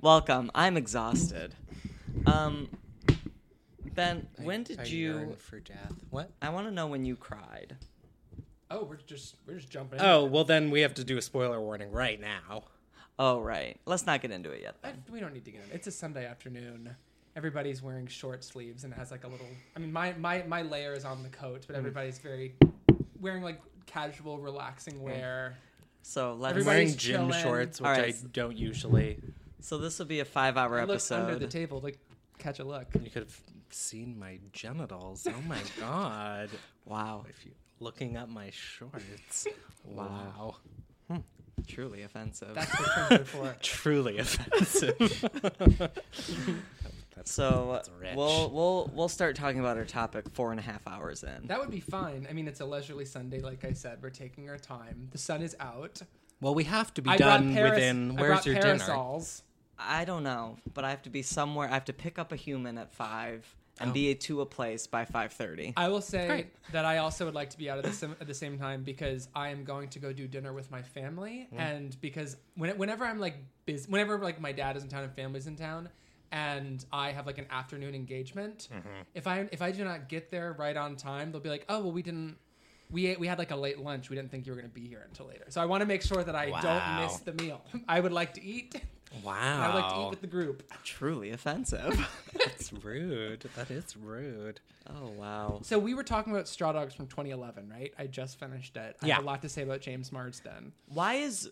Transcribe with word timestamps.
Welcome. 0.00 0.50
I'm 0.54 0.76
exhausted. 0.76 1.54
Um, 2.26 2.68
Ben, 3.94 4.26
when 4.38 4.60
I 4.60 4.64
did 4.64 4.88
you? 4.88 4.98
yearn 5.12 5.36
for 5.36 5.60
death? 5.60 5.92
What? 6.10 6.30
I 6.40 6.48
want 6.50 6.66
to 6.68 6.70
know 6.72 6.86
when 6.86 7.04
you 7.04 7.16
cried. 7.16 7.76
Oh, 8.70 8.84
we're 8.84 8.96
just 8.96 9.36
we're 9.46 9.56
just 9.56 9.68
jumping. 9.70 9.98
in. 9.98 10.04
Oh, 10.04 10.24
well 10.24 10.44
then 10.44 10.70
we 10.70 10.80
have 10.80 10.94
to 10.94 11.04
do 11.04 11.18
a 11.18 11.22
spoiler 11.22 11.60
warning 11.60 11.90
right 11.92 12.20
now. 12.20 12.64
Oh, 13.18 13.40
right. 13.40 13.78
Let's 13.84 14.06
not 14.06 14.22
get 14.22 14.30
into 14.30 14.50
it 14.52 14.62
yet. 14.62 14.76
I, 14.82 14.88
Then. 14.92 15.02
we 15.12 15.20
don't 15.20 15.34
need 15.34 15.44
to 15.44 15.50
get 15.50 15.62
in. 15.64 15.74
It's 15.74 15.86
a 15.86 15.90
Sunday 15.90 16.24
afternoon. 16.24 16.94
Everybody's 17.36 17.82
wearing 17.82 18.06
short 18.06 18.42
sleeves 18.42 18.84
and 18.84 18.92
it 18.92 18.96
has 18.96 19.10
like 19.10 19.24
a 19.24 19.28
little. 19.28 19.46
I 19.76 19.80
mean, 19.80 19.92
my 19.92 20.14
my 20.14 20.42
my 20.44 20.62
layer 20.62 20.94
is 20.94 21.04
on 21.04 21.22
the 21.22 21.28
coat, 21.28 21.62
Mm. 21.62 21.66
but 21.66 21.76
everybody's 21.76 22.18
very 22.18 22.54
wearing 23.20 23.42
like 23.42 23.60
casual, 23.86 24.38
Mm. 24.38 24.44
relaxing 24.44 25.02
wear. 25.02 25.58
So 26.02 26.32
let's. 26.34 26.54
I'm 26.54 26.60
Everybody's 26.60 26.66
wearing 26.66 26.96
gym 26.96 27.28
chilling. 27.30 27.42
shorts, 27.42 27.80
which 27.80 27.86
All 27.86 27.92
right. 27.92 28.14
I 28.14 28.26
don't 28.32 28.56
usually. 28.56 29.18
So 29.60 29.78
this 29.78 29.98
will 29.98 30.06
be 30.06 30.20
a 30.20 30.24
five-hour 30.24 30.78
episode. 30.78 31.22
under 31.22 31.36
the 31.38 31.46
table 31.46 31.80
like 31.80 31.98
catch 32.38 32.58
a 32.58 32.64
look. 32.64 32.86
You 32.94 33.10
could 33.10 33.22
have 33.24 33.40
seen 33.70 34.18
my 34.18 34.38
genitals. 34.52 35.26
Oh 35.28 35.42
my 35.46 35.58
god! 35.80 36.50
wow, 36.84 37.24
If 37.28 37.44
you 37.44 37.52
looking 37.78 38.16
up 38.16 38.28
my 38.28 38.50
shorts, 38.50 39.46
wow, 39.84 40.56
hmm. 41.10 41.18
truly 41.66 42.02
offensive. 42.02 42.54
That's 42.54 42.70
what 42.78 42.90
friends 43.08 43.20
are 43.22 43.24
for. 43.24 43.56
truly 43.62 44.18
offensive. 44.18 44.96
That's, 47.16 47.32
so 47.32 47.70
that's 47.72 47.90
rich. 48.00 48.16
we'll 48.16 48.50
we'll 48.50 48.90
we'll 48.94 49.08
start 49.08 49.36
talking 49.36 49.60
about 49.60 49.76
our 49.76 49.84
topic 49.84 50.24
four 50.32 50.52
and 50.52 50.60
a 50.60 50.62
half 50.62 50.86
hours 50.88 51.22
in. 51.22 51.48
That 51.48 51.58
would 51.60 51.70
be 51.70 51.80
fine. 51.80 52.26
I 52.30 52.32
mean, 52.32 52.48
it's 52.48 52.60
a 52.60 52.64
leisurely 52.64 53.04
Sunday, 53.04 53.40
like 53.40 53.64
I 53.64 53.72
said. 53.72 53.98
We're 54.02 54.08
taking 54.10 54.48
our 54.48 54.56
time. 54.58 55.08
The 55.12 55.18
sun 55.18 55.42
is 55.42 55.54
out. 55.60 56.00
well, 56.40 56.54
we 56.54 56.64
have 56.64 56.94
to 56.94 57.02
be 57.02 57.10
I 57.10 57.16
done 57.18 57.52
brought 57.52 57.54
paras- 57.54 57.70
within. 57.74 58.10
I 58.12 58.20
Where's 58.20 58.28
brought 58.32 58.46
your 58.46 58.54
dinner? 58.54 58.78
parasols. 58.78 59.42
I 59.86 60.04
don't 60.04 60.22
know, 60.22 60.56
but 60.74 60.84
I 60.84 60.90
have 60.90 61.02
to 61.02 61.10
be 61.10 61.22
somewhere. 61.22 61.68
I 61.68 61.74
have 61.74 61.86
to 61.86 61.92
pick 61.92 62.18
up 62.18 62.32
a 62.32 62.36
human 62.36 62.78
at 62.78 62.92
five 62.92 63.46
and 63.80 63.90
Oh. 63.90 63.94
be 63.94 64.14
to 64.14 64.40
a 64.42 64.46
place 64.46 64.86
by 64.86 65.04
five 65.04 65.32
thirty. 65.32 65.72
I 65.76 65.88
will 65.88 66.02
say 66.02 66.26
Great. 66.26 66.46
that 66.72 66.84
I 66.84 66.98
also 66.98 67.24
would 67.24 67.34
like 67.34 67.50
to 67.50 67.58
be 67.58 67.70
out 67.70 67.78
at 67.78 67.84
the, 67.84 67.92
sim- 67.92 68.16
at 68.20 68.26
the 68.26 68.34
same 68.34 68.58
time 68.58 68.82
because 68.82 69.28
I 69.34 69.48
am 69.48 69.64
going 69.64 69.88
to 69.90 69.98
go 69.98 70.12
do 70.12 70.28
dinner 70.28 70.52
with 70.52 70.70
my 70.70 70.82
family, 70.82 71.48
mm. 71.52 71.58
and 71.58 71.98
because 72.00 72.36
when, 72.56 72.76
whenever 72.76 73.04
I'm 73.04 73.18
like 73.18 73.36
busy, 73.64 73.90
whenever 73.90 74.18
like 74.18 74.40
my 74.40 74.52
dad 74.52 74.76
is 74.76 74.82
in 74.82 74.88
town 74.90 75.04
and 75.04 75.12
family's 75.14 75.46
in 75.46 75.56
town, 75.56 75.88
and 76.30 76.84
I 76.92 77.12
have 77.12 77.26
like 77.26 77.38
an 77.38 77.46
afternoon 77.50 77.94
engagement, 77.94 78.68
mm-hmm. 78.72 78.88
if 79.14 79.26
I 79.26 79.48
if 79.50 79.62
I 79.62 79.72
do 79.72 79.82
not 79.84 80.08
get 80.08 80.30
there 80.30 80.54
right 80.58 80.76
on 80.76 80.96
time, 80.96 81.32
they'll 81.32 81.40
be 81.40 81.48
like, 81.48 81.64
oh 81.68 81.80
well, 81.80 81.92
we 81.92 82.02
didn't. 82.02 82.36
We, 82.92 83.06
ate, 83.06 83.20
we 83.20 83.28
had 83.28 83.38
like 83.38 83.52
a 83.52 83.56
late 83.56 83.78
lunch. 83.78 84.10
We 84.10 84.16
didn't 84.16 84.32
think 84.32 84.46
you 84.46 84.52
were 84.52 84.56
going 84.60 84.68
to 84.68 84.74
be 84.74 84.84
here 84.84 85.04
until 85.06 85.26
later. 85.26 85.44
So 85.48 85.62
I 85.62 85.64
want 85.64 85.80
to 85.82 85.86
make 85.86 86.02
sure 86.02 86.24
that 86.24 86.34
I 86.34 86.46
don't 86.60 87.00
miss 87.04 87.20
the 87.20 87.32
meal. 87.34 87.62
I 87.88 88.00
would 88.00 88.10
like 88.10 88.34
to 88.34 88.44
eat. 88.44 88.74
Wow, 89.24 89.34
I 89.34 89.74
like 89.74 89.92
to 89.94 90.00
eat 90.02 90.10
with 90.10 90.20
the 90.20 90.26
group. 90.28 90.62
Truly 90.84 91.30
offensive. 91.30 92.08
That's 92.38 92.72
rude. 92.72 93.44
That 93.56 93.70
is 93.70 93.96
rude. 93.96 94.60
oh 94.88 95.08
wow. 95.18 95.60
So 95.62 95.78
we 95.78 95.94
were 95.94 96.04
talking 96.04 96.32
about 96.32 96.46
Straw 96.46 96.72
Dogs 96.72 96.94
from 96.94 97.06
2011, 97.08 97.68
right? 97.68 97.92
I 97.98 98.06
just 98.06 98.38
finished 98.38 98.76
it. 98.76 98.96
I 99.02 99.06
Yeah. 99.06 99.14
have 99.16 99.24
a 99.24 99.26
lot 99.26 99.42
to 99.42 99.48
say 99.48 99.62
about 99.62 99.80
James 99.80 100.12
Marsden. 100.12 100.72
Why 100.86 101.14
is 101.14 101.50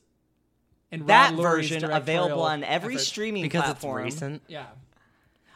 And 0.93 1.07
that 1.09 1.33
Lurie's 1.35 1.43
version 1.71 1.85
available 1.91 2.43
on 2.43 2.63
every 2.63 2.95
effort. 2.95 3.03
streaming 3.05 3.43
Because 3.43 3.63
platform? 3.65 4.05
Because 4.05 4.15
it's 4.15 4.23
recent. 4.23 4.43
Yeah. 4.47 4.67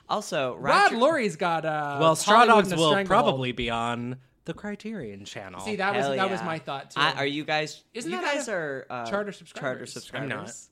Also, 0.09 0.57
Rod 0.57 0.93
Roger- 0.93 0.97
Lurie's 0.97 1.37
got 1.37 1.65
uh 1.65 1.99
Well, 2.01 2.17
Straw 2.17 2.45
Dogs 2.45 2.69
will 2.75 2.91
Stranglehold. 2.91 3.07
probably 3.07 3.53
be 3.53 3.71
on 3.71 4.17
the 4.45 4.53
Criterion 4.55 5.25
channel. 5.25 5.61
See, 5.61 5.77
that 5.77 5.95
was 5.95 6.05
Hell 6.07 6.17
that 6.17 6.31
was 6.31 6.43
my 6.43 6.59
thought 6.59 6.91
too. 6.91 7.01
I, 7.01 7.13
are 7.13 7.27
you 7.27 7.45
guys? 7.45 7.85
Isn't 7.95 8.11
you 8.11 8.17
that 8.21 8.35
guys 8.35 8.49
a- 8.49 8.53
are 8.55 8.87
uh, 8.91 9.07
charter 9.09 9.31
subscribers? 9.33 9.95
Charter 9.95 10.25
I'm 10.25 10.29
subscribers. 10.29 10.69
not. 10.69 10.72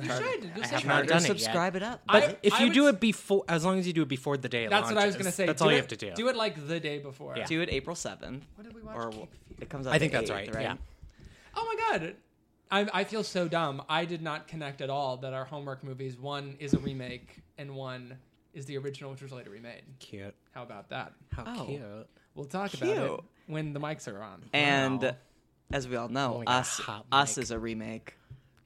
You 0.00 0.04
should. 0.04 0.44
You'll 0.44 0.64
I 0.64 0.66
say 0.66 0.74
have 0.74 0.82
Charter. 0.82 0.86
not 0.86 1.06
done 1.06 1.16
it 1.18 1.20
yet. 1.22 1.26
subscribe 1.26 1.74
it 1.76 1.82
up. 1.82 2.00
I- 2.08 2.20
But 2.20 2.38
if 2.42 2.52
I 2.54 2.58
you 2.60 2.64
would 2.66 2.72
do 2.74 2.86
s- 2.88 2.94
it 2.94 3.00
before, 3.00 3.44
as 3.48 3.64
long 3.64 3.78
as 3.78 3.86
you 3.86 3.92
do 3.92 4.02
it 4.02 4.08
before 4.08 4.36
the 4.36 4.48
day 4.48 4.64
it 4.64 4.70
That's 4.70 4.88
what 4.88 4.92
I 4.98 5.06
was 5.06 5.14
launches, 5.14 5.16
gonna 5.16 5.32
say. 5.32 5.46
That's 5.46 5.58
do 5.60 5.64
all 5.64 5.70
you 5.72 5.76
it- 5.78 5.80
have 5.80 5.88
to 5.88 5.96
do. 5.96 6.12
Do 6.14 6.28
it 6.28 6.36
like 6.36 6.66
the 6.68 6.78
day 6.80 6.98
before. 7.00 7.34
Yeah. 7.36 7.46
Do 7.46 7.60
it 7.62 7.68
April 7.70 7.96
seventh, 7.96 8.44
What 8.54 8.64
did 8.64 8.74
we 8.74 8.82
watch? 8.82 8.96
or 8.96 9.10
Cape 9.10 9.18
Fear? 9.20 9.56
it 9.62 9.68
comes 9.70 9.86
out. 9.88 9.94
I 9.94 9.98
think 9.98 10.12
the 10.12 10.18
that's 10.18 10.30
8th, 10.30 10.54
right. 10.54 10.62
Yeah. 10.62 10.76
Oh 11.56 11.64
my 11.64 11.98
god. 11.98 12.14
I, 12.70 13.00
I 13.00 13.04
feel 13.04 13.24
so 13.24 13.48
dumb. 13.48 13.82
I 13.88 14.04
did 14.04 14.22
not 14.22 14.46
connect 14.46 14.82
at 14.82 14.90
all 14.90 15.16
that 15.18 15.32
our 15.32 15.44
homework 15.46 15.82
movies 15.82 16.16
one 16.18 16.56
is 16.60 16.74
a 16.74 16.78
remake 16.78 17.40
and 17.56 17.74
one 17.74 18.18
is 18.54 18.66
the 18.66 18.76
original, 18.78 19.10
which 19.10 19.22
was 19.22 19.32
later 19.32 19.50
remade. 19.50 19.82
Cute. 20.00 20.34
How 20.52 20.62
about 20.62 20.90
that? 20.90 21.12
How 21.32 21.44
Oh. 21.46 21.64
cute. 21.64 21.82
We'll 22.34 22.44
talk 22.44 22.70
Cute. 22.70 22.92
about 22.96 23.18
it 23.20 23.24
when 23.46 23.72
the 23.72 23.80
mics 23.80 24.06
are 24.06 24.22
on. 24.22 24.44
And 24.52 25.14
as 25.72 25.88
we 25.88 25.96
all 25.96 26.08
know, 26.08 26.34
Oh 26.34 26.38
my 26.40 26.44
God, 26.44 26.52
us 26.60 26.78
hot 26.78 27.06
us 27.10 27.36
mic. 27.36 27.42
is 27.44 27.50
a 27.50 27.58
remake. 27.58 28.14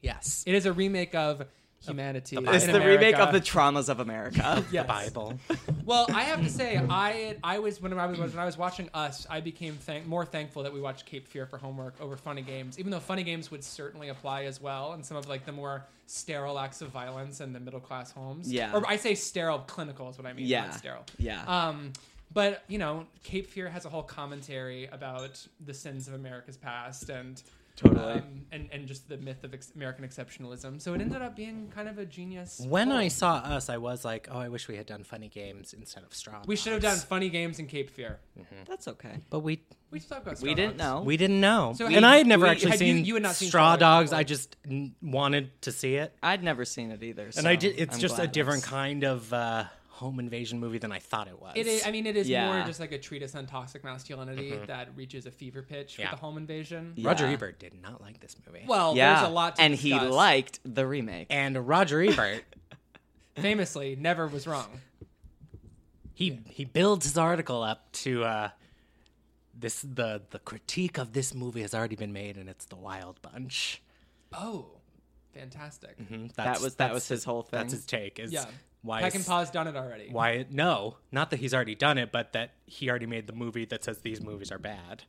Yes. 0.02 0.44
It 0.46 0.54
is 0.54 0.66
a 0.66 0.72
remake 0.72 1.14
of 1.14 1.46
Humanity. 1.84 2.36
the 2.36 2.42
in 2.42 2.54
It's 2.54 2.66
the 2.66 2.74
remake 2.80 3.14
America. 3.16 3.22
of 3.22 3.32
the 3.32 3.40
traumas 3.40 3.88
of 3.88 3.98
America. 4.00 4.64
Yes. 4.70 4.86
Bible. 4.86 5.38
Well, 5.84 6.06
I 6.14 6.22
have 6.22 6.40
to 6.44 6.48
say, 6.48 6.76
I 6.78 7.36
I 7.42 7.58
was 7.58 7.80
when 7.82 7.92
I 7.98 8.06
was 8.06 8.16
when 8.18 8.38
I 8.38 8.44
was 8.44 8.56
watching 8.56 8.88
Us, 8.94 9.26
I 9.28 9.40
became 9.40 9.74
thank, 9.74 10.06
more 10.06 10.24
thankful 10.24 10.62
that 10.62 10.72
we 10.72 10.80
watched 10.80 11.06
Cape 11.06 11.26
Fear 11.26 11.46
for 11.46 11.58
homework 11.58 11.94
over 12.00 12.16
Funny 12.16 12.42
Games, 12.42 12.78
even 12.78 12.92
though 12.92 13.00
Funny 13.00 13.24
Games 13.24 13.50
would 13.50 13.64
certainly 13.64 14.10
apply 14.10 14.44
as 14.44 14.60
well, 14.60 14.92
and 14.92 15.04
some 15.04 15.16
of 15.16 15.28
like 15.28 15.44
the 15.44 15.50
more 15.50 15.84
sterile 16.06 16.56
acts 16.60 16.82
of 16.82 16.90
violence 16.90 17.40
in 17.40 17.52
the 17.52 17.58
middle 17.58 17.80
class 17.80 18.12
homes. 18.12 18.50
Yeah. 18.52 18.72
or 18.72 18.86
I 18.86 18.94
say 18.96 19.16
sterile, 19.16 19.58
clinical 19.60 20.08
is 20.08 20.18
what 20.18 20.26
I 20.26 20.32
mean. 20.34 20.46
Yeah. 20.46 20.66
not 20.66 20.74
sterile. 20.74 21.04
yeah. 21.18 21.42
Um, 21.46 21.92
but 22.32 22.62
you 22.68 22.78
know, 22.78 23.06
Cape 23.24 23.48
Fear 23.48 23.68
has 23.70 23.84
a 23.84 23.88
whole 23.88 24.04
commentary 24.04 24.86
about 24.92 25.44
the 25.66 25.74
sins 25.74 26.06
of 26.06 26.14
America's 26.14 26.56
past 26.56 27.08
and 27.10 27.42
Totally. 27.76 28.00
um, 28.20 28.42
and 28.52 28.68
and 28.70 28.86
just 28.86 29.08
the 29.08 29.16
myth 29.16 29.44
of 29.44 29.54
ex- 29.54 29.72
American 29.74 30.06
exceptionalism. 30.06 30.80
So 30.80 30.92
it 30.94 31.00
ended 31.00 31.22
up 31.22 31.34
being 31.34 31.70
kind 31.74 31.88
of 31.88 31.96
a 31.98 32.04
genius. 32.04 32.60
When 32.68 32.88
pull. 32.88 32.96
I 32.98 33.08
saw 33.08 33.36
us, 33.36 33.68
I 33.70 33.78
was 33.78 34.04
like, 34.04 34.28
oh, 34.30 34.38
I 34.38 34.48
wish 34.48 34.68
we 34.68 34.76
had 34.76 34.84
done 34.86 35.04
funny 35.04 35.28
games 35.28 35.72
instead 35.72 36.04
of 36.04 36.14
straw. 36.14 36.42
we 36.46 36.56
should 36.56 36.72
have 36.74 36.82
done 36.82 36.98
Funny 36.98 37.30
Games 37.30 37.58
in 37.58 37.66
Cape 37.66 37.88
Fear. 37.90 38.20
That's 38.66 38.88
okay. 38.88 39.18
But 39.30 39.40
we 39.40 39.62
We 39.90 40.00
should 40.00 40.08
talk 40.10 40.22
about. 40.22 40.40
We 40.40 40.54
didn't 40.54 40.76
Dogs. 40.76 41.00
know. 41.00 41.02
we 41.02 41.16
didn't 41.16 41.40
know, 41.40 41.72
So 41.76 41.86
and 41.86 42.04
I 42.04 42.18
had 42.18 42.26
never 42.26 42.44
we- 42.44 42.50
actually 42.50 42.70
had 42.72 42.78
seen, 42.78 43.04
you 43.04 43.14
had 43.14 43.22
not 43.22 43.34
seen 43.36 43.48
Straw 43.48 43.74
Straw 43.74 43.76
Dogs 43.76 44.10
Dogs. 44.10 44.10
before. 44.10 44.18
I 44.20 44.22
just 44.24 44.56
n- 44.68 44.94
wanted 45.02 45.62
to 45.62 45.72
see 45.72 45.94
it, 45.96 46.14
I'd 46.22 46.42
never 46.44 46.64
seen 46.66 46.90
it 46.92 47.02
either. 47.02 47.30
and 47.36 47.48
I 47.48 47.56
did. 47.56 47.78
It's 47.78 47.94
I'm 47.94 48.00
just 48.00 48.18
a 48.18 48.26
different 48.26 48.62
that's- 48.62 48.70
kind 48.70 49.04
of 49.04 49.32
uh, 49.32 49.64
home 49.92 50.18
invasion 50.18 50.58
movie 50.58 50.78
than 50.78 50.90
I 50.90 50.98
thought 50.98 51.28
it 51.28 51.38
was. 51.40 51.52
It 51.54 51.66
is. 51.66 51.86
I 51.86 51.90
mean, 51.90 52.06
it 52.06 52.16
is 52.16 52.28
Yeah. 52.28 52.46
more 52.56 52.66
just 52.66 52.80
like 52.80 52.92
a 52.92 52.98
treatise 52.98 53.34
on 53.34 53.46
toxic 53.46 53.84
masculinity 53.84 54.58
that 54.66 54.88
reaches 54.96 55.26
a 55.26 55.30
fever 55.30 55.62
pitch 55.62 55.98
Yeah. 55.98 56.06
with 56.10 56.18
the 56.18 56.26
home 56.26 56.36
invasion. 56.38 56.94
Yeah. 56.96 57.08
Roger 57.08 57.26
Ebert 57.26 57.58
did 57.58 57.80
not 57.80 58.00
like 58.00 58.18
this 58.20 58.34
movie. 58.46 58.64
Well, 58.66 58.96
Yeah, 58.96 59.14
there's 59.16 59.28
a 59.28 59.32
lot 59.32 59.56
to 59.56 59.62
and 59.62 59.74
he 59.74 59.98
liked 59.98 60.60
the 60.64 60.86
remake. 60.86 61.26
and 61.30 61.68
Roger 61.68 62.00
Ebert, 62.02 62.44
famously 63.36 63.94
never 63.96 64.26
was 64.26 64.46
wrong. 64.46 64.80
he 66.14 66.40
he 66.48 66.64
builds 66.64 67.06
his 67.06 67.16
article 67.18 67.62
up 67.62 67.90
to 67.92 68.24
uh, 68.24 68.50
this 69.54 69.82
the 69.82 70.22
the 70.30 70.38
critique 70.38 70.98
of 70.98 71.12
this 71.12 71.34
movie 71.34 71.62
has 71.62 71.74
already 71.74 71.96
been 71.96 72.12
made, 72.12 72.36
and 72.36 72.48
it's 72.48 72.64
the 72.66 72.76
Wild 72.76 73.20
Bunch. 73.22 73.82
Oh, 74.32 74.66
fantastic. 75.34 75.98
Mhm, 75.98 76.32
that 76.34 76.60
was 76.60 76.76
that 76.76 76.92
was 76.92 77.08
his 77.08 77.24
whole 77.24 77.42
thing. 77.42 77.58
That's 77.60 77.72
his 77.72 77.86
take. 77.86 78.18
Is 78.18 78.32
Yeah. 78.32 78.46
Why 78.82 79.02
Peckinpah's 79.02 79.50
done 79.50 79.68
it 79.68 79.76
already. 79.76 80.08
why 80.10 80.44
no 80.50 80.96
not 81.12 81.30
that 81.30 81.38
he's 81.38 81.54
already 81.54 81.74
done 81.76 81.98
it 81.98 82.10
but 82.12 82.32
that 82.32 82.50
he 82.66 82.90
already 82.90 83.06
made 83.06 83.26
the 83.28 83.32
movie 83.32 83.64
that 83.66 83.84
says 83.84 83.98
these 83.98 84.20
movies 84.20 84.50
are 84.52 84.58
bad 84.58 85.04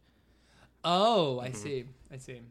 Oh, 0.85 1.39
Mm-hmm. 1.41 1.47
I 1.47 1.51
see. 1.57 1.85
I 2.11 2.17
see. 2.17 2.41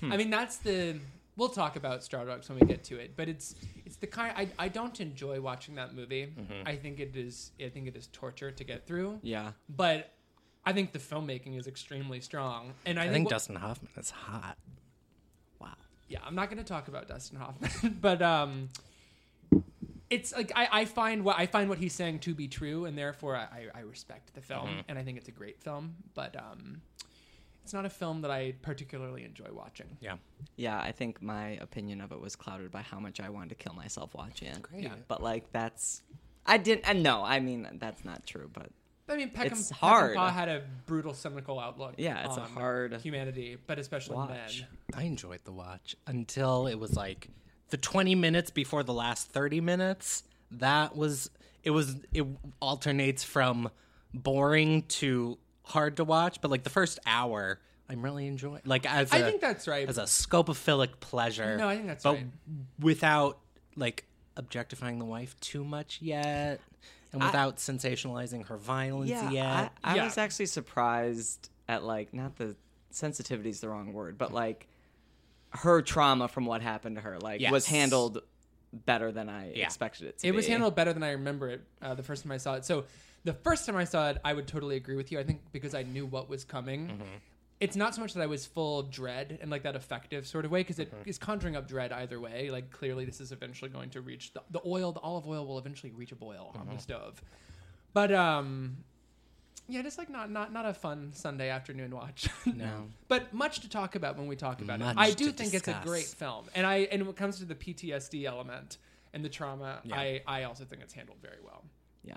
Hmm. 0.00 0.12
I 0.12 0.16
mean, 0.16 0.28
that's 0.30 0.56
the. 0.58 0.98
We'll 1.36 1.50
talk 1.50 1.76
about 1.76 2.02
Straw 2.02 2.24
Dogs 2.24 2.48
when 2.48 2.58
we 2.58 2.66
get 2.66 2.82
to 2.84 2.98
it, 2.98 3.12
but 3.16 3.28
it's 3.28 3.54
it's 3.84 3.96
the 3.96 4.06
kind 4.06 4.32
I, 4.36 4.48
I 4.58 4.68
don't 4.68 4.98
enjoy 5.00 5.40
watching 5.40 5.74
that 5.76 5.94
movie. 5.94 6.26
Mm-hmm. 6.36 6.66
I 6.66 6.76
think 6.76 6.98
it 6.98 7.14
is 7.14 7.52
I 7.64 7.68
think 7.68 7.86
it 7.86 7.94
is 7.94 8.08
torture 8.08 8.50
to 8.50 8.64
get 8.64 8.86
through. 8.86 9.20
yeah. 9.22 9.52
But 9.68 10.10
I 10.64 10.72
think 10.72 10.92
the 10.92 10.98
filmmaking 10.98 11.56
is 11.58 11.66
extremely 11.68 12.20
strong, 12.20 12.72
and 12.86 12.98
I, 12.98 13.02
i, 13.02 13.04
think, 13.04 13.14
think 13.14 13.24
what- 13.26 13.30
dustin 13.32 13.56
hoffman 13.56 13.92
is 13.96 14.10
hot 14.10 14.56
Wow. 15.60 15.74
yeah, 16.08 16.18
I'm 16.26 16.34
not 16.34 16.48
going 16.50 16.58
to 16.58 16.64
talk 16.64 16.88
about 16.88 17.06
Dustin 17.06 17.38
Hoffman, 17.38 17.98
but 18.00 18.20
um, 18.20 18.68
it's 20.10 20.32
like 20.34 20.52
I, 20.54 20.68
I 20.70 20.84
find 20.84 21.24
what 21.24 21.38
I 21.38 21.46
find 21.46 21.68
what 21.68 21.78
he's 21.78 21.92
saying 21.92 22.20
to 22.20 22.34
be 22.34 22.48
true, 22.48 22.84
and 22.84 22.96
therefore 22.96 23.36
I, 23.36 23.66
I 23.74 23.80
respect 23.80 24.34
the 24.34 24.40
film, 24.40 24.68
Mm-hmm. 24.68 24.80
and 24.88 24.98
I 24.98 25.02
think 25.02 25.18
it's 25.18 25.28
a 25.28 25.32
great 25.32 25.60
film. 25.62 25.96
But 26.14 26.36
um, 26.36 26.80
it's 27.64 27.72
not 27.72 27.84
a 27.84 27.90
film 27.90 28.22
that 28.22 28.30
I 28.30 28.52
particularly 28.62 29.24
enjoy 29.24 29.48
watching. 29.52 29.96
yeah 30.00 30.16
Yeah, 30.56 30.78
I 30.78 30.92
think 30.92 31.20
my 31.20 31.50
opinion 31.60 32.00
of 32.00 32.12
it 32.12 32.20
was 32.20 32.36
clouded 32.36 32.70
by 32.70 32.82
how 32.82 33.00
much 33.00 33.18
I 33.20 33.28
wanted 33.30 33.48
to 33.50 33.54
kill 33.56 33.74
myself 33.74 34.14
watching 34.14 34.48
it. 34.48 34.62
Great. 34.62 34.84
Yeah. 34.84 34.90
But 35.08 35.22
like 35.22 35.50
that's 35.52 36.02
I 36.46 36.58
didn't 36.58 36.88
and 36.88 37.02
no, 37.02 37.24
I 37.24 37.40
mean 37.40 37.66
that's 37.80 38.04
not 38.04 38.24
true, 38.26 38.48
but 38.52 38.70
I 39.08 39.14
mean, 39.16 39.30
Peckham, 39.30 39.58
It's 39.58 39.70
hard. 39.70 40.16
Paw 40.16 40.30
had 40.32 40.48
a 40.48 40.62
brutal, 40.86 41.14
cynical 41.14 41.60
outlook. 41.60 41.94
Yeah, 41.96 42.26
it's 42.26 42.36
a 42.36 42.40
hard 42.40 42.92
humanity, 43.02 43.56
but 43.66 43.78
especially 43.78 44.16
watch. 44.16 44.62
men. 44.62 44.68
i 44.96 45.02
enjoyed 45.04 45.38
the 45.44 45.52
watch 45.52 45.94
until 46.08 46.66
it 46.66 46.74
was 46.74 46.96
like 46.96 47.28
the 47.70 47.76
20 47.76 48.14
minutes 48.14 48.50
before 48.50 48.82
the 48.82 48.92
last 48.92 49.28
30 49.30 49.60
minutes 49.60 50.22
that 50.50 50.96
was 50.96 51.30
it 51.62 51.70
was 51.70 51.96
it 52.12 52.24
alternates 52.60 53.24
from 53.24 53.70
boring 54.14 54.82
to 54.82 55.36
hard 55.64 55.96
to 55.96 56.04
watch 56.04 56.40
but 56.40 56.50
like 56.50 56.62
the 56.62 56.70
first 56.70 56.98
hour 57.06 57.58
i'm 57.90 58.02
really 58.02 58.26
enjoying 58.26 58.62
like 58.64 58.86
as 58.90 59.12
I 59.12 59.18
a 59.18 59.24
think 59.24 59.40
that's 59.40 59.66
right. 59.66 59.88
as 59.88 59.98
a 59.98 60.02
scopophilic 60.04 61.00
pleasure 61.00 61.56
No, 61.56 61.68
I 61.68 61.76
think 61.76 61.88
that's 61.88 62.04
right. 62.04 62.12
but 62.46 62.52
right. 62.52 62.84
without 62.84 63.38
like 63.76 64.04
objectifying 64.36 64.98
the 64.98 65.04
wife 65.04 65.38
too 65.40 65.64
much 65.64 65.98
yet, 66.02 66.60
and 67.12 67.22
without 67.22 67.56
sensationalizing 67.56 68.46
her 68.48 68.56
violence 68.58 69.10
yeah, 69.10 69.30
yet. 69.30 69.72
I, 69.82 69.92
I 69.92 69.94
Yeah. 69.96 70.04
was 70.04 70.18
actually 70.18 70.46
surprised 70.46 71.48
at 71.68 71.82
like 71.84 72.12
not 72.12 72.36
the 72.36 72.54
sensitivity 72.90 73.50
is 73.50 73.60
the 73.60 73.68
wrong 73.68 73.92
word, 73.92 74.18
but 74.18 74.30
mm. 74.30 74.34
like 74.34 74.68
her 75.50 75.82
trauma 75.82 76.28
from 76.28 76.46
what 76.46 76.62
happened 76.62 76.96
to 76.96 77.02
her, 77.02 77.18
like 77.18 77.40
was 77.50 77.66
handled 77.66 78.22
better 78.72 79.10
than 79.12 79.28
I 79.28 79.52
Yeah. 79.52 79.64
expected 79.66 80.08
it 80.08 80.18
to 80.18 80.26
it 80.28 80.30
be. 80.32 80.36
was 80.36 80.46
handled 80.46 80.74
better 80.74 80.92
than 80.92 81.02
I 81.02 81.12
remember 81.12 81.48
it 81.50 81.62
uh, 81.80 81.94
the 81.94 82.02
first 82.02 82.22
time 82.24 82.32
I 82.32 82.36
saw 82.36 82.54
it. 82.54 82.64
So 82.64 82.84
the 83.24 83.32
first 83.32 83.64
time 83.66 83.76
I 83.76 83.84
saw 83.84 84.10
it, 84.10 84.18
I 84.24 84.32
would 84.34 84.46
totally 84.46 84.76
agree 84.76 84.96
with 84.96 85.10
you. 85.10 85.18
I 85.18 85.24
think 85.24 85.40
because 85.52 85.74
I 85.74 85.82
knew 85.82 86.04
what 86.06 86.28
was 86.28 86.44
coming. 86.44 86.88
Mm-hmm. 86.88 87.02
It's 87.58 87.74
not 87.74 87.94
so 87.94 88.02
much 88.02 88.12
that 88.12 88.22
I 88.22 88.26
was 88.26 88.44
full 88.44 88.80
of 88.80 88.90
dread 88.90 89.38
and 89.40 89.50
like 89.50 89.62
that 89.62 89.74
effective 89.76 90.26
sort 90.26 90.44
of 90.44 90.50
way 90.50 90.60
because 90.60 90.78
it 90.78 90.92
Mm-hmm. 90.94 91.08
is 91.08 91.16
conjuring 91.16 91.56
up 91.56 91.66
dread 91.66 91.90
either 91.90 92.20
way. 92.20 92.50
Like 92.50 92.70
clearly, 92.70 93.06
this 93.06 93.18
is 93.20 93.32
eventually 93.32 93.70
going 93.70 93.88
to 93.90 94.02
reach 94.02 94.34
the, 94.34 94.42
the 94.50 94.60
oil. 94.66 94.92
The 94.92 95.00
olive 95.00 95.26
oil 95.26 95.46
will 95.46 95.58
eventually 95.58 95.92
reach 95.92 96.12
a 96.12 96.16
boil 96.16 96.52
on 96.54 96.66
Mm-hmm. 96.66 96.76
the 96.76 96.82
stove. 96.82 97.22
But 97.94 98.12
um, 98.12 98.76
yeah, 99.68 99.82
just 99.82 99.98
like 99.98 100.08
not 100.10 100.30
not 100.30 100.52
not 100.52 100.66
a 100.66 100.74
fun 100.74 101.12
Sunday 101.12 101.48
afternoon 101.50 101.94
watch. 101.94 102.28
No. 102.46 102.88
But 103.08 103.34
much 103.34 103.60
to 103.60 103.68
talk 103.68 103.96
about 103.96 104.16
when 104.16 104.26
we 104.28 104.36
talk 104.36 104.60
about 104.60 104.78
Much 104.80 104.96
it. 104.96 104.98
I 105.00 105.10
do 105.12 105.32
think 105.32 105.52
it's 105.54 105.68
a 105.68 105.80
great 105.84 106.06
film, 106.06 106.46
and 106.54 106.66
I 106.66 106.88
and 106.92 107.02
when 107.02 107.10
it 107.10 107.16
comes 107.16 107.38
to 107.38 107.44
the 107.44 107.54
PTSD 107.54 108.24
element 108.24 108.78
and 109.12 109.24
the 109.24 109.28
trauma, 109.28 109.80
I 109.92 110.22
I 110.26 110.44
also 110.44 110.64
think 110.64 110.82
it's 110.82 110.92
handled 110.94 111.18
very 111.20 111.38
well. 111.44 111.64
Yeah. 112.04 112.16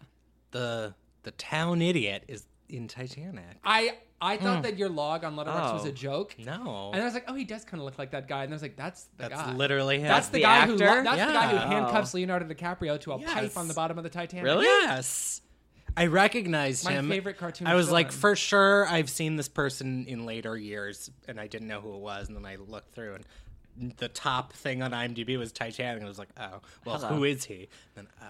the 0.51 0.93
the 1.23 1.31
town 1.31 1.81
idiot 1.81 2.23
is 2.27 2.45
in 2.69 2.87
Titanic. 2.87 3.57
I 3.63 3.97
I 4.21 4.37
thought 4.37 4.57
hmm. 4.57 4.61
that 4.63 4.77
your 4.77 4.89
log 4.89 5.23
on 5.23 5.35
Letterboxd 5.35 5.73
was 5.73 5.85
Oh. 5.85 5.89
a 5.89 5.91
joke, 5.91 6.35
No, 6.37 6.91
and 6.93 7.01
I 7.01 7.05
was 7.05 7.13
like, 7.13 7.25
oh, 7.27 7.33
he 7.33 7.45
does 7.45 7.63
kind 7.63 7.79
of 7.79 7.85
look 7.85 7.97
like 7.97 8.11
that 8.11 8.27
guy, 8.27 8.43
and 8.43 8.53
I 8.53 8.55
was 8.55 8.61
like, 8.61 8.75
that's 8.75 9.03
the 9.17 9.29
that's 9.29 9.33
guy. 9.33 9.53
literally 9.53 9.97
him. 9.99 10.07
That's 10.07 10.27
the, 10.27 10.33
the 10.33 10.41
guy 10.41 10.65
who 10.65 10.73
actor? 10.73 10.85
lo- 10.85 11.03
that's 11.03 11.25
the 11.25 11.33
guy 11.33 11.47
who 11.47 11.57
handcuffs 11.57 12.13
Leonardo 12.13 12.45
DiCaprio 12.53 12.99
to 13.01 13.13
a 13.13 13.19
Yes. 13.19 13.33
pipe 13.33 13.57
on 13.57 13.67
the 13.67 13.73
bottom 13.73 13.97
of 13.97 14.03
the 14.03 14.09
Titanic. 14.09 14.43
Really? 14.43 14.65
Yes. 14.65 15.41
I 15.99 16.05
recognized 16.05 16.85
My 16.85 16.93
him. 16.93 17.09
favorite 17.09 17.37
cartoon 17.37 17.67
I 17.67 17.75
was 17.75 17.91
like, 17.91 18.13
for 18.13 18.33
sure, 18.33 18.87
I've 18.87 19.09
seen 19.09 19.35
this 19.35 19.49
person 19.49 20.05
in 20.07 20.25
later 20.25 20.55
years, 20.55 21.11
and 21.27 21.37
I 21.39 21.47
didn't 21.47 21.67
know 21.67 21.81
who 21.81 21.93
it 21.93 21.99
was. 21.99 22.29
And 22.29 22.37
then 22.37 22.45
I 22.45 22.55
looked 22.55 22.95
through, 22.95 23.15
and 23.15 23.97
the 23.97 24.07
top 24.07 24.53
thing 24.53 24.81
on 24.81 24.91
IMDb 24.91 25.37
was 25.37 25.51
Titanic. 25.51 25.97
And 25.97 26.05
I 26.05 26.07
was 26.07 26.17
like, 26.17 26.29
oh, 26.37 26.61
well, 26.85 26.99
Hello. 26.99 27.15
who 27.15 27.23
is 27.25 27.43
he? 27.43 27.67
And 27.97 28.07
oh, 28.21 28.25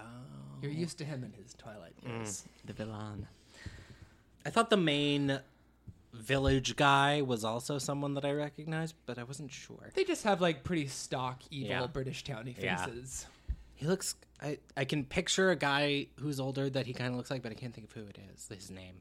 You're 0.60 0.72
used 0.72 0.98
to 0.98 1.04
him 1.04 1.22
in 1.22 1.32
his 1.32 1.54
Twilight 1.54 1.94
mm. 2.04 2.08
years. 2.08 2.44
The 2.64 2.72
villain. 2.72 3.28
I 4.44 4.50
thought 4.50 4.70
the 4.70 4.76
main 4.76 5.38
village 6.12 6.74
guy 6.74 7.22
was 7.22 7.44
also 7.44 7.78
someone 7.78 8.14
that 8.14 8.24
I 8.24 8.32
recognized, 8.32 8.96
but 9.06 9.16
I 9.16 9.22
wasn't 9.22 9.52
sure. 9.52 9.90
They 9.94 10.02
just 10.02 10.24
have 10.24 10.40
like 10.40 10.64
pretty 10.64 10.88
stock 10.88 11.40
evil 11.50 11.70
Yeah. 11.70 11.86
British 11.86 12.24
towny 12.24 12.56
Yeah. 12.58 12.84
faces. 12.84 13.26
He 13.80 13.86
looks. 13.86 14.14
I 14.42 14.58
I 14.76 14.84
can 14.84 15.04
picture 15.06 15.50
a 15.50 15.56
guy 15.56 16.06
who's 16.20 16.38
older 16.38 16.68
that 16.68 16.86
he 16.86 16.92
kind 16.92 17.10
of 17.10 17.16
looks 17.16 17.30
like, 17.30 17.42
but 17.42 17.50
I 17.50 17.54
can't 17.54 17.74
think 17.74 17.86
of 17.86 17.92
who 17.92 18.02
it 18.08 18.18
is. 18.34 18.46
His 18.54 18.70
name. 18.70 18.96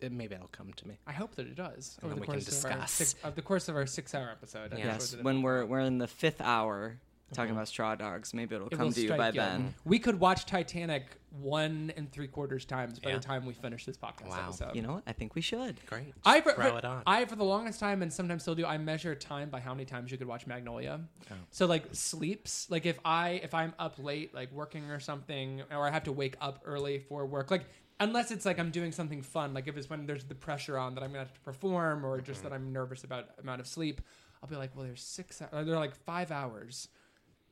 It, 0.00 0.12
maybe 0.12 0.34
it'll 0.36 0.46
come 0.48 0.72
to 0.72 0.88
me. 0.88 0.98
I 1.06 1.12
hope 1.12 1.34
that 1.34 1.46
it 1.46 1.56
does 1.56 1.98
And 2.00 2.04
over 2.06 2.14
then 2.14 2.16
the 2.16 2.20
we 2.20 2.26
can 2.26 2.34
course 2.36 2.46
of 2.48 2.54
discuss. 2.54 2.92
six, 2.92 3.14
of 3.24 3.34
the 3.34 3.42
course 3.42 3.68
of 3.68 3.74
our 3.76 3.86
six-hour 3.86 4.30
episode. 4.30 4.72
I'm 4.72 4.78
Yeah. 4.78 4.86
Yes. 4.86 5.16
When 5.20 5.42
we're 5.42 5.66
we're 5.66 5.80
in 5.80 5.98
the 5.98 6.06
fifth 6.06 6.40
hour 6.40 7.00
talking 7.32 7.52
uh-huh. 7.52 7.58
about 7.58 7.68
straw 7.68 7.94
dogs, 7.94 8.34
maybe 8.34 8.54
it'll 8.54 8.68
It 8.68 8.76
come 8.76 8.86
will 8.86 8.92
to 8.92 9.00
you 9.00 9.08
strike 9.08 9.18
by 9.18 9.30
then. 9.30 9.74
We 9.84 9.98
could 9.98 10.18
watch 10.18 10.46
Titanic 10.46 11.16
one 11.30 11.92
and 11.96 12.10
three 12.10 12.26
quarters 12.26 12.64
times 12.64 12.98
by 12.98 13.10
Yeah. 13.10 13.16
the 13.16 13.22
time 13.22 13.46
we 13.46 13.54
finish 13.54 13.86
this 13.86 13.96
podcast 13.96 14.28
Wow. 14.28 14.48
episode. 14.48 14.74
You 14.74 14.82
know 14.82 14.94
what? 14.94 15.04
I 15.06 15.12
think 15.12 15.34
we 15.34 15.40
should. 15.40 15.84
Great. 15.86 16.12
I 16.24 16.40
for, 16.40 16.52
throw 16.52 16.76
it 16.76 16.84
on. 16.84 17.02
I 17.06 17.24
for 17.24 17.36
the 17.36 17.44
longest 17.44 17.78
time 17.78 18.02
and 18.02 18.12
sometimes 18.12 18.42
still 18.42 18.54
do. 18.54 18.66
I 18.66 18.78
measure 18.78 19.14
time 19.14 19.48
by 19.48 19.60
how 19.60 19.72
many 19.72 19.84
times 19.84 20.10
you 20.10 20.18
could 20.18 20.26
watch 20.26 20.46
Magnolia. 20.46 21.00
Oh. 21.30 21.34
So 21.50 21.66
like 21.66 21.84
sleeps. 21.92 22.68
Like 22.70 22.84
if 22.84 22.98
I 23.04 23.40
if 23.44 23.54
I'm 23.54 23.74
up 23.78 23.94
late 23.98 24.34
like 24.34 24.50
working 24.52 24.90
or 24.90 24.98
something, 25.00 25.62
or 25.70 25.86
I 25.86 25.90
have 25.90 26.04
to 26.04 26.12
wake 26.12 26.36
up 26.40 26.62
early 26.64 26.98
for 26.98 27.26
work, 27.26 27.50
like. 27.50 27.66
Unless 28.02 28.30
it's 28.30 28.46
like 28.46 28.58
I'm 28.58 28.70
doing 28.70 28.92
something 28.92 29.20
fun, 29.20 29.52
like 29.52 29.68
if 29.68 29.76
it's 29.76 29.90
when 29.90 30.06
there's 30.06 30.24
the 30.24 30.34
pressure 30.34 30.78
on 30.78 30.94
that 30.94 31.04
I'm 31.04 31.10
gonna 31.10 31.18
have 31.18 31.34
to 31.34 31.40
perform, 31.40 32.06
or 32.06 32.18
just 32.22 32.40
mm-hmm. 32.40 32.48
that 32.48 32.54
I'm 32.54 32.72
nervous 32.72 33.04
about 33.04 33.26
amount 33.38 33.60
of 33.60 33.66
sleep, 33.66 34.00
I'll 34.42 34.48
be 34.48 34.56
like, 34.56 34.74
well, 34.74 34.86
there's 34.86 35.02
six, 35.02 35.42
or 35.52 35.64
there 35.64 35.74
are 35.74 35.78
like 35.78 35.94
five 35.94 36.32
hours 36.32 36.88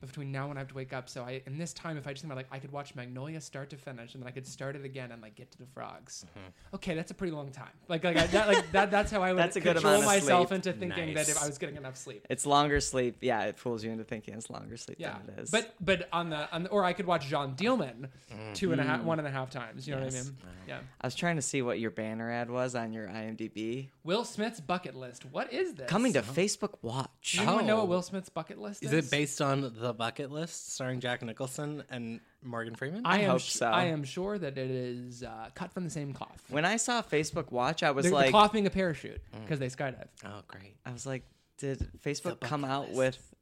between 0.00 0.30
now 0.30 0.50
and 0.50 0.58
I 0.58 0.60
have 0.60 0.68
to 0.68 0.74
wake 0.74 0.92
up. 0.92 1.08
So 1.08 1.22
I, 1.24 1.42
in 1.46 1.58
this 1.58 1.72
time, 1.72 1.96
if 1.96 2.06
I 2.06 2.12
just 2.12 2.22
think 2.22 2.32
about 2.32 2.38
like, 2.38 2.48
I 2.52 2.58
could 2.58 2.70
watch 2.72 2.94
Magnolia 2.94 3.40
start 3.40 3.70
to 3.70 3.76
finish, 3.76 4.14
and 4.14 4.22
then 4.22 4.28
I 4.28 4.30
could 4.30 4.46
start 4.46 4.76
it 4.76 4.84
again 4.84 5.10
and 5.12 5.20
like 5.20 5.34
get 5.34 5.50
to 5.52 5.58
the 5.58 5.66
frogs. 5.66 6.24
Mm-hmm. 6.38 6.74
Okay, 6.76 6.94
that's 6.94 7.10
a 7.10 7.14
pretty 7.14 7.32
long 7.32 7.50
time. 7.50 7.68
Like, 7.88 8.04
like, 8.04 8.16
I, 8.16 8.26
that, 8.28 8.48
like 8.48 8.72
that, 8.72 8.90
that's 8.90 9.10
how 9.10 9.22
I 9.22 9.32
would 9.32 9.38
That's 9.40 9.56
a 9.56 9.60
good 9.60 9.76
control 9.76 10.02
myself 10.02 10.48
sleep. 10.48 10.56
into 10.56 10.72
thinking 10.72 11.14
that 11.14 11.28
if 11.28 11.42
I 11.42 11.46
was 11.46 11.58
getting 11.58 11.76
enough 11.76 11.96
sleep. 11.96 12.26
It's 12.30 12.46
longer 12.46 12.80
sleep. 12.80 13.16
Yeah, 13.20 13.44
it 13.44 13.58
fools 13.58 13.82
you 13.84 13.90
into 13.90 14.04
thinking 14.04 14.34
it's 14.34 14.50
longer 14.50 14.76
sleep 14.76 14.98
Yeah, 15.00 15.16
than 15.26 15.34
it 15.38 15.40
is. 15.42 15.50
but 15.50 15.74
but 15.80 16.08
on 16.12 16.30
the 16.30 16.50
on 16.52 16.64
the, 16.64 16.68
or 16.70 16.84
I 16.84 16.92
could 16.92 17.06
watch 17.06 17.26
Jeanne 17.26 17.54
Dielman 17.56 18.08
two 18.54 18.72
and 18.72 18.80
a 18.80 18.84
half, 18.84 19.02
one 19.02 19.18
and 19.18 19.26
a 19.26 19.30
half 19.30 19.50
times. 19.50 19.86
You 19.88 19.94
know 19.94 20.00
what 20.02 20.12
I 20.12 20.16
Yes. 20.16 20.24
mean? 20.26 20.36
Yeah. 20.68 20.78
I 21.00 21.06
was 21.06 21.14
trying 21.14 21.36
to 21.36 21.42
see 21.42 21.62
what 21.62 21.78
your 21.80 21.90
banner 21.90 22.30
ad 22.30 22.50
was 22.50 22.74
on 22.74 22.92
your 22.92 23.08
IMDb. 23.08 23.88
Will 24.04 24.24
Smith's 24.24 24.60
bucket 24.60 24.94
list. 24.94 25.24
What 25.30 25.52
is 25.52 25.74
this? 25.74 25.88
Coming 25.88 26.12
to 26.14 26.22
Facebook 26.22 26.74
Watch. 26.82 27.36
I 27.38 27.42
Do 27.44 27.48
anyone 27.48 27.66
know 27.66 27.76
Oh. 27.76 27.78
what 27.80 27.88
Will 27.88 28.02
Smith's 28.02 28.28
bucket 28.28 28.58
list 28.58 28.82
is? 28.82 28.92
Is 28.92 29.06
it 29.06 29.10
based 29.10 29.40
on 29.40 29.62
the 29.62 29.87
bucket 29.92 30.30
list 30.30 30.74
starring 30.74 31.00
Jack 31.00 31.22
Nicholson 31.22 31.82
and 31.90 32.20
Morgan 32.42 32.74
Freeman? 32.74 33.02
I, 33.04 33.20
am 33.20 33.30
hope 33.30 33.40
sh- 33.40 33.52
so. 33.52 33.66
I 33.66 33.84
am 33.84 34.04
sure 34.04 34.38
that 34.38 34.56
it 34.58 34.70
is 34.70 35.22
uh, 35.22 35.48
cut 35.54 35.72
from 35.72 35.84
the 35.84 35.90
same 35.90 36.12
cloth. 36.12 36.42
When 36.48 36.64
I 36.64 36.76
saw 36.76 37.02
Facebook 37.02 37.50
Watch, 37.52 37.82
I 37.82 37.90
was 37.90 38.04
The, 38.04 38.10
the 38.10 38.14
like, 38.16 38.30
cloth 38.30 38.52
being 38.52 38.66
a 38.66 38.70
parachute 38.70 39.20
because 39.42 39.58
they 39.58 39.68
skydive. 39.68 40.08
oh, 40.24 40.40
great. 40.46 40.76
I 40.86 40.92
was 40.92 41.06
like, 41.06 41.22
did 41.58 41.88
Facebook 42.04 42.40
come 42.40 42.64
out 42.64 42.88
list. 42.88 42.96
with 42.98 43.34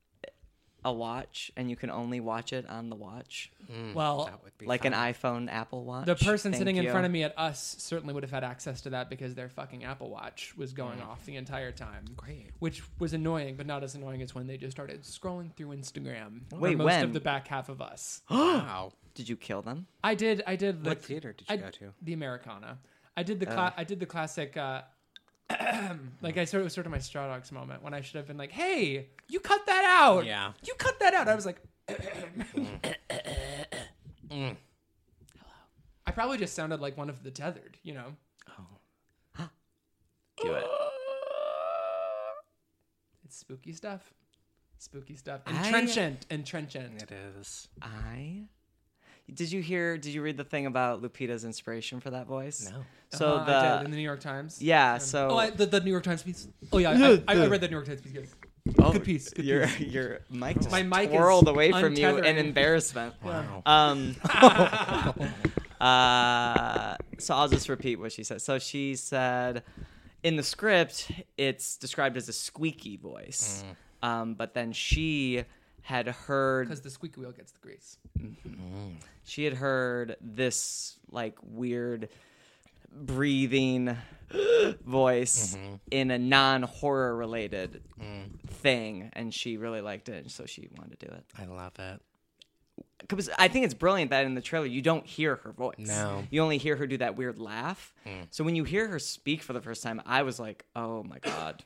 a 0.87 0.93
watch 0.93 1.51
and 1.57 1.69
you 1.69 1.75
can 1.77 1.91
only 1.91 2.21
watch 2.21 2.53
it 2.53 2.67
on 2.71 2.89
the 2.89 2.95
watch, 2.97 3.51
Well, 3.95 4.27
That 4.27 4.43
would 4.45 4.57
be 4.57 4.67
like 4.67 4.85
fun. 4.85 4.95
an 4.95 5.13
iPhone 5.13 5.51
Apple 5.53 5.85
Watch? 5.85 6.07
The 6.07 6.15
person 6.15 6.53
Thank 6.53 6.61
sitting 6.61 6.77
in 6.77 6.89
front 6.89 7.05
of 7.05 7.11
me 7.11 7.25
at 7.25 7.37
us 7.37 7.75
certainly 7.81 8.15
would 8.15 8.23
have 8.23 8.31
had 8.31 8.45
access 8.45 8.81
to 8.83 8.91
that 8.91 9.11
because 9.11 9.35
their 9.35 9.49
fucking 9.49 9.83
Apple 9.85 10.09
Watch 10.09 10.55
was 10.57 10.73
going 10.73 11.01
Mm. 11.01 11.09
off 11.09 11.27
the 11.27 11.35
entire 11.37 11.73
time. 11.73 12.05
Great. 12.17 12.53
Which 12.61 12.83
was 13.01 13.13
annoying, 13.13 13.57
but 13.57 13.67
not 13.67 13.83
as 13.83 13.97
annoying 13.97 14.23
as 14.23 14.35
when 14.35 14.47
they 14.47 14.57
just 14.57 14.71
started 14.77 15.03
scrolling 15.03 15.53
through 15.55 15.77
Instagram. 15.77 16.49
for 16.49 16.61
Wait, 16.61 16.79
most 16.79 16.85
when? 16.87 17.03
of 17.05 17.13
the 17.13 17.21
back 17.21 17.49
half 17.49 17.69
of 17.69 17.83
us. 17.83 18.23
wow. 18.31 18.93
Did 19.15 19.29
you 19.29 19.37
kill 19.37 19.63
them? 19.63 19.87
I 20.05 20.15
did. 20.15 20.43
I 20.47 20.55
did. 20.57 20.85
The, 20.85 20.91
What 20.91 21.03
theater 21.03 21.33
did 21.33 21.49
you 21.51 21.55
I- 21.55 21.57
go 21.59 21.71
to? 21.71 21.93
The 22.03 22.13
Americana. 22.13 22.79
I 23.17 23.23
did 23.25 23.41
the. 23.41 23.47
Cla- 23.47 23.73
I 23.77 23.83
did 23.85 23.99
the 23.99 24.07
classic. 24.07 24.57
Uh, 24.57 24.83
like 26.23 26.37
I 26.39 26.45
sort 26.45 26.61
of 26.61 26.65
was 26.65 26.73
sort 26.75 26.87
of 26.87 26.93
my 26.93 26.99
Straw 26.99 27.27
Dogs 27.29 27.53
moment 27.53 27.83
when 27.83 27.95
I 27.95 28.01
should 28.01 28.17
have 28.17 28.27
been 28.27 28.37
like, 28.37 28.51
"Hey, 28.53 29.09
you 29.29 29.41
cut 29.41 29.65
that 29.67 29.85
out. 29.85 30.25
Yeah. 30.27 30.53
you 30.65 30.75
cut 30.79 30.99
that 31.01 31.15
out." 31.15 31.29
I 31.29 31.35
was 31.35 31.47
like, 31.47 31.61
Mm. 34.29 34.57
I 36.05 36.11
probably 36.11 36.37
just 36.39 36.55
sounded 36.55 36.81
like 36.81 36.97
one 36.97 37.09
of 37.09 37.23
the 37.23 37.31
tethered, 37.31 37.77
you 37.85 37.95
know. 37.95 38.17
Oh. 39.39 39.49
Do 40.43 40.53
it. 40.53 40.65
It's 43.25 43.37
spooky 43.39 43.73
stuff. 43.73 44.13
Spooky 44.79 45.17
stuff. 45.17 45.41
I- 45.47 45.53
Entrenchant. 45.53 46.27
Entrenchant. 46.31 47.03
It 47.03 47.11
is. 47.39 47.69
I. 47.81 48.43
Did 49.33 49.51
you 49.53 49.61
hear? 49.61 49.99
Did 49.99 50.15
you 50.15 50.23
read 50.23 50.37
the 50.37 50.45
thing 50.45 50.67
about 50.67 51.03
Lupita's 51.03 51.45
inspiration 51.45 52.01
for 52.01 52.11
that 52.11 52.27
voice? 52.27 52.71
No. 52.71 52.79
So 53.11 53.35
Uh-huh, 53.35 53.43
I 53.43 53.47
the 53.73 53.79
did 53.79 53.85
in 53.87 53.91
the 53.91 53.97
New 53.97 54.03
York 54.03 54.21
Times. 54.21 54.63
yeah. 54.63 54.99
So 54.99 55.31
Oh, 55.31 55.37
I, 55.37 55.51
the, 55.51 55.67
the 55.67 55.81
New 55.81 55.91
York 55.91 56.05
Times 56.05 56.23
piece. 56.23 56.49
Oh 56.73 56.79
yeah, 56.79 56.91
I, 56.91 57.35
I, 57.35 57.43
I 57.43 57.47
read 57.47 57.61
the 57.61 57.69
New 57.69 57.75
York 57.77 57.87
Times 57.87 58.01
piece. 58.01 58.13
Good, 58.13 58.29
oh, 58.81 58.93
good 58.93 59.05
piece. 59.05 59.31
Good 59.31 59.45
your 59.45 59.67
piece. 59.69 59.93
your 59.93 60.19
mic 60.31 60.57
just 60.57 60.71
My 60.71 60.83
mic 60.83 61.11
is 61.11 61.17
twirled 61.17 61.49
away 61.49 61.71
from 61.73 61.95
you 61.95 62.19
in 62.19 62.37
embarrassment. 62.37 63.15
Wow. 63.23 63.63
Um. 63.67 64.17
uh. 65.81 66.97
So 67.19 67.35
I'll 67.35 67.49
just 67.49 67.69
repeat 67.69 67.97
what 67.99 68.13
she 68.13 68.23
said. 68.25 68.43
So 68.43 68.59
she 68.59 68.95
said, 68.97 69.63
in 70.23 70.37
the 70.37 70.43
script, 70.43 71.11
it's 71.37 71.77
described 71.77 72.17
as 72.17 72.29
a 72.29 72.33
squeaky 72.33 72.97
voice. 72.97 73.65
Um. 74.03 74.35
But 74.35 74.55
then 74.55 74.73
she 74.73 75.45
had 75.87 76.09
heard 76.09 76.67
Because 76.67 76.81
the 76.81 76.91
squeaky 76.91 77.21
wheel 77.21 77.31
gets 77.31 77.53
the 77.53 77.61
grease. 77.61 77.97
Mm-hmm. 78.19 78.97
she 79.25 79.45
had 79.45 79.55
heard 79.55 80.17
this 80.21 80.99
like 81.13 81.39
weird 81.45 82.09
breathing 82.93 83.97
voice 84.85 85.55
mm-hmm. 85.55 85.75
in 85.93 86.11
a 86.11 86.19
non-horror 86.19 87.15
related 87.15 87.85
mm. 88.01 88.25
thing 88.49 89.11
and 89.13 89.33
she 89.33 89.59
really 89.59 89.81
liked 89.81 90.09
it 90.09 90.29
so 90.33 90.45
she 90.45 90.69
wanted 90.77 90.99
to 90.99 91.07
do 91.07 91.13
it. 91.13 91.25
I 91.39 91.45
love 91.45 91.79
it. 91.79 92.01
because 92.99 93.31
i 93.39 93.47
think 93.47 93.65
it's 93.65 93.75
brilliant 93.75 94.11
that 94.11 94.25
in 94.27 94.35
the 94.35 94.41
trailer 94.41 94.67
you 94.67 94.83
don't 94.83 95.07
hear 95.07 95.37
her 95.37 95.53
voice. 95.53 95.77
No. 95.79 96.25
you 96.31 96.43
only 96.43 96.59
hear 96.59 96.75
her 96.75 96.89
do 96.89 96.97
that 96.97 97.17
weird 97.17 97.39
laugh. 97.39 97.95
Mm. 98.05 98.27
So 98.31 98.43
when 98.43 98.57
you 98.57 98.65
hear 98.65 98.89
her 98.89 98.99
speak 98.99 99.41
for 99.41 99.53
the 99.53 99.61
first 99.61 99.85
time 99.85 100.03
i 100.05 100.23
was 100.23 100.41
like 100.41 100.65
oh 100.75 101.05
my 101.05 101.21
god 101.21 101.63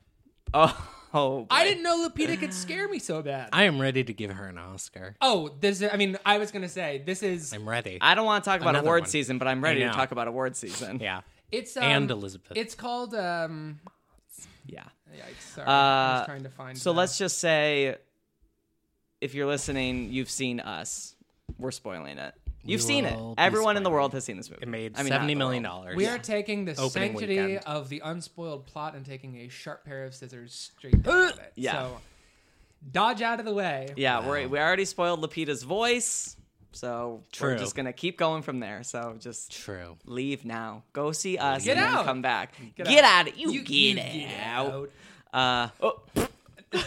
oh, 0.54 0.88
oh 1.14 1.46
I 1.50 1.64
didn't 1.64 1.82
know 1.82 2.08
Lupita 2.08 2.38
could 2.38 2.52
scare 2.54 2.88
me 2.88 2.98
so 2.98 3.22
bad. 3.22 3.50
I 3.52 3.64
am 3.64 3.80
ready 3.80 4.04
to 4.04 4.12
give 4.12 4.30
her 4.30 4.46
an 4.46 4.58
Oscar. 4.58 5.16
oh, 5.20 5.50
this. 5.60 5.80
Is, 5.80 5.90
I 5.92 5.96
mean, 5.96 6.16
I 6.24 6.38
was 6.38 6.50
gonna 6.50 6.68
say 6.68 7.02
this 7.04 7.22
is. 7.22 7.52
I'm 7.52 7.68
ready. 7.68 7.98
I 8.00 8.14
don't 8.14 8.26
want 8.26 8.44
to 8.44 8.50
talk 8.50 8.60
about 8.60 8.70
Another 8.70 8.86
award 8.86 9.02
one. 9.02 9.10
season, 9.10 9.38
but 9.38 9.48
I'm 9.48 9.62
ready 9.62 9.80
to 9.80 9.86
know. 9.86 9.92
talk 9.92 10.12
about 10.12 10.28
award 10.28 10.56
season. 10.56 10.98
yeah. 11.00 11.20
It's 11.52 11.76
um, 11.76 11.82
and 11.82 12.10
Elizabeth. 12.10 12.56
It's 12.56 12.74
called. 12.74 13.14
um 13.14 13.80
Yeah. 14.66 14.84
Yikes! 15.12 15.54
Sorry, 15.54 15.66
I 15.66 16.12
was 16.12 16.22
Uh, 16.22 16.26
trying 16.26 16.42
to 16.44 16.50
find. 16.50 16.78
So 16.78 16.92
the- 16.92 16.98
let's 16.98 17.18
just 17.18 17.38
say, 17.38 17.96
if 19.20 19.34
you're 19.34 19.46
listening, 19.48 20.12
you've 20.12 20.30
seen 20.30 20.60
us. 20.60 21.16
we're 21.58 21.72
spoiling 21.72 22.18
it. 22.18 22.32
You've 22.64 22.82
seen 22.82 23.04
it. 23.06 23.16
will 23.16 23.34
be 23.34 23.42
Everyone 23.42 23.76
in 23.76 23.82
the 23.82 23.90
world 23.90 24.12
has 24.12 24.24
seen 24.24 24.36
this 24.36 24.50
movie. 24.50 24.62
It 24.62 24.68
made 24.68 24.92
I 24.96 25.02
mean, 25.02 25.10
not 25.10 25.16
seventy 25.16 25.34
the 25.34 25.38
million 25.38 25.62
world. 25.62 25.82
dollars. 25.84 25.96
We 25.96 26.06
are 26.06 26.18
taking 26.18 26.64
the 26.66 26.72
Opening 26.72 26.90
sanctity 27.12 27.40
weekend. 27.40 27.64
of 27.66 27.88
the 27.88 28.00
unspoiled 28.04 28.66
plot 28.66 28.94
and 28.94 29.04
taking 29.06 29.36
a 29.38 29.48
sharp 29.48 29.84
pair 29.84 30.04
of 30.04 30.14
scissors 30.14 30.72
straight 30.76 31.02
down 31.02 31.16
with 31.26 31.38
it. 31.38 31.52
Yeah. 31.56 31.72
So 31.72 31.98
dodge 32.92 33.22
out 33.22 33.40
of 33.40 33.46
the 33.46 33.54
way. 33.54 33.88
Yeah, 33.96 34.28
we 34.30 34.46
we 34.46 34.58
already 34.58 34.84
spoiled 34.84 35.20
Lupita's 35.22 35.62
voice, 35.62 36.36
so 36.72 37.22
we're 37.40 37.56
just 37.58 37.74
gonna 37.74 37.92
keep 37.94 38.18
going 38.18 38.42
from 38.42 38.60
there. 38.60 38.82
So 38.82 39.16
just 39.18 39.52
True. 39.52 39.96
leave 40.04 40.44
now. 40.44 40.82
Go 40.92 41.12
see 41.12 41.38
us 41.38 41.64
Get 41.64 41.76
and 41.78 41.86
then 41.86 41.94
out. 41.94 42.04
come 42.04 42.20
back. 42.22 42.52
Get, 42.76 42.86
Get 42.86 43.04
out. 43.04 43.28
out. 43.28 43.38
You, 43.38 43.50
You- 43.52 43.62
get, 43.62 43.70
you 43.70 43.94
get 44.26 44.40
out. 44.46 44.90
out. 45.32 45.72
Uh, 45.82 45.86
oh. 46.16 46.28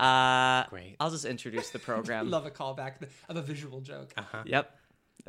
uh, 0.00 0.64
Great. 0.68 0.96
I'll 1.00 1.10
just 1.10 1.24
introduce 1.24 1.70
the 1.70 1.78
program. 1.90 2.30
Love 2.30 2.46
a 2.46 2.50
callback 2.50 2.94
of 3.28 3.36
a 3.36 3.42
visual 3.42 3.80
joke. 3.80 4.12
Uh-huh. 4.16 4.42
Yep. 4.46 4.70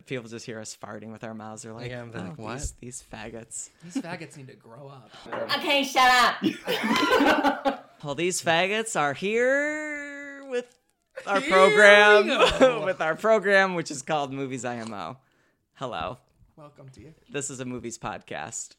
People 0.08 0.28
just 0.30 0.46
hear 0.46 0.60
us 0.60 0.76
farting 0.82 1.12
with 1.12 1.24
our 1.24 1.34
mouths. 1.34 1.62
They're 1.64 1.72
like, 1.74 1.90
Yeah, 1.90 2.06
they're 2.12 2.22
oh, 2.22 2.26
like, 2.30 2.38
what? 2.38 2.58
These, 2.60 2.72
these 2.82 3.04
faggots. 3.14 3.70
These 3.84 4.04
faggots 4.04 4.36
need 4.36 4.48
to 4.48 4.56
grow 4.56 4.88
up. 4.90 5.10
Okay, 5.58 5.84
shut 5.84 6.10
up. 6.12 7.82
Well, 8.04 8.14
these 8.14 8.40
faggots 8.42 9.00
are 9.00 9.14
here 9.14 10.46
with 10.48 10.68
our 11.26 11.40
Here 11.40 11.50
program, 11.50 12.84
with 12.86 13.02
our 13.02 13.16
program, 13.16 13.74
which 13.74 13.90
is 13.90 14.02
called 14.04 14.32
Movies 14.32 14.64
IMO. 14.66 15.18
Hello, 15.76 16.18
Welcome 16.56 16.90
to 16.90 17.02
you. 17.02 17.14
this 17.32 17.50
is 17.50 17.60
a 17.62 17.66
movies 17.66 17.98
podcast. 17.98 18.76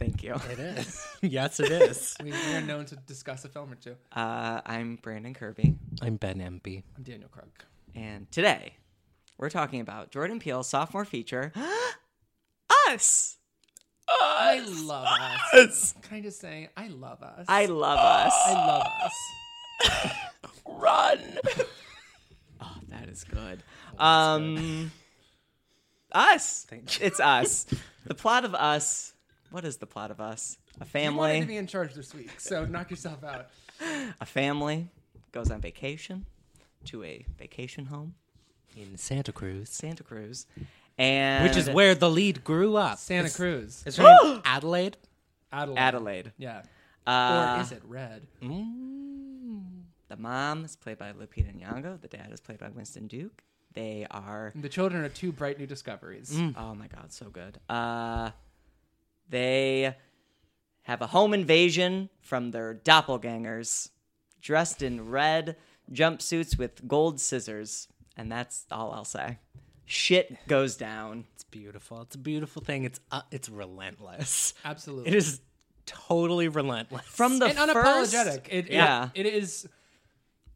Thank 0.00 0.22
you. 0.22 0.34
It 0.50 0.58
is. 0.78 1.06
yes, 1.20 1.60
it 1.60 1.70
is. 1.70 2.16
We, 2.24 2.32
we 2.32 2.54
are 2.54 2.60
known 2.62 2.86
to 2.86 2.96
discuss 2.96 3.44
a 3.44 3.48
film 3.48 3.70
or 3.70 3.74
two. 3.74 3.96
Uh, 4.12 4.60
I'm 4.64 4.96
Brandon 4.96 5.34
Kirby, 5.34 5.74
I'm 6.00 6.16
Ben 6.16 6.40
Empey. 6.40 6.82
I'm 6.96 7.02
Daniel 7.02 7.28
Krug. 7.28 7.50
and 7.94 8.30
today 8.32 8.74
we're 9.36 9.50
talking 9.50 9.80
about 9.82 10.10
Jordan 10.10 10.38
Peele's 10.40 10.68
sophomore 10.68 11.04
feature, 11.04 11.52
Us. 12.90 13.36
I 14.08 14.64
love 14.82 15.06
us. 15.06 15.54
Us. 15.54 15.94
Can 16.02 16.16
I 16.16 16.20
just 16.22 16.40
say, 16.40 16.68
I 16.76 16.88
love 16.88 17.22
us. 17.22 17.44
I 17.46 17.66
love 17.66 17.98
us. 17.98 18.32
I 18.46 18.52
love 18.66 18.86
us. 19.04 20.12
Run. 20.66 21.38
oh, 22.60 22.76
that 22.88 23.08
is 23.08 23.22
good. 23.24 23.62
Um, 23.98 24.90
us. 26.10 26.66
Thank 26.68 26.98
you. 26.98 27.06
It's 27.06 27.20
us. 27.20 27.66
the 28.06 28.14
plot 28.14 28.44
of 28.44 28.54
us. 28.56 29.12
What 29.50 29.64
is 29.64 29.78
the 29.78 29.86
plot 29.86 30.10
of 30.10 30.20
us? 30.20 30.58
A 30.80 30.84
family. 30.84 31.12
You 31.12 31.18
wanted 31.18 31.32
to 31.32 31.38
family. 31.40 31.54
be 31.54 31.56
in 31.58 31.66
charge 31.66 31.94
this 31.94 32.14
week, 32.14 32.38
so 32.38 32.64
knock 32.66 32.90
yourself 32.90 33.24
out. 33.24 33.48
A 34.20 34.26
family 34.26 34.88
goes 35.32 35.50
on 35.50 35.60
vacation 35.60 36.26
to 36.86 37.02
a 37.04 37.24
vacation 37.38 37.86
home, 37.86 38.14
In 38.76 38.96
Santa 38.96 39.32
Cruz. 39.32 39.68
Santa 39.70 40.02
Cruz, 40.02 40.46
and 40.98 41.44
Which 41.44 41.56
is 41.56 41.68
where 41.70 41.94
the 41.94 42.10
lead 42.10 42.44
grew 42.44 42.76
up. 42.76 42.98
Santa 42.98 43.26
Is- 43.26 43.36
Cruz. 43.36 43.82
Is 43.86 43.96
her 43.96 44.16
name 44.22 44.40
Adelaide? 44.44 44.96
Adelaide. 45.52 45.78
Adelaide. 45.80 46.32
Yeah. 46.38 46.62
Uh, 47.06 47.56
or 47.58 47.62
is 47.62 47.72
it 47.72 47.82
red? 47.84 48.26
The 50.08 50.16
mom 50.16 50.64
is 50.64 50.76
played 50.76 50.98
by 50.98 51.12
Lupita 51.12 51.52
Nyong'o. 51.58 52.00
The 52.00 52.08
dad 52.08 52.28
is 52.32 52.40
played 52.40 52.58
by 52.58 52.68
Winston 52.68 53.06
Duke. 53.06 53.42
They 53.74 54.06
are 54.10 54.52
The 54.54 54.68
children 54.68 55.04
are 55.04 55.08
two 55.08 55.32
bright 55.32 55.58
new 55.58 55.66
discoveries. 55.66 56.36
Oh 56.56 56.74
my 56.74 56.86
god, 56.88 57.12
so 57.12 57.26
good. 57.30 57.58
Uh 57.68 58.30
they 59.30 59.96
have 60.82 61.00
a 61.02 61.06
home 61.08 61.32
invasion 61.32 62.10
from 62.20 62.50
their 62.50 62.74
doppelgangers 62.74 63.90
dressed 64.42 64.82
in 64.82 65.08
red 65.10 65.56
jumpsuits 65.92 66.58
with 66.58 66.86
gold 66.86 67.20
scissors, 67.20 67.88
and 68.16 68.30
that's 68.30 68.66
all 68.70 68.92
I'll 68.92 69.04
say. 69.04 69.38
Shit 69.86 70.36
goes 70.46 70.76
down. 70.76 71.24
It's 71.34 71.44
beautiful. 71.44 72.02
It's 72.02 72.14
a 72.14 72.18
beautiful 72.18 72.62
thing. 72.62 72.84
It's 72.84 73.00
uh, 73.10 73.22
it's 73.30 73.48
relentless. 73.48 74.54
Absolutely. 74.64 75.08
It 75.08 75.14
is 75.16 75.40
totally 75.86 76.48
relentless. 76.48 77.04
From 77.06 77.38
the 77.40 77.46
and 77.46 77.58
first 77.72 78.14
unapologetic. 78.14 78.46
It, 78.48 78.66
it- 78.66 78.72
yeah. 78.72 79.08
it 79.14 79.26
is 79.26 79.68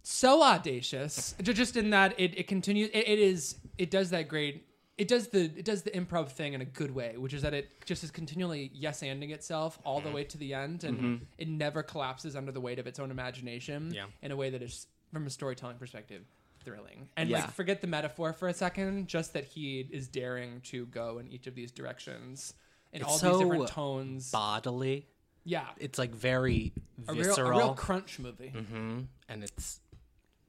so 0.02 0.42
audacious. 0.42 1.34
Just 1.42 1.76
in 1.76 1.90
that 1.90 2.14
it, 2.18 2.38
it 2.38 2.46
continues. 2.46 2.90
It, 2.90 3.08
it 3.08 3.18
is. 3.18 3.56
It 3.78 3.90
does 3.90 4.10
that 4.10 4.28
great. 4.28 4.66
It 4.96 5.08
does 5.08 5.28
the 5.28 5.44
it 5.56 5.64
does 5.64 5.82
the 5.82 5.90
improv 5.90 6.28
thing 6.30 6.52
in 6.52 6.60
a 6.60 6.64
good 6.64 6.94
way, 6.94 7.16
which 7.16 7.34
is 7.34 7.42
that 7.42 7.52
it 7.52 7.68
just 7.84 8.04
is 8.04 8.10
continually 8.12 8.70
yes 8.72 9.00
anding 9.02 9.30
itself 9.32 9.78
all 9.84 10.00
the 10.00 10.10
way 10.10 10.22
to 10.24 10.38
the 10.38 10.54
end, 10.54 10.84
and 10.84 11.26
it 11.36 11.48
never 11.48 11.82
collapses 11.82 12.36
under 12.36 12.52
the 12.52 12.60
weight 12.60 12.78
of 12.78 12.86
its 12.86 13.00
own 13.00 13.10
imagination. 13.10 13.92
Yeah. 13.92 14.06
In 14.22 14.30
a 14.30 14.36
way 14.36 14.50
that 14.50 14.62
is, 14.62 14.86
from 15.12 15.26
a 15.26 15.30
storytelling 15.30 15.78
perspective, 15.78 16.22
thrilling. 16.64 17.08
And 17.16 17.28
Yeah. 17.28 17.40
like, 17.40 17.50
forget 17.50 17.80
the 17.80 17.88
metaphor 17.88 18.32
for 18.32 18.46
a 18.48 18.54
second. 18.54 19.08
Just 19.08 19.32
that 19.32 19.44
he 19.44 19.80
is 19.90 20.06
daring 20.06 20.60
to 20.66 20.86
go 20.86 21.18
in 21.18 21.28
each 21.28 21.46
of 21.48 21.54
these 21.56 21.72
directions 21.72 22.54
in 22.92 23.00
It's 23.00 23.10
all 23.10 23.18
so 23.18 23.30
these 23.38 23.40
different 23.48 23.68
tones. 23.68 24.30
bodily. 24.30 25.08
yeah. 25.44 25.70
It's 25.78 25.98
like 25.98 26.14
very 26.14 26.72
A 27.08 27.12
real, 27.14 27.24
visceral. 27.24 27.50
a 27.50 27.64
real 27.64 27.74
crunch 27.74 28.18
movie. 28.20 28.48
hmm 28.50 29.00
And 29.28 29.42
it's 29.42 29.80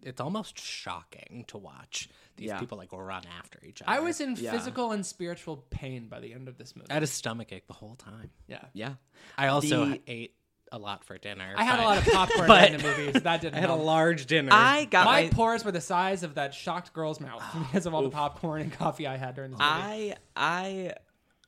it's 0.05 0.21
almost 0.21 0.59
shocking 0.59 1.43
to 1.47 1.57
watch 1.57 2.09
these 2.37 2.49
Yeah. 2.49 2.59
people 2.59 2.77
like 2.77 2.91
run 2.93 3.23
after 3.39 3.59
each 3.65 3.81
other. 3.81 3.91
I 3.91 3.99
was 3.99 4.21
in 4.21 4.35
Yeah. 4.35 4.51
physical 4.51 4.91
and 4.91 5.05
spiritual 5.05 5.57
pain 5.69 6.07
by 6.07 6.19
the 6.19 6.33
end 6.33 6.47
of 6.47 6.57
this 6.57 6.75
movie. 6.75 6.89
I 6.89 6.93
had 6.95 7.03
a 7.03 7.07
stomachache 7.07 7.67
the 7.67 7.73
whole 7.73 7.95
time. 7.95 8.29
yeah. 8.47 8.65
Yeah. 8.73 8.93
I 9.37 9.47
also 9.47 9.85
The- 9.85 10.01
ate 10.07 10.35
a 10.71 10.77
lot 10.79 11.03
for 11.03 11.17
dinner. 11.17 11.53
I 11.57 11.63
had 11.63 11.79
a 11.79 11.83
lot 11.83 11.97
of 11.97 12.05
popcorn 12.05 12.47
but- 12.47 12.71
in 12.71 12.77
the 12.77 12.83
movie, 12.83 13.13
so 13.13 13.19
that 13.19 13.39
didn't 13.41 13.55
I 13.55 13.59
had 13.61 13.69
a 13.69 13.73
help. 13.73 13.85
large 13.85 14.25
dinner. 14.25 14.49
I 14.51 14.85
got 14.85 15.05
My 15.05 15.23
my, 15.23 15.29
pores 15.29 15.63
were 15.63 15.71
the 15.71 15.79
size 15.81 16.23
of 16.23 16.35
that 16.35 16.53
shocked 16.53 16.91
girl's 16.93 17.19
mouth 17.19 17.43
because 17.71 17.85
of 17.85 17.93
all 17.93 18.03
the 18.03 18.09
popcorn 18.09 18.61
and 18.61 18.73
coffee 18.73 19.07
I 19.07 19.15
had 19.17 19.35
during 19.35 19.51
this 19.51 19.59
movie. 19.59 19.71
I 19.71 20.15
I 20.35 20.93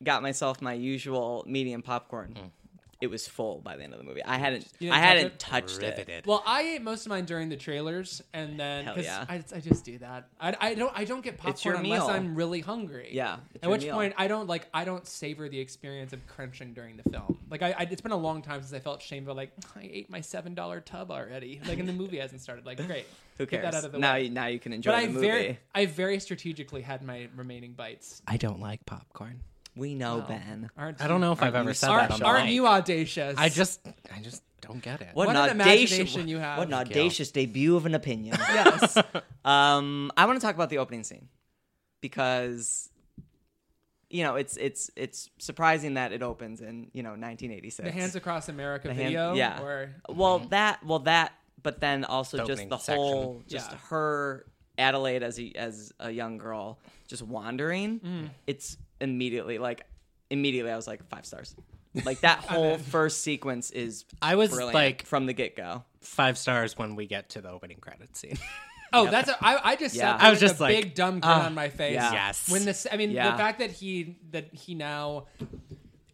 got 0.04 0.22
myself 0.22 0.62
my 0.62 0.74
usual 0.74 1.44
medium 1.48 1.82
popcorn. 1.82 2.36
Mm. 2.38 2.52
It 3.00 3.12
was 3.12 3.28
full 3.28 3.60
by 3.62 3.78
the 3.78 3.84
end 3.84 3.94
of 3.94 4.00
the 4.00 4.06
movie. 4.06 4.24
I 4.24 4.38
hadn't 4.38 4.68
You 4.80 4.90
I 4.92 4.96
touch 4.96 5.04
hadn't 5.06 5.26
it? 5.28 5.40
touched 5.40 5.84
it. 5.84 6.26
well, 6.26 6.42
I 6.48 6.64
ate 6.64 6.82
most 6.82 7.06
of 7.06 7.12
mine 7.12 7.26
during 7.26 7.48
the 7.50 7.56
trailers, 7.56 8.24
and 8.34 8.60
then 8.60 8.86
Hell 8.86 8.96
'cause 8.96 9.04
yeah. 9.06 9.24
I, 9.30 9.44
I 9.54 9.60
just 9.60 9.86
do 9.86 10.00
that. 10.00 10.28
I, 10.42 10.56
I 10.60 10.74
don't 10.74 10.92
I 10.96 11.04
don't 11.06 11.22
get 11.24 11.36
It's 11.46 11.64
your 11.64 11.76
popcorn 11.76 11.92
unless 11.92 12.08
meal. 12.08 12.16
I'm 12.16 12.34
really 12.34 12.62
hungry. 12.62 13.10
Yeah, 13.12 13.38
it's 13.54 13.58
At 13.58 13.64
your 13.64 13.72
which 13.74 13.84
meal. 13.84 13.94
point 13.94 14.14
I 14.18 14.28
don't 14.28 14.48
like 14.48 14.68
I 14.74 14.84
don't 14.84 15.06
savor 15.06 15.48
the 15.48 15.60
experience 15.60 16.12
of 16.12 16.26
crunching 16.26 16.74
during 16.74 16.98
the 16.98 17.08
film. 17.12 17.38
Like 17.52 17.62
I, 17.62 17.76
I 17.78 17.82
it's 17.92 18.02
been 18.02 18.12
a 18.14 18.18
long 18.18 18.42
time 18.42 18.62
since 18.62 18.74
I 18.74 18.80
felt 18.80 19.04
shame 19.04 19.26
about 19.26 19.36
like 19.36 19.52
I 19.76 19.88
ate 19.94 20.10
my 20.10 20.22
seven 20.22 20.56
dollar 20.56 20.80
tub 20.82 21.12
already. 21.12 21.62
Like 21.68 21.78
and 21.78 21.88
the 21.88 21.94
movie 21.94 22.18
hasn't 22.18 22.42
started. 22.42 22.66
Like 22.66 22.84
great, 22.88 23.06
Who 23.38 23.46
Get 23.46 23.62
cares? 23.62 23.74
that 23.74 23.78
out 23.78 23.86
of 23.86 23.92
the 23.92 24.00
now, 24.00 24.14
way. 24.14 24.24
you, 24.24 24.30
now 24.32 24.48
you 24.48 24.58
can 24.58 24.74
enjoy 24.74 24.90
But 24.92 24.98
the 25.02 25.04
I 25.04 25.08
movie. 25.10 25.28
very, 25.28 25.60
I 25.76 25.86
very 25.86 26.20
strategically 26.20 26.82
had 26.82 27.04
my 27.04 27.30
remaining 27.36 27.74
bites. 27.74 28.24
I 28.28 28.38
don't 28.38 28.60
like 28.60 28.84
popcorn. 28.88 29.42
We 29.78 29.94
know, 29.96 30.18
Well, 30.18 30.28
Ben. 30.28 30.70
Aren't 30.78 31.02
I 31.02 31.08
don't 31.08 31.22
know 31.22 31.32
if 31.32 31.42
I've 31.44 31.56
ever 31.56 31.70
you 31.70 31.74
said 31.76 31.90
Aren't, 31.90 32.10
that 32.10 32.14
on 32.16 32.20
the 32.20 32.26
aren't 32.26 32.46
mic. 32.46 32.54
you 32.54 32.68
audacious? 32.68 33.36
I 33.38 33.50
just 33.50 33.80
I 34.16 34.20
just 34.22 34.44
don't 34.62 34.82
get 34.82 35.02
it. 35.02 35.10
What 35.14 35.30
an 35.30 35.36
an 35.36 35.62
audacious, 35.62 35.98
imagination 35.98 36.28
you 36.28 36.40
have. 36.40 36.58
What 36.58 36.68
an 36.68 36.74
Thank 36.74 36.90
you. 36.90 36.96
audacious 37.02 37.32
debut 37.32 37.76
of 37.76 37.86
an 37.86 37.96
opinion. 37.96 38.36
yes. 38.40 38.98
um, 39.46 40.12
I 40.18 40.26
want 40.26 40.40
to 40.40 40.46
talk 40.46 40.56
about 40.56 40.70
the 40.70 40.80
opening 40.80 41.04
scene 41.04 41.28
because 42.02 42.90
you 44.10 44.24
know 44.24 44.36
it's 44.36 44.56
it's 44.58 44.90
it's 44.96 45.30
surprising 45.38 45.96
that 45.96 46.12
it 46.14 46.22
opens 46.24 46.62
in 46.62 46.90
you 46.94 47.04
know 47.04 47.10
1986. 47.12 47.86
the 47.86 47.92
Hands 47.92 48.16
Across 48.16 48.50
America 48.50 48.88
The 48.88 48.94
hand- 48.94 49.08
video. 49.08 49.34
yeah. 49.34 49.62
Or 49.62 49.92
Well, 50.10 50.40
that 50.50 50.84
well 50.86 51.00
that, 51.00 51.34
but 51.62 51.80
then 51.82 52.04
also 52.06 52.38
The 52.38 52.44
just 52.44 52.52
opening 52.52 52.70
the 52.70 52.78
section. 52.78 52.96
whole 53.04 53.44
just 53.48 53.72
Yeah. 53.72 53.78
her 53.90 54.46
Adelaide 54.78 55.24
as 55.24 55.40
a 55.40 55.52
as 55.56 55.92
a 56.00 56.12
young 56.12 56.38
girl 56.38 56.80
just 57.08 57.22
wandering. 57.24 58.00
Mm. 58.00 58.30
It's 58.46 58.78
immediately 59.02 59.58
like 59.58 59.86
immediately 60.30 60.72
I 60.72 60.76
was 60.76 60.88
like 60.88 61.08
five 61.10 61.26
stars. 61.26 61.56
Like 62.06 62.20
that 62.20 62.40
whole 62.40 62.74
in. 62.76 62.80
first 62.80 63.22
sequence 63.22 63.72
is 63.72 64.06
I 64.22 64.36
was 64.36 64.52
brilliant 64.52 64.76
like 64.76 65.06
from 65.08 65.26
the 65.26 65.34
get 65.34 65.56
go. 65.56 65.84
five 66.02 66.38
stars 66.38 66.78
when 66.78 66.96
we 66.96 67.08
get 67.08 67.30
to 67.30 67.42
the 67.42 67.50
opening 67.50 67.78
credits 67.80 68.20
scene. 68.20 68.38
oh, 68.94 69.10
that's 69.10 69.30
a, 69.30 69.38
I, 69.44 69.72
I 69.72 69.76
just 69.78 69.96
Yeah. 69.96 70.12
sat 70.12 70.20
there 70.20 70.28
I 70.28 70.30
was 70.30 70.40
just 70.40 70.60
a 70.60 70.64
like, 70.64 70.76
big 70.76 70.94
dumb 70.94 71.22
grin 71.22 71.32
ah, 71.32 71.46
on 71.48 71.56
my 71.56 71.70
face. 71.70 71.96
Yeah. 71.96 72.12
Yes. 72.12 72.52
When 72.52 72.66
this, 72.66 72.86
I 72.92 72.98
mean, 72.98 73.12
Yeah. 73.12 73.32
the 73.32 73.38
fact 73.38 73.60
that 73.60 73.72
he 73.72 74.18
that 74.30 74.54
he 74.54 74.76
now. 74.76 75.26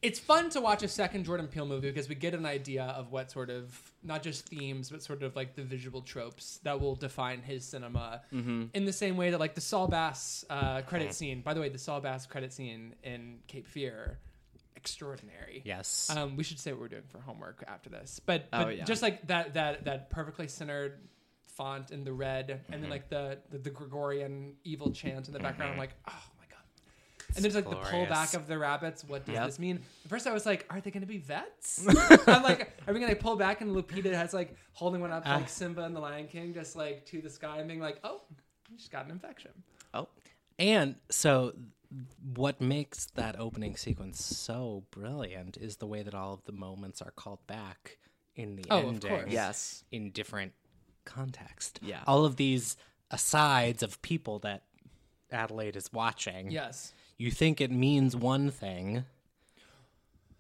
It's 0.04 0.20
fun 0.20 0.50
to 0.52 0.62
watch 0.62 0.84
a 0.84 0.88
second 0.88 1.24
Jordan 1.24 1.48
Peele 1.48 1.66
movie 1.66 1.90
because 1.90 2.10
we 2.10 2.16
get 2.16 2.34
an 2.36 2.46
idea 2.46 2.84
of 2.84 3.12
what 3.12 3.32
sort 3.32 3.50
of 3.50 3.76
not 4.04 4.22
just 4.22 4.46
themes 4.50 4.90
but 4.90 5.02
sort 5.02 5.24
of 5.24 5.36
like 5.36 5.56
the 5.56 5.64
visual 5.64 6.02
tropes 6.02 6.60
that 6.64 6.80
will 6.82 6.96
define 6.96 7.42
his 7.42 7.64
cinema. 7.66 8.22
Mm-hmm. 8.34 8.66
In 8.74 8.84
the 8.86 8.92
same 8.94 9.16
way 9.18 9.32
that 9.32 9.40
like 9.40 9.56
the 9.56 9.62
Saul 9.62 9.88
Bass 9.88 10.44
uh, 10.50 10.82
credit 10.82 11.14
scene. 11.14 11.42
By 11.42 11.54
the 11.54 11.62
way, 11.62 11.70
the 11.70 11.78
Saul 11.80 12.02
Bass 12.02 12.26
credit 12.26 12.52
scene 12.54 12.96
in 13.02 13.40
Cape 13.48 13.66
Fear, 13.66 14.20
extraordinary. 14.76 15.62
yes. 15.64 16.14
Um, 16.16 16.36
we 16.36 16.44
should 16.44 16.60
say 16.60 16.72
what 16.74 16.82
we're 16.82 16.88
doing 16.90 17.04
for 17.08 17.20
homework 17.22 17.64
after 17.68 17.90
this. 17.90 18.20
But, 18.26 18.48
Oh, 18.52 18.68
yeah. 18.68 18.84
just 18.84 19.02
like 19.02 19.26
that 19.28 19.54
that 19.54 19.86
that 19.86 20.10
perfectly 20.10 20.50
centered 20.50 21.00
font 21.48 21.92
in 21.92 22.04
the 22.04 22.12
red, 22.12 22.50
and 22.50 22.60
Mm-hmm. 22.60 22.82
then 22.82 22.90
like 22.90 23.10
the, 23.10 23.38
the 23.52 23.60
the 23.60 23.70
Gregorian 23.70 24.56
evil 24.66 24.92
chant 24.92 25.28
in 25.28 25.34
the 25.34 25.40
background. 25.40 25.72
I'm 25.72 25.78
like, 25.78 25.94
oh. 26.10 26.14
And 27.36 27.44
there's 27.44 27.56
like 27.56 27.70
the 27.70 27.76
pullback 27.76 28.36
of 28.36 28.48
the 28.48 28.58
rabbits. 28.58 29.04
What 29.04 29.26
does 29.26 29.34
Yep. 29.36 29.46
this 29.46 29.60
mean? 29.60 29.82
At 30.04 30.10
first, 30.10 30.28
I 30.28 30.34
was 30.34 30.46
like, 30.46 30.66
"Are 30.70 30.80
they 30.82 30.92
going 30.92 31.02
to 31.02 31.08
be 31.08 31.18
vets?" 31.18 31.86
I'm 32.28 32.44
like, 32.44 32.72
"Are 32.88 32.94
we 32.94 33.00
going 33.00 33.14
to 33.14 33.22
pull 33.22 33.36
back?" 33.36 33.62
And 33.62 33.76
Lupita 33.76 34.14
has 34.14 34.34
like 34.34 34.56
holding 34.74 35.02
one 35.02 35.12
up 35.12 35.24
Ah. 35.26 35.36
like 35.38 35.50
Simba 35.50 35.84
and 35.84 35.96
the 35.96 36.00
Lion 36.00 36.28
King, 36.28 36.54
just 36.54 36.76
like 36.76 37.06
to 37.08 37.22
the 37.22 37.30
sky, 37.30 37.60
and 37.60 37.68
being 37.68 37.80
like, 37.80 38.00
"Oh, 38.04 38.22
he 38.70 38.76
just 38.78 38.92
got 38.92 39.06
an 39.06 39.12
infection. 39.12 39.52
Oh, 39.94 40.08
And 40.60 40.96
so, 41.10 41.54
what 42.36 42.60
makes 42.62 43.06
that 43.16 43.40
opening 43.40 43.76
sequence 43.76 44.24
so 44.24 44.84
brilliant 44.92 45.58
is 45.58 45.78
the 45.78 45.86
way 45.88 46.02
that 46.04 46.14
all 46.16 46.34
of 46.34 46.44
the 46.46 46.52
moments 46.52 47.02
are 47.02 47.12
called 47.12 47.46
back 47.48 47.98
in 48.36 48.56
the 48.56 48.66
Oh, 48.72 48.88
ending. 48.88 49.30
yes. 49.30 49.84
in 49.92 50.10
different 50.12 50.54
context. 51.06 51.80
Yeah. 51.84 52.04
all 52.08 52.26
of 52.26 52.36
these 52.38 52.78
asides 53.12 53.84
of 53.84 54.02
people 54.02 54.40
that 54.40 54.64
Adelaide 55.32 55.76
is 55.76 55.92
watching. 55.92 56.50
Yes. 56.52 56.94
You 57.18 57.32
think 57.32 57.62
it 57.62 57.72
means 57.72 58.16
one 58.16 58.52
thing, 58.52 59.06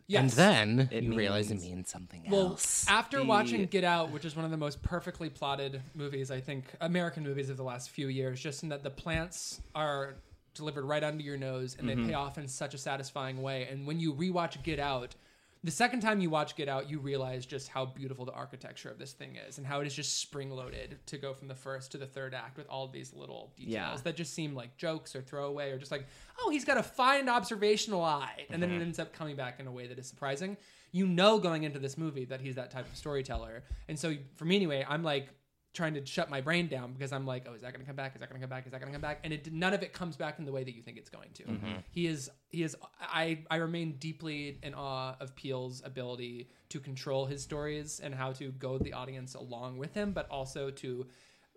Yes. 0.07 0.21
and 0.21 0.31
then 0.31 0.89
It 0.91 1.03
you 1.03 1.13
realize 1.13 1.49
it 1.49 1.55
means- 1.55 1.63
means 1.65 1.89
something 1.89 2.23
Well, 2.29 2.47
else. 2.51 2.87
after 2.87 3.17
The- 3.19 3.25
watching 3.25 3.65
Get 3.67 3.83
Out, 3.83 4.11
which 4.11 4.25
is 4.25 4.35
one 4.35 4.43
of 4.45 4.51
the 4.51 4.57
most 4.57 4.81
perfectly 4.81 5.29
plotted 5.29 5.81
movies, 5.95 6.29
I 6.29 6.41
think, 6.41 6.65
American 6.81 7.23
movies 7.23 7.49
of 7.49 7.57
the 7.57 7.63
last 7.63 7.89
few 7.89 8.07
years, 8.07 8.41
just 8.41 8.63
in 8.63 8.69
that 8.69 8.83
the 8.83 8.89
plants 8.89 9.61
are 9.73 10.15
delivered 10.53 10.85
right 10.85 11.03
under 11.03 11.23
your 11.23 11.37
nose 11.37 11.75
and 11.79 11.87
they 11.89 11.95
mm-hmm. 11.95 12.09
pay 12.09 12.13
off 12.13 12.37
in 12.37 12.47
such 12.47 12.73
a 12.73 12.77
satisfying 12.77 13.41
way. 13.41 13.67
And 13.67 13.87
when 13.87 13.99
you 13.99 14.13
rewatch 14.13 14.61
Get 14.61 14.77
Out, 14.79 15.15
the 15.63 15.71
second 15.71 16.01
time 16.01 16.19
you 16.19 16.29
watch 16.29 16.55
Get 16.57 16.67
Out, 16.67 16.89
you 16.89 16.99
realize 16.99 17.45
just 17.45 17.69
how 17.69 17.85
beautiful 17.85 18.25
the 18.25 18.33
architecture 18.33 18.89
of 18.89 18.99
this 18.99 19.13
thing 19.13 19.37
is 19.47 19.57
and 19.57 19.65
how 19.65 19.79
it 19.79 19.87
is 19.87 19.93
just 19.95 20.19
spring 20.19 20.49
loaded 20.51 20.99
to 21.05 21.17
go 21.17 21.33
from 21.33 21.47
the 21.47 21.55
first 21.55 21.91
to 21.93 21.97
the 21.97 22.05
third 22.05 22.33
act 22.33 22.57
with 22.57 22.67
all 22.67 22.87
these 22.87 23.13
little 23.13 23.53
details 23.55 23.73
Yeah. 23.73 23.97
that 24.03 24.17
just 24.17 24.33
seem 24.33 24.53
like 24.55 24.75
jokes 24.75 25.15
or 25.15 25.21
throwaway 25.21 25.71
or 25.71 25.77
just 25.77 25.91
like, 25.91 26.05
oh, 26.41 26.49
he's 26.49 26.65
got 26.65 26.77
a 26.77 26.83
fine 26.83 27.29
observational 27.29 28.03
eye. 28.03 28.45
And 28.49 28.61
then 28.61 28.71
it 28.71 28.73
mm-hmm. 28.73 28.83
ends 28.83 28.99
up 28.99 29.13
coming 29.13 29.37
back 29.37 29.61
in 29.61 29.67
a 29.67 29.71
way 29.71 29.87
that 29.87 29.97
is 29.97 30.05
surprising. 30.05 30.57
You 30.91 31.07
know, 31.07 31.39
going 31.39 31.63
into 31.63 31.79
this 31.79 31.97
movie 31.97 32.25
that 32.25 32.41
he's 32.41 32.55
that 32.55 32.69
type 32.69 32.87
of 32.89 32.95
storyteller. 32.97 33.63
And 33.87 33.97
so 33.97 34.13
for 34.35 34.43
me 34.45 34.57
anyway, 34.57 34.85
I'm 34.87 35.01
like, 35.01 35.29
trying 35.73 35.93
to 35.95 36.05
shut 36.05 36.29
my 36.29 36.39
brain 36.39 36.67
down 36.67 36.93
because 36.93 37.11
I'm 37.11 37.25
like, 37.25 37.45
oh, 37.49 37.53
is 37.53 37.61
that 37.61 37.71
going 37.73 37.81
to 37.81 37.87
come 37.87 37.95
back? 37.95 38.13
Is 38.15 38.19
that 38.21 38.29
going 38.29 38.39
to 38.39 38.43
come 38.43 38.49
back? 38.49 38.65
Is 38.65 38.71
that 38.71 38.79
going 38.79 38.91
to 38.91 38.95
come 38.95 39.01
back? 39.01 39.19
And 39.23 39.33
it 39.33 39.51
none 39.51 39.73
of 39.73 39.81
it 39.81 39.91
comes 39.93 40.15
back 40.15 40.37
in 40.39 40.45
the 40.45 40.51
way 40.51 40.63
that 40.63 40.75
you 40.75 40.81
think 40.81 40.97
it's 40.97 41.09
going 41.09 41.29
to. 41.33 41.43
He 41.91 42.07
is 42.07 42.29
he 42.49 42.63
is 42.63 42.75
I 43.01 43.39
I 43.49 43.55
remain 43.57 43.93
deeply 43.93 44.59
in 44.61 44.73
awe 44.73 45.15
of 45.19 45.35
Peele's 45.35 45.81
ability 45.83 46.49
to 46.69 46.79
control 46.79 47.25
his 47.25 47.41
stories 47.41 47.99
and 48.03 48.13
how 48.13 48.31
to 48.33 48.51
goad 48.51 48.83
the 48.83 48.93
audience 48.93 49.33
along 49.35 49.77
with 49.77 49.93
him, 49.93 50.11
but 50.13 50.27
also 50.29 50.69
to 50.71 51.07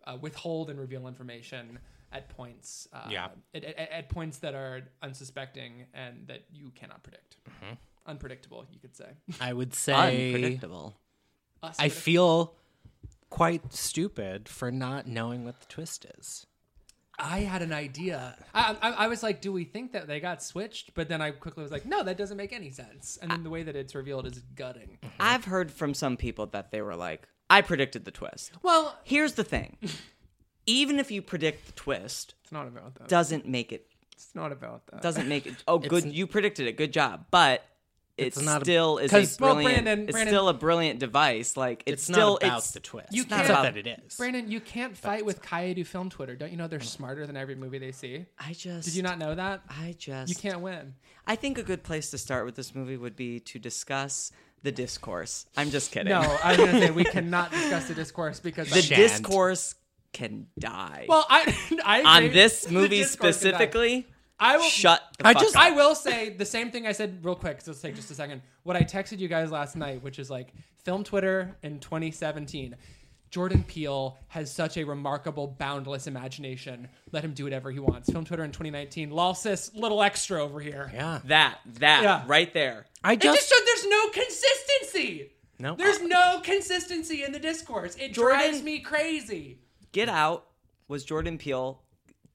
uh, 0.07 0.17
withhold 0.21 0.71
and 0.71 0.79
reveal 0.79 1.07
information 1.09 1.79
at 2.13 2.29
points. 2.31 2.89
Uh, 2.93 3.09
Yeah. 3.11 3.29
At, 3.55 3.65
at, 3.65 3.79
at 3.91 4.09
points 4.09 4.39
that 4.39 4.55
are 4.55 4.83
unsuspecting 5.03 5.87
and 5.93 6.27
that 6.29 6.45
you 6.53 6.71
cannot 6.75 7.03
predict. 7.03 7.37
Unpredictable, 8.07 8.65
you 8.71 8.79
could 8.79 8.95
say. 8.97 9.09
I 9.41 9.53
would 9.53 9.75
say 9.87 9.93
Unpredictable. 10.29 10.97
Us 11.63 11.77
I 11.79 11.85
unpredictable. 11.85 12.03
feel 12.03 12.55
quite 13.31 13.73
stupid 13.73 14.49
for 14.49 14.71
not 14.71 15.07
knowing 15.07 15.45
what 15.45 15.61
the 15.61 15.67
twist 15.67 16.07
is. 16.19 16.47
I 17.19 17.41
had 17.41 17.63
an 17.63 17.73
idea. 17.73 18.37
I, 18.55 18.77
I, 18.83 18.91
I 18.91 19.09
was 19.09 19.23
like, 19.23 19.41
do 19.41 19.51
we 19.51 19.65
think 19.65 19.93
that 19.93 20.07
they 20.07 20.21
got 20.21 20.43
switched? 20.43 20.93
But 20.95 21.09
then 21.09 21.23
I 21.23 21.31
quickly 21.31 21.63
was 21.63 21.73
like, 21.73 21.87
no, 21.87 22.03
that 22.03 22.19
doesn't 22.19 22.37
make 22.37 22.53
any 22.53 22.71
sense. 22.71 23.19
And 23.23 23.31
then 23.31 23.43
the 23.43 23.49
way 23.49 23.63
that 23.63 23.75
it's 23.75 23.95
revealed 23.95 24.27
is 24.27 24.41
gutting. 24.55 24.99
Mm-hmm. 25.03 25.09
I've 25.19 25.47
heard 25.47 25.71
from 25.71 25.95
some 25.95 26.19
people 26.19 26.45
that 26.49 26.71
they 26.73 26.83
were 26.83 26.95
like, 26.95 27.27
I 27.49 27.63
predicted 27.63 28.05
the 28.05 28.11
twist. 28.11 28.53
Well, 28.63 28.99
Here's 29.05 29.33
the 29.35 29.45
thing. 29.45 29.79
Even 30.67 30.99
if 30.99 31.11
you 31.11 31.23
predict 31.23 31.67
the 31.67 31.73
twist, 31.73 32.35
it's 32.43 32.53
not 32.53 32.67
about 32.67 32.97
that. 32.97 33.09
doesn't 33.09 33.47
make 33.47 33.73
it 33.73 33.87
It's 34.13 34.35
not 34.35 34.51
about 34.53 34.87
that. 34.89 35.01
doesn't 35.01 35.29
make 35.29 35.47
it 35.47 35.55
oh 35.69 35.79
good 35.79 36.05
you 36.13 36.27
predicted 36.27 36.67
it. 36.67 36.77
Good 36.77 36.93
job. 36.93 37.27
But 37.31 37.63
it 38.19 38.29
It's 38.29 38.41
not 38.41 38.63
a- 38.63 38.65
still 38.65 38.99
is 38.99 39.11
'cause- 39.11 39.39
a 39.39 39.43
Well, 39.43 39.55
brilliant 39.57 39.85
Brandon- 39.85 40.05
it's 40.09 40.13
Brandon- 40.13 40.33
still 40.33 40.49
a 40.49 40.55
brilliant 40.55 40.99
device. 41.01 41.57
Like 41.57 41.83
it's, 41.87 42.03
It's, 42.03 42.05
still 42.05 42.35
not 42.35 42.43
about 42.45 42.59
it's 42.59 42.71
the 42.71 42.81
twist. 42.81 43.09
You 43.13 43.23
It's 43.23 43.31
not 43.31 43.45
can't- 43.47 43.63
that 43.75 43.77
it 43.77 43.87
is. 44.07 44.17
Brandon, 44.17 44.51
you 44.51 44.61
can't 44.61 44.97
fight 44.97 45.25
with 45.27 45.43
Kaedu 45.43 45.87
Film 45.87 46.09
Twitter. 46.09 46.35
Don't 46.35 46.51
you 46.51 46.57
know 46.57 46.67
they're 46.67 46.81
smarter 46.81 47.27
than 47.27 47.37
every 47.37 47.55
movie 47.55 47.79
they 47.79 47.93
see? 47.93 48.25
I 48.39 48.53
just 48.55 48.87
Did 48.87 48.95
you 48.95 49.03
not 49.03 49.19
know 49.19 49.35
that? 49.35 49.63
I 49.69 49.95
just 49.99 50.31
You 50.31 50.35
can't 50.37 50.61
win. 50.61 50.95
I 51.27 51.37
think 51.37 51.59
a 51.59 51.63
good 51.63 51.83
place 51.83 52.11
to 52.13 52.19
start 52.19 52.47
with 52.47 52.55
this 52.55 52.75
movie 52.75 52.97
would 52.97 53.17
be 53.17 53.41
to 53.41 53.59
discuss 53.59 54.33
the 54.63 54.73
discourse. 54.73 55.47
I'm 55.57 55.71
just 55.71 55.93
kidding. 55.93 56.09
No, 56.11 56.21
I 56.21 56.51
was 56.51 56.57
gonna 56.57 56.81
say 56.81 56.91
we 56.91 57.05
cannot 57.17 57.51
discuss 57.53 57.87
the 57.89 57.95
discourse 57.95 58.41
because 58.41 58.71
the 58.71 58.81
Shan't. 58.83 58.99
discourse 59.01 59.75
can 60.13 60.47
die. 60.59 61.05
well, 61.09 61.27
I, 61.29 61.55
I 61.85 62.03
on 62.27 62.33
this 62.33 62.71
movie 62.71 62.99
discourse 63.01 63.41
can 63.43 63.51
die. 63.53 63.57
specifically, 63.59 64.07
I 64.39 64.57
will 64.59 64.65
shut 64.69 65.03
the 65.19 65.27
I 65.27 65.33
fuck 65.33 65.43
just- 65.43 65.57
up. 65.57 65.63
I 65.63 65.71
will 65.71 65.95
say 65.95 66.29
the 66.31 66.45
same 66.45 66.71
thing 66.71 66.87
I 66.87 66.93
said 66.93 67.25
real 67.25 67.35
quick. 67.35 67.61
So 67.63 67.71
let's 67.71 67.81
take 67.81 67.95
just 67.97 68.11
a 68.11 68.15
second. 68.15 68.43
What 68.65 68.77
I 68.77 68.83
texted 68.83 69.19
you 69.19 69.29
guys 69.29 69.51
last 69.51 69.77
night, 69.77 70.03
which 70.03 70.19
is 70.19 70.29
like 70.31 70.53
film 70.85 71.05
Twitter 71.05 71.57
in 71.63 71.81
2017. 71.81 72.77
Jordan 73.31 73.65
Peele 73.65 74.17
has 74.29 74.53
such 74.53 74.77
a 74.77 74.85
remarkable, 74.85 75.47
boundless 75.49 76.07
imagination. 76.07 76.89
Let 77.13 77.25
him 77.25 77.33
do 77.35 77.45
whatever 77.45 77.71
he 77.73 77.81
wants. 77.81 78.09
Film 78.11 78.25
Twitter 78.25 78.45
in 78.45 78.53
2019. 78.53 79.11
Lol 79.11 79.35
sis, 79.35 79.73
little 79.75 80.01
extra 80.03 80.43
over 80.43 80.61
here. 80.61 80.91
yeah. 80.95 81.21
that 81.25 81.59
that 81.81 82.03
Yeah. 82.03 82.25
right 82.27 82.53
there. 82.55 82.87
I 83.03 83.15
It 83.15 83.21
just 83.23 83.39
just 83.39 83.53
showed 83.53 83.67
there's 83.67 83.87
no 83.87 84.09
consistency. 84.11 85.33
no. 85.59 85.75
There's 85.75 86.03
no 86.03 86.41
consistency 86.45 87.25
in 87.25 87.33
the 87.33 87.39
discourse. 87.41 87.97
It 87.97 88.13
Jordan- 88.15 88.39
drives 88.39 88.63
me 88.63 88.79
crazy. 88.81 89.59
Get 89.93 90.09
Out 90.09 90.47
was 90.89 91.05
Jordan 91.05 91.37
Peele 91.39 91.83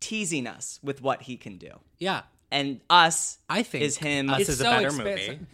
teasing 0.02 0.48
us 0.48 0.80
with 0.84 1.02
what 1.02 1.22
he 1.22 1.38
can 1.38 1.58
do. 1.58 1.72
yeah. 1.98 2.24
And 2.54 2.82
us 2.90 3.38
I 3.50 3.64
think 3.64 3.86
is 3.86 3.96
him 3.96 4.30
Us 4.30 4.42
It's 4.42 4.50
is 4.50 4.60
a 4.60 4.66
better 4.66 4.88
expensive. 4.88 5.28
movie. 5.40 5.46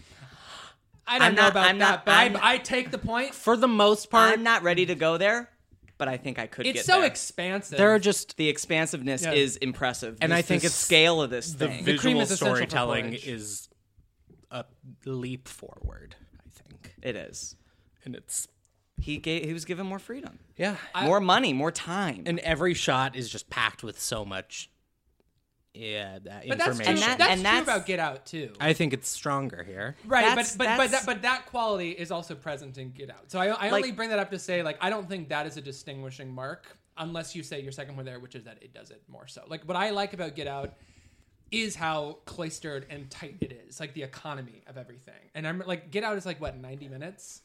I 1.06 1.20
don't 1.20 1.28
I'm 1.28 1.36
know 1.36 1.42
not- 1.44 1.52
about 1.52 1.68
I'm 1.68 1.78
that, 1.78 1.90
not- 1.90 2.06
but 2.06 2.14
I'm- 2.16 2.36
I, 2.38 2.54
I 2.54 2.58
take 2.58 2.90
the 2.90 2.98
point. 2.98 3.36
For 3.36 3.56
the 3.56 3.68
most 3.68 4.10
part, 4.10 4.34
I'm 4.34 4.42
not 4.42 4.64
ready 4.64 4.88
to 4.88 4.96
go 4.96 5.18
there, 5.18 5.52
but 6.00 6.08
I 6.08 6.18
think 6.18 6.40
I 6.40 6.48
could 6.48 6.66
It's 6.66 6.80
get 6.80 6.86
so 6.86 7.02
there. 7.02 7.06
expansive. 7.08 7.78
there 7.78 7.92
are 7.94 8.00
just 8.00 8.36
the 8.38 8.50
expansiveness 8.50 9.22
Yeah. 9.24 9.34
is 9.34 9.58
impressive. 9.58 10.18
And 10.22 10.32
Just 10.32 10.38
I 10.40 10.42
think 10.42 10.62
the 10.64 10.68
it's- 10.68 10.80
scale 10.80 11.22
of 11.22 11.30
this 11.30 11.52
the 11.54 11.68
thing. 11.68 11.84
cream 11.84 11.86
visual 11.86 12.22
is 12.22 12.32
essential 12.32 12.48
for 12.48 12.56
storytelling 12.56 13.14
is 13.14 13.70
a 14.50 14.66
leap 15.06 15.48
forward. 15.48 16.16
I 16.44 16.50
think, 16.50 16.96
it 17.04 17.16
is. 17.16 17.56
and 18.06 18.16
it's 18.16 18.48
He 19.00 19.18
gave 19.18 19.46
he 19.46 19.54
was 19.54 19.64
given 19.66 19.86
more 19.86 20.00
freedom, 20.00 20.40
yeah. 20.58 20.76
more 21.04 21.20
money, 21.20 21.54
more 21.54 21.72
time. 21.72 22.24
and 22.26 22.40
every 22.40 22.74
shot 22.74 23.16
is 23.16 23.30
just 23.30 23.50
packed 23.50 23.84
with 23.84 24.00
so 24.00 24.26
much 24.26 24.70
yeah 25.74 26.18
that 26.24 26.48
But 26.48 26.58
that's 26.58 26.80
information 26.80 26.86
true. 26.86 26.92
And 26.92 26.98
that- 27.12 27.18
that's 27.20 27.30
and 27.32 27.40
true 27.42 27.44
that's- 27.44 27.64
about 27.64 27.86
Get 27.86 28.00
Out 28.00 28.26
too. 28.26 28.52
i 28.60 28.74
think 28.74 28.94
it's 28.94 29.08
stronger 29.08 29.64
here 29.64 29.96
right, 30.08 30.26
that's- 30.26 30.56
but 30.56 30.66
but 30.66 30.78
but 30.78 30.84
that's- 30.90 31.06
that, 31.06 31.06
but 31.06 31.22
that 31.22 31.46
quality 31.46 31.92
is 31.92 32.10
also 32.10 32.34
present 32.34 32.78
in 32.80 32.92
Get 32.92 33.12
Out. 33.12 33.30
So 33.32 33.40
I, 33.40 33.48
I 33.48 33.70
Like- 33.70 33.74
only 33.84 33.92
bring 33.92 34.10
that 34.10 34.18
up 34.20 34.32
to 34.32 34.40
say 34.40 34.64
like 34.64 34.78
I 34.82 34.90
don't 34.90 35.08
think 35.08 35.30
that 35.30 35.46
is 35.46 35.56
a 35.58 35.62
distinguishing 35.62 36.34
mark 36.34 36.76
unless 36.98 37.36
you 37.36 37.44
say 37.44 37.62
your 37.62 37.72
second 37.72 37.96
one 37.96 38.06
there, 38.06 38.20
which 38.20 38.34
is 38.34 38.46
that 38.46 38.58
it 38.64 38.74
does 38.74 38.90
it 38.90 39.04
more 39.08 39.28
so. 39.28 39.44
Like 39.48 39.64
what 39.68 39.78
I 39.78 39.92
like 39.92 40.14
about 40.14 40.36
Get 40.36 40.48
Out 40.48 40.74
is 41.52 41.76
how 41.76 42.18
cloistered 42.26 42.88
and 42.90 43.08
tight 43.12 43.38
it 43.42 43.52
is, 43.68 43.80
like 43.80 43.94
the 43.94 44.02
economy 44.04 44.64
of 44.66 44.78
everything. 44.78 45.30
And 45.36 45.48
I'm 45.48 45.60
like 45.68 45.92
Get 45.92 46.04
Out 46.04 46.18
is 46.18 46.26
like 46.26 46.42
what 46.42 46.58
ninety 46.58 46.88
minutes. 46.88 47.44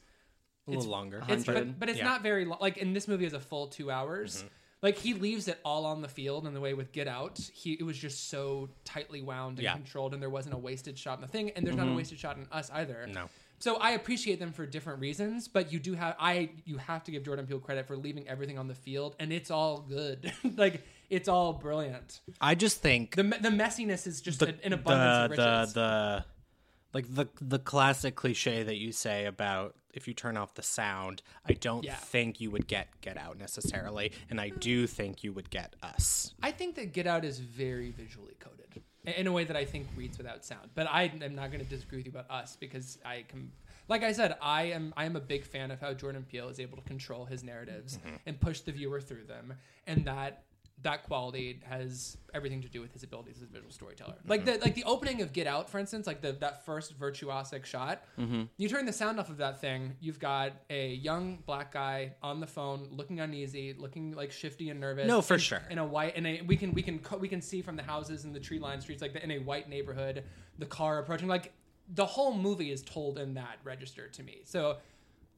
A 0.67 0.71
little 0.71 0.91
longer 0.91 1.23
It's, 1.29 1.45
but, 1.45 1.79
but 1.79 1.89
it's 1.89 1.99
Yeah. 1.99 2.05
not 2.05 2.23
very 2.23 2.45
long. 2.45 2.59
Like 2.61 2.77
in 2.77 2.93
this 2.93 3.09
movie, 3.09 3.25
is 3.25 3.33
a 3.33 3.41
full 3.41 3.67
two 3.69 3.91
hours. 3.91 4.39
Mm-hmm. 4.39 4.47
Like 4.83 4.99
he 4.99 5.15
leaves 5.15 5.47
it 5.47 5.61
all 5.65 5.87
on 5.87 6.03
the 6.03 6.09
field, 6.09 6.45
and 6.47 6.57
the 6.57 6.61
way 6.61 6.75
with 6.75 6.91
Get 6.93 7.07
Out, 7.07 7.39
he 7.53 7.75
it 7.75 7.85
was 7.85 7.97
just 7.97 8.29
so 8.31 8.69
tightly 8.85 9.23
wound 9.23 9.59
and 9.59 9.65
Yeah. 9.65 9.75
controlled, 9.75 10.13
and 10.13 10.21
there 10.23 10.31
wasn't 10.31 10.55
a 10.55 10.59
wasted 10.59 10.99
shot 10.99 11.19
in 11.19 11.21
the 11.23 11.29
thing, 11.29 11.51
and 11.51 11.65
there's 11.67 11.77
not 11.77 11.89
a 11.89 11.93
wasted 11.93 12.19
shot 12.19 12.37
in 12.37 12.47
us 12.51 12.69
either. 12.73 13.07
No. 13.13 13.29
So 13.61 13.77
I 13.77 13.93
appreciate 13.93 14.41
them 14.41 14.51
for 14.53 14.67
different 14.67 14.99
reasons, 14.99 15.47
but 15.47 15.73
you 15.73 15.79
do 15.79 15.95
have 15.95 16.17
I 16.19 16.51
you 16.65 16.79
have 16.79 17.05
to 17.05 17.13
give 17.13 17.23
Jordan 17.25 17.47
Peele 17.47 17.61
credit 17.61 17.87
for 17.87 17.97
leaving 17.97 18.27
everything 18.29 18.59
on 18.59 18.67
the 18.67 18.75
field, 18.75 19.15
and 19.21 19.33
it's 19.33 19.53
all 19.53 19.83
good. 19.83 20.33
like 20.57 20.83
it's 21.11 21.29
all 21.29 21.53
brilliant. 21.53 22.21
i 22.41 22.55
just 22.57 22.79
think 22.83 23.15
The 23.15 23.23
me- 23.23 23.37
the 23.41 23.51
messiness 23.51 24.07
is 24.09 24.21
just 24.21 24.41
the, 24.41 24.49
an, 24.49 24.59
an 24.65 24.73
abundance 24.73 25.37
the, 25.37 25.43
of 25.45 25.59
riches. 25.61 25.73
the 25.75 25.81
the 25.81 26.25
like 26.95 27.15
the 27.15 27.29
the 27.41 27.59
classic 27.61 28.17
cliche 28.17 28.65
that 28.65 28.79
you 28.79 28.91
say 28.91 29.27
about 29.27 29.77
if 29.95 30.09
you 30.09 30.15
turn 30.15 30.37
off 30.37 30.55
the 30.55 30.63
sound 30.63 31.23
i 31.47 31.53
don't 31.53 31.85
Yeah. 31.85 31.95
think 31.97 32.41
you 32.41 32.51
would 32.51 32.67
get 32.67 32.89
get 33.01 33.17
out 33.17 33.39
necessarily 33.39 34.13
and 34.31 34.41
i 34.41 34.49
do 34.49 34.87
think 34.87 35.23
you 35.25 35.33
would 35.33 35.51
get 35.51 35.75
us 35.83 36.35
I 36.43 36.51
think 36.51 36.75
that 36.77 36.93
Get 36.93 37.07
Out 37.07 37.25
is 37.25 37.39
very 37.39 37.91
visually 37.91 38.35
coded 38.41 38.83
in- 39.05 39.27
a 39.27 39.33
way 39.33 39.45
that 39.45 39.57
I 39.57 39.65
think 39.65 39.89
reads 39.97 40.19
without 40.19 40.45
sound. 40.45 40.71
But 40.75 40.87
I 40.89 41.05
am 41.05 41.35
not 41.35 41.51
going 41.51 41.63
to 41.65 41.69
disagree 41.69 41.99
with 41.99 42.07
you 42.07 42.13
about 42.13 42.31
us 42.31 42.57
because 42.59 42.99
I 43.05 43.25
can. 43.29 43.51
Like 43.89 44.05
I 44.05 44.13
said, 44.13 44.37
I 44.41 44.65
am 44.65 44.95
I 44.97 45.05
am 45.05 45.17
a 45.17 45.21
big 45.21 45.45
fan 45.45 45.71
of 45.71 45.81
how 45.81 45.93
Jordan 45.93 46.25
Peele 46.29 46.49
is 46.49 46.61
able 46.61 46.77
to 46.77 46.85
control 46.85 47.25
his 47.25 47.43
narratives 47.43 47.99
mm-hmm. 47.99 48.17
and 48.27 48.41
push 48.41 48.61
the 48.61 48.73
viewer 48.73 49.01
through 49.01 49.25
them, 49.25 49.55
and 49.87 50.05
that 50.05 50.45
that 50.83 51.05
quality 51.05 51.61
has 51.69 52.17
everything 52.35 52.61
to 52.63 52.69
do 52.69 52.81
with 52.81 52.93
his 52.93 53.03
abilities 53.03 53.37
as 53.37 53.43
a 53.43 53.47
visual 53.47 53.71
storyteller. 53.71 54.15
Mm-hmm. 54.15 54.31
Like 54.31 54.45
the 54.45 54.59
like 54.59 54.75
the 54.75 54.85
opening 54.85 55.23
of 55.23 55.33
Get 55.33 55.47
Out, 55.47 55.71
for 55.71 55.79
instance, 55.79 56.07
like 56.07 56.21
the 56.21 56.33
that 56.33 56.65
first 56.65 56.99
virtuosic 56.99 57.65
shot. 57.65 58.03
Mm-hmm. 58.19 58.45
You 58.57 58.69
turn 58.69 58.87
the 58.87 58.93
sound 58.93 59.21
off 59.21 59.31
of 59.31 59.39
that 59.39 59.61
thing, 59.61 59.95
you've 60.01 60.19
got 60.19 60.53
a 60.71 60.95
young 60.95 61.39
black 61.47 61.73
guy 61.73 62.15
on 62.23 62.41
the 62.41 62.47
phone, 62.47 62.89
looking 62.91 63.21
uneasy, 63.21 63.75
looking 63.79 64.13
like 64.13 64.33
shifty 64.33 64.71
and 64.71 64.81
nervous. 64.81 65.07
No, 65.07 65.23
for 65.23 65.35
in- 65.35 65.41
sure. 65.41 65.63
In 65.71 65.79
a 65.79 65.87
white, 65.87 66.17
in 66.17 66.27
a 66.27 66.43
we 66.43 66.57
can 66.57 66.73
we 66.73 66.83
can 66.83 66.99
co- 66.99 67.19
we 67.19 67.29
can 67.29 67.41
see 67.41 67.63
from 67.63 67.77
the 67.77 67.83
houses 67.83 68.25
and 68.25 68.35
the 68.35 68.41
tree 68.41 68.59
lined 68.59 68.83
streets, 68.83 69.03
like 69.03 69.15
in 69.15 69.31
a 69.31 69.39
white 69.39 69.69
neighborhood, 69.69 70.25
the 70.59 70.67
car 70.67 70.99
approaching. 70.99 71.29
Like 71.29 71.53
the 71.95 72.07
whole 72.07 72.35
movie 72.35 72.71
is 72.71 72.83
told 72.83 73.19
in 73.19 73.35
that 73.35 73.59
register 73.65 74.09
to 74.09 74.23
me. 74.23 74.41
So 74.45 74.79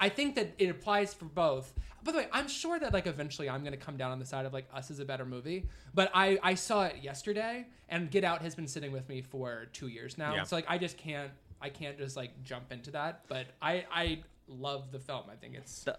I 0.00 0.08
think 0.08 0.34
that 0.36 0.54
it 0.58 0.68
applies 0.68 1.14
for 1.14 1.26
both. 1.26 1.72
By 2.02 2.12
the 2.12 2.18
way, 2.18 2.28
I'm 2.32 2.48
sure 2.48 2.78
that 2.78 2.92
like 2.92 3.06
eventually 3.06 3.48
I'm 3.48 3.64
gonna 3.64 3.76
come 3.76 3.96
down 3.96 4.12
on 4.12 4.18
the 4.18 4.26
side 4.26 4.44
of 4.44 4.52
like 4.52 4.68
Us 4.74 4.90
is 4.90 4.98
a 4.98 5.04
better 5.04 5.24
movie. 5.24 5.66
But 5.94 6.10
I 6.14 6.38
I 6.42 6.54
saw 6.54 6.84
it 6.84 6.96
yesterday, 7.02 7.66
and 7.88 8.10
Get 8.10 8.24
Out 8.24 8.42
has 8.42 8.54
been 8.54 8.66
sitting 8.66 8.92
with 8.92 9.08
me 9.08 9.22
for 9.22 9.66
two 9.72 9.88
years 9.88 10.18
now. 10.18 10.34
Yeah. 10.34 10.42
So 10.44 10.56
like 10.56 10.66
I 10.68 10.78
just 10.78 10.98
can't 10.98 11.30
I 11.62 11.70
can't 11.70 11.96
just 11.96 12.16
like 12.16 12.42
jump 12.42 12.72
into 12.72 12.90
that. 12.90 13.24
But 13.28 13.46
I 13.62 13.86
I 13.90 14.22
love 14.48 14.92
the 14.92 14.98
film. 14.98 15.24
I 15.30 15.36
think 15.36 15.54
it's 15.54 15.84
The- 15.84 15.98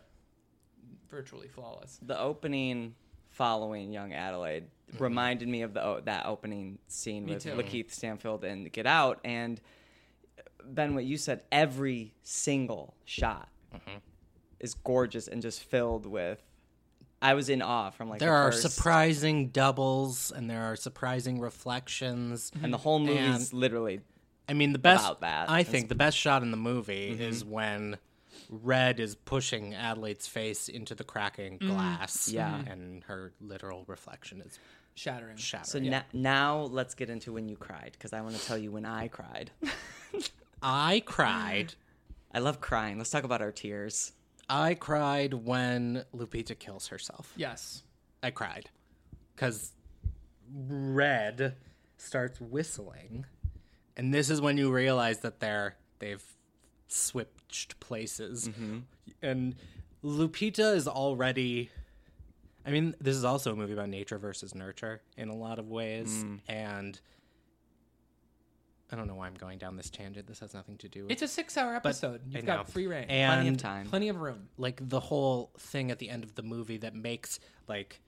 virtually 1.10 1.48
flawless. 1.48 2.00
the 2.02 2.20
opening 2.20 2.96
following 3.30 3.92
Young 3.92 4.14
Adelaide 4.14 4.66
mm-hmm. 4.92 5.04
reminded 5.04 5.48
me 5.48 5.62
of 5.64 5.74
the 5.74 6.02
that 6.06 6.26
opening 6.26 6.78
scene 6.88 7.26
Me 7.26 7.34
with 7.34 7.44
too. 7.44 7.52
Lakeith 7.52 7.92
Stanfield 7.92 8.44
and 8.44 8.72
Get 8.72 8.86
Out. 8.86 9.20
And 9.24 9.60
Ben, 10.64 10.96
what 10.96 11.06
you 11.06 11.18
said, 11.18 11.44
every 11.52 12.14
single 12.24 12.96
shot 13.06 13.50
Mm-hmm. 13.76 13.98
is 14.60 14.74
gorgeous 14.74 15.28
and 15.28 15.42
just 15.42 15.62
filled 15.64 16.06
with. 16.06 16.42
I 17.22 17.34
was 17.34 17.50
in 17.50 17.62
awe 17.62 17.90
from 17.92 18.10
like 18.10 18.20
There 18.20 18.30
the 18.30 18.36
are 18.36 18.52
first- 18.52 18.76
surprising 18.76 19.48
doubles 19.50 20.32
and 20.36 20.50
there 20.50 20.64
are 20.64 20.76
surprising 20.76 21.40
reflections. 21.40 22.52
Mm-hmm. 22.52 22.66
and 22.66 22.74
the 22.74 22.78
whole 22.78 23.00
movie 23.00 23.18
is 23.20 23.54
literally 23.54 24.02
I 24.48 24.54
mean, 24.54 24.74
the 24.74 24.80
best. 24.80 25.04
About 25.06 25.22
that. 25.22 25.50
I 25.50 25.62
It's- 25.62 25.72
think 25.72 25.90
the 25.90 25.96
best 25.96 26.18
shot 26.18 26.44
in 26.44 26.52
the 26.52 26.58
movie 26.58 27.12
mm-hmm. 27.14 27.22
is 27.22 27.44
when 27.44 27.98
Red 28.50 29.00
is 29.00 29.16
pushing 29.16 29.74
Adelaide's 29.74 30.28
face 30.28 30.68
into 30.70 30.94
the 30.94 31.04
cracking 31.04 31.58
glass. 31.58 32.30
Yeah. 32.30 32.62
and 32.68 33.04
her 33.06 33.34
literal 33.42 33.86
reflection 33.88 34.42
is 34.42 34.60
Shattering. 34.94 35.36
shattered. 35.38 35.68
So 35.68 35.80
na- 35.80 36.04
now 36.14 36.60
let's 36.72 36.94
get 36.94 37.10
into 37.10 37.34
when 37.34 37.50
you 37.50 37.58
cried 37.58 37.92
because 37.94 38.14
I 38.14 38.22
want 38.22 38.36
to 38.36 38.46
tell 38.46 38.58
you 38.58 38.72
when 38.72 38.86
I 38.86 39.08
cried. 39.08 39.50
I 40.62 41.02
cried. 41.06 41.74
I 42.36 42.40
love 42.40 42.60
crying. 42.60 42.98
Let's 42.98 43.12
talk 43.12 43.24
about 43.24 43.42
our 43.42 43.54
tears. 43.54 44.12
I 44.50 44.74
cried 44.74 45.34
when 45.34 46.04
Lupita 46.14 46.60
kills 46.60 46.90
herself. 46.90 47.32
Yes. 47.38 47.84
I 48.22 48.32
cried 48.32 48.70
because 49.34 49.72
Red 50.54 51.56
starts 51.96 52.42
whistling, 52.42 53.26
and 53.96 54.14
this 54.14 54.30
is 54.30 54.42
when 54.42 54.58
you 54.58 54.70
realize 54.70 55.20
that 55.20 55.40
they're 55.40 55.78
they've 56.00 56.24
switched 56.90 57.80
places, 57.80 58.50
mm-hmm. 58.50 58.80
and 59.22 59.56
Lupita 60.04 60.76
is 60.76 60.90
already. 60.90 61.70
I 62.66 62.72
mean, 62.72 62.96
this 63.00 63.16
is 63.16 63.24
also 63.24 63.54
a 63.54 63.56
movie 63.56 63.74
about 63.74 63.90
nature 63.90 64.18
versus 64.18 64.54
nurture 64.54 65.02
in 65.16 65.30
a 65.30 65.36
lot 65.36 65.58
of 65.58 65.70
ways, 65.70 66.26
mm. 66.26 66.40
and 66.50 67.00
I 68.96 68.98
don't 68.98 69.08
know 69.08 69.16
why 69.16 69.28
I'm 69.28 69.34
going 69.34 69.58
down 69.58 69.76
this 69.76 69.90
tangent. 69.90 70.26
This 70.26 70.40
has 70.40 70.54
nothing 70.54 70.78
to 70.78 70.88
do 70.88 71.02
with 71.04 71.12
it. 71.12 71.14
It's 71.16 71.22
a 71.22 71.28
six 71.28 71.58
hour 71.58 71.76
episode. 71.76 72.22
I 72.32 72.38
You've 72.38 72.46
know. 72.46 72.56
got 72.56 72.70
free 72.70 72.88
reign. 72.88 73.06
and 73.10 73.34
Plenty 73.42 73.50
of 73.50 73.58
time. 73.58 73.86
Plenty 73.88 74.08
of 74.10 74.16
room. 74.22 74.48
like 74.58 74.80
the 74.88 75.02
whole 75.02 75.52
thing 75.60 75.92
at 75.92 76.00
the 76.00 76.10
end 76.10 76.24
of 76.24 76.36
the 76.36 76.44
movie 76.44 76.78
that 76.78 76.96
makes 76.96 77.40
like 77.68 78.00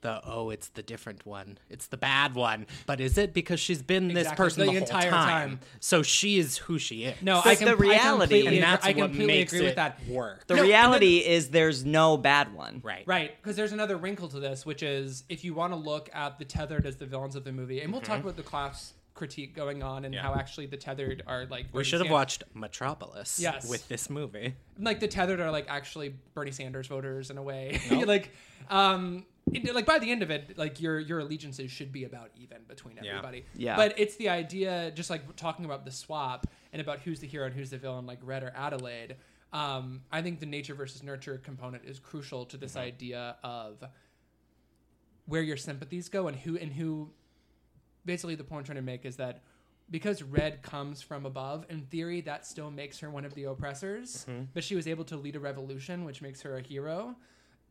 the 0.00 0.18
oh 0.24 0.48
it's 0.48 0.68
the 0.68 0.82
different 0.82 1.26
one 1.26 1.58
it's 1.68 1.88
the 1.88 1.96
bad 1.98 2.34
one 2.34 2.66
but 2.86 3.02
is 3.02 3.18
it 3.18 3.34
because 3.34 3.60
she's 3.60 3.82
been 3.82 4.08
this 4.08 4.20
Exactly, 4.22 4.36
person 4.44 4.60
the 4.60 4.64
the, 4.64 4.72
whole 4.72 4.80
entire 4.80 5.10
time. 5.10 5.28
time. 5.28 5.60
so 5.78 6.02
she 6.02 6.38
is 6.38 6.56
who 6.56 6.78
she 6.78 7.04
is 7.04 7.20
No, 7.20 7.42
The- 7.42 7.50
I 7.50 7.54
can, 7.54 7.66
the 7.66 7.72
I 7.72 7.74
reality- 7.74 8.20
completely, 8.20 8.46
and 8.46 8.48
agree- 8.56 8.60
that's 8.60 8.86
I 8.86 8.88
what 8.92 8.96
completely 8.96 9.26
makes 9.26 9.52
agree 9.52 9.66
it 9.66 9.68
with 9.68 9.76
that. 9.76 10.00
work 10.08 10.46
The 10.46 10.54
No, 10.54 10.60
and 10.62 10.68
reality 10.70 11.18
is 11.18 11.50
there's 11.50 11.84
no 11.84 12.16
bad 12.16 12.54
one. 12.54 12.80
right 12.82 13.04
Right, 13.06 13.36
because 13.42 13.56
there's 13.56 13.72
another 13.72 13.98
wrinkle 13.98 14.28
to 14.28 14.40
this, 14.40 14.64
which 14.64 14.82
is 14.82 15.24
if 15.28 15.44
you 15.44 15.52
want 15.52 15.74
to 15.74 15.78
look 15.78 16.08
at 16.14 16.38
the 16.38 16.46
tethered 16.46 16.86
as 16.86 16.96
the 16.96 17.04
villains 17.04 17.36
of 17.36 17.44
the 17.44 17.52
movie, 17.52 17.82
and 17.82 17.92
we'll 17.92 18.00
talk 18.00 18.20
mm-hmm. 18.20 18.28
about 18.28 18.36
the 18.38 18.42
class 18.42 18.94
critique 19.20 19.54
going 19.54 19.82
on 19.82 20.04
and 20.06 20.14
Mm-hmm. 20.14 20.24
Yeah. 20.24 20.32
how 20.32 20.38
actually 20.38 20.64
the 20.66 20.78
tethered 20.78 21.22
are 21.26 21.44
like 21.46 21.66
we 21.66 21.72
Bernie 21.72 21.84
should 21.84 22.00
have 22.00 22.06
Sanders- 22.06 22.12
watched 22.12 22.42
metropolis 22.54 23.38
Yes. 23.38 23.68
with 23.68 23.86
this 23.88 24.08
movie 24.08 24.54
like 24.78 24.98
the 24.98 25.08
tethered 25.08 25.40
are 25.40 25.50
like 25.50 25.66
actually 25.68 26.14
Bernie 26.34 26.50
Sanders 26.52 26.86
voters 26.86 27.30
in 27.30 27.36
a 27.36 27.42
way. 27.42 27.78
like, 28.06 28.32
um, 28.70 29.26
it- 29.52 29.74
like 29.74 29.84
by 29.84 29.98
the 29.98 30.10
end 30.10 30.22
of 30.22 30.30
it, 30.30 30.56
like 30.56 30.80
your 30.80 30.98
your 30.98 31.18
allegiances 31.20 31.70
should 31.70 31.92
be 31.92 32.04
about 32.04 32.30
even 32.34 32.58
between 32.66 32.96
Yeah. 33.02 33.10
everybody. 33.10 33.44
Yeah. 33.54 33.76
But 33.76 33.98
it's 33.98 34.16
the 34.16 34.30
idea, 34.30 34.90
just 34.94 35.10
like 35.10 35.36
talking 35.36 35.66
about 35.66 35.84
the 35.84 35.90
swap 35.92 36.46
and 36.72 36.80
about 36.80 37.00
who's 37.00 37.20
the 37.20 37.26
hero 37.26 37.44
and 37.46 37.54
who's 37.54 37.68
the 37.70 37.78
villain, 37.78 38.06
like 38.06 38.20
Red 38.22 38.42
or 38.42 38.52
Adelaide. 38.56 39.16
Um, 39.52 40.00
I 40.10 40.22
think 40.22 40.40
the 40.40 40.46
nature 40.46 40.74
versus 40.74 41.02
nurture 41.02 41.36
component 41.36 41.84
is 41.84 41.98
crucial 41.98 42.46
to 42.46 42.56
this 42.56 42.74
idea 42.76 43.36
of 43.44 43.84
where 45.26 45.42
your 45.42 45.56
sympathies 45.58 46.08
go 46.08 46.26
and 46.28 46.36
who 46.38 46.56
and 46.56 46.72
who. 46.72 47.10
Basically, 48.04 48.34
the 48.34 48.44
point 48.44 48.60
I'm 48.60 48.64
trying 48.64 48.76
to 48.76 48.82
make 48.82 49.04
is 49.04 49.16
that 49.16 49.42
because 49.90 50.22
Red 50.22 50.62
comes 50.62 51.02
from 51.02 51.26
above, 51.26 51.66
in 51.68 51.82
theory, 51.82 52.20
that 52.22 52.46
still 52.46 52.70
makes 52.70 52.98
her 53.00 53.10
one 53.10 53.24
of 53.24 53.34
the 53.34 53.44
oppressors. 53.44 54.24
Mm-hmm. 54.28 54.44
But 54.54 54.64
she 54.64 54.76
was 54.76 54.86
able 54.86 55.04
to 55.04 55.16
lead 55.16 55.36
a 55.36 55.40
revolution, 55.40 56.04
which 56.04 56.22
makes 56.22 56.42
her 56.42 56.56
a 56.56 56.62
hero. 56.62 57.16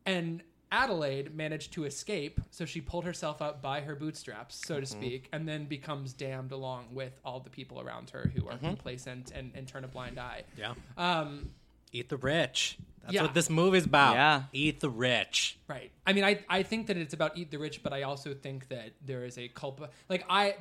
And 0.05 0.43
Adelaide 0.71 1.35
managed 1.35 1.73
to 1.73 1.85
escape, 1.85 2.39
so 2.51 2.65
she 2.65 2.79
pulled 2.79 3.05
herself 3.05 3.41
up 3.41 3.61
by 3.61 3.81
her 3.81 3.95
bootstraps, 3.95 4.55
so 4.55 4.75
to 4.75 4.85
mm-hmm. 4.85 4.99
speak, 4.99 5.29
and 5.33 5.47
then 5.47 5.65
becomes 5.65 6.13
damned 6.13 6.51
along 6.51 6.87
with 6.91 7.19
all 7.25 7.39
the 7.39 7.49
people 7.49 7.81
around 7.81 8.09
her 8.11 8.31
who 8.35 8.47
are 8.47 8.53
mm-hmm. 8.53 8.67
complacent 8.67 9.31
and, 9.31 9.51
and 9.55 9.67
turn 9.67 9.83
a 9.83 9.87
blind 9.87 10.19
eye. 10.19 10.43
yeah 10.57 10.73
Um, 10.97 11.49
eat 11.91 12.09
the 12.09 12.17
rich 12.17 12.77
that's 13.01 13.13
Yeah. 13.13 13.21
what 13.23 13.33
this 13.33 13.49
movie's 13.49 13.85
about 13.85 14.13
Yeah. 14.15 14.43
eat 14.53 14.79
the 14.79 14.89
rich 14.89 15.57
Right. 15.67 15.91
I 16.05 16.13
mean, 16.13 16.23
I, 16.23 16.39
I 16.49 16.63
think 16.63 16.87
that 16.87 16.97
it's 16.97 17.13
about 17.13 17.37
eat 17.37 17.51
the 17.51 17.57
rich, 17.59 17.81
but 17.83 17.93
I 17.93 18.03
also 18.03 18.33
think 18.33 18.67
that 18.69 18.91
there 19.05 19.23
is 19.23 19.37
a 19.37 19.47
culpa. 19.47 19.89
Like 20.09 20.25
I, 20.29 20.55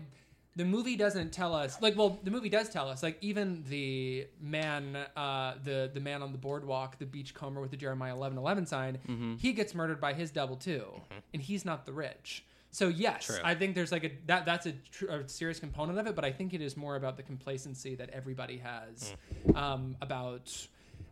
the 0.57 0.65
movie 0.65 0.97
doesn't 0.97 1.33
tell 1.33 1.55
us. 1.55 1.81
Like, 1.81 1.97
well, 1.97 2.19
the 2.25 2.31
movie 2.31 2.49
does 2.49 2.69
tell 2.69 2.89
us. 2.89 3.03
Like, 3.03 3.17
even 3.21 3.63
the 3.69 4.27
man, 4.41 4.97
uh, 5.17 5.55
the 5.65 5.89
the 5.95 6.01
man 6.01 6.21
on 6.23 6.33
the 6.33 6.39
boardwalk, 6.39 6.99
the 6.99 7.07
beachcomber 7.07 7.61
with 7.61 7.71
the 7.71 7.77
Jeremiah 7.77 8.13
eleven 8.15 8.37
eleven 8.37 8.67
sign, 8.67 9.37
he 9.41 9.53
gets 9.53 9.75
murdered 9.75 10.01
by 10.01 10.13
his 10.15 10.31
double 10.31 10.57
too, 10.57 10.85
and 11.33 11.41
he's 11.41 11.65
not 11.65 11.87
the 11.87 11.93
rich. 11.93 12.45
So 12.71 12.89
yes, 12.89 13.27
True. 13.27 13.37
I 13.45 13.55
think 13.55 13.75
there's 13.77 13.93
like 13.93 14.05
a 14.05 14.11
that 14.27 14.45
that's 14.47 14.67
a, 14.67 14.73
tr- 14.91 15.07
a 15.07 15.29
serious 15.29 15.59
component 15.61 15.99
of 15.99 16.07
it, 16.07 16.15
but 16.17 16.25
I 16.25 16.33
think 16.33 16.53
it 16.53 16.61
is 16.61 16.77
more 16.77 16.97
about 16.97 17.17
the 17.17 17.23
complacency 17.23 17.95
that 17.95 18.11
everybody 18.11 18.59
has 18.59 19.15
um, 19.55 19.97
about. 20.03 20.67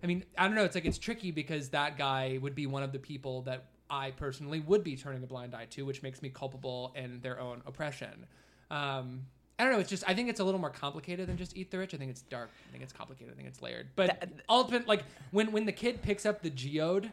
I 0.06 0.08
mean, 0.08 0.22
I 0.38 0.46
don't 0.46 0.54
know. 0.54 0.62
It's 0.62 0.76
like 0.76 0.84
it's 0.84 0.98
tricky 0.98 1.32
because 1.32 1.70
that 1.70 1.98
guy 1.98 2.38
would 2.40 2.54
be 2.54 2.68
one 2.68 2.84
of 2.84 2.92
the 2.92 2.98
people 3.00 3.42
that 3.42 3.64
I 3.90 4.12
personally 4.12 4.60
would 4.60 4.84
be 4.84 4.96
turning 4.96 5.20
a 5.24 5.26
blind 5.26 5.52
eye 5.52 5.64
to, 5.70 5.84
which 5.84 6.00
makes 6.00 6.22
me 6.22 6.28
culpable 6.28 6.92
in 6.94 7.18
their 7.22 7.40
own 7.40 7.60
oppression. 7.66 8.26
Um, 8.70 9.22
I 9.58 9.64
don't 9.64 9.72
know. 9.72 9.80
It's 9.80 9.90
just 9.90 10.04
I 10.06 10.14
think 10.14 10.28
it's 10.28 10.38
a 10.38 10.44
little 10.44 10.60
more 10.60 10.70
complicated 10.70 11.28
than 11.28 11.36
just 11.36 11.56
eat 11.56 11.72
the 11.72 11.78
rich. 11.78 11.92
I 11.92 11.96
think 11.96 12.12
it's 12.12 12.22
dark. 12.22 12.50
I 12.68 12.70
think 12.70 12.84
it's 12.84 12.92
complicated. 12.92 13.32
I 13.32 13.36
think 13.36 13.48
it's 13.48 13.60
layered. 13.60 13.88
But 13.96 14.28
ultimate, 14.48 14.86
like 14.86 15.02
when 15.32 15.50
when 15.50 15.66
the 15.66 15.72
kid 15.72 16.02
picks 16.02 16.24
up 16.24 16.40
the 16.40 16.50
geode, 16.50 17.10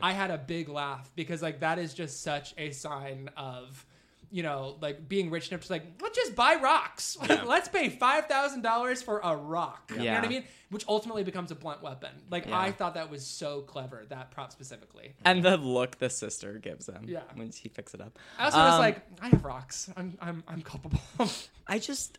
I 0.00 0.12
had 0.12 0.30
a 0.30 0.38
big 0.38 0.68
laugh 0.68 1.10
because 1.16 1.42
like 1.42 1.58
that 1.60 1.80
is 1.80 1.94
just 1.94 2.22
such 2.22 2.54
a 2.58 2.70
sign 2.70 3.28
of 3.36 3.84
you 4.30 4.42
know, 4.42 4.76
like 4.80 5.08
being 5.08 5.30
rich 5.30 5.50
enough 5.50 5.64
to 5.66 5.72
like, 5.72 5.84
let's 6.02 6.16
just 6.16 6.34
buy 6.34 6.56
rocks. 6.62 7.16
Like, 7.28 7.46
let's 7.46 7.68
pay 7.68 7.88
five 7.88 8.26
thousand 8.26 8.62
dollars 8.62 9.02
for 9.02 9.20
a 9.22 9.34
rock. 9.36 9.90
You 9.92 10.04
know 10.04 10.14
what 10.14 10.24
I 10.24 10.28
mean? 10.28 10.44
Which 10.70 10.84
ultimately 10.88 11.22
becomes 11.22 11.50
a 11.50 11.54
blunt 11.54 11.82
weapon. 11.82 12.10
Like 12.30 12.46
Yeah. 12.46 12.58
I 12.58 12.72
thought 12.72 12.94
that 12.94 13.10
was 13.10 13.24
so 13.26 13.60
clever, 13.62 14.04
that 14.08 14.30
prop 14.32 14.52
specifically. 14.52 15.14
And 15.24 15.42
the 15.44 15.56
look 15.56 15.98
the 15.98 16.10
sister 16.10 16.58
gives 16.58 16.88
him 16.88 17.04
Yeah. 17.06 17.20
when 17.34 17.50
he 17.50 17.68
picks 17.68 17.94
it 17.94 18.00
up. 18.00 18.18
I 18.38 18.46
also 18.46 18.58
was 18.58 18.74
Um, 18.74 18.80
like, 18.80 19.02
I 19.20 19.28
have 19.28 19.44
rocks. 19.44 19.90
I'm 19.96 20.16
I'm 20.20 20.42
I'm 20.48 20.62
culpable. 20.62 21.00
I 21.66 21.78
just 21.78 22.18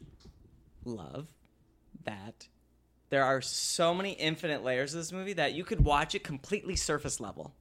love 0.86 1.28
that 2.06 2.48
there 3.10 3.24
are 3.24 3.42
so 3.42 3.94
many 3.94 4.12
infinite 4.12 4.64
layers 4.64 4.94
of 4.94 5.00
this 5.02 5.12
movie 5.12 5.34
that 5.34 5.54
you 5.54 5.64
could 5.64 5.84
watch 5.84 6.16
it 6.16 6.24
completely 6.24 6.76
surface 6.76 7.20
level. 7.20 7.54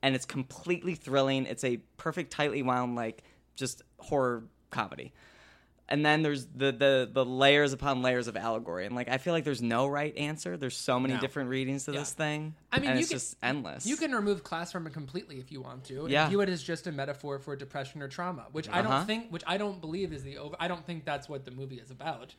And 0.00 0.14
it's 0.14 0.24
completely 0.26 0.94
thrilling. 0.94 1.44
It's 1.44 1.64
a 1.64 1.78
perfect 1.96 2.30
tightly 2.30 2.62
wound 2.62 2.94
like 2.94 3.24
just 3.56 3.82
horror 3.98 4.44
comedy. 4.70 5.12
And 5.88 6.06
then 6.06 6.22
there's 6.22 6.46
the, 6.46 6.72
the 6.72 7.10
the 7.12 7.24
layers 7.24 7.74
upon 7.74 8.00
layers 8.00 8.26
of 8.26 8.36
allegory. 8.36 8.86
And 8.86 8.94
like 8.96 9.08
I 9.10 9.18
feel 9.18 9.34
like 9.34 9.44
there's 9.44 9.60
no 9.60 9.86
right 9.88 10.16
answer. 10.16 10.56
There's 10.56 10.76
so 10.76 10.98
many 10.98 11.14
No. 11.14 11.20
different 11.20 11.50
readings 11.50 11.84
to 11.84 11.92
this 11.92 12.12
thing. 12.12 12.54
I 12.70 12.78
mean, 12.78 12.90
and 12.90 12.98
you 12.98 13.02
it's 13.02 13.10
can- 13.10 13.18
just 13.18 13.36
endless. 13.42 13.84
You 13.86 13.96
can 13.96 14.12
remove 14.12 14.42
class 14.42 14.72
from 14.72 14.86
it 14.86 14.94
completely 14.94 15.36
if 15.38 15.52
you 15.52 15.60
want 15.60 15.84
to. 15.86 16.02
And 16.02 16.10
Yeah. 16.10 16.28
view 16.28 16.40
it 16.40 16.48
as 16.48 16.62
just 16.62 16.86
a 16.86 16.92
metaphor 16.92 17.38
for 17.38 17.54
depression 17.56 18.00
or 18.00 18.08
trauma, 18.08 18.46
which 18.52 18.68
I 18.70 18.80
Uh-huh. 18.80 18.88
don't 18.98 19.06
think, 19.06 19.30
which 19.30 19.42
I 19.46 19.58
don't 19.58 19.80
believe 19.82 20.12
is 20.14 20.22
the 20.22 20.38
over. 20.38 20.56
I 20.58 20.66
don't 20.68 20.86
think 20.86 21.04
that's 21.04 21.28
what 21.28 21.44
the 21.44 21.50
movie 21.50 21.78
is 21.80 21.90
about. 21.90 22.34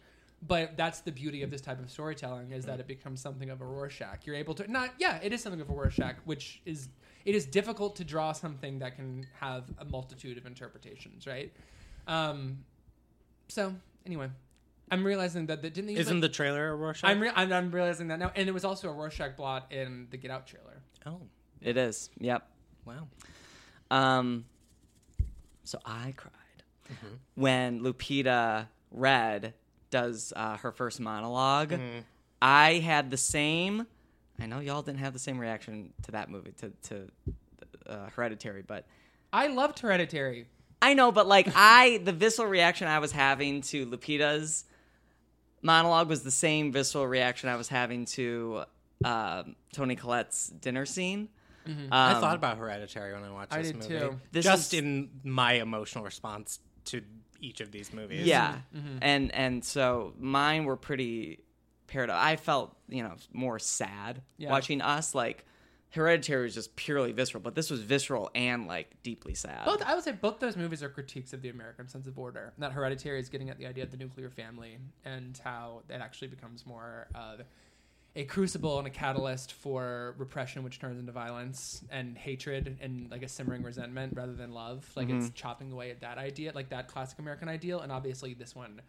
But 0.46 0.76
that's 0.76 1.02
the 1.02 1.12
beauty 1.12 1.44
of 1.44 1.52
this 1.52 1.62
type 1.62 1.80
of 1.80 1.90
storytelling 1.92 2.52
is 2.52 2.66
that 2.66 2.80
it 2.80 2.88
becomes 2.88 3.22
something 3.22 3.50
of 3.50 3.62
a 3.62 3.66
Rorschach. 3.66 4.26
You're 4.26 4.36
able 4.36 4.56
to 4.56 4.70
not, 4.70 4.90
yeah, 4.98 5.20
it 5.22 5.32
is 5.32 5.42
something 5.44 5.62
of 5.62 5.70
a 5.70 5.74
Rorschach, 5.74 6.16
which 6.26 6.62
is 6.66 6.90
it 7.26 7.36
is 7.36 7.46
difficult 7.46 7.96
to 7.98 8.04
draw 8.04 8.32
something 8.34 8.80
that 8.80 8.96
can 8.96 9.26
have 9.40 9.64
a 9.78 9.86
multitude 9.86 10.38
of 10.38 10.46
interpretations, 10.46 11.26
right? 11.28 11.54
Um, 12.08 12.60
so 13.48 13.74
anyway, 14.06 14.30
I'm 14.92 15.04
realizing 15.06 15.46
that 15.48 15.62
the, 15.62 15.70
didn't 15.70 15.88
they 15.88 15.94
use, 15.94 16.02
Isn't 16.02 16.18
like- 16.18 16.32
the 16.32 16.36
trailer 16.36 16.70
a 16.72 16.76
Rorschach? 16.76 17.10
I'm, 17.10 17.20
re- 17.22 17.32
I'm 17.36 17.52
I'm 17.54 17.72
realizing 17.72 18.08
that 18.10 18.20
now, 18.20 18.32
and 18.36 18.48
it 18.50 18.52
was 18.52 18.66
also 18.66 18.90
a 18.90 18.94
Rorschach 18.94 19.36
blot 19.38 19.72
in 19.72 20.08
the 20.12 20.18
Get 20.18 20.32
Out 20.32 20.48
trailer. 20.48 20.82
oh, 21.06 21.22
it 21.62 21.78
is. 21.78 22.10
Yep. 22.20 22.46
wow. 22.86 23.08
Um, 23.92 24.46
so 25.64 25.80
I 25.86 26.14
cried 26.18 26.32
when 27.36 27.82
Lupita 27.82 28.68
Red 28.92 29.54
does 29.90 30.34
uh, 30.36 30.58
her 30.58 30.72
first 30.72 31.00
monologue. 31.00 31.74
I 32.42 32.74
had 32.80 33.10
the 33.12 33.18
same 33.18 33.86
I 34.40 34.46
know 34.48 34.60
y'all 34.60 34.82
didn't 34.82 35.00
have 35.00 35.14
the 35.14 35.20
same 35.20 35.38
reaction 35.40 35.94
to 36.04 36.12
that 36.12 36.30
movie 36.30 36.54
to 36.60 36.72
to 36.90 37.08
uh, 37.88 38.10
Hereditary, 38.16 38.64
but 38.66 38.86
I 39.32 39.48
loved 39.48 39.80
Hereditary. 39.80 40.48
I 40.82 40.94
know, 40.96 41.12
but 41.12 41.28
like 41.28 41.48
I, 41.56 42.00
the 42.04 42.12
visceral 42.14 42.48
reaction 42.48 42.88
I 42.88 43.00
was 43.00 43.12
having 43.12 43.62
to 43.64 43.86
Lupita's 43.86 44.66
monologue 45.62 46.10
was 46.10 46.24
the 46.24 46.32
same 46.32 46.72
visceral 46.72 47.08
reaction 47.08 47.50
I 47.50 47.56
was 47.56 47.68
having 47.70 48.06
to 48.06 48.64
um 49.06 49.56
Toni 49.74 49.96
Collette's 49.96 50.48
dinner 50.48 50.86
scene. 50.86 51.30
I 51.66 51.70
Um, 52.16 52.22
thought 52.22 52.36
about 52.36 52.58
Hereditary 52.58 53.14
when 53.14 53.24
I 53.24 53.32
watched 53.32 53.54
I 53.54 53.60
this 53.60 53.68
did 53.72 53.78
movie. 53.78 53.88
too. 54.00 54.20
This 54.34 54.44
Just 54.44 54.74
is- 54.74 54.80
in 54.82 55.10
my 55.24 55.54
emotional 55.54 56.04
response 56.04 56.60
to 56.86 57.02
each 57.40 57.62
of 57.62 57.72
these 57.72 57.94
movies. 57.94 58.26
Yeah, 58.26 58.58
Mm-hmm. 58.76 58.98
and 59.02 59.32
and 59.34 59.64
so 59.64 60.14
mine 60.20 60.66
were 60.66 60.76
pretty 60.76 61.40
I 61.96 62.36
felt 62.36 62.76
you 62.88 63.04
know 63.04 63.16
more 63.32 63.60
sad 63.60 64.22
Yeah. 64.38 64.52
watching 64.52 64.82
us. 64.82 65.14
Like 65.16 65.46
Hereditary 65.92 66.44
was 66.44 66.56
just 66.56 66.76
purely 66.76 67.12
visceral, 67.12 67.42
but 67.42 67.54
this 67.54 67.70
was 67.70 67.82
visceral 67.82 68.32
and 68.34 68.66
like 68.68 68.92
deeply 69.04 69.36
sad. 69.36 69.66
Both 69.66 69.84
I 69.84 69.94
would 69.94 70.04
say 70.04 70.14
both 70.14 70.40
those 70.40 70.58
movies 70.58 70.82
are 70.82 70.90
critiques 70.90 71.34
of 71.34 71.42
the 71.42 71.50
American 71.50 71.88
sense 71.88 72.08
of 72.08 72.18
order. 72.18 72.54
That 72.58 72.72
Hereditary 72.72 73.20
is 73.20 73.30
getting 73.30 73.50
at 73.50 73.60
the 73.60 73.68
idea 73.68 73.84
of 73.84 73.92
the 73.92 73.98
nuclear 73.98 74.30
family 74.30 74.80
and 75.06 75.40
how 75.44 75.84
it 75.90 76.02
actually 76.02 76.30
becomes 76.30 76.66
more 76.66 77.08
of 77.14 77.42
a 78.16 78.24
crucible 78.26 78.78
and 78.78 78.88
a 78.88 78.92
catalyst 78.92 79.54
for 79.54 80.16
repression, 80.18 80.64
which 80.64 80.80
turns 80.80 81.00
into 81.00 81.12
violence 81.12 81.84
and 81.90 82.18
hatred 82.18 82.78
and 82.82 83.10
like 83.10 83.24
a 83.24 83.28
simmering 83.28 83.64
resentment 83.64 84.14
rather 84.16 84.34
than 84.34 84.52
love. 84.52 84.88
Like 84.96 85.10
it's 85.10 85.26
mm-hmm. 85.26 85.34
chopping 85.34 85.72
away 85.72 85.92
at 85.92 86.02
that 86.02 86.18
idea, 86.18 86.52
like 86.54 86.70
that 86.70 86.88
classic 86.88 87.20
American 87.20 87.50
ideal. 87.50 87.82
And 87.82 87.92
obviously, 87.92 88.34
this 88.34 88.56
one 88.56 88.82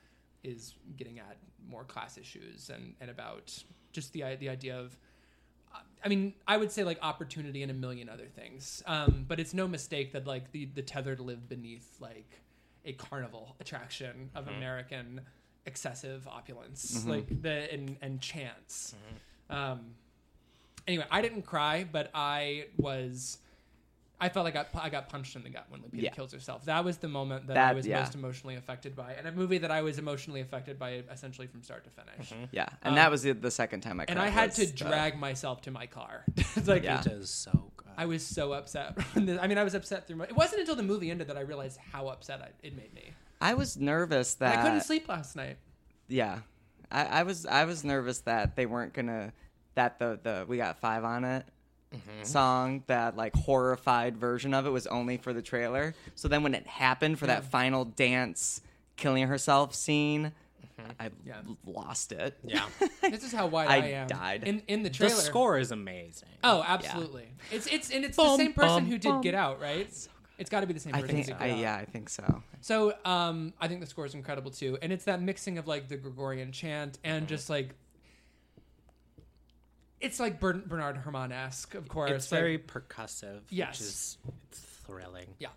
is 0.42 0.74
getting 0.96 1.18
at 1.18 1.38
more 1.68 1.84
class 1.84 2.18
issues 2.18 2.70
and 2.70 2.94
and 3.00 3.10
about 3.10 3.62
just 3.92 4.12
the 4.12 4.22
the 4.36 4.48
idea 4.48 4.78
of 4.78 4.96
I 6.04 6.08
mean, 6.08 6.34
I 6.46 6.58
would 6.58 6.70
say 6.70 6.84
like 6.84 6.98
opportunity 7.02 7.62
and 7.62 7.70
a 7.70 7.74
million 7.74 8.08
other 8.08 8.26
things. 8.26 8.82
Um, 8.86 9.24
but 9.26 9.40
it's 9.40 9.54
no 9.54 9.66
mistake 9.66 10.12
that 10.12 10.26
like 10.26 10.52
the 10.52 10.66
the 10.66 10.82
tethered 10.82 11.18
live 11.18 11.48
beneath 11.48 11.96
like 12.00 12.40
a 12.84 12.92
carnival 12.92 13.56
attraction 13.60 14.30
of 14.34 14.46
American 14.48 15.22
excessive 15.66 16.28
opulence, 16.28 17.04
like 17.06 17.42
the 17.42 17.72
and 17.72 17.96
and 18.02 18.20
chance. 18.20 18.94
Um, 19.48 19.94
anyway, 20.86 21.06
I 21.10 21.22
didn't 21.22 21.42
cry, 21.42 21.86
but 21.90 22.10
I 22.14 22.66
was. 22.76 23.38
I 24.20 24.28
felt 24.28 24.44
like 24.44 24.56
I, 24.56 24.64
I 24.74 24.90
got 24.90 25.08
punched 25.08 25.34
in 25.36 25.42
the 25.42 25.50
gut 25.50 25.66
when 25.68 25.80
Lupita 25.80 26.02
Yeah. 26.02 26.10
kills 26.10 26.32
herself. 26.32 26.64
That 26.66 26.84
was 26.84 26.98
the 26.98 27.08
moment 27.08 27.48
that, 27.48 27.56
I 27.56 27.72
was 27.72 27.86
yeah. 27.86 27.98
most 28.00 28.14
emotionally 28.14 28.54
affected 28.54 28.94
by, 28.94 29.12
and 29.14 29.26
a 29.26 29.32
movie 29.32 29.58
that 29.58 29.70
I 29.70 29.82
was 29.82 29.98
emotionally 29.98 30.40
affected 30.40 30.78
by 30.78 31.02
essentially 31.10 31.46
from 31.46 31.62
start 31.62 31.84
to 31.84 31.90
finish. 31.90 32.32
yeah, 32.52 32.68
and 32.82 32.90
um, 32.90 32.94
that 32.96 33.10
was 33.10 33.22
the, 33.22 33.32
the 33.32 33.50
second 33.50 33.80
time 33.80 34.00
I. 34.00 34.04
And 34.08 34.18
I 34.18 34.28
had 34.28 34.52
to 34.52 34.64
uh, 34.64 34.70
drag 34.74 35.18
myself 35.18 35.62
to 35.62 35.70
my 35.70 35.86
car. 35.86 36.24
it's 36.36 36.68
like 36.68 36.84
Yeah. 36.84 37.00
It 37.00 37.06
is 37.08 37.30
so 37.30 37.72
good. 37.76 37.88
I 37.96 38.06
was 38.06 38.24
so 38.24 38.52
upset. 38.52 38.96
I 39.16 39.20
mean, 39.20 39.58
I 39.58 39.64
was 39.64 39.74
upset 39.74 40.06
through. 40.06 40.16
My, 40.16 40.24
it 40.24 40.36
wasn't 40.36 40.60
until 40.60 40.76
the 40.76 40.82
movie 40.82 41.10
ended 41.10 41.28
that 41.28 41.36
I 41.36 41.40
realized 41.42 41.78
how 41.92 42.08
upset 42.08 42.40
I, 42.40 42.48
it 42.66 42.76
made 42.76 42.94
me. 42.94 43.10
I 43.40 43.54
was 43.54 43.76
nervous 43.76 44.34
that 44.34 44.58
I 44.58 44.62
couldn't 44.62 44.82
sleep 44.82 45.08
last 45.08 45.36
night. 45.36 45.58
Yeah, 46.08 46.40
I, 46.90 47.04
I 47.04 47.22
was 47.24 47.46
I 47.46 47.64
was 47.64 47.84
nervous 47.84 48.20
that 48.20 48.56
they 48.56 48.66
weren't 48.66 48.94
gonna 48.94 49.32
that 49.74 49.98
the 49.98 50.18
the 50.22 50.44
we 50.48 50.56
got 50.56 50.78
five 50.78 51.04
on 51.04 51.24
it 51.24 51.44
Mm-hmm. 51.94 52.24
song 52.24 52.82
that 52.86 53.16
like 53.16 53.34
horrified 53.36 54.16
version 54.16 54.52
of 54.54 54.66
it 54.66 54.70
was 54.70 54.86
only 54.86 55.16
for 55.16 55.32
the 55.32 55.42
trailer. 55.42 55.94
So 56.14 56.28
then 56.28 56.42
when 56.42 56.54
it 56.54 56.66
happened 56.66 57.18
for 57.18 57.26
that 57.26 57.44
final 57.44 57.84
dance 57.84 58.60
killing 58.96 59.26
herself 59.28 59.74
scene, 59.74 60.32
I 60.98 61.08
Mm-hmm. 61.08 61.28
Yeah. 61.28 61.34
lost 61.66 62.10
it. 62.12 62.36
yeah. 62.44 62.66
This 63.02 63.22
is 63.22 63.32
how 63.32 63.46
wide 63.46 63.68
I 63.68 63.74
I, 63.76 63.86
am. 63.90 64.06
died. 64.08 64.42
in 64.44 64.62
in 64.66 64.82
the 64.82 64.90
trailer. 64.90 65.14
the 65.14 65.20
score 65.20 65.56
is 65.58 65.70
amazing. 65.70 66.28
Oh, 66.42 66.64
absolutely. 66.66 67.28
It's 67.52 67.66
it's 67.68 67.90
and 67.90 68.04
it's 68.04 68.16
the 68.16 68.36
same 68.36 68.52
person 68.52 68.84
bum, 68.84 68.86
who 68.86 68.98
did 68.98 69.08
bum. 69.08 69.20
Get 69.20 69.34
Out, 69.34 69.60
right? 69.60 69.88
It's 70.36 70.50
got 70.50 70.60
to 70.62 70.66
be 70.66 70.72
the 70.72 70.80
same 70.80 70.94
I 70.96 71.00
person. 71.02 71.22
think 71.22 71.40
I, 71.40 71.46
yeah 71.54 71.76
I 71.76 71.84
think 71.84 72.08
so. 72.08 72.42
So 72.60 72.92
um, 73.04 73.52
I 73.60 73.68
think 73.68 73.80
the 73.82 73.86
score 73.86 74.04
is 74.04 74.14
incredible 74.14 74.50
too, 74.50 74.76
and 74.82 74.92
it's 74.92 75.04
that 75.04 75.22
mixing 75.22 75.58
of 75.58 75.68
like 75.68 75.86
the 75.88 75.96
Gregorian 75.96 76.50
chant 76.50 76.98
and 77.04 77.20
Mm-hmm. 77.22 77.28
just 77.28 77.48
like 77.48 77.76
it's 80.04 80.20
like 80.20 80.40
Bern- 80.40 80.64
Bernard 80.66 80.98
Herrmann 80.98 81.32
esque, 81.32 81.74
of 81.74 81.88
course. 81.88 82.10
It's 82.10 82.30
like- 82.30 82.40
very 82.40 82.58
percussive. 82.58 83.40
Yes. 83.50 83.68
Which 83.70 83.80
is 83.80 84.18
it's 84.50 84.60
thrilling. 84.60 85.34
Yeah. 85.38 85.48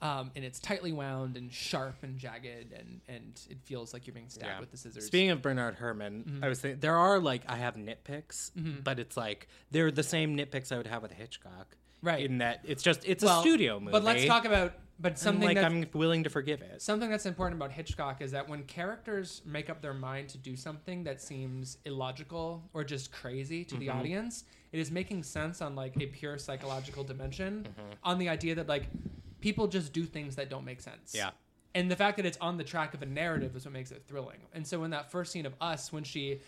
Um, 0.00 0.32
and 0.34 0.44
it's 0.44 0.58
tightly 0.58 0.92
wound 0.92 1.36
and 1.36 1.52
sharp 1.52 2.02
and 2.02 2.18
jagged, 2.18 2.72
and, 2.72 3.00
and 3.06 3.40
it 3.48 3.58
feels 3.64 3.92
like 3.94 4.04
you're 4.08 4.14
being 4.14 4.28
stabbed 4.28 4.46
Yeah. 4.50 4.58
with 4.60 4.72
the 4.72 4.76
scissors. 4.76 5.06
Speaking 5.06 5.30
of 5.30 5.40
Bernard 5.42 5.76
Herrmann, 5.76 6.24
Mm-hmm. 6.24 6.44
I 6.44 6.48
was 6.48 6.60
thinking 6.60 6.80
there 6.80 6.96
are 6.96 7.20
like 7.20 7.42
I 7.48 7.54
have 7.56 7.76
nitpicks, 7.76 8.50
but 8.82 8.98
it's 8.98 9.16
like 9.16 9.46
they're 9.70 9.92
the 9.92 10.02
same 10.02 10.36
nitpicks 10.36 10.72
I 10.72 10.76
would 10.78 10.88
have 10.88 11.02
with 11.02 11.12
Hitchcock. 11.12 11.76
Right. 12.02 12.24
In 12.26 12.38
that 12.38 12.62
it's 12.64 12.82
just 12.82 13.04
it's 13.06 13.22
Well, 13.22 13.38
a 13.38 13.42
studio 13.42 13.78
movie. 13.78 13.92
But 13.92 14.02
let's 14.02 14.24
talk 14.24 14.44
about 14.44 14.72
but 15.02 15.08
and, 15.12 15.18
something 15.18 15.48
like 15.48 15.58
I'm 15.58 15.86
willing 15.92 16.22
to 16.24 16.30
forgive 16.30 16.62
it. 16.62 16.80
something 16.80 17.10
that's 17.10 17.26
important 17.26 17.58
about 17.60 17.72
Hitchcock 17.72 18.22
is 18.22 18.30
that 18.30 18.48
when 18.48 18.62
characters 18.62 19.42
make 19.44 19.68
up 19.68 19.82
their 19.82 19.92
mind 19.94 20.28
to 20.30 20.38
do 20.38 20.56
something 20.56 21.04
that 21.04 21.20
seems 21.20 21.76
illogical 21.84 22.62
or 22.72 22.84
just 22.84 23.12
crazy 23.12 23.64
to 23.66 23.76
the 23.76 23.88
Mm-hmm. 23.88 23.98
audience, 23.98 24.44
it 24.72 24.78
is 24.78 24.90
making 24.90 25.22
sense 25.24 25.60
on 25.60 25.74
like 25.74 25.94
a 26.00 26.06
pure 26.06 26.38
psychological 26.38 27.04
dimension 27.04 27.66
Mm-hmm. 27.68 27.90
on 28.04 28.18
the 28.18 28.28
idea 28.28 28.54
that 28.54 28.68
like 28.68 28.84
people 29.40 29.66
just 29.66 29.92
do 29.92 30.04
things 30.04 30.36
that 30.36 30.48
don't 30.48 30.64
make 30.64 30.80
sense. 30.80 31.12
Yeah. 31.14 31.30
And 31.74 31.90
the 31.90 31.96
fact 31.96 32.16
that 32.18 32.26
it's 32.26 32.38
on 32.40 32.58
the 32.58 32.64
track 32.64 32.94
of 32.94 33.02
a 33.02 33.06
narrative 33.06 33.56
is 33.56 33.64
what 33.64 33.72
makes 33.72 33.90
it 33.90 34.04
thrilling. 34.06 34.40
And 34.52 34.66
so 34.66 34.84
in 34.84 34.90
that 34.90 35.10
first 35.10 35.32
scene 35.32 35.46
of 35.46 35.54
us 35.60 35.92
when 35.92 36.04
she 36.04 36.40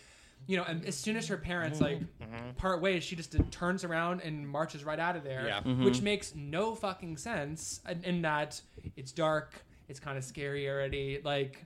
you 0.47 0.57
know, 0.57 0.65
and 0.65 0.85
as 0.85 0.97
soon 0.97 1.17
as 1.17 1.27
her 1.29 1.37
parents 1.37 1.81
like 1.81 2.01
Mm-hmm. 2.01 2.51
part 2.57 2.81
ways, 2.81 3.03
she 3.05 3.17
just 3.17 3.35
turns 3.51 3.85
around 3.85 4.21
and 4.23 4.49
marches 4.49 4.85
right 4.85 4.99
out 4.99 5.17
of 5.17 5.25
there, 5.25 5.47
Yeah. 5.47 5.61
which 5.85 6.01
makes 6.03 6.35
no 6.35 6.75
fucking 6.75 7.17
sense. 7.17 7.81
In, 7.89 8.03
in 8.05 8.23
that 8.23 8.61
it's 8.97 9.13
dark, 9.13 9.53
it's 9.89 10.01
kind 10.01 10.17
of 10.19 10.25
scary 10.25 10.69
already, 10.69 11.21
like, 11.25 11.65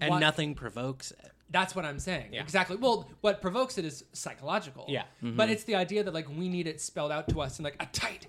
And 0.00 0.10
what- 0.10 0.18
nothing 0.20 0.54
provokes 0.54 1.10
it. 1.12 1.30
That's 1.52 1.74
what 1.74 1.84
I'm 1.84 1.98
saying. 1.98 2.32
Yeah. 2.32 2.42
Exactly. 2.42 2.76
Well, 2.76 3.08
what 3.22 3.40
provokes 3.42 3.76
it 3.76 3.84
is 3.84 4.04
psychological. 4.12 4.84
Yeah. 4.88 5.02
But 5.20 5.50
it's 5.50 5.64
the 5.64 5.74
idea 5.74 6.04
that 6.04 6.14
like 6.14 6.28
we 6.28 6.48
need 6.48 6.68
it 6.68 6.80
spelled 6.80 7.10
out 7.10 7.28
to 7.30 7.40
us 7.40 7.58
in 7.58 7.64
like 7.64 7.74
a 7.80 7.86
tight 7.86 8.28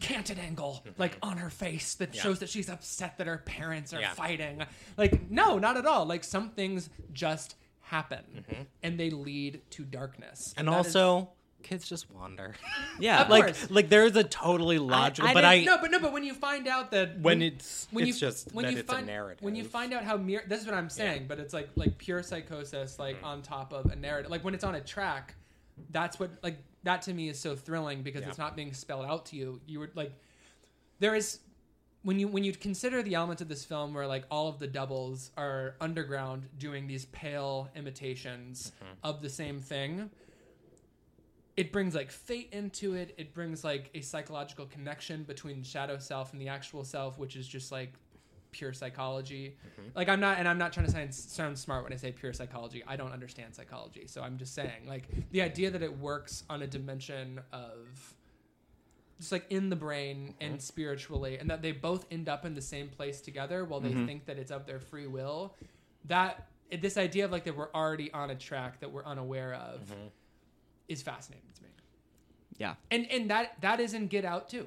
canted 0.00 0.38
angle 0.38 0.82
like 0.98 1.16
on 1.22 1.36
her 1.36 1.50
face 1.50 1.94
that 1.96 2.08
Mm-hmm. 2.08 2.16
Yeah. 2.16 2.22
shows 2.22 2.38
that 2.40 2.48
she's 2.48 2.68
upset 2.70 3.18
that 3.18 3.26
her 3.26 3.38
parents 3.38 3.92
are 3.92 4.00
Yeah. 4.00 4.14
fighting 4.14 4.62
like 4.96 5.30
no 5.30 5.58
not 5.58 5.76
at 5.76 5.84
all 5.86 6.06
like 6.06 6.24
some 6.24 6.48
things 6.50 6.88
just 7.12 7.54
happen 7.90 8.24
Mm-hmm. 8.36 8.62
and 8.84 8.98
they 9.00 9.10
lead 9.10 9.60
to 9.70 9.84
darkness 9.84 10.54
And 10.56 10.68
is- 10.68 10.74
also 10.74 11.30
kids 11.62 11.86
just 11.88 12.10
wander. 12.10 12.54
Yeah, 13.00 13.26
like 13.28 13.44
course. 13.44 13.70
like 13.70 13.88
there's 13.88 14.14
a 14.16 14.24
totally 14.24 14.78
logical 14.78 15.28
I 15.30 15.34
but 15.34 15.44
I, 15.44 15.62
no 15.64 15.76
but 15.78 15.90
no 15.90 15.98
but 15.98 16.12
when 16.12 16.22
you 16.24 16.34
find 16.34 16.66
out 16.68 16.90
that 16.92 17.18
when 17.20 17.42
it's 17.42 17.88
when 17.90 18.06
it's 18.06 18.20
you 18.20 18.28
just 18.28 18.52
when 18.54 18.70
you 18.70 18.78
it's 18.78 18.90
find 18.92 19.04
a 19.08 19.12
narrative. 19.12 19.42
when 19.42 19.54
you 19.54 19.64
find 19.64 19.92
out 19.92 20.04
how 20.04 20.16
mere 20.16 20.42
this 20.48 20.60
is 20.60 20.66
what 20.66 20.74
I'm 20.74 20.88
saying, 20.90 21.26
but 21.28 21.38
it's 21.38 21.52
like 21.52 21.68
like 21.76 21.98
pure 21.98 22.22
psychosis 22.22 22.98
like 22.98 23.16
Mm-hmm. 23.16 23.24
on 23.32 23.42
top 23.42 23.72
of 23.72 23.86
a 23.86 23.96
narrative. 23.96 24.30
Like 24.30 24.44
when 24.44 24.54
it's 24.54 24.64
on 24.64 24.74
a 24.76 24.80
track, 24.80 25.34
that's 25.90 26.18
what 26.20 26.30
like 26.42 26.58
that 26.84 27.02
to 27.02 27.12
me 27.14 27.28
is 27.28 27.38
so 27.38 27.54
thrilling 27.56 28.02
because 28.02 28.22
Yeah. 28.22 28.28
it's 28.28 28.38
not 28.38 28.54
being 28.56 28.72
spelled 28.72 29.04
out 29.06 29.26
to 29.26 29.36
you. 29.36 29.60
You 29.66 29.80
would 29.80 29.94
like 29.96 30.12
there 30.98 31.14
is 31.14 31.40
when 32.02 32.18
you 32.18 32.28
when 32.28 32.44
you 32.44 32.52
consider 32.52 33.02
the 33.02 33.14
elements 33.14 33.42
of 33.42 33.48
this 33.48 33.64
film 33.64 33.92
where 33.94 34.06
like 34.06 34.24
all 34.30 34.48
of 34.48 34.58
the 34.58 34.66
doubles 34.66 35.30
are 35.36 35.74
underground 35.80 36.48
doing 36.58 36.86
these 36.86 37.04
pale 37.06 37.68
imitations 37.76 38.72
Mm-hmm. 38.82 38.92
of 39.04 39.22
the 39.22 39.28
same 39.28 39.60
thing 39.60 40.10
it 41.56 41.72
brings 41.72 41.94
like 41.94 42.10
fate 42.10 42.48
into 42.52 42.94
it. 42.94 43.14
It 43.18 43.34
brings 43.34 43.64
like 43.64 43.90
a 43.94 44.00
psychological 44.00 44.64
connection 44.66 45.24
between 45.24 45.62
shadow 45.62 45.98
self 45.98 46.32
and 46.32 46.40
the 46.40 46.48
actual 46.48 46.84
self 46.84 47.18
which 47.18 47.36
is 47.36 47.46
just 47.46 47.70
like 47.70 47.92
pure 48.52 48.72
psychology. 48.72 49.56
Like 49.94 50.08
i'm 50.08 50.20
not 50.20 50.38
and 50.38 50.48
i'm 50.48 50.58
not 50.58 50.72
trying 50.72 50.86
to 50.86 50.92
sound, 50.92 51.14
sound 51.14 51.58
smart 51.58 51.84
when 51.84 51.92
i 51.92 51.96
say 51.96 52.12
pure 52.12 52.32
psychology. 52.32 52.82
I 52.86 52.96
don't 52.96 53.12
understand 53.12 53.54
psychology. 53.54 54.04
So 54.06 54.22
i'm 54.22 54.38
just 54.38 54.54
saying 54.54 54.86
like 54.88 55.04
the 55.32 55.42
idea 55.42 55.70
that 55.70 55.82
it 55.82 55.98
works 55.98 56.44
on 56.48 56.62
a 56.62 56.66
dimension 56.66 57.40
of 57.52 58.14
just 59.20 59.32
like 59.32 59.44
in 59.50 59.68
the 59.68 59.76
brain 59.76 60.34
and 60.40 60.54
mm-hmm. 60.54 60.60
spiritually 60.60 61.38
and 61.38 61.50
that 61.50 61.60
they 61.60 61.72
both 61.72 62.06
end 62.10 62.28
up 62.28 62.46
in 62.46 62.54
the 62.54 62.62
same 62.62 62.88
place 62.88 63.20
together 63.20 63.64
while 63.64 63.78
they 63.78 63.90
mm-hmm. 63.90 64.06
think 64.06 64.24
that 64.24 64.38
it's 64.38 64.50
of 64.50 64.66
their 64.66 64.80
free 64.80 65.06
will 65.06 65.54
that 66.06 66.48
this 66.80 66.96
idea 66.96 67.24
of 67.26 67.30
like 67.30 67.44
that 67.44 67.56
we're 67.56 67.70
already 67.74 68.10
on 68.12 68.30
a 68.30 68.34
track 68.34 68.80
that 68.80 68.90
we're 68.90 69.04
unaware 69.04 69.54
of 69.54 69.80
mm-hmm. 69.82 70.06
is 70.88 71.02
fascinating 71.02 71.50
to 71.54 71.62
me. 71.62 71.68
Yeah. 72.56 72.74
and 72.90 73.10
and 73.10 73.30
that 73.30 73.60
that 73.60 73.78
is 73.80 73.94
in 73.94 74.06
get 74.06 74.24
out 74.24 74.48
too. 74.48 74.66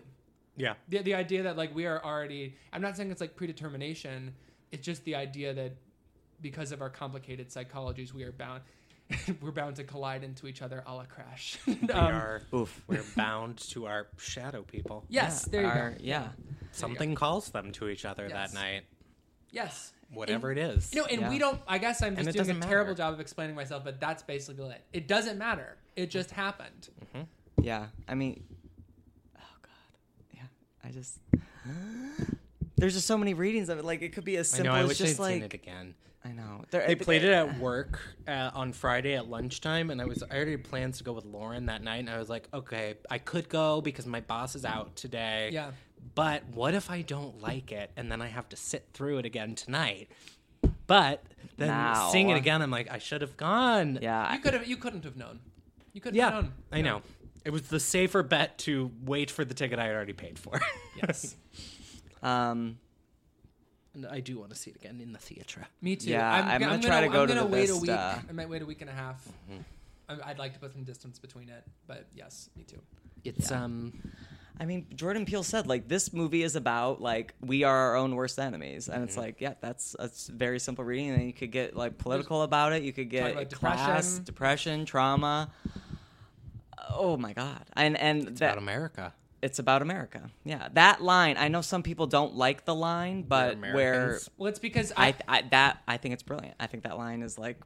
Yeah. 0.55 0.75
the, 0.87 0.99
the 0.99 1.15
idea 1.15 1.43
that 1.43 1.57
like 1.57 1.73
we 1.73 1.87
are 1.87 2.03
already 2.05 2.55
i'm 2.71 2.81
not 2.81 2.95
saying 2.95 3.09
it's 3.09 3.21
like 3.21 3.35
predetermination 3.35 4.35
it's 4.71 4.85
just 4.85 5.03
the 5.03 5.15
idea 5.15 5.51
that 5.51 5.75
because 6.41 6.71
of 6.71 6.79
our 6.79 6.91
complicated 6.91 7.49
psychologies 7.49 8.13
we 8.13 8.21
are 8.23 8.31
bound 8.31 8.61
we're 9.41 9.51
bound 9.51 9.75
to 9.75 9.83
collide 9.83 10.23
into 10.23 10.47
each 10.47 10.61
other 10.61 10.83
a 10.85 10.93
la 10.93 11.05
crash 11.05 11.57
We 11.67 11.73
Um, 11.89 11.89
are 11.91 12.41
Oof. 12.53 12.81
we're 12.87 13.03
bound 13.15 13.57
to 13.71 13.85
our 13.85 14.07
shadow 14.17 14.63
people. 14.63 15.05
yes 15.09 15.45
there 15.45 15.61
you 15.61 15.67
Our- 15.67 15.89
go 15.91 15.97
Yeah. 15.99 16.27
Something 16.71 17.13
calls 17.15 17.49
them 17.49 17.71
to 17.73 17.89
each 17.89 18.05
other 18.05 18.27
Yes. 18.29 18.51
that 18.51 18.59
night. 18.59 18.83
yes 19.51 19.93
whatever 20.09 20.51
it 20.51 20.57
is. 20.59 20.93
You 20.93 21.01
No, 21.01 21.07
and 21.07 21.21
Yeah. 21.21 21.29
we 21.29 21.39
don't. 21.39 21.59
I 21.67 21.79
guess 21.79 22.03
I'm 22.03 22.15
just 22.15 22.25
doing 22.31 22.35
a 22.35 22.53
doesn't 22.53 22.61
terrible 22.61 22.93
job 22.93 23.13
of 23.15 23.19
explaining 23.19 23.55
myself, 23.55 23.83
but 23.83 23.99
that's 23.99 24.21
basically 24.21 24.69
it. 24.69 24.83
It 24.93 25.07
doesn't 25.07 25.39
matter. 25.39 25.75
It 25.95 26.11
just 26.11 26.29
happened. 26.29 26.89
Yeah, 27.59 27.87
I 28.07 28.13
mean, 28.13 28.43
oh 29.35 29.55
god, 29.63 29.71
yeah. 30.35 30.43
I 30.83 30.91
just 30.91 31.17
there's 32.83 32.95
just 32.95 33.07
so 33.07 33.17
many 33.17 33.33
readings 33.33 33.69
of 33.69 33.79
it. 33.79 33.85
Like 33.85 34.01
it 34.01 34.11
could 34.11 34.25
be 34.25 34.35
as 34.35 34.49
simple 34.49 34.73
I 34.73 34.73
simple 34.73 34.73
know. 34.73 34.79
I 34.79 34.83
as 34.83 34.87
wish 34.89 34.97
just 34.97 35.19
I'd 35.21 35.25
seen 35.25 35.41
like 35.41 35.53
it 35.53 35.55
again. 35.55 35.95
I 36.25 36.33
know 36.33 36.65
There- 36.69 36.85
They 36.85 36.95
played 36.95 37.23
it 37.23 37.31
at 37.31 37.57
work 37.57 37.97
uh, 38.27 38.51
on 38.53 38.73
Friday 38.73 39.15
at 39.15 39.29
lunchtime, 39.29 39.89
and 39.89 40.01
I 40.01 40.05
was 40.05 40.21
I 40.21 40.35
already 40.35 40.51
had 40.51 40.65
plans 40.65 40.97
to 40.97 41.05
go 41.05 41.13
with 41.13 41.23
Lauren 41.23 41.67
that 41.67 41.81
night, 41.81 41.99
and 41.99 42.09
I 42.09 42.17
was 42.17 42.27
like, 42.27 42.49
okay, 42.53 42.95
I 43.09 43.19
could 43.19 43.47
go 43.47 43.79
because 43.79 44.05
my 44.05 44.19
boss 44.19 44.53
is 44.55 44.65
out 44.65 44.97
today. 44.97 45.49
Yeah. 45.53 45.71
But 46.13 46.43
what 46.53 46.73
if 46.73 46.91
I 46.91 47.03
don't 47.03 47.41
like 47.41 47.71
it, 47.71 47.89
and 47.95 48.11
then 48.11 48.21
I 48.21 48.27
have 48.27 48.49
to 48.49 48.57
sit 48.57 48.89
through 48.93 49.19
it 49.19 49.25
again 49.25 49.55
tonight? 49.55 50.09
But 50.85 51.23
then 51.55 51.69
Now. 51.69 52.09
seeing 52.09 52.31
it 52.31 52.35
again, 52.35 52.61
I'm 52.61 52.69
like, 52.71 52.91
I 52.91 52.97
should 52.97 53.21
have 53.21 53.37
gone. 53.37 53.99
Yeah, 54.01 54.33
You 54.33 54.39
could 54.39 54.53
have. 54.55 54.67
You 54.67 54.75
couldn't 54.75 55.05
have 55.05 55.15
known. 55.15 55.39
You 55.93 56.01
couldn't 56.01 56.17
yeah, 56.17 56.31
have 56.31 56.43
known. 56.43 56.53
I 56.69 56.81
know. 56.81 57.01
It 57.45 57.51
was 57.51 57.63
the 57.63 57.79
safer 57.79 58.23
bet 58.23 58.57
to 58.59 58.91
wait 59.05 59.31
for 59.31 59.45
the 59.45 59.53
ticket 59.53 59.79
I 59.79 59.85
had 59.85 59.95
already 59.95 60.11
paid 60.13 60.37
for. 60.37 60.59
Yes. 61.01 61.37
um, 62.23 62.77
and 63.93 64.07
I 64.07 64.21
do 64.21 64.39
want 64.39 64.49
to 64.51 64.55
see 64.55 64.71
it 64.71 64.75
again 64.77 64.99
in 65.01 65.11
the 65.13 65.19
theater. 65.19 65.67
Me 65.81 65.95
too. 65.95 66.09
Yeah, 66.09 66.31
I'm 66.31 66.59
g- 66.59 66.65
gonna 66.65 66.81
try 66.81 67.01
to 67.01 67.07
go 67.09 67.21
I'm 67.23 67.27
to 67.27 67.33
gonna 67.35 67.47
the 67.47 67.53
wait 67.53 67.69
a 67.69 67.77
week. 67.77 67.91
I 67.91 68.21
might 68.33 68.49
wait 68.49 68.61
a 68.61 68.65
week 68.65 68.81
and 68.81 68.89
a 68.89 68.93
half. 68.93 69.23
Mm-hmm. 69.51 69.61
I- 70.09 70.29
I'd 70.31 70.39
like 70.39 70.53
to 70.53 70.59
put 70.59 70.71
some 70.73 70.83
distance 70.83 71.19
between 71.19 71.49
it, 71.49 71.63
but 71.87 72.07
yes, 72.15 72.49
me 72.55 72.63
too. 72.63 72.79
It's 73.23 73.51
Yeah. 73.51 73.63
um 73.63 73.93
I 74.59 74.65
mean, 74.65 74.85
Jordan 74.95 75.25
Peele 75.25 75.41
said 75.43 75.65
like 75.65 75.87
this 75.87 76.13
movie 76.13 76.43
is 76.43 76.55
about 76.55 77.01
like 77.01 77.33
we 77.41 77.63
are 77.63 77.75
our 77.75 77.95
own 77.95 78.15
worst 78.15 78.37
enemies, 78.39 78.87
and 78.87 78.97
Mm-hmm. 78.97 79.03
it's 79.05 79.17
like 79.17 79.41
yeah, 79.41 79.53
that's 79.61 79.95
that's 79.99 80.27
very 80.27 80.59
simple 80.59 80.83
reading. 80.85 81.09
And 81.09 81.19
then 81.19 81.27
you 81.27 81.33
could 81.33 81.51
get 81.51 81.75
like 81.75 81.97
political 81.97 82.41
about 82.43 82.73
it. 82.73 82.83
You 82.83 82.93
could 82.93 83.09
get 83.09 83.31
about 83.31 83.49
class, 83.51 84.17
depression. 84.19 84.23
depression, 84.23 84.85
trauma. 84.85 85.49
Oh 86.89 87.17
my 87.17 87.33
god, 87.33 87.63
and 87.75 87.97
and 87.97 88.27
it's 88.27 88.39
that 88.41 88.53
about 88.53 88.57
America. 88.61 89.13
It's 89.43 89.59
about 89.59 89.81
America. 89.81 90.31
Yeah, 90.45 90.69
that 90.73 91.03
line. 91.03 91.35
I 91.37 91.49
know 91.49 91.61
some 91.61 91.83
people 91.83 92.07
don't 92.07 92.35
like 92.35 92.65
the 92.65 92.73
line, 92.73 93.23
but 93.23 93.59
where 93.59 94.19
Well, 94.37 94.47
it's 94.49 94.59
because 94.59 94.91
I, 94.95 95.07
I. 95.07 95.15
I 95.27 95.41
that 95.51 95.83
I 95.87 95.97
think 95.97 96.13
it's 96.13 96.23
brilliant. 96.23 96.55
I 96.59 96.67
think 96.67 96.83
that 96.83 96.97
line 96.97 97.21
is 97.21 97.37
like 97.37 97.59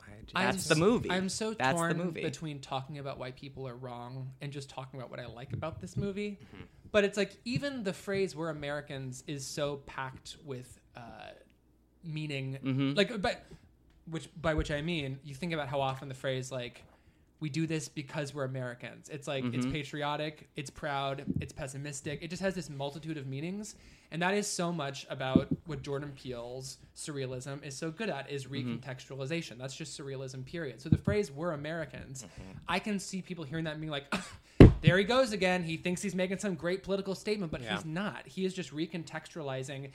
I 0.00 0.12
just- 0.22 0.36
I'm 0.36 0.44
that's 0.44 0.68
the 0.68 0.74
movie. 0.74 1.10
I'm 1.10 1.28
so 1.28 1.54
That's 1.54 1.72
the 1.72 1.88
torn 1.88 1.96
movie. 1.96 2.22
between 2.22 2.60
talking 2.60 2.98
about 2.98 3.18
why 3.18 3.30
people 3.30 3.66
are 3.68 3.74
wrong 3.76 4.30
and 4.40 4.52
just 4.52 4.68
talking 4.68 4.98
about 5.00 5.10
what 5.10 5.20
I 5.20 5.26
like 5.26 5.52
about 5.52 5.80
this 5.80 5.96
movie. 5.96 6.38
Mm-hmm. 6.54 6.64
But 6.92 7.04
it's 7.04 7.16
like 7.16 7.36
even 7.44 7.84
the 7.84 7.92
phrase 7.92 8.34
"we're 8.34 8.50
Americans" 8.50 9.22
is 9.26 9.46
so 9.46 9.76
packed 9.86 10.36
with 10.44 10.80
uh, 10.96 11.00
meaning. 12.04 12.58
Mm-hmm. 12.62 12.94
Like, 12.94 13.22
but 13.22 13.44
which 14.08 14.28
by 14.40 14.54
which 14.54 14.70
I 14.70 14.82
mean, 14.82 15.18
you 15.24 15.34
think 15.34 15.52
about 15.52 15.68
how 15.68 15.80
often 15.80 16.08
the 16.08 16.14
phrase 16.14 16.50
like 16.50 16.82
"we 17.40 17.48
do 17.50 17.66
this 17.66 17.88
because 17.88 18.32
we're 18.34 18.44
Americans." 18.44 19.08
It's 19.08 19.26
like 19.26 19.44
it's 19.44 19.56
Mm-hmm. 19.64 19.72
patriotic, 19.72 20.48
it's 20.56 20.70
proud, 20.70 21.24
it's 21.40 21.52
pessimistic. 21.52 22.20
It 22.22 22.28
just 22.30 22.42
has 22.42 22.54
this 22.54 22.70
multitude 22.70 23.16
of 23.16 23.26
meanings, 23.26 23.74
and 24.12 24.22
that 24.22 24.34
is 24.34 24.46
so 24.46 24.72
much 24.72 25.06
about 25.10 25.48
what 25.66 25.82
Jordan 25.82 26.12
Peele's 26.14 26.78
surrealism 26.96 27.64
is 27.64 27.76
so 27.76 27.90
good 27.90 28.08
at 28.10 28.30
is 28.30 28.46
Mm-hmm. 28.46 28.74
recontextualization. 28.76 29.58
That's 29.58 29.74
just 29.74 29.98
surrealism, 29.98 30.44
period. 30.44 30.80
So 30.80 30.88
the 30.88 30.98
phrase 30.98 31.30
"we're 31.32 31.52
Americans," 31.52 32.22
Mm-hmm. 32.22 32.58
I 32.68 32.78
can 32.78 32.98
see 32.98 33.22
people 33.22 33.44
hearing 33.44 33.64
that 33.64 33.72
and 33.72 33.80
being 33.80 33.90
like. 33.90 34.12
There 34.82 34.96
he 34.96 35.04
goes 35.04 35.32
again. 35.34 35.62
He 35.62 35.76
thinks 35.76 36.00
he's 36.00 36.14
making 36.14 36.38
some 36.38 36.54
great 36.54 36.82
political 36.82 37.14
statement, 37.14 37.52
but 37.52 37.60
Yeah. 37.60 37.76
he's 37.76 37.84
not. 37.84 38.26
He 38.26 38.46
is 38.46 38.54
just 38.54 38.70
recontextualizing 38.74 39.90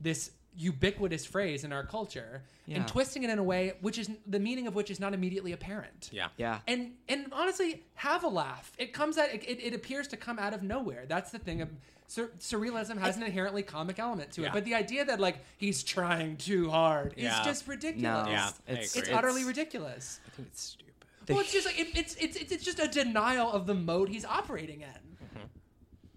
this 0.00 0.30
ubiquitous 0.60 1.24
phrase 1.24 1.64
in 1.64 1.72
our 1.72 1.84
culture 1.84 2.42
Yeah. 2.66 2.76
and 2.76 2.88
twisting 2.88 3.22
it 3.24 3.30
in 3.30 3.38
a 3.38 3.42
way 3.42 3.72
which 3.80 3.98
is 3.98 4.10
the 4.26 4.38
meaning 4.38 4.66
of 4.66 4.74
which 4.74 4.90
is 4.90 5.00
not 5.00 5.14
immediately 5.14 5.52
apparent. 5.52 6.10
Yeah. 6.12 6.28
yeah. 6.36 6.60
And 6.68 6.92
and 7.08 7.26
honestly, 7.32 7.82
have 7.94 8.24
a 8.24 8.28
laugh. 8.28 8.72
It 8.78 8.92
comes 8.92 9.16
out. 9.18 9.28
It, 9.32 9.44
it 9.44 9.74
appears 9.74 10.08
to 10.08 10.16
come 10.16 10.38
out 10.38 10.52
of 10.54 10.62
nowhere. 10.62 11.04
That's 11.08 11.30
the 11.30 11.38
thing. 11.38 11.62
Of, 11.62 11.70
sur- 12.06 12.30
surrealism 12.38 12.98
has 12.98 13.16
an 13.16 13.22
inherently 13.22 13.62
comic 13.62 13.98
element 13.98 14.32
to 14.32 14.42
it, 14.42 14.44
Yeah. 14.46 14.52
but 14.52 14.64
the 14.64 14.74
idea 14.74 15.04
that 15.06 15.18
like 15.20 15.38
he's 15.56 15.82
trying 15.82 16.36
too 16.36 16.68
hard 16.70 17.14
Yeah. 17.16 17.40
is 17.40 17.46
just 17.46 17.66
ridiculous. 17.66 18.02
No, 18.26 18.30
Yeah, 18.30 18.50
it's, 18.68 18.96
It's 18.96 19.06
agree. 19.08 19.14
utterly 19.18 19.44
ridiculous. 19.44 20.20
I 20.26 20.30
think 20.36 20.48
it's 20.48 20.62
stupid. 20.62 20.86
Well, 21.28 21.40
it's 21.40 21.52
just 21.52 21.66
like 21.66 21.78
it, 21.78 21.88
it's, 21.96 22.14
it's 22.16 22.36
it's 22.36 22.52
it's 22.52 22.64
just 22.64 22.80
a 22.80 22.88
denial 22.88 23.50
of 23.52 23.66
the 23.66 23.74
mode 23.74 24.08
he's 24.08 24.24
operating 24.24 24.80
in. 24.82 24.88
Mm-hmm. 24.88 25.46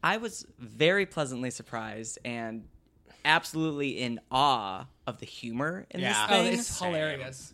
I 0.04 0.18
was 0.18 0.46
very 0.60 1.06
pleasantly 1.06 1.52
surprised 1.52 2.18
and 2.26 2.66
absolutely 3.26 4.00
in 4.02 4.20
awe 4.32 4.86
of 5.08 5.20
the 5.20 5.26
humor 5.26 5.86
in 5.92 6.02
Yeah. 6.02 6.10
this 6.10 6.18
Oh, 6.24 6.28
thing. 6.44 6.54
it's 6.60 6.80
hilarious. 6.80 7.54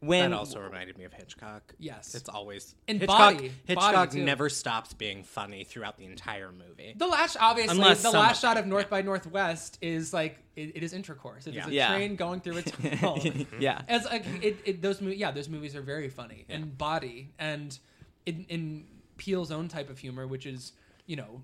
when 0.00 0.30
that 0.30 0.36
also 0.36 0.60
reminded 0.60 0.96
me 0.96 1.02
of 1.04 1.12
Hitchcock. 1.12 1.74
Yes. 1.78 2.14
It's 2.14 2.28
always 2.28 2.76
And 2.86 3.00
Hitchcock. 3.00 3.34
Body. 3.34 3.52
Hitchcock 3.66 3.92
Body, 3.92 4.20
never 4.22 4.48
stops 4.48 4.94
being 4.94 5.24
funny 5.24 5.64
throughout 5.64 5.96
the 5.98 6.04
entire 6.04 6.52
movie. 6.52 6.94
The 6.96 7.08
last, 7.08 7.36
obviously, 7.40 7.76
Unless 7.78 8.02
the 8.02 8.12
last 8.12 8.36
of 8.36 8.40
shot 8.50 8.56
of 8.58 8.66
North 8.68 8.84
yeah. 8.84 8.90
by 8.90 9.02
Northwest 9.02 9.76
is 9.80 10.12
like 10.12 10.38
it, 10.54 10.76
it 10.76 10.82
is 10.84 10.92
intercourse. 10.92 11.48
It 11.48 11.50
is 11.50 11.56
Yeah. 11.56 11.66
a 11.66 11.70
Yeah. 11.72 11.88
train 11.96 12.14
going 12.14 12.40
through 12.42 12.58
a 12.58 12.62
tunnel. 12.62 13.18
yeah. 13.58 13.82
As 13.88 14.04
like 14.04 14.24
it, 14.40 14.58
it 14.64 14.82
those 14.82 15.00
movies, 15.00 15.18
yeah, 15.18 15.32
those 15.32 15.48
movies 15.48 15.74
are 15.74 15.82
very 15.82 16.10
funny 16.10 16.44
and 16.48 16.78
body 16.78 17.32
and 17.38 17.76
in 18.24 18.46
in 18.48 18.86
Peele's 19.16 19.50
own 19.50 19.66
type 19.66 19.90
of 19.90 19.98
humor, 19.98 20.28
which 20.28 20.46
is 20.46 20.74
you 21.06 21.16
know. 21.16 21.42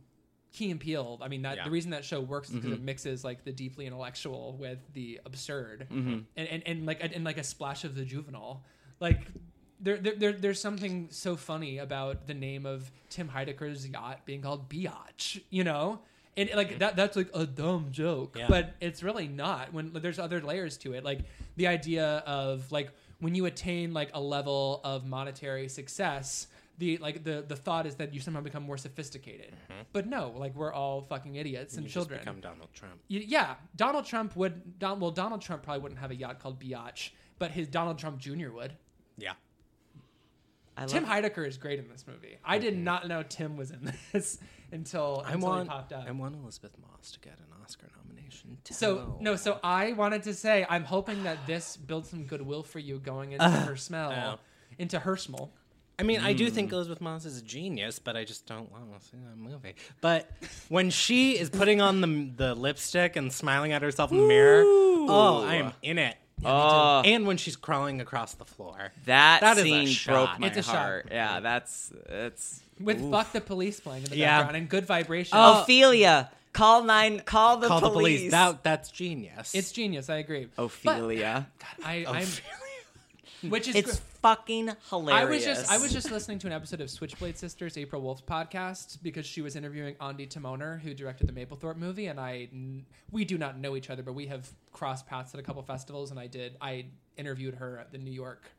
Key 0.54 0.70
and 0.70 0.78
Peele. 0.80 1.18
I 1.20 1.28
mean, 1.28 1.42
that 1.42 1.56
Yeah. 1.58 1.64
the 1.64 1.70
reason 1.70 1.90
that 1.90 2.04
show 2.04 2.20
works 2.20 2.48
is 2.48 2.54
because 2.54 2.70
Mm-hmm. 2.70 2.80
it 2.80 2.84
mixes 2.84 3.24
like 3.24 3.44
the 3.44 3.52
deeply 3.52 3.86
intellectual 3.86 4.56
with 4.58 4.78
the 4.94 5.20
absurd, 5.26 5.88
Mm-hmm. 5.90 6.18
and, 6.36 6.48
and 6.48 6.62
and 6.66 6.86
like 6.86 7.00
and 7.02 7.24
like 7.24 7.38
a 7.38 7.44
splash 7.44 7.84
of 7.84 7.94
the 7.96 8.04
juvenile. 8.04 8.62
Like 9.00 9.26
there, 9.80 9.96
there, 9.98 10.14
there 10.14 10.32
there's 10.32 10.60
something 10.60 11.08
so 11.10 11.34
funny 11.36 11.78
about 11.78 12.26
the 12.28 12.34
name 12.34 12.64
of 12.66 12.90
Tim 13.10 13.28
Heidecker's 13.28 13.86
yacht 13.86 14.24
being 14.24 14.40
called 14.42 14.68
Biatch. 14.70 15.42
You 15.50 15.64
know, 15.64 16.00
and 16.36 16.48
like 16.54 16.78
that 16.78 16.94
that's 16.96 17.16
like 17.16 17.30
a 17.34 17.44
dumb 17.46 17.88
joke, 17.90 18.36
Yeah. 18.38 18.46
but 18.48 18.74
it's 18.80 19.02
really 19.02 19.26
not. 19.28 19.72
When 19.72 19.92
there's 19.92 20.20
other 20.20 20.40
layers 20.40 20.76
to 20.78 20.92
it, 20.94 21.04
like 21.04 21.20
the 21.56 21.66
idea 21.66 22.22
of 22.26 22.70
like 22.70 22.90
when 23.20 23.34
you 23.34 23.46
attain 23.46 23.92
like 23.92 24.10
a 24.14 24.20
level 24.20 24.80
of 24.84 25.04
monetary 25.04 25.68
success. 25.68 26.46
The 26.78 26.98
like 26.98 27.22
the 27.22 27.44
the 27.46 27.54
thought 27.56 27.86
is 27.86 27.94
that 27.96 28.12
you 28.12 28.20
somehow 28.20 28.40
become 28.40 28.64
more 28.64 28.76
sophisticated, 28.76 29.52
mm-hmm. 29.70 29.82
but 29.92 30.06
no, 30.08 30.34
like 30.36 30.54
we're 30.56 30.72
all 30.72 31.02
fucking 31.02 31.36
idiots 31.36 31.74
and 31.76 31.84
you 31.84 31.90
children. 31.90 32.18
just 32.18 32.24
become 32.26 32.40
Donald 32.40 32.68
Trump. 32.74 32.94
Y- 33.08 33.24
Yeah, 33.28 33.54
Donald 33.76 34.04
Trump 34.06 34.34
would. 34.34 34.78
Don, 34.80 34.98
well, 34.98 35.12
Donald 35.12 35.40
Trump 35.40 35.62
probably 35.62 35.82
wouldn't 35.82 36.00
have 36.00 36.10
a 36.10 36.16
yacht 36.16 36.40
called 36.40 36.58
Biatch, 36.60 37.10
but 37.38 37.52
his 37.52 37.68
Donald 37.68 37.98
Trump 37.98 38.18
Jr. 38.18 38.50
would. 38.50 38.72
Yeah. 39.16 39.34
I 40.76 40.86
Tim 40.86 41.04
love, 41.04 41.12
Heidecker 41.12 41.46
is 41.46 41.56
great 41.56 41.78
in 41.78 41.88
this 41.88 42.04
movie. 42.06 42.36
I 42.44 42.58
did 42.58 42.76
not 42.76 43.06
know 43.06 43.22
Tim 43.22 43.56
was 43.56 43.70
in 43.70 43.92
this 44.12 44.38
until, 44.72 45.22
I 45.24 45.34
until 45.34 45.48
want 45.48 45.62
he 45.64 45.68
popped 45.68 45.92
up. 45.92 46.04
I 46.08 46.10
want 46.10 46.34
Elisabeth 46.34 46.72
Moss 46.82 47.12
to 47.12 47.20
get 47.20 47.34
an 47.38 47.44
Oscar 47.62 47.86
nomination. 47.96 48.58
so 48.68 49.16
no, 49.20 49.36
so 49.36 49.60
I 49.62 49.92
wanted 49.92 50.24
to 50.24 50.34
say 50.34 50.66
I'm 50.68 50.82
hoping 50.82 51.22
that 51.22 51.46
this 51.46 51.76
builds 51.76 52.10
some 52.10 52.24
goodwill 52.24 52.64
for 52.64 52.80
you 52.80 52.98
going 52.98 53.30
into 53.32 53.48
her 53.48 53.76
smell, 53.76 54.10
Oh. 54.12 54.40
into 54.78 54.98
her 54.98 55.16
smell. 55.16 55.52
I 55.98 56.02
mean, 56.02 56.20
I 56.20 56.32
do 56.32 56.48
Hmm. 56.48 56.54
think 56.54 56.72
Elisabeth 56.72 57.00
Moss 57.00 57.24
is 57.24 57.38
a 57.38 57.42
genius, 57.42 57.98
but 58.00 58.16
I 58.16 58.24
just 58.24 58.46
don't 58.46 58.70
want 58.72 59.00
to 59.00 59.06
see 59.06 59.16
that 59.16 59.36
movie. 59.36 59.74
But 60.00 60.28
when 60.68 60.90
she 60.90 61.38
is 61.38 61.50
putting 61.50 61.80
on 61.80 62.00
the 62.00 62.30
the 62.36 62.54
lipstick 62.54 63.16
and 63.16 63.32
smiling 63.32 63.72
at 63.72 63.82
herself 63.82 64.10
in 64.10 64.18
the 64.18 64.26
mirror, 64.26 64.62
oh, 64.66 65.44
I 65.46 65.54
am 65.56 65.72
in 65.82 65.98
it. 65.98 66.16
Oh. 66.44 67.00
and 67.04 67.26
when 67.28 67.36
she's 67.36 67.54
crawling 67.56 68.00
across 68.00 68.34
the 68.34 68.44
floor, 68.44 68.92
that, 69.06 69.40
That 69.40 69.56
is 69.56 69.62
a 69.64 69.66
scene 69.66 69.86
shot. 69.86 70.12
broke 70.12 70.40
my 70.40 70.46
It's 70.48 70.56
a 70.58 70.62
shot. 70.62 70.74
heart. 70.74 71.08
Yeah, 71.12 71.38
that's 71.40 71.92
it's 72.08 72.60
With 72.80 73.00
oof. 73.00 73.10
"Fuck 73.12 73.32
the 73.32 73.40
Police" 73.40 73.78
playing 73.78 74.02
in 74.02 74.10
the 74.10 74.16
Yeah. 74.16 74.38
background 74.38 74.56
and 74.56 74.68
good 74.68 74.84
vibration. 74.86 75.38
Oh. 75.40 75.62
Ophelia. 75.62 76.30
Call 76.52 76.82
nine. 76.84 77.20
Call 77.20 77.56
the 77.58 77.68
call 77.68 77.80
the 77.80 77.88
police. 77.90 78.18
police. 78.18 78.30
That 78.32 78.62
that's 78.64 78.90
genius. 78.90 79.54
it's 79.54 79.70
genius. 79.72 80.10
I 80.10 80.16
agree. 80.16 80.48
Ophelia. 80.58 81.46
But, 81.58 81.86
I, 81.86 81.92
I'm, 82.06 82.22
Ophelia. 82.22 82.58
which 83.48 83.68
is 83.68 83.76
it's 83.76 83.96
gr- 83.96 84.04
fucking 84.22 84.70
hilarious. 84.90 85.22
I 85.22 85.24
was 85.24 85.44
just 85.44 85.72
I 85.72 85.78
was 85.78 85.92
just 85.92 86.10
listening 86.10 86.38
to 86.40 86.46
an 86.46 86.52
episode 86.52 86.80
of 86.80 86.90
Switchblade 86.90 87.36
Sisters 87.36 87.76
April 87.76 88.02
Wolfe's 88.02 88.22
podcast 88.22 89.02
because 89.02 89.26
she 89.26 89.40
was 89.42 89.56
interviewing 89.56 89.94
Ondi 89.96 90.26
Timoner 90.28 90.80
who 90.80 90.94
directed 90.94 91.28
the 91.28 91.32
Mapplethorpe 91.32 91.76
movie 91.76 92.06
and 92.06 92.18
I 92.20 92.48
we 93.10 93.24
do 93.24 93.38
not 93.38 93.58
know 93.58 93.76
each 93.76 93.90
other 93.90 94.02
but 94.02 94.14
we 94.14 94.26
have 94.26 94.48
crossed 94.72 95.06
paths 95.06 95.34
at 95.34 95.40
a 95.40 95.42
couple 95.42 95.62
festivals 95.62 96.10
and 96.10 96.18
I 96.18 96.26
did 96.26 96.56
I 96.60 96.86
interviewed 97.16 97.54
her 97.56 97.78
at 97.78 97.92
the 97.92 97.98
New 97.98 98.12
York 98.12 98.50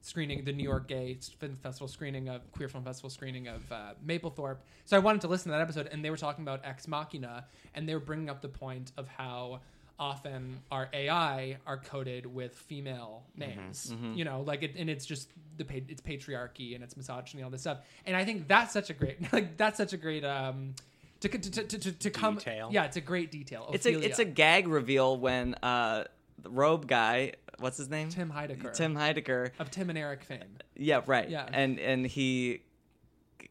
screening 0.00 0.44
the 0.44 0.52
New 0.52 0.64
York 0.64 0.86
Gay 0.86 1.18
Film 1.38 1.56
Festival 1.62 1.88
screening 1.88 2.28
of 2.28 2.50
Queer 2.52 2.68
Film 2.68 2.84
Festival 2.84 3.08
screening 3.08 3.48
of 3.48 3.72
uh, 3.72 3.94
Mapplethorpe 4.06 4.58
so 4.84 4.96
I 4.96 5.00
wanted 5.00 5.22
to 5.22 5.28
listen 5.28 5.50
to 5.50 5.56
that 5.56 5.62
episode 5.62 5.88
and 5.90 6.04
they 6.04 6.10
were 6.10 6.16
talking 6.16 6.44
about 6.44 6.60
Ex 6.64 6.86
Machina 6.86 7.46
and 7.74 7.88
they 7.88 7.94
were 7.94 8.00
bringing 8.00 8.28
up 8.28 8.42
the 8.42 8.48
point 8.48 8.92
of 8.98 9.08
how 9.08 9.60
often 9.98 10.60
our 10.70 10.88
AI 10.92 11.58
are 11.66 11.76
coded 11.78 12.26
with 12.26 12.54
female 12.54 13.24
names. 13.36 13.94
You 14.14 14.24
know, 14.24 14.40
like 14.42 14.62
it, 14.62 14.74
and 14.76 14.90
it's 14.90 15.06
just 15.06 15.30
the 15.56 15.64
it's 15.88 16.00
patriarchy 16.02 16.74
and 16.74 16.82
it's 16.82 16.96
misogyny, 16.96 17.42
all 17.42 17.50
this 17.50 17.60
stuff. 17.62 17.78
And 18.06 18.16
I 18.16 18.24
think 18.24 18.48
that's 18.48 18.72
such 18.72 18.90
a 18.90 18.94
great 18.94 19.32
like 19.32 19.56
that's 19.56 19.76
such 19.76 19.92
a 19.92 19.96
great 19.96 20.24
um 20.24 20.74
to 21.20 21.28
to 21.28 21.38
to 21.38 21.62
to, 21.64 21.78
to, 21.78 21.92
to 21.92 22.10
come 22.10 22.34
Detail. 22.36 22.68
Yeah, 22.72 22.84
it's 22.84 22.96
a 22.96 23.00
great 23.00 23.30
detail. 23.30 23.70
It's 23.72 23.86
a 23.86 23.98
it's 23.98 24.18
a 24.18 24.24
gag 24.24 24.68
reveal 24.68 25.16
when 25.16 25.54
uh 25.62 26.04
the 26.42 26.50
robe 26.50 26.86
guy. 26.86 27.32
What's 27.60 27.76
his 27.78 27.88
name? 27.88 28.08
Tim 28.08 28.32
Heidecker. 28.32 28.74
Tim 28.74 28.96
Heidecker. 28.96 29.50
of 29.60 29.70
Tim 29.70 29.88
and 29.88 29.96
Eric 29.98 30.24
fame. 30.24 30.58
Yeah, 30.76 31.02
right. 31.06 31.28
Yeah. 31.30 31.46
And 31.52 31.78
and 31.78 32.04
he 32.04 32.62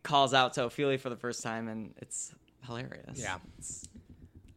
calls 0.04 0.34
out 0.34 0.54
to 0.56 0.66
Ophelia 0.66 0.98
for 0.98 1.10
the 1.10 1.16
first 1.16 1.42
time, 1.42 1.70
and 1.70 1.94
it's 2.02 2.34
hilarious. 2.66 3.18
Yeah. 3.20 3.38
It's- 3.58 3.86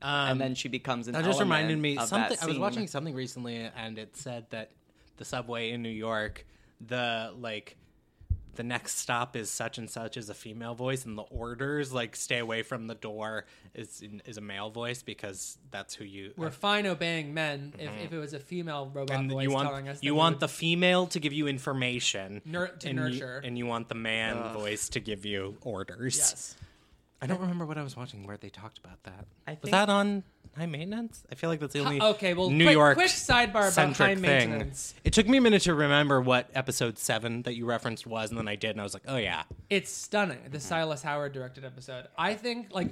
Um, 0.02 0.30
and 0.32 0.40
then 0.40 0.54
she 0.54 0.68
becomes 0.68 1.08
an. 1.08 1.14
That 1.14 1.24
just 1.24 1.40
reminded 1.40 1.78
me 1.78 1.96
something. 1.96 2.38
I 2.42 2.46
was 2.46 2.58
watching 2.58 2.86
something 2.86 3.14
recently, 3.14 3.56
and 3.76 3.98
it 3.98 4.16
said 4.16 4.46
that 4.50 4.70
the 5.16 5.24
subway 5.24 5.70
in 5.70 5.82
New 5.82 5.88
York, 5.88 6.44
the 6.86 7.32
like, 7.38 7.76
the 8.56 8.62
next 8.62 8.98
stop 8.98 9.36
is 9.36 9.50
such 9.50 9.76
and 9.78 9.88
such 9.90 10.16
is 10.18 10.28
a 10.30 10.34
female 10.34 10.74
voice, 10.74 11.04
and 11.06 11.16
the 11.16 11.22
orders 11.22 11.92
like 11.92 12.14
stay 12.16 12.38
away 12.38 12.62
from 12.62 12.86
the 12.86 12.94
door 12.94 13.46
is 13.74 14.02
is 14.26 14.36
a 14.36 14.40
male 14.42 14.68
voice 14.70 15.02
because 15.02 15.56
that's 15.70 15.94
who 15.94 16.04
you. 16.04 16.32
We're 16.36 16.50
fine 16.50 16.86
obeying 16.86 17.32
men. 17.34 17.72
If, 17.78 17.90
if 18.04 18.12
it 18.12 18.18
was 18.18 18.34
a 18.34 18.38
female 18.38 18.90
robot 18.92 19.08
Mm-hmm. 19.16 19.20
and 19.20 19.30
voice 19.30 19.42
you 19.44 19.50
want 19.50 19.68
telling 19.68 19.88
us, 19.88 19.98
you 20.02 20.14
want 20.14 20.36
would- 20.36 20.40
the 20.40 20.48
female 20.48 21.06
to 21.08 21.18
give 21.20 21.32
you 21.32 21.46
information 21.48 22.42
Nur- 22.44 22.68
to 22.68 22.88
and 22.88 22.98
you- 22.98 23.04
nurture. 23.04 23.40
and 23.44 23.56
you 23.58 23.64
want 23.66 23.88
the 23.88 23.94
man 23.94 24.52
voice 24.52 24.90
to 24.90 25.00
give 25.00 25.24
you 25.24 25.56
orders. 25.62 26.16
yes. 26.18 26.56
I 27.20 27.26
don't 27.26 27.40
remember 27.40 27.64
what 27.64 27.78
I 27.78 27.82
was 27.82 27.96
watching 27.96 28.26
where 28.26 28.36
they 28.36 28.50
talked 28.50 28.78
about 28.78 29.02
that. 29.04 29.26
I 29.46 29.56
was 29.60 29.70
that 29.70 29.88
on 29.88 30.22
High 30.56 30.66
Maintenance? 30.66 31.24
I 31.30 31.34
feel 31.34 31.50
like 31.50 31.60
that's 31.60 31.72
the 31.72 31.80
only 31.80 32.00
Okay, 32.00 32.34
well, 32.34 32.50
New 32.50 32.64
quick, 32.64 32.74
York 32.74 32.96
quick 32.96 33.08
sidebar 33.08 33.50
about 33.50 33.72
centric 33.72 33.96
high 33.96 34.14
thing. 34.14 34.22
maintenance. 34.22 34.94
It 35.04 35.12
took 35.12 35.28
me 35.28 35.38
a 35.38 35.40
minute 35.40 35.62
to 35.62 35.74
remember 35.74 36.20
what 36.20 36.50
episode 36.54 36.98
seven 36.98 37.42
that 37.42 37.54
you 37.54 37.66
referenced 37.66 38.06
was, 38.06 38.30
and 38.30 38.38
then 38.38 38.48
I 38.48 38.56
did, 38.56 38.70
and 38.70 38.80
I 38.80 38.84
was 38.84 38.94
like, 38.94 39.04
oh 39.06 39.16
yeah, 39.16 39.44
It's 39.70 39.90
stunning. 39.90 40.38
The 40.44 40.58
mm-hmm. 40.58 40.58
Silas 40.58 41.02
Howard 41.02 41.32
directed 41.32 41.64
episode. 41.64 42.06
I 42.18 42.34
think 42.34 42.68
like 42.72 42.88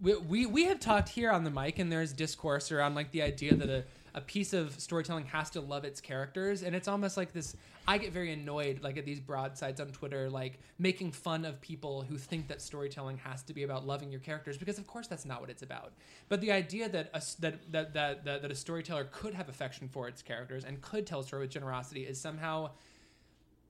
we, 0.00 0.16
we 0.16 0.46
we 0.46 0.64
have 0.64 0.80
talked 0.80 1.08
here 1.08 1.30
on 1.30 1.44
the 1.44 1.50
mic, 1.50 1.78
and 1.78 1.90
there's 1.90 2.12
discourse 2.12 2.72
around 2.72 2.94
like 2.94 3.10
the 3.10 3.22
idea 3.22 3.54
that 3.54 3.68
a 3.68 3.84
a 4.14 4.20
piece 4.20 4.52
of 4.52 4.78
storytelling 4.78 5.26
has 5.26 5.50
to 5.50 5.60
love 5.60 5.84
its 5.84 6.00
characters, 6.00 6.62
and 6.62 6.74
it's 6.74 6.88
almost 6.88 7.16
like 7.16 7.32
this. 7.32 7.56
I 7.88 7.98
get 7.98 8.12
very 8.12 8.32
annoyed 8.32 8.82
like 8.82 8.96
at 8.96 9.04
these 9.04 9.20
broadsides 9.20 9.80
on 9.80 9.88
Twitter, 9.88 10.30
like 10.30 10.58
making 10.78 11.12
fun 11.12 11.44
of 11.44 11.60
people 11.60 12.02
who 12.02 12.18
think 12.18 12.48
that 12.48 12.60
storytelling 12.62 13.18
has 13.18 13.42
to 13.44 13.54
be 13.54 13.62
about 13.62 13.86
loving 13.86 14.10
your 14.10 14.20
characters, 14.20 14.56
because 14.56 14.78
of 14.78 14.86
course 14.86 15.06
that's 15.06 15.24
not 15.24 15.40
what 15.40 15.50
it's 15.50 15.62
about. 15.62 15.92
But 16.28 16.40
the 16.40 16.52
idea 16.52 16.88
that 16.88 17.10
a, 17.14 17.22
that, 17.40 17.72
that 17.72 17.94
that 17.94 18.24
that 18.24 18.42
that 18.42 18.50
a 18.50 18.54
storyteller 18.54 19.08
could 19.10 19.34
have 19.34 19.48
affection 19.48 19.88
for 19.88 20.08
its 20.08 20.22
characters 20.22 20.64
and 20.64 20.80
could 20.80 21.06
tell 21.06 21.20
a 21.20 21.24
story 21.24 21.42
with 21.42 21.50
generosity 21.50 22.02
is 22.02 22.20
somehow 22.20 22.70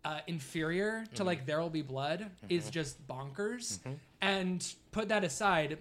uh, 0.05 0.21
inferior 0.27 1.05
to 1.05 1.17
mm-hmm. 1.17 1.27
like 1.27 1.47
There 1.47 1.61
Will 1.61 1.71
Be 1.71 1.83
Blood 1.83 2.31
is 2.49 2.65
mm-hmm. 2.65 2.73
just 2.73 3.07
bonkers. 3.07 3.79
Mm-hmm. 3.79 3.93
And 4.23 4.75
put 4.93 5.09
that 5.09 5.25
aside, 5.25 5.79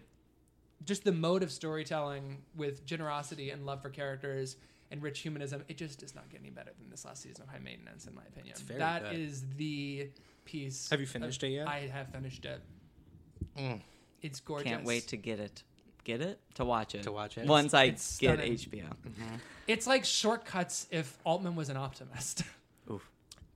just 0.86 1.04
the 1.04 1.12
mode 1.12 1.44
of 1.44 1.52
storytelling 1.52 2.42
with 2.56 2.86
generosity 2.86 3.50
and 3.52 3.66
love 3.66 3.82
for 3.82 3.90
characters 3.90 4.56
and 4.92 5.02
rich 5.04 5.20
humanism, 5.20 5.64
it 5.68 5.78
just 5.78 6.00
does 6.00 6.16
not 6.16 6.30
get 6.30 6.40
any 6.42 6.50
better 6.50 6.72
than 6.80 6.90
this 6.90 7.06
last 7.06 7.22
season 7.22 7.44
of 7.44 7.50
High 7.50 7.60
Maintenance, 7.60 8.06
in 8.08 8.16
my 8.16 8.24
opinion. 8.24 8.56
very 8.66 8.80
That 8.80 9.04
good. 9.12 9.20
is 9.20 9.44
the 9.58 10.10
piece. 10.46 10.90
Have 10.90 11.00
you 11.00 11.06
finished 11.08 11.44
of- 11.44 11.50
it 11.50 11.54
yet? 11.54 11.68
I 11.68 11.82
have 11.88 12.10
finished 12.10 12.46
it. 12.46 12.62
Mm. 13.58 13.82
It's 14.22 14.40
gorgeous. 14.40 14.68
Can't 14.68 14.84
wait 14.86 15.08
to 15.10 15.18
get 15.18 15.40
it. 15.40 15.64
Get 16.06 16.22
it 16.22 16.40
to 16.56 16.66
watch 16.66 16.96
it. 16.96 17.04
To 17.04 17.12
watch 17.12 17.38
it. 17.38 17.46
once 17.46 17.74
I 17.74 17.84
It's 17.86 18.18
get 18.18 18.38
stunning. 18.40 18.54
HBO. 18.58 19.40
It's 19.68 19.86
like 19.86 20.06
shortcuts 20.06 20.88
if 20.90 21.18
Altman 21.24 21.56
was 21.56 21.70
an 21.70 21.78
optimist. 21.78 22.44
Oof. 22.92 23.08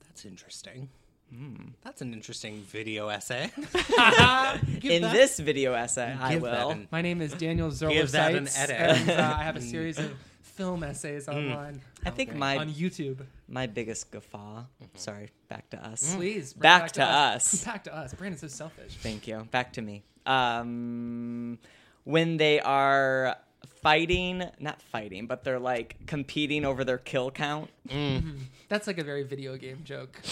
that's 0.05 0.25
interesting. 0.25 0.89
Hmm. 1.35 1.69
That's 1.83 2.01
an 2.01 2.13
interesting 2.13 2.61
video 2.63 3.07
essay. 3.09 3.49
In 4.83 5.01
this 5.01 5.39
video 5.39 5.73
essay, 5.73 6.15
I 6.19 6.35
will. 6.37 6.69
an- 6.71 6.87
My 6.91 7.01
name 7.01 7.21
is 7.21 7.33
Daniel 7.33 7.71
Zoller 7.71 7.93
Give 7.93 8.11
that 8.11 8.35
an 8.35 8.45
Seitz, 8.45 8.69
edit. 8.69 8.77
and 9.09 9.09
uh, 9.19 9.35
I 9.39 9.43
have 9.43 9.55
a 9.55 9.61
series 9.73 9.97
of 9.97 10.11
film 10.41 10.83
essays 10.83 11.27
online 11.27 11.81
I 12.05 12.11
think 12.11 12.29
Okay. 12.29 12.37
my 12.37 12.57
on 12.57 12.69
YouTube. 12.69 13.25
my 13.47 13.65
biggest 13.65 14.11
guffaw. 14.11 14.65
Sorry, 14.95 15.29
back 15.47 15.69
to 15.71 15.83
us. 15.83 16.13
Please 16.15 16.53
bring 16.53 16.59
it 16.59 16.61
Back 16.61 16.91
to 16.93 17.03
us. 17.03 17.63
Back 17.65 17.83
to 17.85 17.95
us. 17.95 18.13
Brandon's 18.13 18.41
so 18.41 18.47
selfish. 18.47 18.93
Thank 19.01 19.25
you. 19.27 19.47
Back 19.49 19.73
to 19.73 19.81
me. 19.81 20.03
Um, 20.27 21.57
when 22.03 22.37
they 22.37 22.59
are 22.59 23.37
fighting, 23.83 24.43
not 24.59 24.81
fighting, 24.81 25.27
but 25.27 25.43
they're 25.43 25.59
like 25.59 25.97
competing 26.07 26.65
over 26.65 26.83
their 26.83 26.97
kill 26.97 27.29
count. 27.29 27.69
Mm. 27.89 28.37
That's 28.69 28.87
like 28.87 28.97
a 28.97 29.03
very 29.03 29.23
video 29.23 29.55
game 29.57 29.81
joke. 29.83 30.19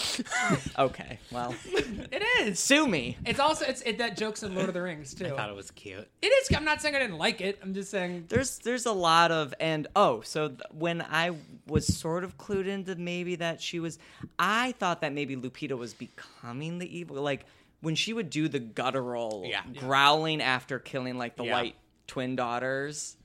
Okay, 0.78 1.18
well, 1.30 1.54
It 1.66 2.22
is. 2.40 2.58
sue 2.58 2.86
me. 2.86 3.16
It's 3.26 3.38
also 3.38 3.64
it's 3.66 3.82
it, 3.82 3.98
that 3.98 4.16
jokes 4.16 4.42
in 4.42 4.54
Lord 4.54 4.68
of 4.68 4.74
the 4.74 4.82
Rings 4.82 5.14
too. 5.14 5.26
I 5.26 5.30
thought 5.30 5.50
it 5.50 5.54
was 5.56 5.70
cute. 5.70 6.08
It 6.20 6.26
is. 6.26 6.56
I'm 6.56 6.64
not 6.64 6.80
saying 6.82 6.94
I 6.96 6.98
didn't 6.98 7.18
like 7.18 7.40
it. 7.40 7.58
I'm 7.62 7.74
just 7.74 7.90
saying 7.90 8.24
There's 8.28 8.58
there's 8.58 8.86
a 8.86 8.92
lot 8.92 9.30
of 9.30 9.54
and 9.60 9.86
oh, 9.94 10.22
so 10.22 10.48
th- 10.48 10.60
when 10.72 11.02
I 11.02 11.32
was 11.68 11.86
sort 11.86 12.24
of 12.24 12.36
clued 12.38 12.66
into 12.66 12.94
maybe 12.96 13.36
that 13.36 13.60
she 13.60 13.78
was, 13.80 13.98
I 14.38 14.72
thought 14.72 15.02
that 15.02 15.12
maybe 15.12 15.36
Lupita 15.36 15.76
was 15.76 15.94
becoming 15.94 16.78
the 16.78 16.98
evil, 16.98 17.20
like 17.22 17.44
when 17.80 17.94
she 17.94 18.12
would 18.12 18.30
do 18.30 18.48
the 18.48 18.60
guttural 18.60 19.44
Yeah. 19.46 19.62
growling 19.78 20.40
after 20.42 20.78
killing 20.78 21.18
like 21.18 21.36
the 21.36 21.44
Yeah. 21.44 21.52
white 21.52 21.74
twin 22.06 22.34
daughters. 22.36 23.16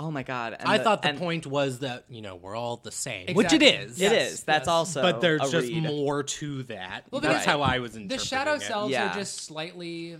Oh 0.00 0.10
my 0.12 0.22
god! 0.22 0.56
And 0.58 0.68
I 0.68 0.78
thought 0.78 1.02
the 1.02 1.08
and 1.08 1.18
point 1.18 1.44
was 1.46 1.80
that 1.80 2.04
you 2.08 2.22
know 2.22 2.36
we're 2.36 2.54
all 2.54 2.76
the 2.76 2.92
same, 2.92 3.34
which 3.34 3.52
it 3.52 3.62
Exactly. 3.62 3.68
is. 3.90 4.00
It 4.00 4.12
Yes, 4.12 4.32
is. 4.32 4.44
That's 4.44 4.62
yes. 4.62 4.68
also. 4.68 5.02
but 5.02 5.20
there's 5.20 5.40
a 5.42 5.50
just 5.50 5.68
read. 5.68 5.82
more 5.82 6.22
to 6.22 6.62
that. 6.64 7.06
Well, 7.10 7.20
That's 7.20 7.34
because 7.34 7.44
how 7.46 7.62
I 7.62 7.80
was 7.80 7.94
the 7.94 8.18
shadow 8.18 8.54
it. 8.54 8.62
selves 8.62 8.92
Yeah. 8.92 9.10
are 9.10 9.14
just 9.14 9.38
slightly 9.40 10.16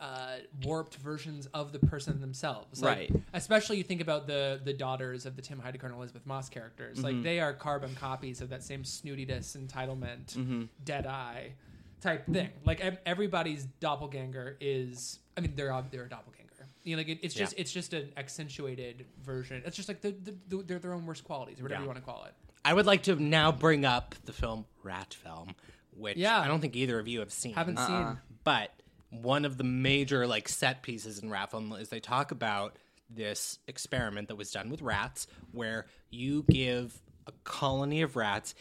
uh, 0.00 0.38
warped 0.64 0.96
versions 0.96 1.46
of 1.54 1.70
the 1.70 1.78
person 1.78 2.20
themselves. 2.20 2.82
Like, 2.82 2.96
Right. 3.10 3.12
Especially 3.34 3.76
you 3.76 3.84
think 3.84 4.00
about 4.00 4.26
the 4.26 4.60
the 4.64 4.72
daughters 4.72 5.24
of 5.26 5.36
the 5.36 5.42
Tim 5.42 5.60
Heidecker 5.64 5.84
and 5.84 5.94
Elisabeth 5.94 6.26
Moss 6.26 6.48
characters. 6.48 6.96
Mm-hmm. 6.98 7.06
Like 7.06 7.22
they 7.22 7.38
are 7.38 7.52
carbon 7.52 7.94
copies 7.94 8.40
of 8.40 8.48
that 8.50 8.64
same 8.64 8.82
snootiness, 8.82 9.56
entitlement, 9.56 10.34
Mm-hmm. 10.34 10.62
dead 10.84 11.06
eye 11.06 11.52
type 12.00 12.26
thing. 12.26 12.50
Like 12.64 12.82
everybody's 13.06 13.66
doppelganger 13.78 14.56
is. 14.60 15.20
I 15.36 15.40
mean, 15.40 15.52
they're 15.54 15.72
ob- 15.72 15.92
they're 15.92 16.06
a 16.06 16.08
doppelganger. 16.08 16.41
You 16.84 16.96
know, 16.96 17.00
like 17.00 17.08
it, 17.08 17.18
it's 17.22 17.34
just 17.34 17.54
Yeah. 17.54 17.60
it's 17.62 17.72
just 17.72 17.92
an 17.92 18.12
accentuated 18.16 19.06
version. 19.22 19.62
It's 19.64 19.76
just 19.76 19.88
like 19.88 20.00
the, 20.00 20.10
the, 20.12 20.34
the, 20.48 20.62
they're 20.62 20.78
their 20.78 20.92
own 20.94 21.06
worst 21.06 21.24
qualities, 21.24 21.60
or 21.60 21.64
whatever 21.64 21.80
Yeah. 21.80 21.84
you 21.84 21.88
want 21.88 21.98
to 21.98 22.04
call 22.04 22.24
it. 22.24 22.32
I 22.64 22.74
would 22.74 22.86
like 22.86 23.04
to 23.04 23.16
now 23.16 23.52
bring 23.52 23.84
up 23.84 24.14
the 24.24 24.32
film 24.32 24.66
Rat 24.82 25.14
Film, 25.14 25.54
which 25.96 26.16
Yeah. 26.16 26.40
I 26.40 26.48
don't 26.48 26.60
think 26.60 26.76
either 26.76 26.98
of 26.98 27.08
you 27.08 27.20
have 27.20 27.32
seen. 27.32 27.54
Haven't 27.54 27.78
Uh-uh. 27.78 27.86
seen. 28.14 28.18
But 28.44 28.70
one 29.10 29.44
of 29.44 29.58
the 29.58 29.64
major 29.64 30.26
like 30.26 30.48
set 30.48 30.82
pieces 30.82 31.18
in 31.20 31.30
Rat 31.30 31.50
Film 31.50 31.72
is 31.74 31.88
they 31.88 32.00
talk 32.00 32.30
about 32.30 32.76
this 33.10 33.58
experiment 33.68 34.28
that 34.28 34.36
was 34.36 34.50
done 34.50 34.70
with 34.70 34.80
rats, 34.82 35.26
where 35.52 35.86
you 36.10 36.44
give 36.50 37.00
a 37.26 37.32
colony 37.44 38.02
of 38.02 38.16
rats 38.16 38.54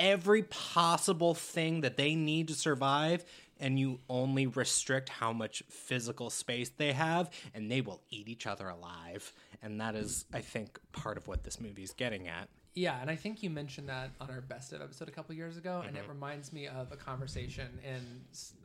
every 0.00 0.42
possible 0.44 1.34
thing 1.34 1.80
that 1.82 1.96
they 1.96 2.14
need 2.14 2.48
to 2.48 2.54
survive. 2.54 3.24
And 3.60 3.78
you 3.78 4.00
only 4.08 4.46
restrict 4.46 5.08
how 5.08 5.32
much 5.32 5.62
physical 5.68 6.30
space 6.30 6.68
they 6.70 6.92
have, 6.92 7.30
and 7.54 7.70
they 7.70 7.80
will 7.80 8.00
eat 8.10 8.28
each 8.28 8.46
other 8.46 8.68
alive. 8.68 9.32
And 9.62 9.80
that 9.80 9.94
is, 9.96 10.24
I 10.32 10.40
think, 10.40 10.78
part 10.92 11.16
of 11.16 11.26
what 11.26 11.42
this 11.44 11.60
movie 11.60 11.82
is 11.82 11.92
getting 11.92 12.28
at. 12.28 12.48
Yeah, 12.74 13.00
and 13.00 13.10
I 13.10 13.16
think 13.16 13.42
you 13.42 13.50
mentioned 13.50 13.88
that 13.88 14.10
on 14.20 14.30
our 14.30 14.40
best 14.40 14.72
of 14.72 14.80
episode 14.80 15.08
a 15.08 15.10
couple 15.10 15.34
years 15.34 15.56
ago, 15.56 15.82
and 15.84 15.96
it 15.96 16.02
Mm-hmm. 16.02 16.12
reminds 16.12 16.52
me 16.52 16.68
of 16.68 16.92
a 16.92 16.96
conversation 16.96 17.66
in 17.84 18.00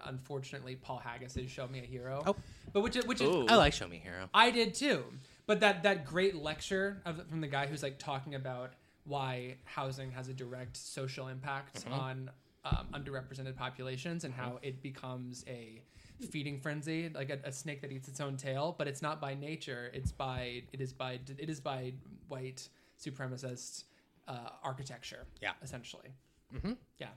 unfortunately 0.05 0.75
Paul 0.75 0.99
Haggis's 1.03 1.49
"Show 1.49 1.67
Me 1.67 1.79
a 1.79 1.83
Hero." 1.85 2.21
Oh. 2.27 2.35
but 2.71 2.81
which 2.81 2.95
is, 2.95 3.05
which 3.05 3.21
is 3.21 3.29
I 3.49 3.55
like 3.55 3.73
Show 3.73 3.87
Me 3.87 3.97
a 3.97 3.99
Hero. 3.99 4.29
I 4.33 4.51
did 4.51 4.73
too. 4.75 5.03
But 5.45 5.59
that 5.61 5.83
that 5.83 6.05
great 6.05 6.35
lecture 6.35 7.01
of, 7.05 7.27
from 7.27 7.41
the 7.41 7.47
guy 7.47 7.65
who's 7.67 7.83
like 7.83 7.97
talking 7.99 8.35
about 8.35 8.73
why 9.05 9.55
housing 9.65 10.11
has 10.11 10.27
a 10.29 10.33
direct 10.33 10.77
social 10.77 11.27
impact 11.27 11.83
Mm-hmm. 11.85 11.93
on 11.93 12.29
um, 12.65 12.87
underrepresented 12.93 13.55
populations 13.55 14.23
and 14.23 14.33
how 14.33 14.59
it 14.61 14.81
becomes 14.81 15.43
a 15.47 15.81
feeding 16.29 16.59
frenzy, 16.59 17.09
like 17.13 17.29
a, 17.29 17.39
a 17.43 17.51
snake 17.51 17.81
that 17.81 17.91
eats 17.91 18.07
its 18.07 18.21
own 18.21 18.37
tail. 18.37 18.75
But 18.77 18.87
it's 18.87 19.01
not 19.01 19.19
by 19.19 19.33
nature; 19.35 19.91
it's 19.93 20.11
by 20.11 20.63
it 20.71 20.79
is 20.81 20.93
by 20.93 21.19
it 21.37 21.49
is 21.49 21.59
by 21.59 21.93
white 22.27 22.67
supremacist 23.03 23.83
uh, 24.27 24.49
architecture. 24.63 25.25
Yeah. 25.41 25.51
essentially. 25.61 26.09
Mm-hmm. 26.55 26.73
Yeah. 26.99 27.07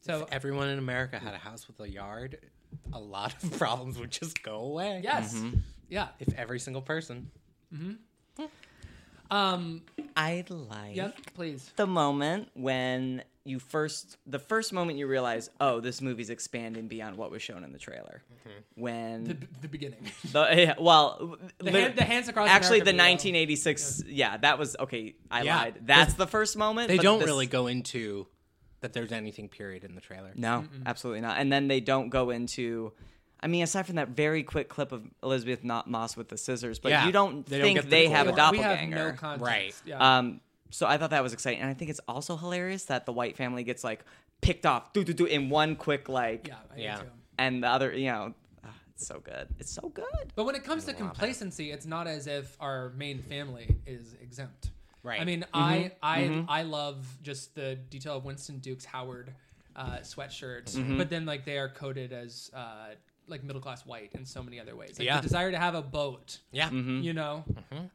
So 0.00 0.22
if 0.22 0.32
everyone 0.32 0.68
in 0.68 0.78
America 0.78 1.18
had 1.18 1.34
a 1.34 1.38
house 1.38 1.66
with 1.66 1.78
a 1.80 1.88
yard, 1.90 2.38
a 2.94 2.98
lot 3.00 3.34
of 3.42 3.52
problems 3.58 3.98
would 3.98 4.10
just 4.10 4.42
go 4.42 4.60
away. 4.60 5.00
yes, 5.04 5.34
Mm-hmm. 5.34 5.58
yeah. 5.90 6.08
If 6.20 6.32
every 6.38 6.58
single 6.58 6.80
person. 6.82 7.30
Um. 9.30 9.82
I 10.16 10.44
like 10.48 10.96
Yep. 10.96 11.16
Please. 11.34 11.70
the 11.76 11.86
moment 11.86 12.48
when 12.54 13.22
you 13.50 13.58
first, 13.58 14.16
the 14.26 14.38
first 14.38 14.72
moment 14.72 14.98
you 14.98 15.06
realize, 15.06 15.50
oh, 15.60 15.80
this 15.80 16.00
movie's 16.00 16.30
expanding 16.30 16.88
beyond 16.88 17.16
what 17.16 17.30
was 17.30 17.42
shown 17.42 17.64
in 17.64 17.72
the 17.72 17.78
trailer. 17.78 18.22
When 18.74 19.24
The, 19.24 19.36
the 19.62 19.68
beginning. 19.68 20.06
The, 20.32 20.48
yeah, 20.56 20.74
well, 20.78 21.36
The, 21.58 21.64
lit- 21.64 21.74
hand, 21.74 21.96
the 21.96 22.04
hands 22.04 22.28
across. 22.28 22.48
actually, 22.48 22.80
the 22.80 22.90
America 22.90 23.22
video. 23.24 23.32
1986. 23.42 24.04
Yeah. 24.06 24.36
that 24.38 24.58
was 24.58 24.76
okay. 24.80 25.14
I 25.30 25.42
Yeah. 25.42 25.56
lied. 25.56 25.74
That's 25.82 26.14
the 26.14 26.26
first 26.26 26.56
moment. 26.56 26.88
They 26.88 26.96
but 26.96 27.02
don't 27.02 27.18
this- 27.18 27.26
really 27.26 27.46
go 27.46 27.66
into 27.66 28.26
that 28.80 28.92
there's 28.94 29.12
anything 29.12 29.48
period 29.50 29.84
in 29.84 29.94
the 29.94 30.00
trailer. 30.00 30.32
No, 30.36 30.64
absolutely 30.86 31.20
not. 31.20 31.36
And 31.38 31.52
then 31.52 31.68
they 31.68 31.80
don't 31.80 32.08
go 32.08 32.30
into. 32.30 32.92
I 33.42 33.46
mean, 33.46 33.62
aside 33.62 33.86
from 33.86 33.96
that 33.96 34.08
very 34.10 34.42
quick 34.42 34.68
clip 34.68 34.92
of 34.92 35.02
Elisabeth 35.22 35.64
not 35.64 35.88
Moss 35.88 36.16
with 36.16 36.28
the 36.28 36.36
scissors, 36.38 36.78
but 36.78 36.90
Yeah, 36.90 37.06
you 37.06 37.12
don't 37.12 37.44
they 37.46 37.58
don't 37.58 37.74
think 37.74 37.88
they 37.90 38.08
have 38.08 38.26
a 38.28 38.32
core. 38.32 38.50
We 38.52 38.58
have 38.58 38.78
doppelganger. 38.78 39.18
no. 39.22 39.36
Right. 39.36 39.74
Yeah. 39.86 40.18
um, 40.18 40.40
so 40.70 40.86
I 40.86 40.96
thought 40.98 41.10
that 41.10 41.22
was 41.22 41.32
exciting, 41.32 41.60
and 41.60 41.70
I 41.70 41.74
think 41.74 41.90
it's 41.90 42.00
also 42.08 42.36
hilarious 42.36 42.84
that 42.86 43.06
the 43.06 43.12
white 43.12 43.36
family 43.36 43.62
gets 43.64 43.84
like 43.84 44.04
picked 44.40 44.64
off, 44.66 44.92
do 44.92 45.04
do 45.04 45.12
do, 45.12 45.26
in 45.26 45.50
one 45.50 45.76
quick 45.76 46.08
like, 46.08 46.48
Yeah, 46.48 46.54
I 46.72 46.76
do 46.76 46.82
Yeah. 46.82 46.96
too. 47.00 47.06
and 47.38 47.62
the 47.62 47.68
other, 47.68 47.92
you 47.94 48.06
know, 48.10 48.34
ah, 48.64 48.68
it's 48.94 49.06
so 49.06 49.20
good. 49.20 49.48
It's 49.58 49.70
so 49.72 49.88
good. 49.88 50.32
But 50.34 50.44
when 50.44 50.54
it 50.54 50.64
comes 50.64 50.84
to 50.86 50.94
complacency, 50.94 51.70
it's 51.72 51.86
not 51.86 52.06
as 52.06 52.26
if 52.26 52.56
our 52.60 52.90
main 52.96 53.20
family 53.22 53.76
is 53.86 54.14
exempt. 54.22 54.70
Right. 55.02 55.20
I 55.20 55.24
mean, 55.24 55.44
I 55.54 55.92
I 56.02 56.44
I 56.48 56.62
love 56.62 57.06
just 57.22 57.54
the 57.54 57.74
detail 57.76 58.16
of 58.18 58.24
Winston 58.24 58.58
Duke's 58.58 58.84
Howard 58.84 59.32
uh, 59.74 59.98
sweatshirt, 60.02 60.98
but 60.98 61.08
then 61.08 61.24
like 61.26 61.44
they 61.46 61.56
are 61.58 61.68
coded 61.70 62.12
as 62.12 62.50
uh, 62.54 62.88
like 63.26 63.42
middle 63.44 63.62
class 63.62 63.86
white 63.86 64.10
in 64.12 64.26
so 64.26 64.42
many 64.42 64.60
other 64.60 64.76
ways. 64.76 64.98
Like 64.98 65.06
Yeah. 65.06 65.16
the 65.16 65.22
desire 65.22 65.50
to 65.52 65.58
have 65.58 65.74
a 65.74 65.80
boat. 65.82 66.38
Yeah. 66.52 66.70
You 66.70 67.12
know, 67.14 67.44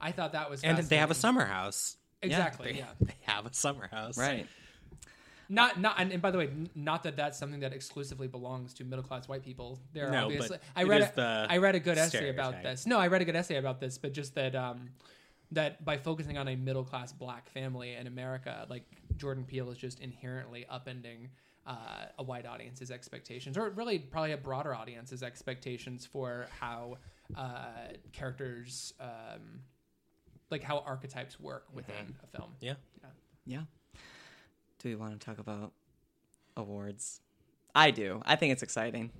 I 0.01 0.11
thought 0.13 0.31
that 0.33 0.49
was 0.49 0.63
And 0.63 0.77
they 0.77 0.97
have 0.97 1.11
a 1.11 1.13
fascinating. 1.13 1.41
summer 1.41 1.45
house. 1.45 1.97
Exactly. 2.25 2.73
They, 2.73 2.77
Yeah. 2.79 2.85
they 3.01 3.15
have 3.21 3.45
a 3.45 3.53
summer 3.53 3.87
house. 3.87 4.17
Right. 4.17 4.47
Not 5.47 5.79
not 5.79 5.95
and, 5.99 6.11
and 6.11 6.21
by 6.21 6.31
the 6.31 6.39
way, 6.39 6.49
not 6.73 7.03
that 7.03 7.15
that's 7.15 7.37
something 7.37 7.59
that 7.59 7.71
exclusively 7.71 8.27
belongs 8.27 8.73
to 8.75 8.83
middle 8.83 9.03
class 9.03 9.27
white 9.27 9.43
people. 9.43 9.79
There 9.93 10.07
are 10.07 10.11
No, 10.11 10.25
obviously 10.25 10.57
but 10.57 10.63
I 10.75 10.83
read 10.83 11.01
is 11.01 11.09
a, 11.09 11.15
the 11.15 11.47
I 11.49 11.57
read 11.57 11.75
a 11.75 11.79
good 11.79 11.97
essay 11.97 12.29
about 12.29 12.63
this. 12.63 12.87
No, 12.87 12.97
I 12.97 13.07
read 13.07 13.21
a 13.21 13.25
good 13.25 13.35
essay 13.35 13.57
about 13.57 13.79
this, 13.79 13.97
but 13.99 14.11
just 14.11 14.33
that 14.35 14.55
um 14.55 14.89
that 15.51 15.85
by 15.85 15.97
focusing 15.97 16.37
on 16.37 16.47
a 16.47 16.55
middle 16.55 16.83
class 16.83 17.13
black 17.13 17.49
family 17.49 17.93
in 17.93 18.07
America, 18.07 18.65
like 18.69 18.83
Jordan 19.17 19.43
Peele 19.43 19.69
is 19.69 19.77
just 19.77 19.99
inherently 19.99 20.65
upending 20.71 21.29
uh, 21.65 22.05
a 22.19 22.23
white 22.23 22.45
audience's 22.45 22.91
expectations, 22.91 23.57
or 23.57 23.69
really 23.71 23.99
probably 23.99 24.31
a 24.31 24.37
broader 24.37 24.73
audience's 24.73 25.23
expectations 25.23 26.05
for 26.05 26.47
how 26.59 26.97
uh, 27.35 27.93
characters, 28.11 28.93
um, 28.99 29.61
like 30.51 30.63
how 30.63 30.83
archetypes 30.85 31.39
work 31.39 31.67
mm-hmm. 31.67 31.77
within 31.77 32.15
a 32.23 32.37
film. 32.37 32.51
Yeah. 32.59 32.73
Yeah. 33.45 33.61
Do 34.79 34.89
we 34.89 34.95
want 34.95 35.19
to 35.19 35.25
talk 35.25 35.39
about 35.39 35.71
awards? 36.57 37.21
I 37.73 37.91
do. 37.91 38.21
I 38.25 38.35
think 38.35 38.53
it's 38.53 38.63
exciting. 38.63 39.11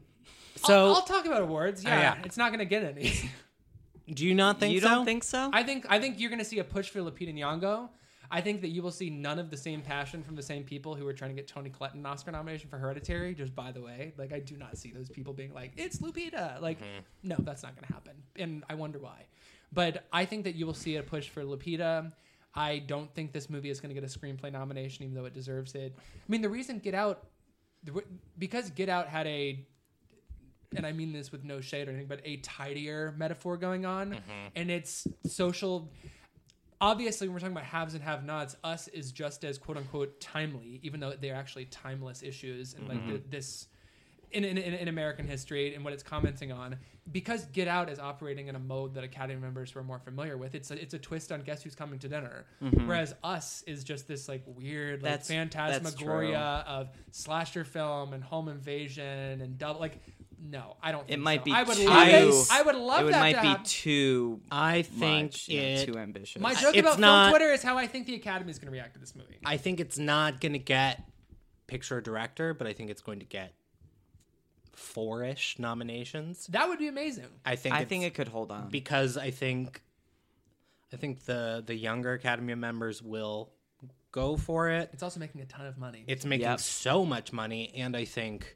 So, 0.57 0.87
I'll, 0.87 0.95
I'll 0.95 1.01
talk 1.01 1.25
about 1.25 1.41
awards. 1.41 1.83
Oh, 1.85 1.89
yeah, 1.89 1.99
yeah. 1.99 2.15
it's 2.23 2.37
not 2.37 2.49
going 2.49 2.59
to 2.59 2.65
get 2.65 2.83
any. 2.83 3.13
do 4.13 4.25
you 4.25 4.33
not 4.33 4.59
think 4.59 4.73
you 4.73 4.79
so? 4.79 4.87
don't 4.87 5.05
think 5.05 5.23
so? 5.23 5.49
I 5.53 5.63
think 5.63 5.85
I 5.89 5.99
think 5.99 6.19
you're 6.19 6.29
going 6.29 6.39
to 6.39 6.45
see 6.45 6.59
a 6.59 6.63
push 6.63 6.89
for 6.89 6.99
Lupita 6.99 7.33
Nyong'o. 7.33 7.89
I 8.31 8.41
think 8.41 8.61
that 8.61 8.69
you 8.69 8.81
will 8.81 8.91
see 8.91 9.09
none 9.09 9.37
of 9.37 9.51
the 9.51 9.57
same 9.57 9.81
passion 9.81 10.23
from 10.23 10.35
the 10.35 10.41
same 10.41 10.63
people 10.63 10.95
who 10.95 11.05
were 11.05 11.13
trying 11.13 11.31
to 11.31 11.35
get 11.35 11.47
Toni 11.47 11.69
Collette 11.69 11.93
an 11.93 12.05
Oscar 12.05 12.31
nomination 12.31 12.69
for 12.69 12.77
Hereditary. 12.77 13.35
Just 13.35 13.53
by 13.53 13.71
the 13.71 13.81
way, 13.81 14.13
like 14.17 14.33
I 14.33 14.39
do 14.39 14.57
not 14.57 14.77
see 14.77 14.91
those 14.91 15.09
people 15.09 15.33
being 15.33 15.53
like, 15.53 15.73
"It's 15.77 15.99
Lupita." 15.99 16.59
Like, 16.61 16.79
mm-hmm. 16.79 17.01
no, 17.23 17.35
that's 17.39 17.63
not 17.63 17.75
going 17.75 17.87
to 17.87 17.93
happen, 17.93 18.13
and 18.37 18.63
I 18.69 18.75
wonder 18.75 18.99
why. 18.99 19.25
But 19.75 20.05
I 20.11 20.25
think 20.25 20.45
that 20.45 20.55
you 20.55 20.65
will 20.65 20.73
see 20.73 20.95
a 20.95 21.03
push 21.03 21.29
for 21.29 21.43
Lupita. 21.43 22.11
I 22.55 22.79
don't 22.79 23.13
think 23.13 23.33
this 23.33 23.49
movie 23.49 23.69
is 23.69 23.79
going 23.79 23.93
to 23.93 24.01
get 24.01 24.09
a 24.09 24.19
screenplay 24.19 24.51
nomination, 24.51 25.03
even 25.03 25.13
though 25.13 25.25
it 25.25 25.33
deserves 25.33 25.75
it. 25.75 25.93
I 25.97 26.27
mean, 26.27 26.41
the 26.41 26.49
reason 26.49 26.79
Get 26.79 26.95
Out, 26.95 27.27
because 28.39 28.71
Get 28.71 28.89
Out 28.89 29.07
had 29.07 29.27
a 29.27 29.67
and 30.75 30.85
I 30.85 30.91
mean 30.91 31.13
this 31.13 31.31
with 31.31 31.43
no 31.43 31.61
shade 31.61 31.87
or 31.87 31.91
anything, 31.91 32.07
but 32.07 32.21
a 32.23 32.37
tidier 32.37 33.13
metaphor 33.17 33.57
going 33.57 33.85
on, 33.85 34.11
mm-hmm. 34.11 34.47
and 34.55 34.71
it's 34.71 35.07
social. 35.25 35.91
Obviously, 36.81 37.27
when 37.27 37.33
we're 37.33 37.39
talking 37.39 37.53
about 37.53 37.63
haves 37.63 37.93
and 37.93 38.03
have-nots, 38.03 38.57
us 38.63 38.87
is 38.89 39.11
just 39.11 39.45
as 39.45 39.57
quote 39.57 39.77
unquote 39.77 40.19
timely, 40.19 40.79
even 40.83 40.99
though 40.99 41.13
they're 41.19 41.35
actually 41.35 41.65
timeless 41.65 42.23
issues 42.23 42.73
and 42.73 42.87
like 42.87 43.05
the, 43.07 43.13
mm-hmm. 43.13 43.29
this 43.29 43.67
in, 44.31 44.43
in, 44.43 44.57
in 44.57 44.73
in 44.73 44.87
American 44.87 45.27
history 45.27 45.75
and 45.75 45.83
what 45.83 45.93
it's 45.93 46.03
commenting 46.03 46.51
on. 46.51 46.77
Because 47.11 47.45
Get 47.45 47.67
Out 47.67 47.89
is 47.89 47.99
operating 47.99 48.47
in 48.47 48.55
a 48.55 48.59
mode 48.59 48.95
that 48.95 49.03
Academy 49.03 49.39
members 49.39 49.75
were 49.75 49.83
more 49.83 49.99
familiar 49.99 50.37
with. 50.37 50.55
It's 50.55 50.71
a, 50.71 50.81
it's 50.81 50.95
a 50.95 50.99
twist 50.99 51.31
on 51.31 51.41
Guess 51.41 51.61
Who's 51.61 51.75
Coming 51.75 51.99
to 51.99 52.07
Dinner, 52.09 52.45
mm-hmm. 52.63 52.87
whereas 52.87 53.13
Us 53.23 53.63
is 53.67 53.83
just 53.83 54.07
this 54.07 54.27
like 54.27 54.43
weird 54.47 55.03
like 55.03 55.11
That's- 55.11 55.27
that's 55.27 55.53
phantasmagoria 55.55 56.63
of 56.67 56.89
slasher 57.11 57.63
film 57.63 58.13
and 58.13 58.23
home 58.23 58.47
invasion 58.49 59.41
and 59.41 59.57
double 59.57 59.79
like. 59.79 59.99
No, 60.47 60.75
I 60.83 60.91
don't. 60.91 61.09
it 61.09 61.17
might 61.17 61.39
so. 61.39 61.45
be 61.45 61.51
I 61.53 61.63
would 61.63 61.77
too. 61.77 61.87
love 61.87 62.07
it. 62.07 62.47
I 62.51 62.61
would 62.61 62.75
love 62.75 63.01
It 63.01 63.03
would, 63.05 63.13
that 63.15 63.19
might 63.19 63.33
to 63.35 63.41
be 63.41 63.47
happen. 63.47 63.63
too 63.65 64.41
I 64.51 64.81
think 64.83 65.31
much, 65.31 65.47
you 65.47 65.59
know, 65.61 65.67
it. 65.67 65.85
too 65.85 65.97
ambitious. 65.97 66.41
My 66.41 66.53
joke 66.53 66.75
It's 66.75 66.79
about 66.87 66.99
not- 66.99 67.25
film 67.31 67.39
Twitter 67.39 67.53
is 67.53 67.63
how 67.63 67.77
I 67.77 67.87
think 67.87 68.05
the 68.05 68.13
Academy 68.15 68.51
is 68.51 68.59
going 68.59 68.67
to 68.67 68.71
react 68.71 68.93
to 68.93 68.99
this 68.99 69.15
movie. 69.15 69.37
I 69.43 69.57
think 69.57 69.79
it's 69.79 69.97
not 69.97 70.41
going 70.41 70.51
to 70.53 70.59
get 70.59 71.03
picture 71.67 71.99
director, 71.99 72.53
but 72.53 72.67
I 72.67 72.73
think 72.73 72.91
it's 72.91 73.01
going 73.01 73.19
to 73.19 73.25
get 73.25 73.53
four-ish 74.75 75.57
nominations. 75.59 76.47
That 76.47 76.67
would 76.69 76.79
be 76.79 76.87
amazing. 76.87 77.27
I 77.45 77.55
think. 77.55 77.75
I 77.75 77.85
think 77.85 78.03
it 78.03 78.13
could 78.13 78.27
hold 78.27 78.51
on. 78.51 78.69
because 78.69 79.17
I 79.17 79.31
think, 79.31 79.81
I 80.93 80.97
think 80.97 81.25
the 81.25 81.63
the 81.65 81.75
younger 81.75 82.13
Academy 82.13 82.55
members 82.55 83.01
will 83.01 83.51
go 84.11 84.37
for 84.37 84.69
it. 84.69 84.89
It's 84.93 85.03
also 85.03 85.19
making 85.19 85.41
a 85.41 85.45
ton 85.45 85.65
of 85.65 85.77
money. 85.77 86.03
It's 86.07 86.25
making 86.25 86.45
Yep. 86.47 86.59
so 86.59 87.05
much 87.05 87.33
money, 87.33 87.71
and 87.75 87.97
I 87.97 88.05
think 88.05 88.55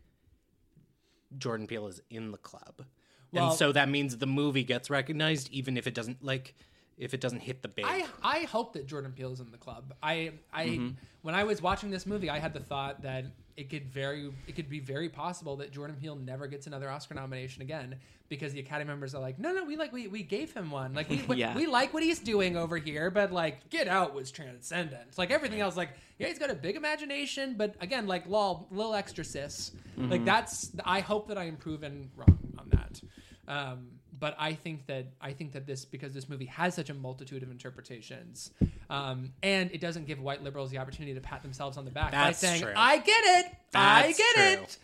Jordan 1.38 1.68
Peele 1.68 1.88
is 1.88 2.02
in 2.10 2.32
the 2.32 2.38
club, 2.38 2.86
Well- 3.32 3.50
and 3.50 3.58
so 3.58 3.72
that 3.74 3.90
means 3.90 4.18
the 4.18 4.26
movie 4.28 4.64
gets 4.64 4.90
recognized, 4.90 5.50
even 5.52 5.78
if 5.78 5.86
it 5.86 5.94
doesn't 5.94 6.24
like 6.24 6.56
if 7.00 7.14
it 7.16 7.22
doesn't 7.22 7.40
hit 7.40 7.62
the 7.64 7.68
big. 7.70 7.86
I 7.88 8.06
I 8.22 8.40
hope 8.42 8.74
that 8.74 8.86
Jordan 8.86 9.12
Peele 9.14 9.32
is 9.34 9.40
in 9.40 9.50
the 9.52 9.58
club. 9.58 9.94
I 10.04 10.34
I 10.54 10.66
Mm-hmm. 10.68 10.90
when 11.24 11.34
I 11.34 11.44
was 11.46 11.62
watching 11.62 11.90
this 11.90 12.06
movie, 12.06 12.30
I 12.30 12.38
had 12.40 12.54
the 12.54 12.60
thought 12.60 13.02
that 13.02 13.26
it 13.58 13.70
could 13.70 13.90
very 13.92 14.32
it 14.48 14.56
could 14.56 14.70
be 14.70 14.80
very 14.80 15.10
possible 15.10 15.56
that 15.58 15.72
Jordan 15.72 15.98
Peele 16.00 16.16
never 16.16 16.46
gets 16.48 16.68
another 16.68 16.90
Oscar 16.90 17.16
nomination 17.16 17.62
again 17.62 17.96
because 18.30 18.54
the 18.54 18.60
Academy 18.60 18.88
members 18.88 19.16
are 19.16 19.22
like, 19.22 19.40
no, 19.40 19.52
no, 19.52 19.64
we 19.66 19.76
like 19.76 19.92
we, 19.92 20.08
we 20.08 20.22
gave 20.24 20.54
him 20.54 20.70
one. 20.72 20.94
Like 20.94 21.10
we 21.10 21.22
we, 21.28 21.38
Yeah. 21.38 21.56
we 21.56 21.66
like 21.66 21.94
what 21.94 22.04
he's 22.04 22.20
doing 22.20 22.56
over 22.56 22.78
here, 22.78 23.10
but 23.10 23.32
like 23.34 23.70
Get 23.70 23.88
Out 23.88 24.14
was 24.14 24.30
transcendent. 24.32 25.18
Like 25.18 25.32
everything 25.32 25.60
else, 25.62 25.76
like 25.76 25.90
yeah, 26.20 26.28
he's 26.28 26.40
got 26.40 26.50
a 26.50 26.56
big 26.56 26.76
imagination, 26.76 27.56
but 27.58 27.76
again, 27.82 28.08
like 28.08 28.28
lol, 28.28 28.68
little 28.72 28.94
extra 28.94 29.24
cis. 29.26 29.72
Mm-hmm. 29.98 30.12
Like 30.12 30.26
that's 30.26 30.72
I 30.86 31.00
hope 31.00 31.28
that 31.30 31.38
I 31.38 31.46
am 31.46 31.56
proven 31.58 32.12
wrong 32.16 32.38
on 32.58 32.70
that. 32.70 33.02
Um, 33.48 33.88
but 34.20 34.36
I 34.38 34.54
think 34.54 34.88
that 34.88 35.14
I 35.22 35.34
think 35.34 35.54
that 35.54 35.66
this 35.66 35.86
because 35.86 36.14
this 36.14 36.28
movie 36.28 36.46
has 36.46 36.76
such 36.76 36.90
a 36.90 36.94
multitude 36.94 37.44
of 37.44 37.52
interpretations, 37.52 38.52
um, 38.90 39.34
and 39.42 39.72
it 39.72 39.82
doesn't 39.82 40.06
give 40.08 40.20
white 40.20 40.44
liberals 40.44 40.72
the 40.72 40.78
opportunity 40.78 41.14
to 41.14 41.22
pat 41.22 41.42
themselves 41.42 41.78
on 41.78 41.86
the 41.86 41.92
back 41.92 42.12
That's 42.12 42.42
by 42.42 42.48
saying 42.48 42.62
true. 42.64 42.74
"I 42.76 42.98
get 42.98 43.24
it, 43.24 43.46
I 43.74 44.14
get 44.16 44.36
true. 44.36 44.64
it." 44.64 44.78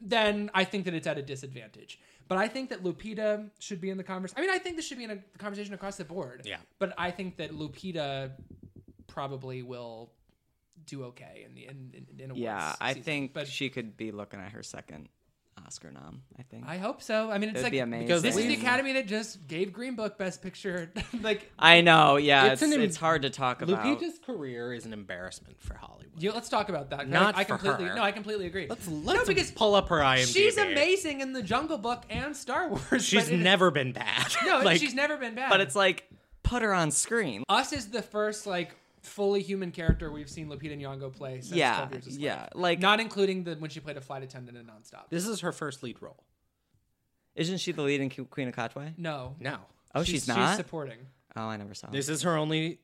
Then 0.00 0.50
I 0.54 0.64
think 0.64 0.84
that 0.86 0.94
it's 0.94 1.06
at 1.06 1.18
a 1.18 1.22
disadvantage. 1.22 1.98
But 2.28 2.38
I 2.38 2.46
think 2.46 2.70
that 2.70 2.84
Lupita 2.84 3.50
should 3.58 3.80
be 3.80 3.90
in 3.90 3.96
the 3.96 4.04
conversation. 4.04 4.38
I 4.38 4.46
mean, 4.46 4.54
I 4.54 4.58
think 4.58 4.76
this 4.76 4.86
should 4.86 4.98
be 4.98 5.04
in 5.04 5.10
a 5.10 5.18
conversation 5.38 5.74
across 5.74 5.96
the 5.96 6.04
board. 6.04 6.42
Yeah. 6.44 6.58
But 6.78 6.94
I 6.96 7.10
think 7.10 7.38
that 7.38 7.50
Lupita 7.50 8.30
probably 9.08 9.62
will 9.62 10.12
do 10.86 11.04
okay 11.04 11.44
in 11.44 11.54
the 11.54 11.66
in 11.66 11.90
in, 11.92 12.20
in 12.20 12.30
awards 12.30 12.40
yeah, 12.40 12.74
I 12.80 12.90
season. 12.90 13.02
think 13.02 13.32
But 13.34 13.48
she 13.48 13.68
could 13.68 13.96
be 13.96 14.12
looking 14.12 14.40
at 14.40 14.52
her 14.52 14.62
second 14.62 15.08
Oscar 15.66 15.90
nom. 15.92 16.22
I 16.38 16.42
think. 16.42 16.64
I 16.66 16.78
hope 16.78 17.00
so. 17.02 17.30
I 17.30 17.38
mean, 17.38 17.50
it's 17.50 17.56
It'd 17.56 17.64
like 17.64 17.72
be 17.72 17.78
amazing. 17.78 18.06
because 18.08 18.22
this 18.22 18.36
is 18.36 18.46
the 18.46 18.54
Academy 18.54 18.92
that 18.94 19.06
just 19.06 19.46
gave 19.46 19.72
Green 19.72 19.94
Book 19.94 20.18
Best 20.18 20.42
Picture. 20.42 20.90
like, 21.22 21.50
I 21.58 21.80
know. 21.80 22.16
Yeah, 22.16 22.46
It's 22.52 22.62
it's 22.62 22.72
an 22.74 22.80
it's, 22.80 22.96
em- 22.96 23.00
hard 23.00 23.22
to 23.22 23.30
talk 23.30 23.62
about. 23.62 23.84
Lupita's 23.84 24.18
career 24.18 24.72
is 24.74 24.84
an 24.86 24.92
embarrassment 24.92 25.60
for 25.60 25.74
Hollywood. 25.74 26.10
you, 26.18 26.32
let's 26.32 26.48
talk 26.48 26.68
about 26.70 26.90
that. 26.90 27.08
Not 27.08 27.36
I, 27.36 27.40
I 27.40 27.44
for 27.44 27.56
completely 27.58 27.84
her. 27.86 27.94
no, 27.94 28.02
I 28.02 28.10
completely 28.12 28.46
agree. 28.46 28.66
Let's 28.68 28.88
no, 28.88 29.12
let's 29.12 29.28
because 29.28 29.50
pull 29.52 29.74
up 29.74 29.88
her 29.90 29.98
IMDb. 29.98 30.32
she's 30.32 30.56
amazing 30.56 31.20
in 31.20 31.32
the 31.32 31.42
Jungle 31.42 31.78
Book 31.78 32.02
and 32.10 32.36
Star 32.36 32.68
Wars. 32.68 33.04
She's 33.04 33.26
but 33.26 33.34
it- 33.34 33.36
never 33.38 33.70
been 33.70 33.92
bad. 33.92 34.32
no, 34.44 34.60
like, 34.64 34.80
she's 34.80 34.94
never 34.94 35.16
been 35.16 35.34
bad. 35.34 35.50
but 35.50 35.60
it's 35.60 35.76
like 35.76 36.08
put 36.42 36.62
her 36.62 36.74
on 36.74 36.90
screen. 36.90 37.44
Us 37.48 37.72
is 37.72 37.90
the 37.90 38.02
first 38.02 38.46
like 38.46 38.74
fully 39.02 39.42
human 39.42 39.70
character 39.72 40.10
we've 40.12 40.28
seen 40.30 40.48
Lupita 40.48 40.78
Nyong'o 40.78 41.12
play 41.12 41.40
since 41.40 41.52
Yeah, 41.52 41.76
12 41.76 41.92
Years 41.92 42.06
a 42.06 42.10
Slave. 42.10 42.20
yeah. 42.22 42.48
Like, 42.54 42.80
not 42.80 43.00
including 43.00 43.44
the 43.44 43.54
when 43.56 43.70
she 43.70 43.80
played 43.80 43.96
a 43.96 44.00
flight 44.00 44.22
attendant 44.22 44.56
in 44.58 44.66
Nonstop. 44.66 45.08
this 45.10 45.26
is 45.26 45.40
her 45.40 45.52
first 45.52 45.82
lead 45.82 46.00
role. 46.02 46.22
isn't 47.34 47.58
she 47.58 47.72
the 47.72 47.82
lead 47.82 48.00
in 48.00 48.10
Queen 48.26 48.48
of 48.48 48.54
Katwe? 48.54 48.98
No, 48.98 49.36
No, 49.40 49.58
Oh, 49.94 50.02
she's, 50.04 50.28
not. 50.28 50.50
She's 50.50 50.56
supporting. 50.56 50.98
oh, 51.36 51.42
I 51.46 51.56
never 51.56 51.74
saw. 51.74 51.88
this 51.90 52.08
is 52.08 52.22
her 52.22 52.36
only. 52.36 52.78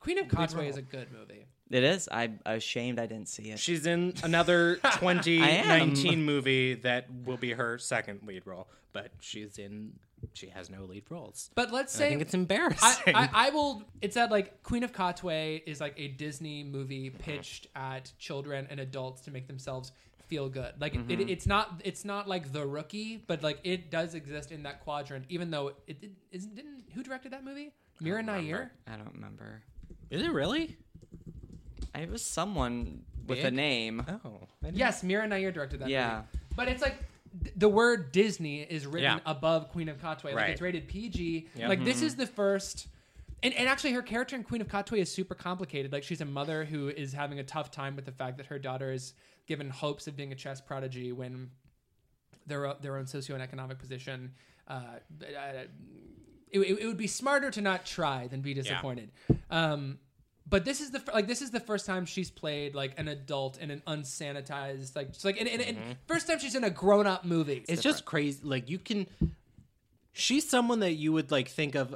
Queen 0.00 0.18
of 0.18 0.26
Katwe 0.28 0.68
is 0.68 0.76
a 0.76 0.82
good 0.82 1.12
movie. 1.12 1.44
It 1.70 1.84
is. 1.84 2.08
I'm 2.10 2.40
ashamed 2.46 2.98
I 2.98 3.06
didn't 3.06 3.28
see 3.28 3.50
it. 3.50 3.58
She's 3.60 3.86
in 3.86 4.14
another 4.24 4.76
2019 4.94 6.24
movie 6.24 6.74
that 6.74 7.06
will 7.24 7.36
be 7.36 7.52
her 7.52 7.78
second 7.78 8.20
lead 8.26 8.42
role, 8.46 8.68
but 8.92 9.12
she's 9.20 9.58
in. 9.58 9.92
She 10.32 10.48
has 10.48 10.70
no 10.70 10.84
lead 10.84 11.04
roles. 11.10 11.50
But 11.54 11.72
let's 11.72 11.94
And 11.94 12.02
I 12.02 12.06
say 12.06 12.10
think 12.10 12.22
it's 12.22 12.34
embarrassing. 12.34 13.14
I, 13.14 13.28
I 13.32 13.50
will. 13.50 13.82
It's 14.00 14.14
that 14.14 14.30
like 14.30 14.62
Queen 14.62 14.84
of 14.84 14.92
Katwe 14.92 15.62
is 15.66 15.80
like 15.80 15.94
a 15.96 16.08
Disney 16.08 16.64
movie 16.64 17.10
pitched 17.10 17.66
at 17.74 18.12
children 18.18 18.66
and 18.70 18.80
adults 18.80 19.22
to 19.22 19.30
make 19.30 19.46
themselves 19.46 19.92
feel 20.30 20.48
good. 20.48 20.72
Like 20.80 20.94
it, 20.94 21.08
mm-hmm. 21.08 21.28
it's 21.28 21.46
not. 21.46 21.80
It's 21.84 22.04
not 22.04 22.28
like 22.28 22.52
The 22.52 22.66
Rookie, 22.66 23.22
but 23.26 23.42
like 23.42 23.58
it 23.64 23.90
does 23.90 24.14
exist 24.14 24.52
in 24.52 24.62
that 24.62 24.80
quadrant. 24.80 25.26
Even 25.28 25.50
though 25.50 25.68
it, 25.86 25.98
it 26.02 26.10
isn't. 26.30 26.54
Didn't 26.54 26.84
who 26.94 27.02
directed 27.02 27.32
that 27.32 27.44
movie? 27.44 27.72
Mira 28.00 28.22
Nair. 28.22 28.72
I 28.86 28.96
don't 28.96 29.12
remember. 29.12 29.62
is 30.10 30.22
it 30.22 30.32
really? 30.32 30.76
It 31.94 32.08
was 32.08 32.24
someone 32.24 33.02
with 33.26 33.44
a 33.44 33.50
name. 33.50 34.04
Oh, 34.24 34.40
Yes, 34.72 35.02
Mira 35.02 35.26
Nair 35.26 35.52
directed 35.52 35.80
that. 35.80 35.88
Yeah. 35.88 36.16
movie. 36.16 36.44
but 36.56 36.68
it's 36.68 36.82
like. 36.82 36.96
Th- 37.42 37.54
The 37.56 37.68
word 37.68 38.12
Disney 38.12 38.62
is 38.62 38.86
written 38.86 39.18
Yeah. 39.18 39.20
above 39.26 39.68
Queen 39.70 39.88
of 39.88 39.98
Katwe. 39.98 40.24
Like 40.24 40.34
Right. 40.36 40.50
it's 40.50 40.60
rated 40.60 40.88
PG. 40.88 41.48
Yep. 41.54 41.68
Like 41.68 41.84
this 41.84 42.02
is 42.02 42.16
the 42.16 42.26
first 42.26 42.86
and, 43.42 43.54
and 43.54 43.68
actually 43.68 43.92
her 43.92 44.02
character 44.02 44.36
in 44.36 44.44
Queen 44.44 44.60
of 44.60 44.68
Katwe 44.68 44.98
is 44.98 45.10
super 45.10 45.34
complicated. 45.34 45.92
Like 45.92 46.02
she's 46.02 46.20
a 46.20 46.26
mother 46.26 46.64
who 46.64 46.88
is 46.88 47.12
having 47.14 47.38
a 47.38 47.42
tough 47.44 47.70
time 47.70 47.96
with 47.96 48.04
the 48.04 48.12
fact 48.12 48.36
that 48.36 48.46
her 48.46 48.58
daughter 48.58 48.92
is 48.92 49.14
given 49.46 49.70
hopes 49.70 50.06
of 50.06 50.14
being 50.16 50.30
a 50.32 50.34
chess 50.34 50.60
prodigy 50.60 51.10
when 51.12 51.50
their 52.46 52.74
their 52.80 52.96
own 52.96 53.04
socioeconomic 53.06 53.78
position. 53.78 54.32
Uh, 54.68 54.82
uh, 55.22 55.64
it, 56.52 56.60
it 56.60 56.86
would 56.86 56.96
be 56.96 57.06
smarter 57.06 57.50
to 57.50 57.60
not 57.60 57.84
try 57.86 58.26
than 58.26 58.40
be 58.40 58.54
disappointed. 58.54 59.10
Um, 59.50 59.98
but 60.50 60.64
this 60.64 60.80
is 60.80 60.90
the 60.90 61.02
like 61.14 61.26
this 61.26 61.40
is 61.40 61.50
the 61.52 61.60
first 61.60 61.86
time 61.86 62.04
she's 62.04 62.30
played 62.30 62.74
like 62.74 62.98
an 62.98 63.08
adult 63.08 63.58
in 63.58 63.70
an 63.70 63.82
unsanitized 63.86 64.96
like 64.96 65.12
just 65.12 65.24
like 65.24 65.38
and, 65.40 65.48
and, 65.48 65.62
and 65.62 65.78
first 66.06 66.26
time 66.26 66.38
she's 66.38 66.54
in 66.56 66.64
a 66.64 66.70
grown 66.70 67.06
up 67.06 67.24
movie. 67.24 67.64
It's 67.68 67.82
just 67.82 68.04
crazy. 68.04 68.40
Like 68.42 68.68
you 68.68 68.78
can, 68.78 69.06
she's 70.12 70.48
someone 70.48 70.80
that 70.80 70.94
you 70.94 71.12
would 71.12 71.30
like 71.30 71.48
think 71.48 71.76
of 71.76 71.94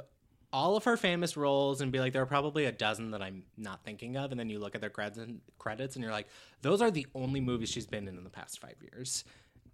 all 0.53 0.77
of 0.77 0.85
her 0.85 0.95
famous 0.95 1.35
roles 1.35 1.81
and 1.81 1.91
be 1.91 1.99
like, 1.99 2.13
there 2.13 2.21
are 2.21 2.27
probably 2.27 2.63
a 2.63 2.71
dozen 2.71 3.11
that 3.11 3.21
I'm 3.21 3.43
not 3.57 3.83
thinking 3.83 4.15
of, 4.15 4.31
and 4.31 4.39
then 4.39 4.49
you 4.49 4.57
look 4.57 4.73
at 4.73 4.79
their 4.79 4.89
credits 4.89 5.17
and 5.17 5.41
credits 5.59 5.95
and 5.95 6.03
you're 6.03 6.13
like, 6.13 6.27
those 6.61 6.81
are 6.81 6.89
the 6.89 7.05
only 7.13 7.41
movies 7.41 7.67
she's 7.69 7.85
been 7.85 8.07
in 8.07 8.17
in 8.17 8.23
the 8.23 8.29
past 8.29 8.59
five 8.59 8.75
years, 8.81 9.25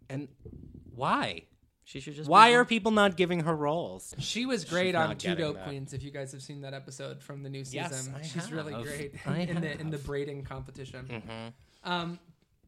and 0.10 0.28
why? 0.96 1.44
She 1.92 2.00
should 2.00 2.16
just. 2.16 2.30
Why 2.30 2.52
be- 2.52 2.56
are 2.56 2.64
people 2.64 2.92
not 2.92 3.18
giving 3.18 3.42
her 3.42 3.54
roles? 3.54 4.16
She 4.18 4.46
was 4.46 4.64
great 4.64 4.88
She's 4.88 4.96
on 4.96 5.10
not 5.10 5.20
Two 5.20 5.28
getting 5.30 5.46
Dope 5.46 5.56
that. 5.56 5.66
Queens. 5.66 5.92
If 5.92 6.04
you 6.04 6.12
guys 6.12 6.32
have 6.32 6.42
seen 6.42 6.62
that 6.62 6.74
episode 6.74 7.22
from 7.22 7.44
the 7.44 7.50
new 7.50 7.66
Yes, 7.70 7.94
season, 7.94 8.16
I 8.16 8.22
she's 8.22 8.50
really 8.50 8.82
great 8.82 9.16
I 9.28 9.40
in 9.40 9.60
the 9.60 9.78
in 9.78 9.90
the 9.90 9.98
braiding 9.98 10.46
competition. 10.46 11.06
Mm-hmm. 11.12 11.92
Um, 11.92 12.18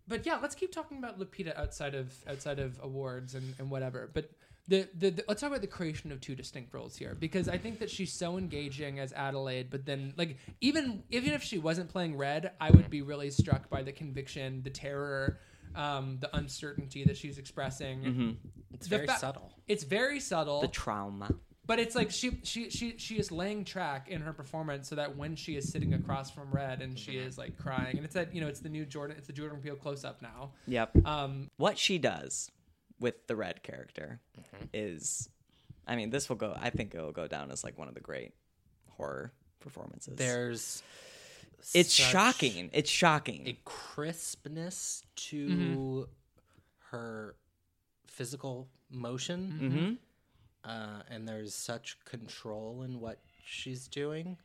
but 0.10 0.26
yeah, 0.26 0.40
let's 0.42 0.56
keep 0.56 0.74
talking 0.74 0.98
about 0.98 1.22
Lupita 1.22 1.58
outside 1.58 1.96
of 1.96 2.14
outside 2.28 2.60
of 2.60 2.78
awards 2.84 3.34
and, 3.34 3.56
and 3.60 3.72
whatever. 3.72 4.10
But 4.14 4.30
the, 4.68 4.90
the, 4.94 5.12
the 5.12 5.24
let's 5.30 5.40
talk 5.40 5.52
about 5.52 5.62
the 5.62 5.68
creation 5.68 6.12
of 6.12 6.20
two 6.20 6.36
distinct 6.36 6.74
roles 6.74 6.98
here 6.98 7.16
because 7.18 7.48
I 7.48 7.58
think 7.58 7.80
that 7.80 7.90
she's 7.90 8.12
so 8.12 8.38
engaging 8.38 9.00
as 9.00 9.14
Adelaide. 9.14 9.70
But 9.70 9.86
then, 9.86 10.14
like 10.18 10.38
even 10.60 11.04
even 11.10 11.32
if 11.32 11.44
she 11.44 11.60
wasn't 11.60 11.88
playing 11.90 12.18
Red, 12.18 12.52
I 12.60 12.72
would 12.72 12.90
be 12.90 13.02
really 13.02 13.30
struck 13.30 13.70
by 13.70 13.84
the 13.84 13.94
conviction, 13.94 14.64
the 14.64 14.70
terror. 14.70 15.40
Um, 15.76 16.18
the 16.20 16.36
uncertainty 16.36 17.04
that 17.06 17.18
she's 17.18 17.38
expressing. 17.38 18.38
It's 18.74 18.88
The 18.88 18.96
very 18.98 19.08
fa- 19.08 19.18
subtle. 19.20 19.52
It's 19.68 19.84
very 19.84 20.20
subtle. 20.20 20.62
the 20.62 20.68
trauma? 20.68 21.34
But 21.66 21.80
it's 21.80 21.96
like 21.96 22.12
she 22.12 22.40
she 22.44 22.70
she 22.70 22.98
she 22.98 23.18
is 23.18 23.32
laying 23.32 23.64
track 23.64 24.10
in 24.10 24.20
her 24.22 24.34
performance 24.34 24.90
so 24.90 24.96
that 24.96 25.16
when 25.16 25.36
she 25.38 25.56
is 25.56 25.72
sitting 25.72 25.94
across 25.94 26.30
from 26.30 26.52
Red 26.52 26.82
and 26.82 27.00
she 27.00 27.14
is 27.14 27.38
like 27.38 27.58
crying 27.58 27.96
and 27.96 28.04
it's 28.04 28.16
that 28.16 28.36
you 28.36 28.42
know 28.42 28.48
it's 28.48 28.60
the 28.60 28.68
new 28.68 28.86
Jordan 28.86 29.16
it's 29.18 29.28
the 29.28 29.34
Jordan 29.34 29.60
Peele 29.62 29.76
close 29.78 30.04
up 30.04 30.22
now. 30.22 30.52
Yep. 30.68 31.08
Um, 31.08 31.50
what 31.56 31.78
she 31.78 31.98
does 32.00 32.52
with 33.00 33.28
the 33.28 33.36
red 33.38 33.64
character 33.64 34.20
is, 34.74 35.30
I 35.88 35.96
mean, 35.96 36.10
this 36.10 36.28
will 36.28 36.36
go. 36.36 36.54
I 36.60 36.70
think 36.70 36.94
it 36.96 37.02
will 37.02 37.12
go 37.14 37.28
down 37.28 37.50
as 37.50 37.64
like 37.64 37.78
one 37.78 37.88
of 37.88 37.94
the 37.94 38.02
great 38.02 38.34
horror 38.98 39.32
performances. 39.62 40.18
There's 40.18 40.84
it's 41.74 41.94
shocking. 41.94 42.70
It's 42.74 42.90
shocking. 42.90 43.48
a 43.48 43.58
crispness 43.66 45.04
to 45.16 45.48
Mm-hmm. 45.48 46.02
her 46.92 47.36
physical 48.08 48.68
motion, 48.90 50.00
mm-hmm. 50.64 50.70
uh, 50.70 51.02
and 51.10 51.28
there's 51.28 51.54
such 51.56 51.98
control 52.06 52.84
in 52.84 53.00
what 53.00 53.20
she's 53.44 53.88
doing. 53.88 54.38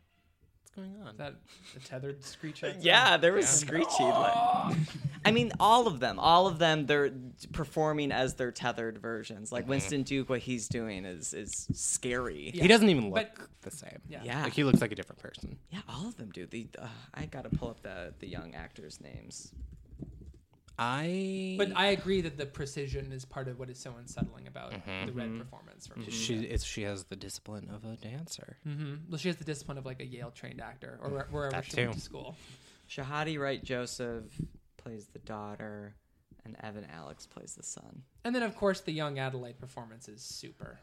What's 0.69 0.91
going 0.91 1.07
on? 1.07 1.16
that 1.16 1.35
the 1.75 1.81
tethered 1.81 2.23
screech. 2.35 2.62
Yeah, 2.81 3.16
there 3.16 3.33
was 3.33 3.49
screechy. 3.49 4.03
Like, 4.05 4.77
I 5.25 5.31
mean, 5.31 5.53
all 5.59 5.87
of 5.87 6.01
them, 6.01 6.19
all 6.19 6.47
of 6.47 6.59
them, 6.59 6.87
they're 6.87 7.11
performing 7.53 8.12
as 8.12 8.35
their 8.35 8.51
tethered 8.53 8.99
versions. 8.99 9.51
Like 9.53 9.66
Winston 9.69 10.03
Duke, 10.03 10.29
what 10.29 10.41
he's 10.41 10.69
doing 10.69 11.05
is 11.05 11.33
is 11.33 11.69
scary. 11.73 12.51
Yeah. 12.55 12.62
He 12.62 12.69
doesn't 12.69 12.89
even 12.89 13.11
look 13.11 13.29
But- 13.39 13.49
the 13.62 13.71
same. 13.71 14.01
Yeah. 14.09 14.21
Yeah. 14.25 14.43
Like 14.45 14.53
he 14.53 14.64
looks 14.64 14.81
like 14.81 14.93
a 14.93 14.95
different 14.95 15.21
person. 15.23 15.57
Yeah, 15.71 15.81
all 15.89 16.07
of 16.07 16.16
them 16.16 16.31
do. 16.33 16.47
The 16.47 16.69
uh, 16.79 16.87
I 17.14 17.27
gotta 17.27 17.49
pull 17.51 17.69
up 17.71 17.83
the 17.83 18.12
the 18.19 18.27
young 18.29 18.55
actors' 18.55 19.01
names. 19.01 19.53
I 20.79 21.57
But 21.59 21.72
I 21.76 21.87
agree 21.89 22.20
that 22.20 22.37
the 22.39 22.47
precision 22.47 23.11
is 23.12 23.24
part 23.24 23.49
of 23.49 23.59
what 23.59 23.68
is 23.68 23.79
so 23.81 23.95
unsettling 23.99 24.47
about 24.47 24.72
Mm-hmm. 24.72 25.07
the 25.07 25.12
Red 25.12 25.39
performance. 25.39 25.87
From 25.89 26.09
she 26.09 26.37
it's, 26.37 26.64
she 26.64 26.83
has 26.83 27.05
the 27.05 27.16
discipline 27.16 27.68
of 27.74 27.85
a 27.85 27.97
dancer. 27.97 28.59
hmm 28.64 28.95
Well, 29.09 29.18
she 29.18 29.29
has 29.29 29.37
the 29.39 29.45
discipline 29.45 29.76
of 29.79 29.85
like 29.87 30.01
a 30.01 30.07
Yale 30.07 30.31
trained 30.31 30.61
actor 30.61 30.99
or 31.03 31.11
where- 31.11 31.26
wherever 31.31 31.51
That 31.57 31.64
she 31.64 31.76
went 31.81 31.95
to 31.95 32.01
school. 32.01 32.37
Shahadi 32.89 33.39
Wright 33.39 33.62
Joseph 33.62 34.24
plays 34.76 35.09
the 35.09 35.18
daughter, 35.18 35.95
and 36.45 36.57
Evan 36.62 36.87
Alex 36.95 37.26
plays 37.26 37.55
the 37.55 37.62
son. 37.64 38.03
And 38.24 38.35
then 38.35 38.43
of 38.45 38.55
course 38.57 38.81
the 38.81 38.93
young 38.93 39.18
Adelaide 39.18 39.59
performance 39.59 40.09
is 40.09 40.22
super. 40.22 40.79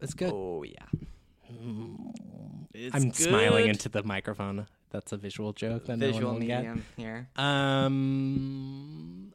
It's 0.00 0.14
good. 0.14 0.32
Oh 0.32 0.62
yeah, 0.62 0.86
it's 2.72 2.94
I'm 2.94 3.12
smiling 3.12 3.68
into 3.68 3.88
the 3.88 4.02
microphone. 4.02 4.66
That's 4.90 5.12
a 5.12 5.16
visual 5.16 5.52
joke 5.52 5.86
that 5.86 5.98
visual 5.98 6.20
no 6.20 6.26
one 6.32 6.40
will 6.40 6.46
get. 6.46 6.76
here. 6.96 7.28
Um, 7.36 9.32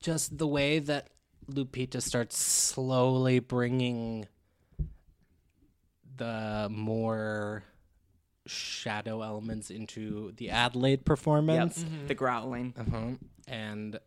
just 0.00 0.36
the 0.36 0.46
way 0.46 0.78
that 0.80 1.08
Lupita 1.50 2.00
starts 2.02 2.36
slowly 2.38 3.38
bringing 3.38 4.26
the 6.16 6.68
more 6.70 7.64
shadow 8.46 9.22
elements 9.22 9.70
into 9.70 10.32
the 10.36 10.50
Adelaide 10.50 11.00
Yep, 11.00 11.04
performance, 11.04 11.84
the 12.06 12.14
growling. 12.14 12.74
uh-huh. 12.76 13.12
and 13.48 13.98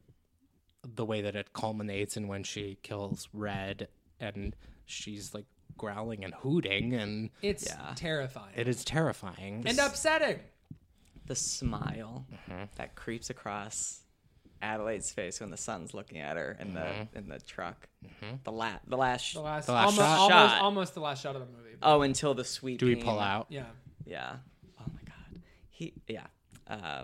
the 0.87 1.05
way 1.05 1.21
that 1.21 1.35
it 1.35 1.51
culminates 1.53 2.15
in 2.15 2.27
when 2.27 2.43
she 2.43 2.77
kills 2.83 3.27
Red 3.33 3.87
and 4.19 4.55
she's 4.85 5.33
like 5.33 5.45
growling 5.77 6.23
and 6.23 6.33
hooting, 6.33 6.93
and 6.93 7.29
It's 7.41 7.65
Yeah. 7.67 7.93
terrifying 7.95 8.53
it 8.55 8.67
is 8.67 8.83
terrifying. 8.85 9.63
and 9.65 9.77
upsetting. 9.79 10.39
The 11.25 11.35
smile 11.35 12.25
Mm-hmm. 12.31 12.63
that 12.75 12.95
creeps 12.95 13.29
across 13.29 14.01
Adelaide's 14.61 15.11
face 15.11 15.39
when 15.41 15.49
the 15.51 15.57
sun's 15.57 15.93
looking 15.93 16.19
at 16.19 16.37
her 16.37 16.55
in 16.59 16.73
Mm-hmm. 16.73 17.03
the 17.13 17.17
in 17.19 17.29
the 17.29 17.39
truck. 17.39 17.87
The 18.43 18.51
la- 18.51 18.79
the 18.87 18.95
last. 18.97 19.33
The 19.33 19.41
last, 19.41 19.65
The 19.65 19.73
last 19.73 19.85
almost, 19.87 19.97
shot. 19.97 20.19
almost, 20.19 20.53
Shot. 20.53 20.61
almost 20.61 20.93
the 20.93 20.99
last 21.01 21.21
shot 21.23 21.35
of 21.35 21.41
the 21.41 21.51
movie. 21.57 21.75
oh, 21.81 22.01
until 22.03 22.33
the 22.33 22.43
sweet. 22.45 22.79
Do 22.79 22.85
we 22.85 22.95
pull 22.95 23.19
out? 23.19 23.47
Yeah. 23.49 23.65
Yeah. 24.05 24.37
Oh 24.79 24.83
my 24.93 25.01
god. 25.05 25.41
He. 25.69 25.93
Yeah. 26.07 26.27
Uh, 26.67 27.03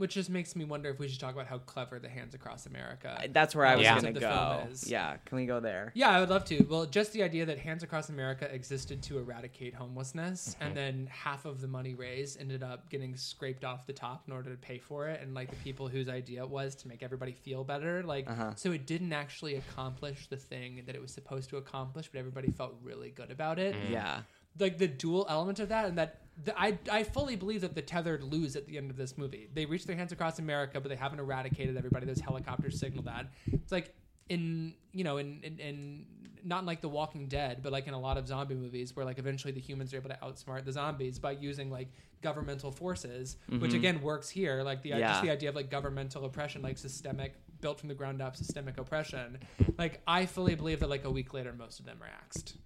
Which 0.00 0.14
just 0.14 0.30
makes 0.30 0.56
me 0.56 0.64
wonder 0.64 0.88
if 0.88 0.98
we 0.98 1.08
should 1.08 1.20
talk 1.20 1.34
about 1.34 1.46
how 1.46 1.58
clever 1.58 1.98
the 1.98 2.08
Hands 2.08 2.34
Across 2.34 2.64
America. 2.64 3.22
that's 3.32 3.54
where 3.54 3.66
I 3.66 3.76
was 3.76 3.84
Yeah. 3.84 3.94
gonna 4.00 4.12
go. 4.12 4.66
Yeah. 4.86 5.18
Can 5.26 5.36
we 5.36 5.44
go 5.44 5.60
there? 5.60 5.92
Yeah, 5.94 6.08
I 6.08 6.20
would 6.20 6.30
love 6.30 6.46
to. 6.46 6.62
Well, 6.64 6.86
just 6.86 7.12
the 7.12 7.22
idea 7.22 7.44
that 7.44 7.58
Hands 7.58 7.82
Across 7.82 8.08
America 8.08 8.50
existed 8.50 9.02
to 9.02 9.18
eradicate 9.18 9.74
homelessness, 9.74 10.54
Mm-hmm. 10.54 10.62
and 10.64 10.74
then 10.76 11.06
half 11.08 11.44
of 11.44 11.60
the 11.60 11.68
money 11.68 11.94
raised 11.94 12.40
ended 12.40 12.62
up 12.62 12.88
getting 12.88 13.14
scraped 13.14 13.62
off 13.62 13.86
the 13.86 13.92
top 13.92 14.26
in 14.26 14.32
order 14.32 14.50
to 14.50 14.56
pay 14.56 14.78
for 14.78 15.06
it, 15.08 15.20
and 15.20 15.34
like 15.34 15.50
the 15.50 15.56
people 15.56 15.86
whose 15.88 16.08
idea 16.08 16.44
it 16.44 16.48
was 16.48 16.74
to 16.76 16.88
make 16.88 17.02
everybody 17.02 17.32
feel 17.32 17.62
better, 17.62 18.02
like 18.02 18.26
Uh-huh. 18.26 18.54
so 18.54 18.72
it 18.72 18.86
didn't 18.86 19.12
actually 19.12 19.56
accomplish 19.56 20.28
the 20.28 20.36
thing 20.38 20.82
that 20.86 20.94
it 20.94 21.02
was 21.02 21.12
supposed 21.12 21.50
to 21.50 21.58
accomplish, 21.58 22.08
but 22.10 22.18
everybody 22.18 22.50
felt 22.50 22.74
really 22.82 23.10
good 23.10 23.30
about 23.30 23.58
it. 23.58 23.76
Yeah. 23.90 24.22
like 24.58 24.78
the 24.78 24.88
dual 24.88 25.24
element 25.28 25.60
of 25.60 25.68
that 25.68 25.84
and 25.86 25.96
that 25.96 26.22
the, 26.44 26.58
I, 26.58 26.78
I 26.90 27.02
fully 27.04 27.36
believe 27.36 27.60
that 27.62 27.74
the 27.74 27.82
tethered 27.82 28.22
lose 28.22 28.56
at 28.56 28.66
the 28.66 28.78
end 28.78 28.90
of 28.90 28.96
this 28.96 29.16
movie 29.18 29.48
they 29.52 29.66
reach 29.66 29.86
their 29.86 29.96
hands 29.96 30.12
across 30.12 30.38
america 30.38 30.80
but 30.80 30.88
they 30.88 30.96
haven't 30.96 31.20
eradicated 31.20 31.76
everybody 31.76 32.06
those 32.06 32.20
helicopters 32.20 32.78
signal 32.78 33.04
that 33.04 33.26
it's 33.52 33.72
like 33.72 33.94
in 34.28 34.74
you 34.92 35.04
know 35.04 35.18
in, 35.18 35.40
in, 35.42 35.58
in 35.58 36.06
not 36.44 36.60
in 36.60 36.66
like 36.66 36.80
the 36.80 36.88
walking 36.88 37.26
dead 37.26 37.60
but 37.62 37.72
like 37.72 37.86
in 37.86 37.94
a 37.94 38.00
lot 38.00 38.16
of 38.16 38.26
zombie 38.26 38.54
movies 38.54 38.94
where 38.96 39.04
like 39.04 39.18
eventually 39.18 39.52
the 39.52 39.60
humans 39.60 39.92
are 39.92 39.96
able 39.96 40.10
to 40.10 40.18
outsmart 40.22 40.64
the 40.64 40.72
zombies 40.72 41.18
by 41.18 41.32
using 41.32 41.70
like 41.70 41.88
governmental 42.22 42.70
forces 42.70 43.36
which 43.48 43.70
mm-hmm. 43.70 43.76
again 43.76 44.02
works 44.02 44.28
here 44.28 44.62
like 44.62 44.82
the 44.82 44.90
Yeah. 44.90 44.98
just 45.00 45.22
the 45.22 45.30
idea 45.30 45.48
of 45.48 45.54
like 45.54 45.70
governmental 45.70 46.24
oppression 46.24 46.62
like 46.62 46.78
systemic 46.78 47.34
built 47.60 47.78
from 47.78 47.88
the 47.88 47.94
ground 47.94 48.22
up 48.22 48.36
systemic 48.36 48.78
oppression 48.78 49.38
like 49.78 50.00
i 50.06 50.24
fully 50.26 50.54
believe 50.54 50.80
that 50.80 50.88
like 50.88 51.04
a 51.04 51.10
week 51.10 51.34
later 51.34 51.52
most 51.52 51.80
of 51.80 51.86
them 51.86 51.98
are 52.02 52.06
axed 52.06 52.56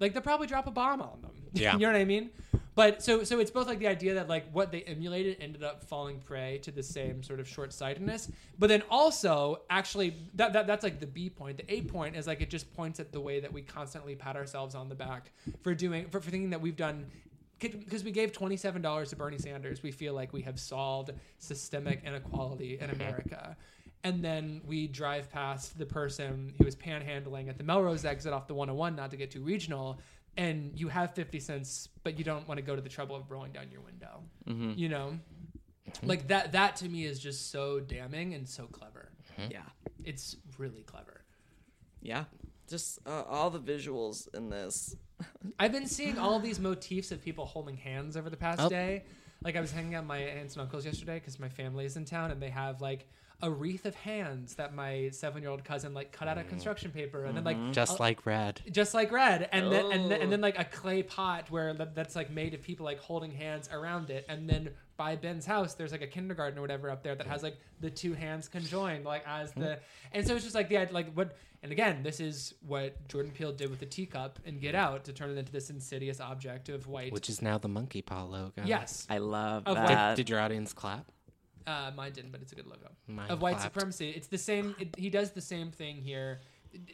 like 0.00 0.12
they'll 0.12 0.22
probably 0.22 0.46
drop 0.46 0.66
a 0.66 0.70
bomb 0.70 1.00
on 1.00 1.22
them. 1.22 1.30
Yeah. 1.54 1.74
you 1.74 1.80
know 1.80 1.92
what 1.92 1.96
I 2.00 2.04
mean? 2.04 2.30
But 2.74 3.02
so 3.02 3.22
so 3.22 3.38
it's 3.38 3.50
both 3.50 3.68
like 3.68 3.78
the 3.78 3.86
idea 3.86 4.14
that 4.14 4.28
like 4.28 4.50
what 4.52 4.72
they 4.72 4.82
emulated 4.82 5.36
ended 5.40 5.62
up 5.62 5.84
falling 5.84 6.18
prey 6.18 6.58
to 6.62 6.72
the 6.72 6.82
same 6.82 7.22
sort 7.22 7.38
of 7.38 7.48
short 7.48 7.72
sightedness, 7.72 8.30
but 8.58 8.66
then 8.68 8.82
also 8.90 9.62
actually 9.70 10.16
that, 10.34 10.52
that 10.54 10.66
that's 10.66 10.82
like 10.82 10.98
the 10.98 11.06
B 11.06 11.30
point. 11.30 11.58
The 11.58 11.72
A 11.72 11.82
point 11.82 12.16
is 12.16 12.26
like 12.26 12.40
it 12.40 12.50
just 12.50 12.72
points 12.74 12.98
at 12.98 13.12
the 13.12 13.20
way 13.20 13.38
that 13.40 13.52
we 13.52 13.62
constantly 13.62 14.16
pat 14.16 14.34
ourselves 14.34 14.74
on 14.74 14.88
the 14.88 14.94
back 14.94 15.30
for 15.62 15.74
doing 15.74 16.08
for, 16.08 16.20
for 16.20 16.30
thinking 16.30 16.50
that 16.50 16.60
we've 16.60 16.76
done 16.76 17.06
because 17.60 18.02
we 18.02 18.10
gave 18.10 18.32
twenty 18.32 18.56
seven 18.56 18.82
dollars 18.82 19.10
to 19.10 19.16
Bernie 19.16 19.38
Sanders, 19.38 19.82
we 19.82 19.92
feel 19.92 20.12
like 20.12 20.32
we 20.32 20.42
have 20.42 20.58
solved 20.58 21.12
systemic 21.38 22.02
inequality 22.04 22.78
in 22.80 22.88
mm-hmm. 22.88 23.00
America. 23.00 23.56
And 24.02 24.22
then 24.22 24.60
we 24.66 24.86
drive 24.86 25.32
past 25.32 25.78
the 25.78 25.86
person 25.86 26.52
who 26.58 26.64
was 26.64 26.76
panhandling 26.76 27.48
at 27.48 27.56
the 27.56 27.64
Melrose 27.64 28.04
exit 28.04 28.34
off 28.34 28.46
the 28.46 28.52
101, 28.52 28.94
not 28.94 29.10
to 29.12 29.16
get 29.16 29.30
too 29.30 29.40
regional, 29.40 29.98
and 30.36 30.72
you 30.78 30.88
have 30.88 31.14
50 31.14 31.38
cents, 31.40 31.88
but 32.02 32.18
you 32.18 32.24
don't 32.24 32.46
want 32.48 32.58
to 32.58 32.62
go 32.62 32.74
to 32.76 32.82
the 32.82 32.88
trouble 32.88 33.16
of 33.16 33.30
rolling 33.30 33.52
down 33.52 33.66
your 33.70 33.80
window. 33.82 34.22
You 34.76 34.88
know? 34.88 35.18
Like 36.02 36.28
that 36.28 36.52
that 36.52 36.76
to 36.76 36.88
me 36.88 37.04
is 37.04 37.18
just 37.20 37.50
so 37.50 37.78
damning 37.80 38.34
and 38.34 38.48
so 38.48 38.64
clever. 38.66 39.10
Yeah. 39.50 39.62
It's 40.04 40.36
really 40.58 40.82
clever. 40.82 41.22
Yeah. 42.02 42.24
Just 42.68 42.98
uh, 43.06 43.22
all 43.28 43.50
the 43.50 43.60
visuals 43.60 44.32
in 44.34 44.48
this 44.50 44.96
I've 45.58 45.70
been 45.72 45.86
seeing 45.86 46.18
all 46.18 46.40
these 46.40 46.58
motifs 46.58 47.12
of 47.12 47.22
people 47.22 47.44
holding 47.46 47.76
hands 47.76 48.16
over 48.16 48.28
the 48.30 48.36
past 48.36 48.60
Oh. 48.62 48.68
day. 48.68 49.04
Like 49.44 49.56
I 49.56 49.60
was 49.60 49.70
hanging 49.70 49.94
out 49.94 50.02
with 50.04 50.08
my 50.08 50.18
aunts 50.18 50.54
and 50.54 50.62
uncles 50.62 50.84
yesterday 50.86 51.18
because 51.18 51.38
my 51.38 51.48
family 51.50 51.84
is 51.84 51.96
in 51.96 52.04
town 52.06 52.30
and 52.30 52.40
they 52.42 52.50
have 52.50 52.80
like 52.80 53.06
a 53.44 53.50
wreath 53.50 53.84
of 53.84 53.94
hands 53.94 54.54
that 54.54 54.74
my 54.74 55.10
seven-year-old 55.12 55.62
cousin 55.64 55.92
like 55.92 56.10
cut 56.12 56.26
out 56.26 56.38
of 56.38 56.44
mm-hmm. 56.44 56.50
construction 56.50 56.90
paper 56.90 57.26
and 57.26 57.36
then 57.36 57.44
like 57.44 57.58
mm-hmm. 57.58 57.72
Just 57.72 57.98
a- 57.98 58.02
like 58.02 58.24
red. 58.24 58.62
just 58.72 58.94
like 58.94 59.12
red 59.12 59.50
and 59.52 59.70
then 59.70 59.92
and 59.92 60.10
then, 60.10 60.18
Oh. 60.18 60.22
and 60.22 60.32
then 60.32 60.40
oh. 60.40 60.42
like 60.42 60.58
a 60.58 60.64
clay 60.64 61.02
pot 61.02 61.50
where 61.50 61.74
that's 61.74 62.16
like 62.16 62.30
made 62.30 62.54
of 62.54 62.62
people 62.62 62.84
like 62.84 62.98
holding 62.98 63.30
hands 63.30 63.68
around 63.70 64.08
it 64.08 64.24
and 64.30 64.48
then 64.48 64.70
by 64.96 65.14
ben's 65.14 65.44
house 65.44 65.74
there's 65.74 65.92
like 65.92 66.00
a 66.00 66.06
kindergarten 66.06 66.58
or 66.58 66.62
whatever 66.62 66.88
up 66.88 67.02
there 67.02 67.14
that 67.14 67.26
has 67.26 67.42
like 67.42 67.58
the 67.80 67.90
two 67.90 68.14
hands 68.14 68.48
conjoined 68.48 69.04
like 69.04 69.22
as 69.26 69.52
the 69.52 69.74
hmm. 69.74 69.80
and 70.12 70.26
so 70.26 70.34
it's 70.34 70.44
just 70.44 70.54
like 70.54 70.70
the 70.70 70.88
like 70.90 71.12
what 71.12 71.36
and 71.62 71.70
again 71.70 72.02
this 72.02 72.20
is 72.20 72.54
what 72.66 73.06
jordan 73.08 73.30
peele 73.30 73.52
did 73.52 73.68
with 73.68 73.80
the 73.80 73.86
teacup 73.86 74.38
and 74.46 74.60
get 74.60 74.74
out 74.74 75.04
to 75.04 75.12
turn 75.12 75.30
it 75.30 75.36
into 75.36 75.52
this 75.52 75.68
insidious 75.68 76.18
object 76.18 76.70
of 76.70 76.86
white 76.86 77.12
Which 77.12 77.28
is 77.28 77.42
now 77.42 77.58
the 77.58 77.68
monkey 77.68 78.00
paw 78.00 78.22
logo. 78.22 78.62
yes 78.64 79.06
I 79.10 79.18
love 79.18 79.64
Of 79.66 79.76
Did, 79.86 80.14
did 80.16 80.30
your 80.30 80.40
audience 80.40 80.72
clap? 80.72 81.10
Uh, 81.66 81.90
mine 81.96 82.12
didn't 82.12 82.30
but 82.32 82.40
it's 82.42 82.52
a 82.52 82.54
good 82.54 82.66
logo 82.66 82.90
Mine 83.06 83.30
of 83.30 83.40
white 83.42 83.52
clapped. 83.56 83.64
supremacy 83.74 84.10
it's 84.10 84.26
the 84.28 84.38
same 84.38 84.74
it, 84.78 84.94
he 84.96 85.10
does 85.10 85.30
the 85.32 85.40
same 85.40 85.70
thing 85.70 85.96
here 85.96 86.40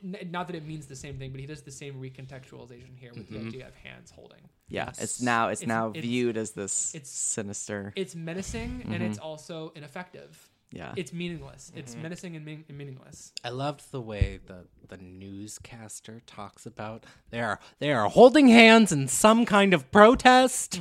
N- 0.05 0.29
not 0.31 0.47
that 0.49 0.57
it 0.57 0.66
means 0.66 0.87
the 0.87 0.95
same 0.97 1.16
thing 1.18 1.31
but 1.31 1.41
he 1.41 1.47
does 1.47 1.62
the 1.62 1.71
same 1.71 1.95
recontextualization 1.95 2.97
here 2.99 3.12
with 3.14 3.31
Mm-hmm. 3.31 3.41
the 3.41 3.47
idea 3.49 3.66
of 3.68 3.75
hands 3.75 4.11
holding 4.11 4.43
yeah, 4.68 4.91
it's 4.99 5.21
now 5.21 5.49
it's, 5.49 5.62
It's- 5.62 5.68
now 5.68 5.89
it's- 5.91 6.05
viewed 6.05 6.37
as 6.37 6.53
this 6.53 6.95
it's- 6.95 7.11
sinister. 7.11 7.93
it's 7.97 8.14
menacing 8.14 8.85
and 8.93 9.03
it's 9.03 9.18
also 9.18 9.73
ineffective. 9.75 10.49
yeah. 10.71 10.93
It's 10.97 11.12
meaningless. 11.12 11.73
It's 11.75 11.97
menacing 11.97 12.37
and, 12.37 12.45
mean- 12.45 12.64
and 12.68 12.79
meaningless. 12.79 13.33
I 13.43 13.49
loved 13.49 13.91
the 13.91 14.01
way 14.01 14.39
the 14.47 14.66
the 14.87 14.97
newscaster 14.99 16.21
talks 16.27 16.66
about 16.66 17.05
they 17.31 17.41
are 17.41 17.59
they 17.81 17.91
are 17.93 18.09
holding 18.09 18.47
hands 18.49 18.93
in 18.93 19.09
some 19.09 19.45
kind 19.47 19.75
of 19.75 19.91
protest, 19.91 20.81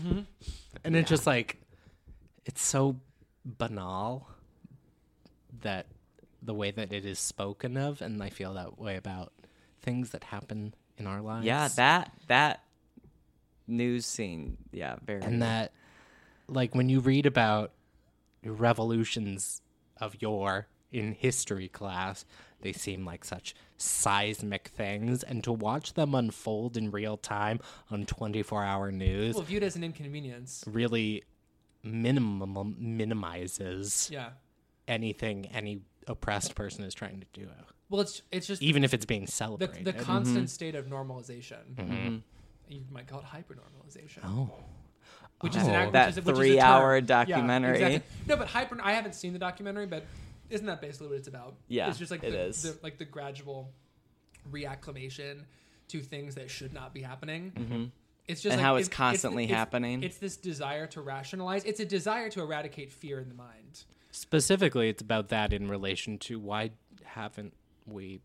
and 0.83 0.95
it's 0.95 1.09
just 1.09 1.25
like 1.25 1.57
it's 2.45 2.61
so 2.61 2.99
banal 3.45 4.27
that 5.61 5.87
the 6.41 6.53
way 6.53 6.71
that 6.71 6.93
it 6.93 7.05
is 7.05 7.19
spoken 7.19 7.75
of, 7.77 8.01
and 8.01 8.21
I 8.23 8.29
feel 8.29 8.53
that 8.53 8.79
way 8.79 8.95
about 8.95 9.33
things 9.81 10.11
that 10.11 10.25
happen 10.25 10.73
in 10.97 11.07
our 11.07 11.21
lives. 11.21 11.45
yeah, 11.45 11.67
that 11.75 12.11
that 12.27 12.63
news 13.67 14.05
scene. 14.05 14.57
Yeah, 14.71 14.95
very. 15.05 15.21
and 15.21 15.41
that 15.41 15.71
like 16.47 16.73
when 16.75 16.89
you 16.89 16.99
read 16.99 17.25
about 17.25 17.71
revolutions 18.43 19.61
of 19.97 20.21
yore 20.21 20.67
in 20.91 21.11
history 21.13 21.67
class 21.67 22.25
they 22.61 22.73
seem 22.73 23.05
like 23.05 23.23
such 23.23 23.53
seismic 23.77 24.69
things 24.69 25.23
and 25.23 25.43
to 25.43 25.51
watch 25.51 25.93
them 25.93 26.15
unfold 26.15 26.75
in 26.75 26.89
real 26.89 27.15
time 27.17 27.59
on 27.91 28.05
24 28.05 28.63
hour 28.63 28.91
news 28.91 29.35
Well, 29.35 29.43
viewed 29.43 29.63
as 29.63 29.75
an 29.75 29.83
inconvenience. 29.83 30.63
really 30.67 31.23
minimum 31.83 32.75
minimizes 32.79 34.09
Yeah. 34.11 34.31
anything 34.87 35.45
any 35.47 35.81
oppressed 36.07 36.55
person 36.55 36.83
is 36.83 36.93
trying 36.93 37.19
to 37.21 37.27
do 37.33 37.47
Well, 37.89 38.01
it's 38.01 38.21
it's 38.31 38.47
just 38.47 38.61
even 38.61 38.83
if 38.83 38.93
it's 38.93 39.05
being 39.05 39.27
celebrated 39.27 39.85
the 39.85 39.93
mm-hmm. 39.93 40.03
constant 40.03 40.49
state 40.49 40.75
of 40.75 40.87
normalization. 40.87 41.75
Mm-hmm. 41.75 42.17
You 42.67 42.83
might 42.91 43.07
call 43.07 43.19
it 43.19 43.25
hypernormalization. 43.25 44.19
oh 44.23 44.51
Which 45.41 45.55
is 45.55 45.63
an 45.63 45.69
Oh. 45.71 45.73
act, 45.75 45.93
That 45.93 46.07
which 46.07 46.17
is, 46.17 46.25
which 46.25 46.33
is 46.33 46.39
a 46.39 46.41
three-hour 46.41 47.01
term. 47.01 47.03
Yeah, 47.09 47.25
documentary. 47.25 47.81
exactly. 47.83 48.01
No, 48.27 48.35
but 48.37 48.47
hyper. 48.47 48.77
I 48.83 48.93
haven't 48.93 49.15
seen 49.15 49.33
the 49.33 49.39
documentary, 49.39 49.87
but 49.87 50.05
isn't 50.49 50.65
that 50.65 50.81
basically 50.81 51.07
what 51.07 51.17
it's 51.17 51.27
about? 51.27 51.55
Yeah, 51.67 51.89
it's 51.89 51.97
just 51.97 52.11
like 52.11 52.23
it 52.23 52.31
the, 52.31 52.39
is. 52.41 52.61
the 52.63 52.77
like 52.83 52.97
the 52.97 53.05
gradual 53.05 53.71
reacclimation 54.51 55.41
to 55.89 56.01
things 56.01 56.35
that 56.35 56.49
should 56.51 56.73
not 56.73 56.93
be 56.93 57.01
happening. 57.01 57.51
Mm-hmm. 57.57 57.83
It's 58.29 58.41
just 58.41 58.53
And 58.53 58.61
like, 58.61 58.65
how 58.65 58.75
it's 58.75 58.87
it- 58.87 58.91
constantly 58.91 59.43
it's- 59.45 59.57
happening. 59.57 60.03
It's 60.03 60.17
this 60.17 60.37
desire 60.37 60.87
to 60.87 61.01
rationalize. 61.01 61.63
It's 61.65 61.79
a 61.79 61.85
desire 61.85 62.29
to 62.29 62.41
eradicate 62.41 62.91
fear 62.91 63.19
in 63.19 63.27
the 63.27 63.35
mind. 63.35 63.83
Specifically, 64.11 64.89
it's 64.89 65.01
about 65.01 65.29
that 65.29 65.51
in 65.53 65.67
relation 65.67 66.17
to 66.19 66.39
why 66.39 66.71
haven't 67.03 67.53
we 67.85 68.21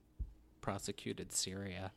prosecuted 0.60 1.32
Syria? 1.32 1.92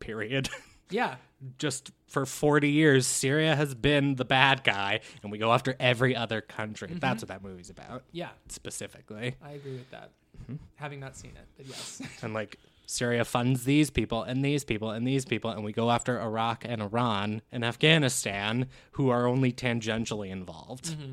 Period. 0.00 0.48
Yeah, 0.90 1.16
Just 1.58 1.92
for 2.08 2.26
40 2.26 2.68
years, 2.68 3.06
Syria 3.06 3.56
has 3.56 3.74
been 3.74 4.16
the 4.16 4.24
bad 4.26 4.62
guy, 4.64 5.00
and 5.22 5.32
we 5.32 5.38
go 5.38 5.50
after 5.50 5.74
every 5.80 6.14
other 6.14 6.42
country. 6.42 6.88
Mm-hmm. 6.88 6.98
That's 6.98 7.22
what 7.22 7.28
that 7.28 7.42
movie's 7.42 7.70
about, 7.70 8.02
yeah, 8.12 8.28
specifically. 8.50 9.34
I 9.42 9.52
agree 9.52 9.72
with 9.78 9.90
that. 9.92 10.10
Mm-hmm. 10.42 10.56
Having 10.74 11.00
not 11.00 11.16
seen 11.16 11.30
it, 11.36 11.46
but 11.56 11.66
yes. 11.66 12.02
And 12.20 12.34
like, 12.34 12.58
Syria 12.86 13.24
funds 13.24 13.64
these 13.64 13.90
people, 13.90 14.22
and 14.22 14.44
these 14.44 14.64
people, 14.64 14.90
and 14.90 15.06
these 15.06 15.24
people, 15.24 15.50
and 15.50 15.64
we 15.64 15.72
go 15.72 15.90
after 15.90 16.20
Iraq 16.20 16.64
and 16.66 16.82
Iran 16.82 17.42
and 17.50 17.64
Afghanistan, 17.64 18.66
who 18.92 19.08
are 19.10 19.26
only 19.26 19.52
tangentially 19.52 20.30
involved. 20.30 20.86
Mm-hmm. 20.86 21.12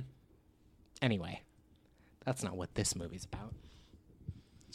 Anyway, 1.01 1.41
that's 2.25 2.43
not 2.43 2.55
what 2.55 2.75
this 2.75 2.95
movie's 2.95 3.25
about. 3.25 3.53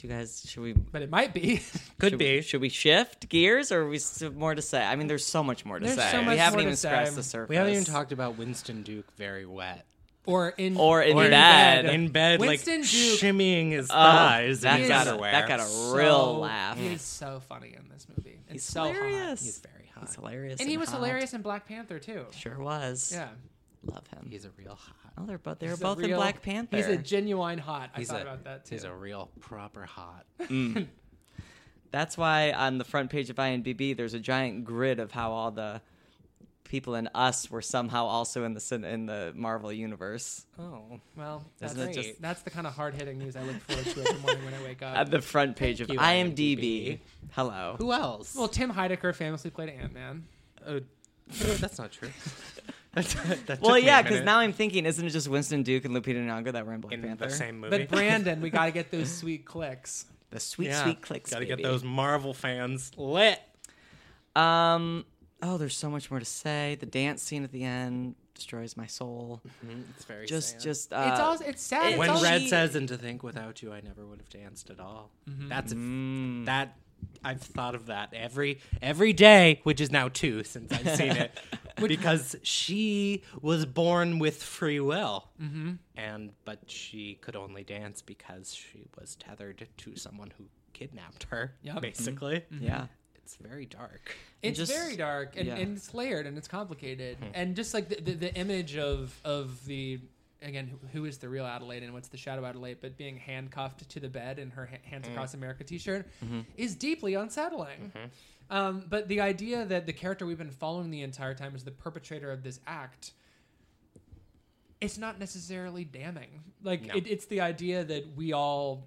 you 0.03 0.09
guys, 0.09 0.44
should 0.49 0.62
we? 0.62 0.72
but 0.72 1.03
it 1.03 1.11
might 1.11 1.32
be. 1.32 1.62
Could 1.99 2.11
should 2.11 2.18
be. 2.18 2.36
We, 2.36 2.42
should 2.42 2.61
we 2.61 2.68
shift 2.68 3.28
gears, 3.28 3.70
or 3.72 3.86
we 3.88 3.99
still 3.99 4.30
have 4.30 4.36
more 4.36 4.55
to 4.55 4.62
say? 4.62 4.82
I 4.84 4.97
mean, 4.97 5.07
there's 5.07 5.24
so 5.24 5.42
much 5.42 5.64
more 5.64 5.78
to 5.78 5.84
There's 5.86 5.99
say. 5.99 6.11
so 6.11 6.20
we 6.22 6.36
haven't 6.36 6.55
more 6.55 6.62
to 6.62 6.62
even 6.62 6.76
scratched 6.76 7.11
say. 7.11 7.16
the 7.16 7.22
surface. 7.22 7.49
We 7.51 7.57
haven't 7.57 7.72
even 7.72 7.84
talked 7.84 8.12
about 8.12 8.36
Winston 8.38 8.82
Duke 8.82 9.07
very 9.16 9.47
wet. 9.47 9.86
Or 10.26 10.50
in 10.50 10.76
Or 10.76 11.02
in 11.02 11.16
or 11.16 11.28
bed. 11.28 11.86
in 11.86 12.08
bed, 12.08 12.40
Winston 12.40 12.80
like 12.80 12.90
Duke- 12.90 13.18
shimmying 13.20 13.70
his 13.70 13.90
Oh, 13.90 13.94
thighs 13.94 14.60
that 14.62 14.74
in 14.74 14.80
his 14.82 14.88
got 14.88 15.06
a, 15.06 15.20
that 15.20 15.48
got 15.48 15.60
a 15.60 15.64
so- 15.64 15.96
real 15.96 16.38
laugh. 16.38 16.76
He's 16.78 17.02
so 17.02 17.40
funny 17.48 17.74
in 17.76 17.88
this 17.88 18.06
movie. 18.14 18.38
It's 18.48 18.52
He's 18.52 18.64
so 18.64 18.84
hilarious. 18.92 19.20
hot. 19.20 19.38
He's 19.40 19.58
very 19.60 19.90
hot. 19.94 20.04
He's 20.06 20.14
hilarious, 20.16 20.60
And 20.60 20.68
he 20.68 20.76
was 20.76 20.90
hot. 20.90 20.96
hilarious 20.98 21.32
in 21.34 21.42
Black 21.42 21.66
Panther 21.66 21.98
too. 21.98 22.26
Sure 22.36 22.58
was. 22.58 23.10
Yeah. 23.14 23.28
love 23.84 24.06
him. 24.08 24.26
He's 24.30 24.44
a 24.44 24.50
real 24.58 24.74
hot. 24.74 24.94
oh, 25.18 25.26
they're 25.26 25.38
both 25.38 25.58
they 25.60 25.66
were 25.66 25.72
He's 25.72 25.80
a 25.80 25.84
both 25.84 26.00
in 26.00 26.10
Black 26.14 26.42
Panther. 26.42 26.76
He's 26.76 26.86
a 26.88 26.96
genuine 26.96 27.58
hot. 27.58 27.90
I 27.94 27.98
He's 28.00 28.08
thought 28.08 28.18
a, 28.20 28.22
about 28.22 28.44
that 28.44 28.64
too. 28.66 28.74
He's 28.74 28.84
a 28.84 28.92
real 28.92 29.30
proper 29.40 29.84
hot. 29.86 30.24
Mm. 30.40 30.86
That's 31.92 32.18
why 32.18 32.52
on 32.52 32.78
the 32.78 32.84
front 32.84 33.10
page 33.10 33.30
of 33.30 33.36
IMDb, 33.36 33.96
there's 33.96 34.12
a 34.12 34.18
giant 34.18 34.64
grid 34.64 34.98
of 34.98 35.12
how 35.12 35.30
all 35.32 35.50
the 35.52 35.80
people 36.68 36.94
in 36.94 37.08
Us 37.14 37.50
were 37.50 37.62
somehow 37.62 38.06
also 38.06 38.44
in 38.44 38.54
the 38.54 38.60
cin- 38.60 38.84
in 38.84 39.06
the 39.06 39.32
Marvel 39.34 39.72
universe. 39.72 40.46
Oh, 40.58 41.00
well, 41.16 41.44
that's, 41.58 41.72
Isn't 41.74 41.90
it 41.90 41.94
just, 41.94 42.08
just- 42.08 42.22
that's 42.22 42.42
the 42.42 42.50
kind 42.50 42.66
of 42.66 42.74
hard 42.74 42.94
hitting 42.94 43.18
news 43.18 43.36
I 43.36 43.42
look 43.42 43.56
forward 43.60 43.84
to 43.86 44.00
every 44.10 44.20
morning 44.22 44.44
when 44.44 44.54
I 44.54 44.62
wake 44.62 44.82
up. 44.82 44.96
At 44.96 45.10
the 45.10 45.20
front 45.20 45.56
page 45.56 45.80
of 45.80 45.88
you, 45.90 45.98
IMDb. 45.98 46.58
IMDb. 46.58 46.98
Hello. 47.32 47.76
who 47.78 47.92
else? 47.92 48.34
well, 48.34 48.48
Tim 48.48 48.72
Heidecker 48.72 49.14
famously 49.14 49.50
played 49.50 49.68
Ant 49.70 49.92
Man. 49.94 50.24
uh, 50.66 50.80
that's 51.58 51.78
not 51.78 51.92
true. 51.92 52.10
That- 52.94 53.46
that 53.46 53.60
Well, 53.60 53.78
yeah, 53.78 54.00
because 54.00 54.22
now 54.22 54.38
I'm 54.38 54.54
thinking, 54.54 54.86
isn't 54.86 55.06
it 55.06 55.10
just 55.10 55.28
Winston 55.28 55.62
Duke 55.62 55.84
and 55.84 55.94
Lupita 55.94 56.16
Nyong'o 56.16 56.52
that 56.52 56.64
were 56.64 56.72
in 56.72 56.80
Black 56.80 56.94
in 56.94 57.02
Panther? 57.02 57.26
the 57.26 57.30
same 57.30 57.60
movie. 57.60 57.76
But 57.76 57.88
Brandon, 57.90 58.40
we 58.40 58.48
got 58.48 58.64
to 58.64 58.70
get 58.70 58.90
those 58.92 59.12
sweet 59.12 59.44
clicks. 59.44 60.06
The 60.30 60.40
sweet, 60.40 60.68
yeah, 60.68 60.82
sweet 60.82 61.02
clicks. 61.02 61.30
Gotta 61.30 61.44
get 61.44 61.62
those 61.62 61.84
Marvel 61.84 62.32
fans 62.32 62.90
lit. 62.96 63.38
Um. 64.34 65.04
Oh, 65.43 65.59
there's 65.59 65.76
so 65.76 65.91
much 65.91 66.11
more 66.11 66.18
to 66.18 66.24
say. 66.26 66.76
The 66.80 66.87
dance 66.87 67.22
scene 67.22 67.45
at 67.45 67.53
the 67.53 67.62
end 67.64 68.14
destroys 68.34 68.76
my 68.76 68.87
soul. 68.87 69.43
It's 69.95 70.05
very 70.05 70.26
Just, 70.26 70.53
sad. 70.53 70.61
just. 70.61 70.93
Uh, 70.93 71.09
it's 71.11 71.20
all 71.20 71.39
it's 71.49 71.62
sad. 71.62 71.87
it- 71.87 71.89
It's 71.91 71.99
when 71.99 72.11
all, 72.11 72.22
Red 72.22 72.43
she- 72.43 72.49
says, 72.49 72.74
"And 72.74 72.89
to 72.89 72.97
think 72.97 73.22
without 73.22 73.62
you, 73.62 73.72
I 73.72 73.80
never 73.80 74.07
would 74.07 74.18
have 74.20 74.30
danced 74.30 74.70
at 74.70 74.80
all." 74.80 75.11
That's 75.26 75.72
a, 75.72 75.76
Mm. 75.76 76.47
that. 76.47 76.76
I've 77.22 77.43
thought 77.43 77.74
of 77.74 77.87
that 77.87 78.14
every 78.14 78.61
every 78.80 79.12
day, 79.12 79.61
which 79.64 79.82
is 79.82 79.91
now 79.93 80.09
two 80.09 80.43
since 80.45 80.72
I've 80.72 80.97
seen 80.97 81.12
it, 81.12 81.39
because 81.76 82.34
she 82.43 83.22
was 83.43 83.66
born 83.66 84.18
with 84.18 84.43
free 84.43 84.80
will, 84.80 85.28
mm-hmm. 85.41 85.72
and 85.97 86.32
but 86.47 86.70
she 86.70 87.16
could 87.16 87.37
only 87.37 87.64
dance 87.64 88.01
because 88.01 88.55
she 88.55 88.87
was 88.99 89.14
tethered 89.16 89.68
to 89.76 89.97
someone 89.97 90.32
who 90.39 90.45
kidnapped 90.72 91.24
her. 91.24 91.55
Yep. 91.62 91.82
Basically, 91.82 92.45
yeah. 92.61 92.87
It's 93.26 93.34
very 93.34 93.66
dark. 93.66 94.14
it's 94.40 94.56
just- 94.56 94.72
very 94.72 94.94
dark 94.94 95.34
and, 95.36 95.48
yeah. 95.48 95.56
and 95.56 95.76
it's 95.76 95.92
layered 95.92 96.26
and 96.28 96.38
it's 96.38 96.46
complicated. 96.46 97.18
Hmm. 97.18 97.30
And 97.34 97.56
just 97.56 97.74
like 97.74 97.88
the, 97.88 98.00
the, 98.00 98.12
the 98.12 98.34
image 98.34 98.76
of 98.76 99.20
of 99.24 99.66
the 99.66 99.98
again 100.42 100.68
who- 100.68 100.86
who 100.92 101.04
is 101.06 101.18
the 101.18 101.28
real 101.28 101.44
adelaide 101.44 101.82
and 101.82 101.92
what's 101.92 102.06
the 102.06 102.16
shadow 102.16 102.44
adelaide 102.44 102.78
but 102.80 102.96
being 102.96 103.16
handcuffed 103.16 103.88
to 103.88 103.98
the 103.98 104.08
bed 104.08 104.38
in 104.38 104.50
her 104.50 104.66
ha- 104.66 104.76
hands 104.84 105.06
hmm. 105.08 105.14
across 105.14 105.34
america 105.34 105.64
t-shirt 105.64 106.06
mm-hmm. 106.24 106.40
is 106.56 106.76
deeply 106.76 107.14
unsettling. 107.14 107.90
Mm-hmm. 107.96 108.06
Um, 108.48 108.84
but 108.88 109.08
the 109.08 109.20
idea 109.20 109.64
that 109.64 109.86
the 109.86 109.92
character 109.92 110.24
we've 110.24 110.38
been 110.38 110.52
following 110.52 110.90
the 110.90 111.02
entire 111.02 111.34
time 111.34 111.56
is 111.56 111.64
the 111.64 111.72
perpetrator 111.72 112.30
of 112.30 112.44
this 112.44 112.60
act 112.64 113.10
it's 114.80 114.98
not 114.98 115.18
necessarily 115.18 115.84
damning. 115.84 116.42
Like 116.62 116.82
No. 116.86 116.94
it, 116.94 117.06
it's 117.06 117.24
the 117.26 117.40
idea 117.40 117.82
that 117.82 118.14
we 118.14 118.32
all 118.34 118.86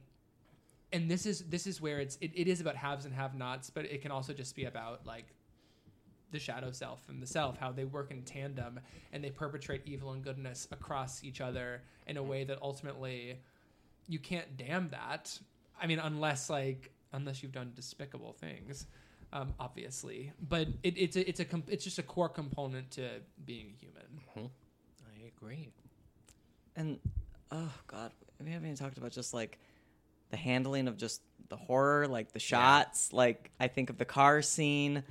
and 0.91 1.09
this 1.09 1.25
is 1.25 1.41
this 1.45 1.67
is 1.67 1.81
where 1.81 1.99
it's 1.99 2.17
it, 2.21 2.31
it 2.35 2.47
is 2.47 2.61
about 2.61 2.75
haves 2.75 3.05
and 3.05 3.13
have 3.13 3.35
nots 3.35 3.69
but 3.69 3.85
it 3.85 4.01
can 4.01 4.11
also 4.11 4.33
just 4.33 4.55
be 4.55 4.65
about 4.65 5.05
like 5.05 5.27
the 6.31 6.39
shadow 6.39 6.71
self 6.71 7.01
and 7.09 7.21
the 7.21 7.27
self 7.27 7.57
how 7.57 7.71
they 7.71 7.85
work 7.85 8.11
in 8.11 8.21
tandem 8.21 8.79
and 9.11 9.23
they 9.23 9.29
perpetrate 9.29 9.81
evil 9.85 10.11
and 10.11 10.23
goodness 10.23 10.67
across 10.71 11.23
each 11.23 11.41
other 11.41 11.81
in 12.07 12.17
a 12.17 12.23
way 12.23 12.43
that 12.43 12.59
ultimately 12.61 13.39
you 14.07 14.19
can't 14.19 14.57
damn 14.57 14.89
that 14.89 15.37
i 15.81 15.87
mean 15.87 15.99
unless 15.99 16.49
like 16.49 16.91
unless 17.13 17.41
you've 17.41 17.51
done 17.51 17.71
despicable 17.75 18.33
things 18.33 18.85
um, 19.31 19.53
obviously, 19.59 20.31
but 20.49 20.67
it, 20.83 20.97
it's 20.97 21.15
a, 21.15 21.27
it's 21.27 21.39
a 21.39 21.45
com- 21.45 21.63
it's 21.67 21.83
just 21.83 21.99
a 21.99 22.03
core 22.03 22.29
component 22.29 22.89
to 22.91 23.07
being 23.45 23.67
a 23.75 23.79
human. 23.79 24.21
I 25.05 25.27
agree. 25.27 25.69
And 26.75 26.99
oh 27.51 27.71
god, 27.87 28.11
we 28.43 28.51
haven't 28.51 28.67
even 28.67 28.77
talked 28.77 28.97
about 28.97 29.11
just 29.11 29.33
like 29.33 29.59
the 30.29 30.37
handling 30.37 30.87
of 30.87 30.97
just 30.97 31.21
the 31.49 31.57
horror, 31.57 32.07
like 32.07 32.31
the 32.31 32.39
shots. 32.39 33.11
Like 33.13 33.51
I 33.59 33.67
think 33.67 33.89
of 33.89 33.97
the 33.97 34.05
car 34.05 34.41
scene 34.41 35.03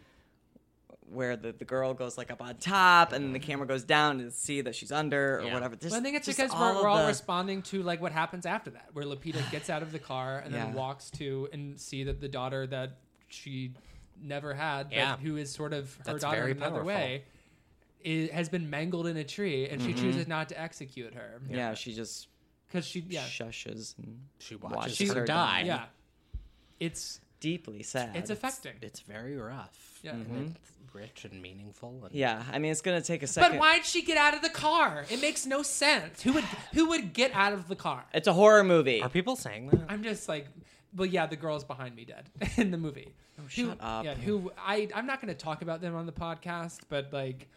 where 1.11 1.37
the, 1.37 1.53
the 1.53 1.65
girl 1.65 1.95
goes 1.95 2.19
like 2.19 2.31
up 2.31 2.43
on 2.43 2.57
top 2.57 3.13
and 3.13 3.25
then 3.25 3.33
the 3.33 3.39
camera 3.39 3.67
goes 3.67 3.83
down 3.83 4.19
to 4.19 4.31
see 4.31 4.61
that 4.61 4.75
she's 4.75 4.93
under 4.93 5.39
or 5.39 5.43
Yeah. 5.45 5.55
whatever. 5.55 5.75
Just, 5.75 5.93
Well, 5.93 6.01
I 6.01 6.05
think 6.05 6.17
it's 6.17 6.27
just 6.27 6.39
because 6.39 6.53
all 6.53 6.75
we're, 6.75 6.83
we're 6.83 6.89
all 6.89 6.99
the- 6.99 7.07
responding 7.07 7.63
to 7.63 7.83
like 7.83 8.01
what 8.01 8.13
happens 8.13 8.47
after 8.47 8.71
that, 8.71 8.91
where 8.93 9.05
Lupita 9.05 9.51
gets 9.51 9.71
out 9.71 9.83
of 9.83 9.93
the 9.93 9.99
car 9.99 10.41
and 10.45 10.53
then 10.53 10.75
walks 10.75 11.11
to 11.13 11.49
and 11.53 11.81
see 11.81 12.05
that 12.05 12.21
the 12.21 12.29
daughter 12.29 12.67
that 12.67 12.99
she 13.29 13.73
never 14.21 14.55
had, 14.55 14.89
Yeah. 14.91 15.17
who 15.17 15.37
is 15.37 15.51
sort 15.51 15.73
of 15.73 15.95
her 15.97 16.03
That's 16.05 16.21
daughter 16.21 16.49
in 16.49 16.57
another 16.59 16.85
way, 16.85 17.25
i 18.05 18.31
has 18.33 18.49
been 18.49 18.69
mangled 18.71 19.07
in 19.07 19.17
a 19.17 19.25
tree, 19.25 19.69
and 19.69 19.81
she 19.81 19.89
mm-hmm. 19.89 20.01
chooses 20.01 20.29
not 20.29 20.49
to 20.51 20.61
execute 20.61 21.15
her 21.15 21.41
yeah, 21.49 21.75
she 21.75 21.93
just 21.95 22.29
because 22.69 22.85
she 22.87 23.05
yeah 23.09 23.25
shushes 23.25 23.97
and 23.99 24.21
She 24.39 24.55
watches 24.57 24.77
watches 24.77 25.13
her 25.13 25.21
her 25.21 25.27
die. 25.27 25.63
yeah, 25.67 25.85
it's 26.81 27.21
deeply 27.41 27.83
sad. 27.83 28.17
it's 28.17 28.31
affecting. 28.31 28.75
It's 28.83 29.01
very 29.01 29.37
rough. 29.37 29.99
Yeah. 30.03 30.13
Mm-hmm. 30.13 30.35
And 30.37 30.57
it's 30.57 30.71
rich 30.95 31.25
and 31.31 31.41
meaningful. 31.43 32.03
And 32.05 32.15
yeah, 32.15 32.43
I 32.53 32.59
mean 32.59 32.71
it's 32.73 32.81
gonna 32.81 33.01
take 33.03 33.23
a 33.23 33.27
second. 33.27 33.53
But 33.53 33.61
why'd 33.61 33.85
she 33.85 34.03
get 34.03 34.17
out 34.17 34.35
of 34.35 34.43
the 34.43 34.49
car? 34.51 35.05
It 35.11 35.21
makes 35.21 35.47
no 35.47 35.63
sense. 35.63 36.23
Who 36.23 36.33
would 36.35 36.45
who 36.75 36.89
would 36.89 37.13
get 37.13 37.33
out 37.35 37.53
of 37.53 37.69
the 37.69 37.77
car? 37.77 38.05
It's 38.15 38.29
a 38.29 38.33
horror 38.33 38.65
movie. 38.65 39.03
Are 39.03 39.09
people 39.09 39.37
saying 39.37 39.69
that? 39.71 39.81
I'm 39.89 40.03
just 40.03 40.29
like, 40.29 40.47
well, 40.97 41.07
yeah, 41.07 41.27
the 41.27 41.37
girl's 41.37 41.65
behind 41.65 41.95
me 41.97 42.05
dead 42.05 42.29
in 42.57 42.71
the 42.71 42.79
movie. 42.79 43.13
Oh, 43.41 43.47
shut 43.49 43.79
up. 43.81 44.05
Yeah, 44.05 44.15
who 44.15 44.51
I 44.59 44.89
I'm 44.95 45.07
not 45.07 45.21
going 45.21 45.33
to 45.33 45.39
talk 45.39 45.63
about 45.63 45.81
them 45.81 45.95
on 45.95 46.07
the 46.07 46.13
podcast, 46.13 46.81
but 46.89 47.13
like, 47.13 47.49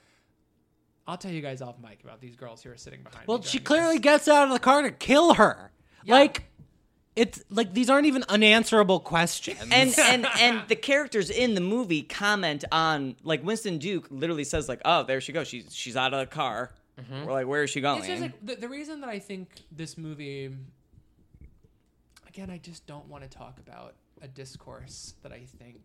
I'll 1.07 1.17
tell 1.17 1.31
you 1.31 1.41
guys 1.41 1.61
off 1.61 1.75
mic 1.81 1.99
about 2.03 2.21
these 2.21 2.35
girls 2.35 2.61
who 2.63 2.71
are 2.71 2.77
sitting 2.77 3.01
behind. 3.01 3.27
Well, 3.27 3.39
me 3.39 3.45
she 3.45 3.59
clearly 3.59 3.95
this. 3.95 4.01
gets 4.03 4.27
out 4.27 4.47
of 4.47 4.53
the 4.53 4.59
car 4.59 4.81
to 4.83 4.91
kill 4.91 5.33
her. 5.33 5.71
Yeah. 6.03 6.15
Like, 6.15 6.45
it's 7.15 7.43
like 7.49 7.73
these 7.73 7.89
aren't 7.89 8.05
even 8.05 8.23
unanswerable 8.29 8.99
questions. 8.99 9.59
and 9.71 9.93
and 9.99 10.27
and 10.39 10.63
the 10.67 10.75
characters 10.75 11.29
in 11.29 11.55
the 11.55 11.61
movie 11.61 12.03
comment 12.03 12.63
on 12.71 13.15
like 13.23 13.43
Winston 13.43 13.77
Duke 13.77 14.07
literally 14.09 14.43
says 14.43 14.69
like, 14.69 14.81
"Oh, 14.85 15.03
there 15.03 15.19
she 15.21 15.33
goes. 15.33 15.47
She's 15.47 15.73
she's 15.75 15.97
out 15.97 16.13
of 16.13 16.19
the 16.19 16.33
car." 16.33 16.71
Mm-hmm. 16.99 17.25
We're 17.25 17.33
like, 17.33 17.47
"Where 17.47 17.63
is 17.63 17.69
she 17.69 17.81
going?" 17.81 17.99
It's 17.99 18.07
just 18.07 18.21
like 18.21 18.45
the, 18.45 18.55
the 18.55 18.69
reason 18.69 19.01
that 19.01 19.09
I 19.09 19.19
think 19.19 19.49
this 19.71 19.97
movie. 19.97 20.51
Again, 22.27 22.49
I 22.49 22.59
just 22.59 22.87
don't 22.87 23.07
want 23.07 23.23
to 23.23 23.29
talk 23.29 23.59
about 23.59 23.95
a 24.21 24.27
discourse 24.27 25.15
that 25.21 25.33
I 25.33 25.41
think 25.59 25.81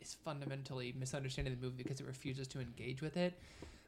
is 0.00 0.14
fundamentally 0.24 0.94
misunderstanding 0.98 1.54
the 1.54 1.62
movie 1.62 1.82
because 1.82 2.00
it 2.00 2.06
refuses 2.06 2.48
to 2.48 2.60
engage 2.60 3.02
with 3.02 3.16
it. 3.18 3.38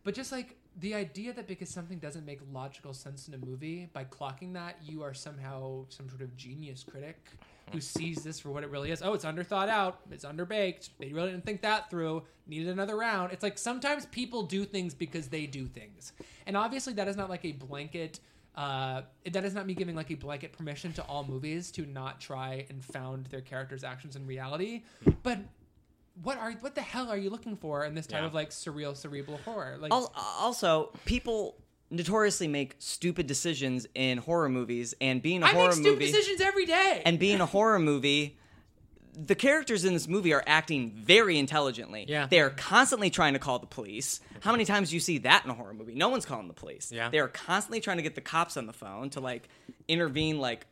But 0.09 0.14
just 0.14 0.32
like 0.32 0.56
the 0.80 0.94
idea 0.94 1.34
that 1.34 1.46
because 1.46 1.68
something 1.68 1.98
doesn't 1.98 2.24
make 2.24 2.40
logical 2.50 2.94
sense 2.94 3.28
in 3.28 3.34
a 3.34 3.36
movie, 3.36 3.90
by 3.92 4.04
clocking 4.04 4.54
that, 4.54 4.78
you 4.82 5.02
are 5.02 5.12
somehow 5.12 5.84
some 5.90 6.09
sort 6.09 6.22
of 6.22 6.34
genius 6.34 6.82
critic 6.82 7.28
who 7.72 7.80
sees 7.82 8.22
this 8.22 8.40
for 8.40 8.48
what 8.48 8.64
it 8.64 8.70
really 8.70 8.90
is. 8.90 9.02
Oh, 9.02 9.12
it's 9.12 9.26
underthought 9.26 9.68
out. 9.68 10.00
It's 10.11 10.24
underbaked. 10.24 10.88
They 10.98 11.12
really 11.12 11.32
didn't 11.32 11.44
think 11.44 11.61
that 11.61 11.90
through. 11.90 12.22
Needed 12.46 12.68
another 12.68 12.96
round. 12.96 13.34
It's 13.34 13.42
like 13.42 13.59
sometimes 13.59 14.06
people 14.06 14.44
do 14.44 14.64
things 14.64 14.94
because 14.94 15.28
they 15.28 15.44
do 15.44 15.66
things. 15.66 16.14
And 16.46 16.56
obviously, 16.56 16.94
that 16.94 17.06
is 17.06 17.18
not 17.18 17.28
like 17.28 17.44
a 17.44 17.52
blanket. 17.52 18.20
Uh, 18.54 19.02
that 19.30 19.44
is 19.44 19.52
not 19.52 19.66
me 19.66 19.74
giving 19.74 19.94
like 19.94 20.11
a 20.11 20.14
blanket 20.14 20.54
permission 20.54 20.90
to 20.94 21.02
all 21.02 21.22
movies 21.22 21.70
to 21.72 21.84
not 21.84 22.18
try 22.18 22.64
and 22.70 22.82
found 22.82 23.26
their 23.26 23.42
characters' 23.42 23.84
actions 23.84 24.16
in 24.16 24.26
reality. 24.26 24.84
But 25.22 25.40
what 26.22 26.38
are 26.38 26.52
what 26.60 26.74
the 26.74 26.80
hell 26.82 27.08
are 27.10 27.16
you 27.16 27.30
looking 27.30 27.56
for 27.56 27.84
in 27.84 27.94
this 27.94 28.06
type 28.06 28.20
Yeah. 28.20 28.26
of 28.26 28.34
like 28.34 28.50
surreal 28.50 28.96
cerebral 28.96 29.38
horror? 29.44 29.76
Like 29.80 29.92
also, 29.92 30.90
people 31.04 31.56
notoriously 31.90 32.48
make 32.48 32.74
stupid 32.78 33.26
decisions 33.26 33.86
in 33.94 34.18
horror 34.18 34.48
movies, 34.48 34.94
and 35.00 35.22
being 35.22 35.42
a 35.42 35.46
I 35.46 35.50
horror 35.50 35.68
make 35.68 35.72
stupid 35.74 35.92
movie 36.00 36.06
decisions 36.12 36.40
every 36.40 36.66
day. 36.66 37.02
and 37.04 37.18
being 37.18 37.40
a 37.40 37.46
horror 37.46 37.78
movie. 37.78 38.36
The 39.20 39.34
characters 39.34 39.84
in 39.84 39.94
this 39.94 40.06
movie 40.06 40.32
are 40.32 40.44
acting 40.46 40.92
very 40.92 41.38
intelligently. 41.40 42.04
Yeah. 42.06 42.28
They're 42.30 42.50
constantly 42.50 43.10
trying 43.10 43.32
to 43.32 43.40
call 43.40 43.58
the 43.58 43.66
police. 43.66 44.20
How 44.42 44.52
many 44.52 44.64
times 44.64 44.90
do 44.90 44.94
you 44.96 45.00
see 45.00 45.18
that 45.18 45.44
in 45.44 45.50
a 45.50 45.54
horror 45.54 45.74
movie? 45.74 45.96
No 45.96 46.08
one's 46.08 46.24
calling 46.24 46.46
the 46.46 46.54
police. 46.54 46.92
Yeah. 46.92 47.08
They're 47.08 47.26
constantly 47.26 47.80
trying 47.80 47.96
to 47.96 48.04
get 48.04 48.14
the 48.14 48.20
cops 48.20 48.56
on 48.56 48.66
the 48.66 48.72
phone 48.72 49.10
to 49.10 49.20
like 49.20 49.48
intervene 49.88 50.38
like 50.38 50.66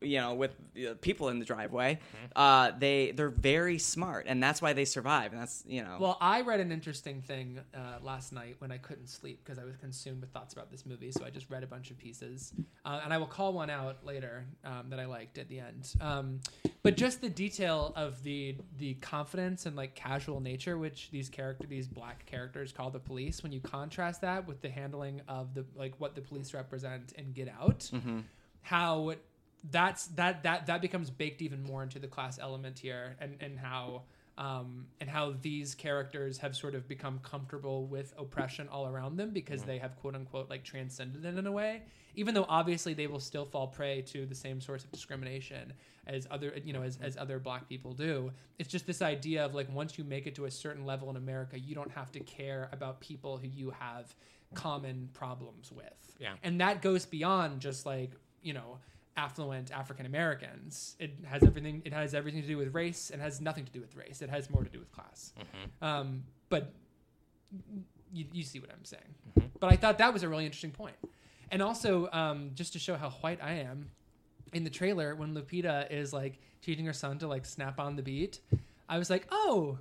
you 0.00 0.18
know 0.18 0.34
with 0.34 0.52
uh, 0.78 0.94
people 1.00 1.28
in 1.28 1.38
the 1.38 1.44
driveway. 1.44 1.98
Uh 2.34 2.72
they 2.78 3.12
they're 3.12 3.28
very 3.28 3.78
smart 3.78 4.26
and 4.30 4.42
that's 4.42 4.62
why 4.62 4.72
they 4.72 4.84
survive. 4.84 5.32
And 5.32 5.40
that's, 5.40 5.64
you 5.66 5.82
know. 5.82 5.96
Well, 5.98 6.16
I 6.20 6.42
read 6.42 6.60
an 6.60 6.70
interesting 6.70 7.20
thing 7.20 7.60
uh, 7.74 7.98
last 8.02 8.32
night 8.32 8.56
when 8.58 8.70
I 8.70 8.78
couldn't 8.78 9.08
sleep 9.08 9.40
because 9.44 9.58
I 9.58 9.64
was 9.64 9.76
consumed 9.76 10.20
with 10.20 10.30
thoughts 10.30 10.52
about 10.52 10.70
this 10.70 10.86
movie. 10.86 11.10
So 11.10 11.24
I 11.24 11.30
just 11.30 11.50
read 11.50 11.62
a 11.62 11.66
bunch 11.66 11.90
of 11.90 11.98
pieces, 11.98 12.52
uh, 12.84 13.00
and 13.02 13.12
I 13.12 13.18
will 13.18 13.26
call 13.26 13.52
one 13.52 13.70
out 13.70 14.04
later 14.04 14.46
um, 14.64 14.90
that 14.90 15.00
I 15.00 15.06
liked 15.06 15.38
at 15.38 15.48
the 15.48 15.58
end. 15.60 15.92
Um, 16.00 16.40
but 16.82 16.96
just 16.96 17.20
the 17.20 17.28
detail 17.28 17.92
of 17.96 18.22
the 18.22 18.56
the 18.78 18.94
confidence 18.94 19.66
and 19.66 19.76
like 19.76 19.94
casual 19.94 20.40
nature 20.40 20.78
which 20.78 21.10
these 21.10 21.28
character 21.28 21.66
these 21.66 21.88
black 21.88 22.24
characters 22.26 22.72
call 22.72 22.90
the 22.90 23.00
police. 23.00 23.42
When 23.42 23.52
you 23.52 23.60
contrast 23.60 24.20
that 24.20 24.46
with 24.46 24.62
the 24.62 24.70
handling 24.70 25.20
of 25.28 25.54
the 25.54 25.64
like 25.74 25.94
what 25.98 26.14
the 26.14 26.20
police 26.20 26.54
represent 26.54 27.12
in 27.18 27.32
Get 27.32 27.48
Out, 27.48 27.90
how 28.62 29.14
that's 29.70 30.06
that 30.08 30.42
that 30.42 30.66
that 30.66 30.80
becomes 30.80 31.10
baked 31.10 31.42
even 31.42 31.62
more 31.62 31.82
into 31.82 31.98
the 31.98 32.08
class 32.08 32.38
element 32.38 32.78
here 32.78 33.16
and 33.20 33.36
and 33.40 33.58
how 33.58 34.02
um, 34.38 34.86
and 35.00 35.10
how 35.10 35.34
these 35.42 35.74
characters 35.74 36.38
have 36.38 36.56
sort 36.56 36.74
of 36.74 36.88
become 36.88 37.18
comfortable 37.22 37.84
with 37.86 38.14
oppression 38.16 38.68
all 38.68 38.86
around 38.86 39.16
them 39.16 39.30
because 39.30 39.62
they 39.64 39.76
have 39.76 39.96
quote 39.96 40.14
unquote 40.14 40.48
like 40.48 40.64
transcended 40.64 41.24
it 41.26 41.36
in 41.36 41.46
a 41.46 41.52
way 41.52 41.82
even 42.14 42.34
though 42.34 42.46
obviously 42.48 42.94
they 42.94 43.06
will 43.06 43.20
still 43.20 43.44
fall 43.44 43.66
prey 43.66 44.02
to 44.02 44.26
the 44.26 44.34
same 44.34 44.60
sorts 44.60 44.84
of 44.84 44.90
discrimination 44.92 45.72
as 46.06 46.26
other 46.30 46.52
you 46.64 46.72
know 46.72 46.82
as, 46.82 46.98
as 47.02 47.16
other 47.16 47.38
black 47.38 47.68
people 47.68 47.92
do. 47.92 48.30
It's 48.58 48.68
just 48.68 48.86
this 48.86 49.02
idea 49.02 49.44
of 49.44 49.54
like 49.54 49.72
once 49.72 49.98
you 49.98 50.04
make 50.04 50.26
it 50.26 50.34
to 50.36 50.46
a 50.46 50.50
certain 50.50 50.84
level 50.84 51.10
in 51.10 51.16
america 51.16 51.58
you 51.58 51.74
don't 51.74 51.90
have 51.90 52.10
to 52.12 52.20
care 52.20 52.68
about 52.72 53.00
people 53.00 53.36
who 53.36 53.48
you 53.48 53.70
have 53.78 54.14
common 54.54 55.08
problems 55.12 55.70
with. 55.70 55.84
Yeah. 56.18 56.34
and 56.42 56.60
that 56.60 56.82
goes 56.82 57.06
beyond 57.06 57.60
just 57.60 57.86
like 57.86 58.10
you 58.42 58.52
know 58.52 58.78
affluent 59.16 59.70
African 59.70 60.06
Americans. 60.06 60.96
It 60.98 61.12
has 61.26 61.42
everything. 61.42 61.82
It 61.84 61.92
has 61.92 62.14
everything 62.14 62.42
to 62.42 62.48
do 62.48 62.56
with 62.56 62.74
race. 62.74 63.10
and 63.10 63.20
has 63.20 63.40
nothing 63.40 63.64
to 63.64 63.72
do 63.72 63.80
with 63.80 63.94
race. 63.96 64.22
It 64.22 64.30
has 64.30 64.48
more 64.50 64.62
to 64.64 64.70
do 64.70 64.78
with 64.78 64.90
class. 64.92 65.32
Um, 65.82 66.24
but 66.48 66.72
you, 68.12 68.24
you 68.32 68.42
see 68.42 68.58
what 68.60 68.70
I'm 68.70 68.84
saying. 68.84 69.50
But 69.58 69.72
I 69.72 69.76
thought 69.76 69.98
that 69.98 70.12
was 70.12 70.22
a 70.22 70.28
really 70.28 70.44
interesting 70.46 70.70
point. 70.72 70.96
And 71.50 71.62
also, 71.62 72.08
um, 72.12 72.50
just 72.54 72.72
to 72.74 72.78
show 72.78 72.96
how 72.96 73.10
white 73.10 73.40
I 73.42 73.54
am, 73.54 73.90
in 74.52 74.64
the 74.64 74.70
trailer 74.70 75.14
when 75.14 75.34
Lupita 75.34 75.90
is 75.92 76.12
like 76.12 76.40
teaching 76.62 76.84
her 76.86 76.92
son 76.92 77.18
to 77.18 77.28
like 77.28 77.44
snap 77.46 77.78
on 77.78 77.96
the 77.96 78.02
beat, 78.02 78.40
I 78.88 78.98
was 78.98 79.10
like, 79.10 79.26
oh. 79.30 79.78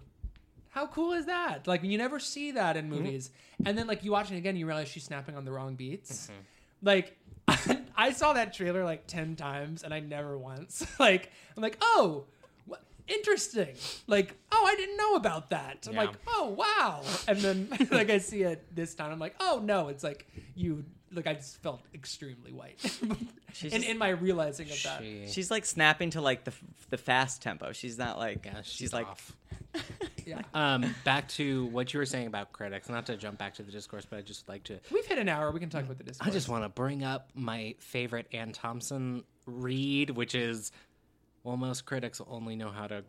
How 0.72 0.86
cool 0.86 1.14
is 1.14 1.26
that? 1.26 1.66
Like 1.68 1.84
you 1.84 1.98
never 1.98 2.20
see 2.20 2.52
that 2.52 2.78
in 2.78 2.90
movies, 2.92 3.32
and 3.66 3.76
then 3.76 3.88
like 3.88 4.04
you 4.04 4.12
watch 4.12 4.32
it 4.32 4.38
again, 4.38 4.56
you 4.56 4.68
realize 4.68 4.88
she's 4.88 5.04
snapping 5.04 5.36
on 5.36 5.44
the 5.44 5.52
wrong 5.52 5.74
beats. 5.74 6.30
Like 6.84 7.18
I 8.00 8.12
saw 8.14 8.32
that 8.34 8.54
trailer 8.54 8.84
like 8.86 9.08
10 9.08 9.36
times 9.36 9.84
and 9.84 9.94
I 9.94 10.00
never 10.00 10.38
once. 10.38 10.86
like, 11.00 11.32
I'm 11.58 11.62
like, 11.62 11.78
oh, 11.82 12.24
what, 12.66 12.82
interesting. 13.08 13.76
Like, 14.08 14.36
oh, 14.52 14.66
I 14.66 14.76
didn't 14.76 14.96
know 14.98 15.16
about 15.16 15.50
that. 15.50 15.86
I'm 15.88 15.94
Yeah. 15.96 16.02
like, 16.04 16.16
oh, 16.28 16.50
wow. 16.58 17.02
And 17.28 17.38
then, 17.40 17.68
like, 17.92 18.10
I 18.10 18.20
see 18.20 18.44
it 18.44 18.74
this 18.74 18.96
time. 18.96 19.12
I'm 19.12 19.20
like, 19.20 19.36
oh, 19.42 19.60
no. 19.64 19.90
It's 19.90 20.04
like, 20.04 20.28
you, 20.56 20.86
like, 21.12 21.28
I 21.28 21.34
just 21.34 21.58
felt 21.62 21.82
extremely 21.94 22.54
white 22.54 22.80
She's 23.54 23.74
in, 23.74 23.80
just- 23.82 23.92
in 23.92 23.98
my 23.98 24.10
realizing 24.10 24.70
of 24.72 24.82
that. 24.84 25.02
She- 25.02 25.26
She's 25.28 25.52
like 25.52 25.66
snapping 25.66 26.12
to 26.12 26.22
like 26.22 26.44
the 26.46 26.54
the 26.92 26.98
fast 26.98 27.42
tempo. 27.42 27.72
She's 27.74 27.98
not 27.98 28.18
like 28.18 28.46
yeah, 28.46 28.62
she's, 28.64 28.94
like 28.94 29.08
off. 29.08 29.36
Yeah. 30.30 30.42
Um, 30.54 30.96
back 31.04 31.28
to 31.30 31.66
what 31.68 31.94
you 31.94 32.00
were 32.00 32.06
saying 32.06 32.28
about 32.28 32.54
critics. 32.54 32.88
Not 32.88 33.08
to 33.08 33.18
jump 33.18 33.40
back 33.40 33.56
to 33.56 33.64
the 33.64 33.72
discourse, 33.72 34.06
but 34.06 34.20
I 34.20 34.22
just 34.22 34.48
like 34.48 34.64
to. 34.66 34.80
We've 34.92 35.06
hit 35.06 35.18
an 35.18 35.28
hour. 35.28 35.52
We 35.52 35.60
can 35.60 35.70
talk 35.70 35.84
about 35.84 35.98
the 35.98 36.04
discourse. 36.04 36.28
I 36.28 36.32
just 36.32 36.48
want 36.48 36.64
to 36.64 36.70
bring 36.70 37.04
up 37.04 37.32
my 37.34 37.76
favorite 37.80 38.28
Anne 38.32 38.52
Thompson 38.52 39.24
read, 39.46 40.12
which 40.12 40.36
is, 40.36 40.72
well, 41.44 41.58
most 41.58 41.86
critics 41.86 42.22
only 42.28 42.56
know 42.56 42.70
how 42.70 42.88
to 42.88 43.04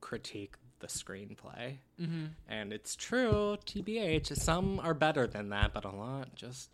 critique 0.00 0.54
the 0.78 0.86
screenplay, 0.86 1.78
mm-hmm. 2.00 2.26
and 2.48 2.72
it's 2.72 2.94
true. 2.94 3.56
Tbh, 3.64 4.36
some 4.36 4.78
are 4.80 4.94
better 4.94 5.26
than 5.26 5.48
that, 5.48 5.72
but 5.72 5.84
a 5.84 5.90
lot 5.90 6.34
just 6.36 6.68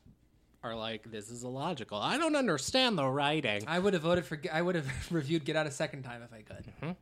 are 0.63 0.75
like, 0.75 1.11
this 1.11 1.31
is 1.31 1.45
illogical. 1.45 1.99
I 1.99 2.19
don't 2.19 2.37
understand 2.37 2.99
the 2.99 3.07
writing, 3.07 3.63
I 3.67 3.79
would 3.79 3.95
have 3.95 4.03
voted 4.03 4.25
for, 4.25 4.39
I 4.53 4.61
would 4.61 4.75
have 4.75 4.87
reviewed 5.11 5.45
Get 5.45 5.57
Out 5.57 5.67
a 5.67 5.71
second 5.71 6.03
time 6.03 6.23
if 6.23 6.33
I 6.33 6.43
could. 6.43 6.97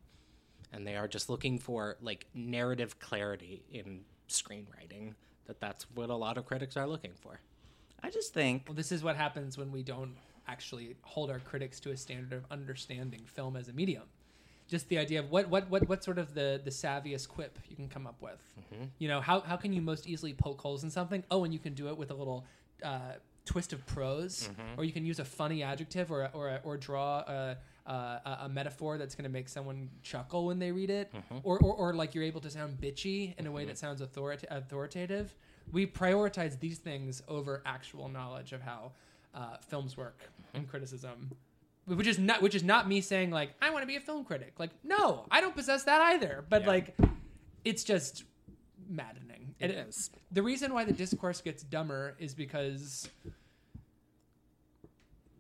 And 0.73 0.87
they 0.87 0.97
are 0.97 1.09
just 1.09 1.29
looking 1.31 1.59
for 1.59 1.97
like 2.01 2.27
narrative 2.35 2.99
clarity 2.99 3.63
in 3.71 4.05
screenwriting. 4.29 5.15
That 5.47 5.61
that's 5.61 5.87
what 5.95 6.11
a 6.11 6.15
lot 6.15 6.37
of 6.39 6.45
critics 6.47 6.77
are 6.77 6.87
looking 6.87 7.13
for. 7.15 7.41
I 8.03 8.11
just 8.11 8.33
think 8.35 8.65
Well, 8.69 8.75
this 8.75 8.93
is 8.93 9.03
what 9.03 9.17
happens 9.17 9.57
when 9.59 9.73
we 9.73 9.83
don't 9.83 10.15
actually 10.47 10.97
hold 11.03 11.31
our 11.31 11.39
critics 11.41 11.81
to 11.81 11.91
a 11.91 11.97
standard 11.97 12.33
of 12.33 12.45
understanding 12.51 13.21
film 13.27 13.57
as 13.57 13.69
a 13.69 13.73
medium. 13.73 14.05
just 14.69 14.89
the 14.89 14.99
idea 14.99 15.21
of 15.21 15.31
what 15.31 15.49
what 15.49 15.69
what 15.71 15.89
what 15.89 16.05
sort 16.05 16.19
of 16.19 16.35
the 16.35 16.61
the 16.63 16.71
savviest 16.71 17.29
quip 17.29 17.59
you 17.69 17.77
can 17.77 17.89
come 17.89 18.07
up 18.07 18.21
with. 18.21 18.41
You 18.99 19.09
know, 19.09 19.21
how 19.21 19.41
how 19.41 19.57
can 19.57 19.73
you 19.73 19.81
most 19.83 20.07
easily 20.07 20.35
poke 20.35 20.61
holes 20.61 20.85
in 20.85 20.91
something? 20.91 21.25
Oh, 21.31 21.45
and 21.45 21.53
you 21.53 21.59
can 21.59 21.75
do 21.75 21.89
it 21.89 21.97
with 21.97 22.11
a 22.11 22.15
little 22.15 22.45
uh, 22.85 23.15
twist 23.47 23.73
of 23.73 23.85
prose, 23.87 24.51
or 24.77 24.85
you 24.85 24.93
can 24.93 25.05
use 25.07 25.19
a 25.19 25.25
funny 25.25 25.63
adjective, 25.63 26.13
or 26.13 26.29
or 26.35 26.61
or 26.65 26.77
draw 26.77 27.21
a. 27.21 27.57
Uh, 27.89 28.19
a, 28.27 28.39
a 28.45 28.49
metaphor 28.51 28.99
that's 28.99 29.15
going 29.15 29.25
to 29.25 29.31
make 29.31 29.49
someone 29.49 29.89
chuckle 30.03 30.45
when 30.45 30.59
they 30.59 30.71
read 30.71 30.91
it, 30.91 31.11
or, 31.43 31.59
or, 31.61 31.73
or 31.75 31.95
like 31.95 32.15
you're 32.15 32.23
able 32.23 32.41
to 32.43 32.51
sound 32.51 32.79
bitchy 32.79 33.35
in 33.39 33.47
a 33.47 33.51
way 33.51 33.65
that 33.65 33.79
sounds 33.79 34.03
authorita- 34.03 34.45
authoritative. 34.51 35.35
We 35.73 35.87
prioritize 35.87 36.61
these 36.61 36.77
things 36.77 37.23
over 37.29 37.63
actual 37.65 38.11
knowledge 38.11 38.53
of 38.53 38.61
how 38.61 38.93
uh, 39.35 39.57
films 39.67 39.97
work 39.97 40.21
and 40.53 40.69
criticism 40.69 41.31
which 41.87 42.07
is 42.07 42.19
not 42.19 42.43
which 42.43 42.55
is 42.55 42.63
not 42.63 42.87
me 42.87 43.01
saying 43.01 43.31
like 43.31 43.51
I 43.63 43.71
want 43.71 43.83
to 43.83 43.87
be 43.87 43.97
a 43.97 44.01
film 44.01 44.23
critic. 44.23 44.53
Like 44.59 44.73
no, 44.85 45.25
I 45.31 45.41
don't 45.41 45.57
possess 45.57 45.85
that 45.85 46.03
either. 46.13 46.45
But 46.47 46.63
Yeah. 46.63 46.69
like 46.69 46.97
it's 47.65 47.85
just 47.85 48.25
maddening. 48.87 49.55
It 49.59 49.71
And 49.71 49.89
is. 49.89 50.11
The 50.31 50.43
reason 50.43 50.75
why 50.75 50.85
the 50.85 50.93
discourse 50.93 51.41
gets 51.41 51.63
dumber 51.63 52.17
is 52.19 52.35
because 52.35 53.09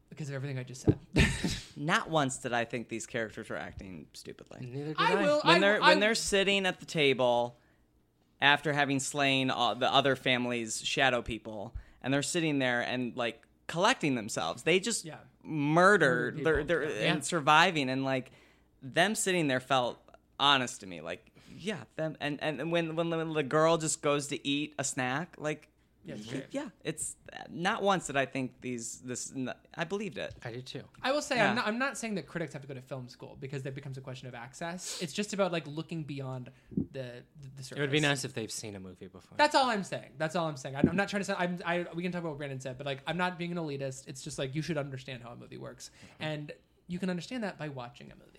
because 0.08 0.30
of 0.30 0.34
everything 0.34 0.58
I 0.58 0.62
just 0.62 0.80
said. 0.82 0.98
Not 1.78 2.10
once 2.10 2.38
did 2.38 2.52
I 2.52 2.64
think 2.64 2.88
these 2.88 3.06
characters 3.06 3.48
were 3.48 3.56
acting 3.56 4.06
stupidly. 4.12 4.58
Neither 4.60 4.88
did 4.88 4.96
I 4.98 5.12
I. 5.12 5.22
will 5.22 5.40
When 5.42 5.56
I, 5.56 5.58
they're 5.60 5.82
I, 5.82 5.88
when 5.88 6.00
they're 6.00 6.14
sitting 6.14 6.66
at 6.66 6.80
the 6.80 6.86
table 6.86 7.56
after 8.40 8.72
having 8.72 9.00
slain 9.00 9.50
all 9.50 9.74
the 9.74 9.92
other 9.92 10.16
family's 10.16 10.80
shadow 10.84 11.22
people, 11.22 11.74
and 12.02 12.12
they're 12.12 12.22
sitting 12.22 12.58
there 12.58 12.80
and 12.82 13.16
like 13.16 13.42
collecting 13.66 14.14
themselves, 14.14 14.62
they 14.62 14.80
just 14.80 15.04
Yeah. 15.04 15.16
murdered. 15.42 16.36
Murdered 16.38 16.44
They're, 16.68 16.80
they're 16.86 16.90
yeah. 16.90 17.12
and 17.12 17.24
surviving, 17.24 17.88
and 17.90 18.04
like 18.04 18.30
them 18.82 19.14
sitting 19.14 19.46
there 19.48 19.60
felt 19.60 19.98
honest 20.38 20.80
to 20.80 20.86
me. 20.86 21.00
Like 21.00 21.30
yeah, 21.56 21.78
them 21.96 22.16
and 22.20 22.38
and 22.42 22.70
when 22.70 22.94
when 22.96 23.10
the, 23.10 23.16
when 23.18 23.32
the 23.32 23.42
girl 23.42 23.76
just 23.78 24.02
goes 24.02 24.26
to 24.28 24.46
eat 24.46 24.74
a 24.78 24.84
snack, 24.84 25.34
like. 25.38 25.68
Yeah, 26.08 26.14
it's 26.14 26.26
great. 26.26 26.46
yeah, 26.52 26.68
it's 26.84 27.16
not 27.50 27.82
once 27.82 28.06
that 28.06 28.16
I 28.16 28.24
think 28.24 28.60
these 28.62 29.00
this 29.04 29.32
I 29.74 29.84
believed 29.84 30.16
it. 30.16 30.34
I 30.42 30.52
did 30.52 30.66
too. 30.66 30.82
I 31.02 31.12
will 31.12 31.20
say 31.20 31.36
Yeah. 31.36 31.50
I'm 31.50 31.56
not 31.56 31.66
I'm 31.66 31.78
not 31.78 31.98
saying 31.98 32.14
that 32.14 32.26
critics 32.26 32.54
have 32.54 32.62
to 32.62 32.68
go 32.68 32.74
to 32.74 32.80
film 32.80 33.08
school 33.08 33.36
because 33.38 33.62
that 33.64 33.74
becomes 33.74 33.98
a 33.98 34.00
question 34.00 34.26
of 34.26 34.34
access. 34.34 35.00
It's 35.02 35.12
just 35.12 35.34
about 35.34 35.52
like 35.52 35.66
looking 35.66 36.04
beyond 36.04 36.50
the 36.92 37.22
the, 37.42 37.48
the 37.56 37.62
surface. 37.62 37.78
It 37.78 37.80
would 37.82 37.90
be 37.90 38.00
nice 38.00 38.24
if 38.24 38.32
they've 38.32 38.50
seen 38.50 38.74
a 38.74 38.80
movie 38.80 39.08
before. 39.08 39.36
That's 39.36 39.54
all 39.54 39.68
I'm 39.68 39.84
saying. 39.84 40.12
That's 40.16 40.34
all 40.34 40.46
I'm 40.46 40.56
saying. 40.56 40.76
I'm 40.76 40.88
I'm 40.88 40.96
not 40.96 41.08
trying 41.08 41.20
to 41.20 41.24
say. 41.26 41.34
I'm, 41.38 41.58
I 41.66 41.84
we 41.94 42.02
can 42.02 42.12
talk 42.12 42.20
about 42.22 42.30
what 42.30 42.38
Brandon 42.38 42.60
said, 42.60 42.78
but 42.78 42.86
like 42.86 43.00
I'm 43.06 43.18
not 43.18 43.38
being 43.38 43.52
an 43.52 43.58
elitist. 43.58 44.08
It's 44.08 44.22
just 44.22 44.38
like 44.38 44.54
you 44.54 44.62
should 44.62 44.78
understand 44.78 45.22
how 45.22 45.30
a 45.30 45.36
movie 45.36 45.58
works, 45.58 45.90
mm-hmm. 45.90 46.22
and 46.22 46.52
you 46.86 46.98
can 46.98 47.10
understand 47.10 47.44
that 47.44 47.58
by 47.58 47.68
watching 47.68 48.10
a 48.10 48.14
movie. 48.14 48.37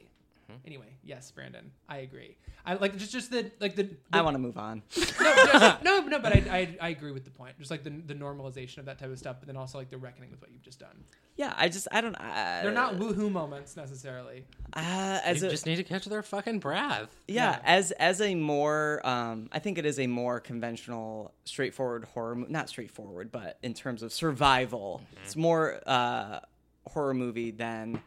Anyway, 0.65 0.87
yes, 1.03 1.31
Brandon, 1.31 1.71
I 1.87 1.97
agree. 1.97 2.37
I 2.65 2.73
like 2.75 2.97
just 2.97 3.11
just 3.11 3.31
the 3.31 3.51
like 3.59 3.75
the. 3.75 3.89
I 4.13 4.21
want 4.21 4.35
to 4.35 4.39
move 4.39 4.57
on. 4.57 4.83
no, 4.97 5.03
just- 5.03 5.83
no, 5.83 5.99
no, 6.01 6.19
but 6.19 6.33
I, 6.35 6.43
I 6.79 6.87
I 6.87 6.89
agree 6.89 7.11
with 7.11 7.23
the 7.25 7.31
point. 7.31 7.57
Just 7.59 7.71
like 7.71 7.83
the 7.83 7.89
the 7.89 8.13
normalization 8.15 8.77
of 8.79 8.85
that 8.85 8.99
type 8.99 9.09
of 9.11 9.17
stuff, 9.17 9.37
but 9.39 9.47
then 9.47 9.57
also 9.57 9.77
like 9.77 9.89
the 9.89 9.97
reckoning 9.97 10.31
with 10.31 10.41
what 10.41 10.51
you've 10.51 10.61
just 10.61 10.79
done. 10.79 11.03
Yeah, 11.35 11.53
I 11.57 11.69
just 11.69 11.87
I 11.91 12.01
don't. 12.01 12.15
Uh, 12.15 12.59
They're 12.63 12.71
not 12.71 12.95
woohoo 12.97 13.31
moments 13.31 13.77
necessarily. 13.77 14.43
uh, 14.73 15.19
as 15.23 15.39
they 15.41 15.47
a, 15.47 15.49
just 15.49 15.65
need 15.65 15.77
to 15.77 15.83
catch 15.83 16.05
their 16.05 16.21
fucking 16.23 16.59
breath. 16.59 17.15
yeah, 17.27 17.51
Yeah. 17.51 17.59
as 17.63 17.91
as 17.91 18.21
a 18.21 18.35
more 18.35 19.01
um 19.07 19.49
i 19.51 19.59
think 19.59 19.77
it 19.77 19.85
is 19.85 19.99
a 19.99 20.07
more 20.07 20.39
conventional 20.39 21.33
straightforward 21.45 22.03
horror 22.13 22.35
mo- 22.35 22.45
not 22.49 22.67
straightforward 22.69 23.31
but 23.31 23.57
in 23.63 23.73
terms 23.73 24.03
of 24.03 24.11
survival 24.13 25.01
it's 25.23 25.35
more 25.35 25.79
uh 25.85 26.39
horror 26.87 27.13
movie 27.13 27.51
than 27.51 28.01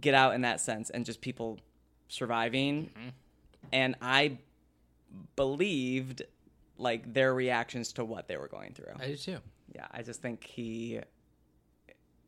get 0.00 0.14
out 0.14 0.34
in 0.34 0.42
that 0.42 0.60
sense 0.60 0.90
and 0.90 1.04
just 1.04 1.20
people 1.20 1.58
surviving 2.08 2.86
mm-hmm. 2.86 3.08
and 3.72 3.94
i 4.02 4.36
believed 5.34 6.22
like 6.78 7.12
their 7.14 7.34
reactions 7.34 7.92
to 7.92 8.04
what 8.04 8.28
they 8.28 8.36
were 8.36 8.48
going 8.48 8.72
through 8.74 8.92
I 9.00 9.06
do 9.08 9.16
too. 9.16 9.38
yeah 9.74 9.86
i 9.90 10.02
just 10.02 10.20
think 10.20 10.44
he 10.44 11.00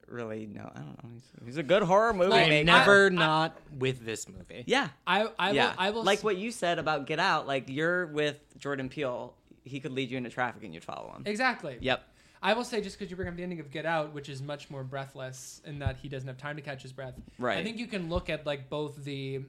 really 0.07 0.47
no 0.47 0.71
i 0.75 0.79
don't 0.79 1.05
know 1.05 1.11
he's, 1.12 1.25
he's 1.45 1.57
a 1.59 1.62
good 1.62 1.83
horror 1.83 2.14
movie 2.14 2.33
I'm 2.33 2.49
maker. 2.49 2.64
never 2.64 3.11
not 3.11 3.59
with 3.79 4.05
this 4.05 4.27
movie. 4.29 4.64
yeah 4.66 4.89
I 5.07 5.29
I 5.39 5.51
yeah, 5.53 5.66
will 5.71 5.75
I 5.79 5.91
will 5.91 6.03
like 6.03 6.19
s- 6.19 6.25
what 6.25 6.37
you 6.39 6.51
said 6.51 6.79
about 6.79 7.07
Get 7.07 7.19
Out. 7.19 7.47
Like 7.47 7.64
you're 7.69 8.07
with 8.07 8.39
Jordan 8.59 8.89
Peele, 8.89 9.35
he 9.64 9.81
could 9.81 9.93
lead 9.93 10.11
you 10.11 10.16
into 10.16 10.31
traffic 10.31 10.64
and 10.64 10.73
you'd 10.73 10.85
follow 10.85 11.12
him. 11.14 11.25
exactly. 11.27 11.77
Yep. 11.81 12.03
I 12.43 12.53
will 12.55 12.64
say, 12.64 12.80
just 12.80 12.99
because 12.99 13.11
you 13.11 13.16
bring 13.16 13.28
up 13.28 13.36
the 13.36 13.43
ending 13.43 13.61
of 13.61 13.70
Get 13.70 13.86
Out, 13.86 14.14
which 14.14 14.28
is 14.28 14.41
much 14.41 14.70
more 14.70 14.84
breathless 14.84 15.61
in 15.64 15.80
that 15.80 15.97
he 15.97 16.09
doesn't 16.09 16.28
have 16.28 16.39
time 16.39 16.57
to 16.57 16.62
catch 16.62 16.82
his 16.82 16.93
breath. 16.93 17.14
Right. 17.39 17.59
I 17.59 17.64
think 17.64 17.78
you 17.78 17.86
can 17.86 18.09
look 18.09 18.30
at 18.30 18.47
like 18.47 18.68
both 18.68 19.05
the 19.05 19.43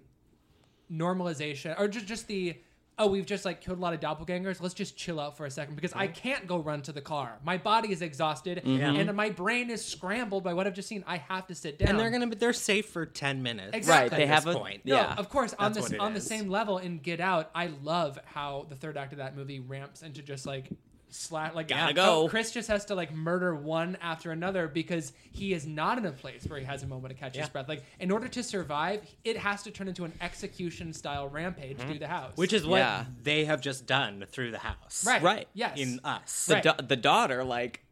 normalization 0.92 1.80
or 1.80 1.88
just 1.88 2.08
just 2.08 2.28
the 2.28 2.58
oh 2.98 3.06
we've 3.06 3.26
just 3.26 3.46
like 3.46 3.62
killed 3.62 3.78
a 3.78 3.82
lot 3.82 3.94
of 3.94 4.00
doppelgangers. 4.00 4.62
Let's 4.62 4.74
just 4.74 4.98
chill 4.98 5.20
out 5.20 5.38
for 5.38 5.46
a 5.46 5.52
second 5.52 5.76
because 5.76 5.94
I 5.94 6.08
can't 6.08 6.48
go 6.48 6.58
run 6.58 6.82
to 6.84 6.92
the 6.92 7.02
car. 7.02 7.38
My 7.44 7.58
body 7.58 7.92
is 7.92 8.02
exhausted 8.02 8.62
mm-hmm. 8.66 8.82
and 8.82 9.16
my 9.16 9.30
brain 9.30 9.70
is 9.70 9.84
scrambled 9.86 10.44
by 10.44 10.54
what 10.54 10.68
I've 10.68 10.74
just 10.74 10.88
seen. 10.88 11.04
I 11.08 11.18
have 11.18 11.48
to 11.48 11.56
sit 11.56 11.80
down. 11.80 11.90
And 11.90 12.00
they're 12.00 12.10
gonna 12.10 12.28
be 12.28 12.36
they're 12.36 12.54
safe 12.54 12.88
for 12.88 13.06
ten 13.06 13.42
minutes. 13.44 13.76
Exactly. 13.76 14.10
Right. 14.10 14.18
They 14.18 14.24
at 14.24 14.30
have 14.30 14.46
this 14.46 14.56
a 14.56 14.58
point. 14.58 14.86
No, 14.86 14.96
yeah. 14.96 15.16
of 15.16 15.30
course. 15.30 15.54
On 15.60 15.72
That's 15.72 15.86
this 15.86 15.92
what 15.92 15.94
it 15.94 16.00
on 16.00 16.14
the 16.14 16.20
is. 16.20 16.28
same 16.28 16.50
level 16.50 16.80
in 16.80 16.98
Get 16.98 17.22
Out, 17.22 17.52
I 17.56 17.68
love 17.84 18.20
how 18.26 18.66
the 18.68 18.76
third 18.76 18.98
act 18.98 19.14
of 19.14 19.20
that 19.20 19.36
movie 19.36 19.60
ramps 19.60 20.02
into 20.02 20.22
just 20.22 20.46
like 20.46 20.70
slat 21.12 21.56
like 21.56 21.68
Gotta 21.68 21.94
go. 21.94 22.28
Chris 22.30 22.52
just 22.52 22.68
has 22.68 22.86
to 22.86 22.96
like 22.96 23.14
murder 23.14 23.56
one 23.56 23.98
after 24.02 24.32
another 24.32 24.68
because 24.68 25.14
he 25.32 25.54
is 25.54 25.66
not 25.66 25.98
in 25.98 26.06
a 26.06 26.12
place 26.12 26.46
where 26.48 26.60
he 26.60 26.66
has 26.66 26.84
a 26.84 26.88
moment 26.88 27.14
to 27.14 27.20
catch 27.20 27.36
his 27.36 27.50
breath. 27.50 27.68
Like 27.68 27.84
in 28.00 28.12
order 28.12 28.28
to 28.28 28.44
survive, 28.44 29.02
it 29.24 29.38
has 29.38 29.64
to 29.64 29.72
turn 29.72 29.88
into 29.88 30.06
an 30.06 30.14
execution 30.22 30.94
style 30.94 31.28
rampage 31.28 31.78
mm-hmm. 31.78 31.90
through 31.90 32.00
the 32.00 32.08
house. 32.08 32.32
Which 32.36 32.54
is 32.54 32.66
what 32.66 32.78
Yeah. 32.78 33.06
they 33.24 33.46
have 33.46 33.62
just 33.62 33.86
done 33.86 34.26
through 34.30 34.52
the 34.52 34.60
house. 34.60 35.04
right, 35.06 35.22
Right. 35.22 35.48
Yes, 35.54 35.78
In 35.80 36.00
us. 36.04 36.46
the, 36.46 36.54
Right. 36.56 36.64
da- 36.64 36.82
the 36.82 36.96
daughter 36.96 37.44
like 37.44 37.84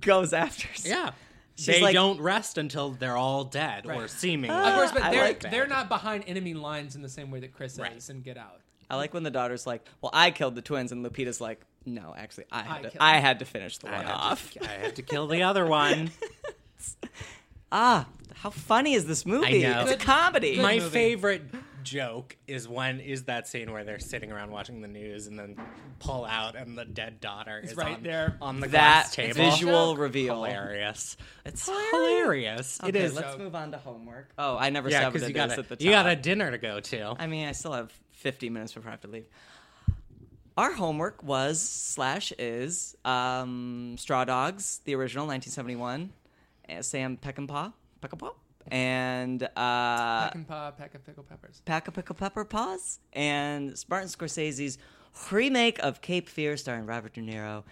goes 0.00 0.32
after. 0.32 0.68
Yeah. 0.88 1.12
She's 1.54 1.66
they 1.66 1.80
like- 1.80 1.94
don't 1.94 2.20
rest 2.20 2.58
until 2.58 2.90
they're 2.90 3.16
all 3.16 3.44
dead 3.44 3.86
or 3.86 3.92
Right. 4.00 4.10
seemingly. 4.10 4.54
Ah, 4.54 4.68
of 4.68 4.74
course, 4.74 4.92
but 4.92 5.10
they're 5.10 5.22
like 5.24 5.40
they're 5.50 5.66
not 5.66 5.88
behind 5.88 6.24
enemy 6.26 6.52
lines 6.52 6.94
in 6.96 7.02
the 7.02 7.08
same 7.08 7.30
way 7.30 7.40
that 7.40 7.52
Chris 7.54 7.78
Right. 7.78 7.96
is 7.96 8.10
in 8.10 8.20
Get 8.20 8.36
Out. 8.36 8.60
I 8.90 8.96
like 8.96 9.14
when 9.14 9.22
the 9.22 9.30
daughter's 9.30 9.66
like, 9.66 9.84
"Well, 10.00 10.10
I 10.12 10.30
killed 10.30 10.54
the 10.54 10.62
twins," 10.62 10.92
and 10.92 11.04
Lupita's 11.04 11.40
like, 11.40 11.60
"No, 11.86 12.14
actually, 12.16 12.44
I 12.52 12.60
I 12.60 12.62
had 12.64 12.82
to, 12.92 13.02
I 13.02 13.16
had 13.18 13.38
to 13.38 13.44
finish 13.44 13.78
the 13.78 13.88
I 13.88 13.96
one 13.96 14.06
off." 14.06 14.50
to, 14.52 14.64
I 14.64 14.72
had 14.74 14.96
to 14.96 15.02
kill 15.02 15.26
the 15.28 15.42
other 15.50 15.64
one. 15.66 16.10
Ah, 17.72 18.06
how 18.34 18.50
funny 18.50 18.94
is 18.94 19.06
this 19.06 19.26
movie? 19.26 19.62
know. 19.62 19.82
It's 19.82 19.92
a 19.92 19.96
comedy. 19.96 20.54
good 20.56 20.62
My 20.62 20.78
movie. 20.78 20.88
favorite 20.90 21.42
joke 21.82 22.36
is 22.48 22.66
when 22.68 22.98
is 23.00 23.24
that 23.24 23.46
scene 23.46 23.72
where 23.72 23.84
they're 23.84 23.98
sitting 24.00 24.32
around 24.32 24.50
watching 24.50 24.80
the 24.82 24.88
news 24.88 25.28
and 25.28 25.38
then 25.38 25.56
pull 26.00 26.24
out 26.24 26.56
and 26.56 26.76
the 26.76 26.84
dead 26.84 27.20
daughter 27.20 27.60
is 27.62 27.76
right 27.76 27.96
on, 27.96 28.02
there. 28.02 28.36
on 28.42 28.60
the 28.60 28.66
that 28.68 29.04
glass 29.12 29.14
table. 29.14 29.34
visual 29.50 29.92
Joke. 29.94 29.98
reveal. 30.00 30.34
hilarious. 30.44 31.16
It's 31.44 31.66
hilarious. 31.68 32.80
Okay, 32.80 32.88
it 32.90 32.96
is. 32.96 33.14
Let's 33.14 33.32
So- 33.32 33.38
move 33.38 33.54
on 33.54 33.70
to 33.72 33.78
homework. 33.78 34.30
Oh, 34.38 34.56
I 34.56 34.70
never 34.70 34.88
yeah, 34.90 34.98
said 35.00 35.04
what 35.06 35.12
because 35.14 35.28
it 35.28 35.28
you 35.30 35.34
got 35.34 35.50
a, 35.50 35.58
at 35.60 35.68
the 35.68 35.76
top. 35.76 35.80
you 35.84 35.90
got 35.90 36.06
a 36.08 36.16
dinner 36.16 36.50
to 36.50 36.58
go 36.58 36.80
to. 36.80 37.14
I 37.18 37.26
mean, 37.28 37.46
I 37.48 37.52
still 37.52 37.72
have 37.72 37.92
50 38.14 38.50
minutes 38.50 38.72
before 38.72 38.88
I 38.88 38.92
have 38.92 39.00
to 39.02 39.08
leave. 39.08 39.26
Our 40.56 40.72
homework 40.72 41.22
was 41.22 41.60
slash 41.60 42.32
is 42.38 42.96
um, 43.04 43.96
Straw 43.98 44.24
Dogs, 44.24 44.80
the 44.84 44.94
original 44.94 45.26
1971, 45.26 46.12
uh, 46.70 46.82
Sam 46.82 47.18
Peckinpah, 47.18 47.74
Peckinpah, 48.00 48.32
and 48.68 49.42
uh, 49.54 50.24
Peck 50.24 50.34
and 50.34 50.48
paw, 50.48 50.70
peck 50.70 50.94
of 50.94 51.04
pickle 51.04 51.24
peppers. 51.24 51.60
Pack 51.66 51.88
of 51.88 51.94
Pickle 51.94 52.14
Pepper 52.14 52.44
Paws, 52.46 53.00
and 53.12 53.74
Martin 53.90 54.08
Scorsese's 54.08 54.78
remake 55.30 55.78
of 55.80 56.00
Cape 56.00 56.26
Fear, 56.28 56.56
starring 56.56 56.86
Robert 56.86 57.12
De 57.12 57.20
Niro 57.20 57.62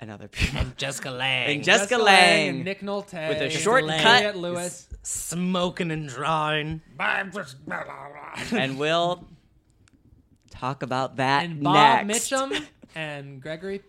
and 0.00 0.10
other 0.10 0.28
people. 0.28 0.64
Jessica 0.78 1.10
Lange. 1.10 1.56
And 1.56 1.64
Jessica 1.64 1.98
Lange. 1.98 2.48
and 2.48 2.64
Nick 2.64 2.80
Nolte 2.80 3.28
With 3.28 3.38
a 3.38 3.44
and 3.44 3.52
short 3.52 3.82
Juliette 3.82 4.02
cut. 4.02 4.36
Lewis. 4.36 4.88
smoking 5.02 5.90
and 5.90 6.08
drawing. 6.08 6.80
and 6.98 8.78
we'll 8.78 9.28
talk 10.52 10.82
about 10.82 11.16
that 11.16 11.44
and 11.44 11.62
Bob 11.62 12.06
next. 12.06 12.30
Mitchum 12.30 12.64
and 12.94 13.40
Gregory. 13.42 13.82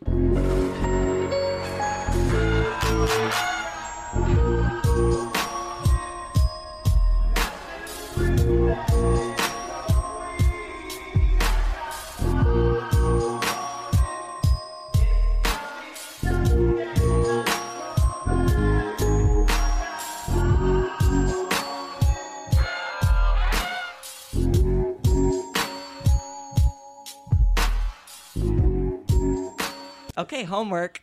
Okay, 30.17 30.43
homework. 30.43 31.01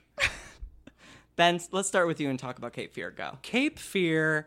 Ben, 1.36 1.60
let's 1.72 1.88
start 1.88 2.06
with 2.06 2.20
you 2.20 2.30
and 2.30 2.38
talk 2.38 2.58
about 2.58 2.72
Cape 2.72 2.92
Fear. 2.92 3.10
Go. 3.10 3.38
Cape 3.42 3.78
Fear 3.78 4.46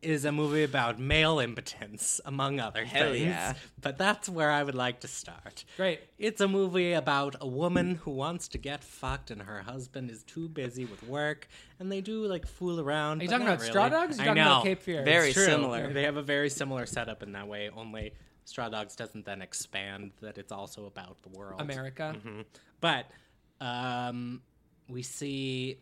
is 0.00 0.24
a 0.24 0.30
movie 0.30 0.62
about 0.62 0.98
male 0.98 1.40
impotence, 1.40 2.20
among 2.24 2.60
other 2.60 2.84
Hell 2.84 3.10
things. 3.12 3.24
yeah. 3.26 3.54
But 3.80 3.98
that's 3.98 4.28
where 4.28 4.50
I 4.50 4.62
would 4.62 4.76
like 4.76 5.00
to 5.00 5.08
start. 5.08 5.64
Great. 5.76 6.00
It's 6.16 6.40
a 6.40 6.48
movie 6.48 6.92
about 6.92 7.34
a 7.40 7.46
woman 7.46 7.96
who 7.96 8.12
wants 8.12 8.48
to 8.48 8.58
get 8.58 8.84
fucked 8.84 9.30
and 9.30 9.42
her 9.42 9.62
husband 9.62 10.10
is 10.10 10.22
too 10.22 10.48
busy 10.48 10.84
with 10.84 11.02
work 11.02 11.48
and 11.80 11.90
they 11.90 12.00
do 12.00 12.24
like 12.26 12.46
fool 12.46 12.80
around. 12.80 13.20
Are 13.20 13.24
you 13.24 13.30
talking 13.30 13.46
about 13.46 13.60
Straw. 13.60 13.88
Dogs? 13.88 14.18
Or 14.18 14.22
I 14.22 14.24
you 14.24 14.28
talking 14.28 14.44
know. 14.44 14.50
about 14.52 14.64
Cape 14.64 14.82
Fear? 14.82 15.04
Very 15.04 15.32
similar. 15.32 15.92
They 15.92 16.04
have 16.04 16.16
a 16.16 16.22
very 16.22 16.50
similar 16.50 16.86
setup 16.86 17.22
in 17.22 17.32
that 17.32 17.48
way, 17.48 17.68
only 17.76 18.12
Straw 18.44 18.68
Dogs 18.68 18.94
doesn't 18.96 19.26
then 19.26 19.42
expand 19.42 20.12
that 20.22 20.38
it's 20.38 20.52
also 20.52 20.86
about 20.86 21.20
the 21.22 21.28
world. 21.30 21.60
America. 21.60 22.14
Mm-hmm. 22.16 22.42
But 22.80 23.06
um, 23.60 24.42
we 24.88 25.02
see. 25.02 25.78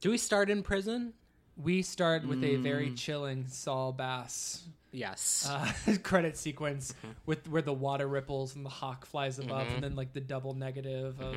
Do 0.00 0.10
we 0.10 0.18
start 0.18 0.50
in 0.50 0.62
prison? 0.62 1.12
We 1.56 1.82
start 1.82 2.26
with 2.26 2.42
a 2.42 2.56
very 2.56 2.90
Mm. 2.90 2.96
chilling 2.98 3.46
Saul 3.46 3.92
Bass 3.92 4.64
Yes. 4.92 5.48
uh, 5.48 5.72
credit 6.02 6.36
sequence 6.36 6.92
Mm-hmm. 6.92 7.08
with 7.26 7.48
where 7.48 7.62
the 7.62 7.72
water 7.72 8.06
ripples 8.08 8.56
and 8.56 8.64
the 8.66 8.70
hawk 8.70 9.06
flies 9.06 9.38
above, 9.38 9.68
and 9.68 9.82
then 9.82 9.94
like 9.94 10.12
the 10.12 10.20
double 10.20 10.54
negative 10.54 11.20
of 11.20 11.36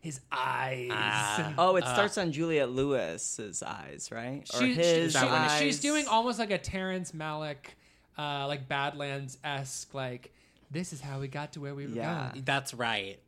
his 0.00 0.20
eyes. 0.32 0.90
Mm-hmm. 0.90 1.42
And- 1.42 1.54
Oh, 1.56 1.76
it 1.76 1.84
starts 1.84 2.18
on 2.18 2.32
Juliette 2.32 2.70
Lewis's 2.70 3.62
eyes, 3.62 4.08
right? 4.12 4.42
Or 4.54 4.60
his 4.66 5.12
she- 5.12 5.18
that 5.18 5.24
eyes. 5.28 5.60
she's 5.60 5.80
doing 5.80 6.06
almost 6.08 6.38
like 6.40 6.50
a 6.50 6.58
Terrence 6.58 7.12
Malick, 7.12 7.76
uh, 8.18 8.46
like 8.48 8.68
Badlands 8.68 9.38
esque, 9.44 9.94
like 9.94 10.32
this 10.70 10.92
is 10.92 11.00
how 11.00 11.20
we 11.20 11.28
got 11.28 11.52
to 11.52 11.60
where 11.60 11.74
we 11.76 11.86
were 11.86 11.94
Yeah. 11.94 12.30
going. 12.32 12.42
That's 12.44 12.74
right. 12.74 13.20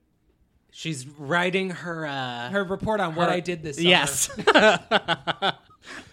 She's 0.70 1.06
writing 1.06 1.70
her. 1.70 2.06
Uh, 2.06 2.50
Her 2.50 2.64
report 2.64 3.00
on 3.00 3.14
what 3.14 3.28
her- 3.28 3.34
I 3.34 3.40
did 3.40 3.62
this 3.62 3.76
summer. 3.76 3.88
Yes. 3.88 4.28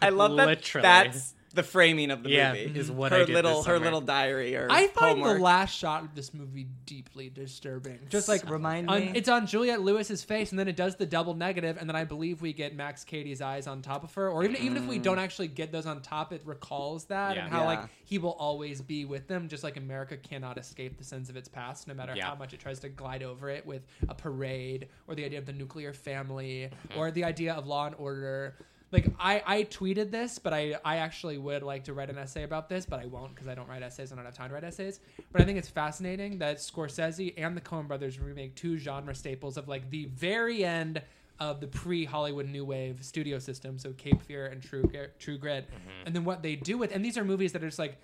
I 0.01 0.09
love 0.09 0.37
that. 0.37 0.47
Literally. 0.47 0.83
That's 0.83 1.33
the 1.53 1.63
framing 1.63 2.09
of 2.09 2.23
the 2.23 2.29
Yeah, 2.31 2.53
movie. 2.53 2.79
is 2.79 2.89
what 2.91 3.11
her 3.11 3.19
I 3.21 3.25
did 3.25 3.33
little 3.35 3.57
this 3.57 3.67
her 3.67 3.79
little 3.79 4.01
diary 4.01 4.55
or 4.55 4.67
I 4.71 4.87
find 4.87 5.19
homework. 5.19 5.37
the 5.37 5.43
last 5.43 5.77
shot 5.77 6.03
of 6.03 6.15
this 6.15 6.33
movie 6.33 6.67
deeply 6.85 7.29
disturbing. 7.29 7.99
Just 8.09 8.27
like 8.27 8.49
Remind 8.49 8.89
on- 8.89 8.99
me. 8.99 9.11
it's 9.15 9.29
on 9.29 9.45
Juliette 9.45 9.81
Lewis's 9.81 10.23
face, 10.23 10.49
and 10.51 10.57
then 10.59 10.67
it 10.67 10.75
does 10.75 10.95
the 10.95 11.05
double 11.05 11.35
negative, 11.35 11.77
and 11.79 11.87
then 11.87 11.95
I 11.95 12.05
believe 12.05 12.41
we 12.41 12.53
get 12.53 12.75
Max 12.75 13.03
Cady's 13.03 13.39
eyes 13.41 13.67
on 13.67 13.81
top 13.83 14.03
of 14.03 14.13
her. 14.15 14.29
Or 14.29 14.43
even 14.43 14.57
even 14.57 14.77
if 14.77 14.85
we 14.87 14.97
don't 14.99 15.19
actually 15.19 15.47
get 15.47 15.71
those 15.71 15.85
on 15.85 16.01
top, 16.01 16.33
it 16.33 16.41
recalls 16.45 17.05
that 17.05 17.35
Yeah. 17.35 17.43
and 17.45 17.51
how 17.53 17.61
Yeah. 17.61 17.65
like 17.67 17.89
he 18.03 18.17
will 18.17 18.31
always 18.33 18.81
be 18.81 19.05
with 19.05 19.27
them, 19.27 19.47
just 19.47 19.63
like 19.63 19.77
America 19.77 20.17
cannot 20.17 20.57
escape 20.57 20.97
the 20.97 21.03
sins 21.03 21.29
of 21.29 21.37
its 21.37 21.47
past, 21.47 21.87
no 21.87 21.93
matter 21.93 22.13
Yeah. 22.15 22.25
how 22.27 22.35
much 22.35 22.53
it 22.53 22.59
tries 22.59 22.79
to 22.79 22.89
glide 22.89 23.21
over 23.23 23.49
it 23.49 23.65
with 23.65 23.85
a 24.09 24.15
parade 24.15 24.87
or 25.07 25.15
the 25.15 25.23
idea 25.25 25.37
of 25.39 25.45
the 25.45 25.53
nuclear 25.53 25.93
family 25.93 26.69
Mm-hmm. 26.89 26.99
or 26.99 27.11
the 27.11 27.23
idea 27.23 27.53
of 27.53 27.67
law 27.67 27.85
and 27.85 27.95
order. 27.95 28.55
Like 28.93 29.07
I, 29.19 29.43
I 29.45 29.63
tweeted 29.63 30.11
this, 30.11 30.39
but 30.39 30.53
I, 30.53 30.75
I 30.85 30.97
actually 30.97 31.37
would 31.39 31.63
like 31.63 31.83
to 31.85 31.93
write 31.93 32.09
an 32.09 32.17
essay 32.17 32.43
about 32.43 32.69
this, 32.69 32.85
but 32.85 32.99
I 32.99 33.07
won't 33.07 33.33
because 33.33 33.47
I 33.47 33.55
don't 33.55 33.67
write 33.67 33.81
essays. 33.81 34.11
And 34.11 34.19
I 34.19 34.23
don't 34.23 34.27
have 34.27 34.37
time 34.37 34.49
to 34.49 34.53
write 34.53 34.63
essays. 34.63 34.99
But 35.31 35.41
I 35.41 35.45
think 35.45 35.57
it's 35.57 35.67
fascinating 35.67 36.37
that 36.37 36.57
Scorsese 36.57 37.33
and 37.35 37.57
the 37.57 37.61
Coen 37.61 37.87
Brothers 37.87 38.19
remake 38.19 38.55
two 38.55 38.77
genre 38.77 39.15
staples 39.15 39.57
of 39.57 39.67
like 39.67 39.89
the 39.89 40.05
very 40.05 40.63
end 40.63 41.01
of 41.39 41.59
the 41.59 41.67
pre-Hollywood 41.67 42.47
New 42.47 42.63
Wave 42.63 43.03
studio 43.03 43.39
system, 43.39 43.79
so 43.79 43.91
Cape 43.93 44.21
Fear 44.21 44.45
and 44.47 44.61
True 44.61 44.89
True 45.17 45.37
Grit, 45.37 45.67
mm-hmm. 45.67 46.05
and 46.05 46.15
then 46.15 46.23
what 46.23 46.43
they 46.43 46.55
do 46.55 46.77
with, 46.77 46.93
and 46.93 47.03
these 47.03 47.17
are 47.17 47.25
movies 47.25 47.51
that 47.53 47.63
are 47.63 47.67
just 47.67 47.79
like 47.79 47.97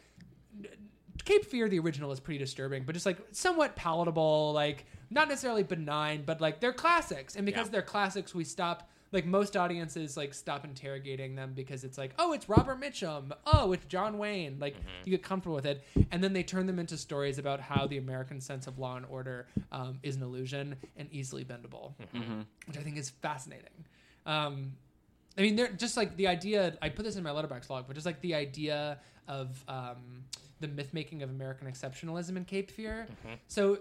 Cape 1.26 1.46
Fear, 1.46 1.70
the 1.70 1.80
original, 1.80 2.12
is 2.12 2.20
pretty 2.20 2.40
disturbing, 2.40 2.84
but 2.84 2.94
just 2.94 3.06
like 3.06 3.18
somewhat 3.32 3.76
palatable, 3.76 4.52
like 4.54 4.86
not 5.12 5.28
necessarily 5.28 5.64
benign, 5.64 6.24
but 6.26 6.42
like 6.42 6.60
they're 6.60 6.74
classics. 6.74 7.36
And 7.36 7.46
because 7.46 7.68
Yeah. 7.68 7.74
they're 7.74 7.82
classics, 7.84 8.34
we 8.34 8.44
stop 8.44 8.90
like 9.12 9.26
most 9.26 9.58
audiences 9.58 10.16
like 10.16 10.34
stop 10.34 10.64
interrogating 10.66 11.36
them 11.36 11.54
because 11.56 11.84
it's 11.84 11.98
like, 11.98 12.14
oh, 12.20 12.34
it's 12.34 12.48
Robert 12.48 12.80
Mitchum, 12.80 13.32
oh, 13.46 13.72
it's 13.72 13.86
John 13.86 14.18
Wayne. 14.18 14.58
Like 14.60 14.76
you 15.04 15.12
get 15.12 15.24
comfortable 15.24 15.56
with 15.56 15.66
it, 15.66 15.84
and 16.12 16.24
then 16.24 16.34
they 16.34 16.44
turn 16.44 16.68
them 16.68 16.80
into 16.80 16.98
stories 16.98 17.38
about 17.40 17.60
how 17.60 17.88
the 17.88 17.98
American 17.98 18.40
sense 18.40 18.68
of 18.68 18.78
law 18.78 18.98
and 18.98 19.06
order 19.08 19.48
um, 19.72 20.00
is 20.04 20.16
an 20.16 20.24
illusion 20.24 20.76
and 20.98 21.10
easily 21.12 21.44
bendable, 21.44 21.94
which 22.68 22.78
I 22.78 22.82
think 22.82 22.98
is 22.98 23.10
fascinating. 23.10 23.86
Um, 24.26 24.74
I 25.38 25.42
mean, 25.42 25.56
they're 25.56 25.70
just 25.72 25.98
like 25.98 26.16
the 26.18 26.28
idea. 26.28 26.78
I 26.82 26.90
put 26.90 27.06
this 27.06 27.16
in 27.16 27.24
my 27.24 27.32
Letterboxd 27.32 27.70
log, 27.70 27.86
but 27.88 27.94
just 27.94 28.06
like 28.06 28.22
the 28.22 28.36
idea 28.36 29.00
of 29.28 29.64
um, 29.68 30.24
the 30.60 30.68
myth 30.68 30.94
making 30.94 31.24
of 31.24 31.30
American 31.30 31.68
exceptionalism 31.68 32.36
in 32.36 32.46
Cape 32.46 32.70
Fear. 32.70 33.08
So 33.48 33.80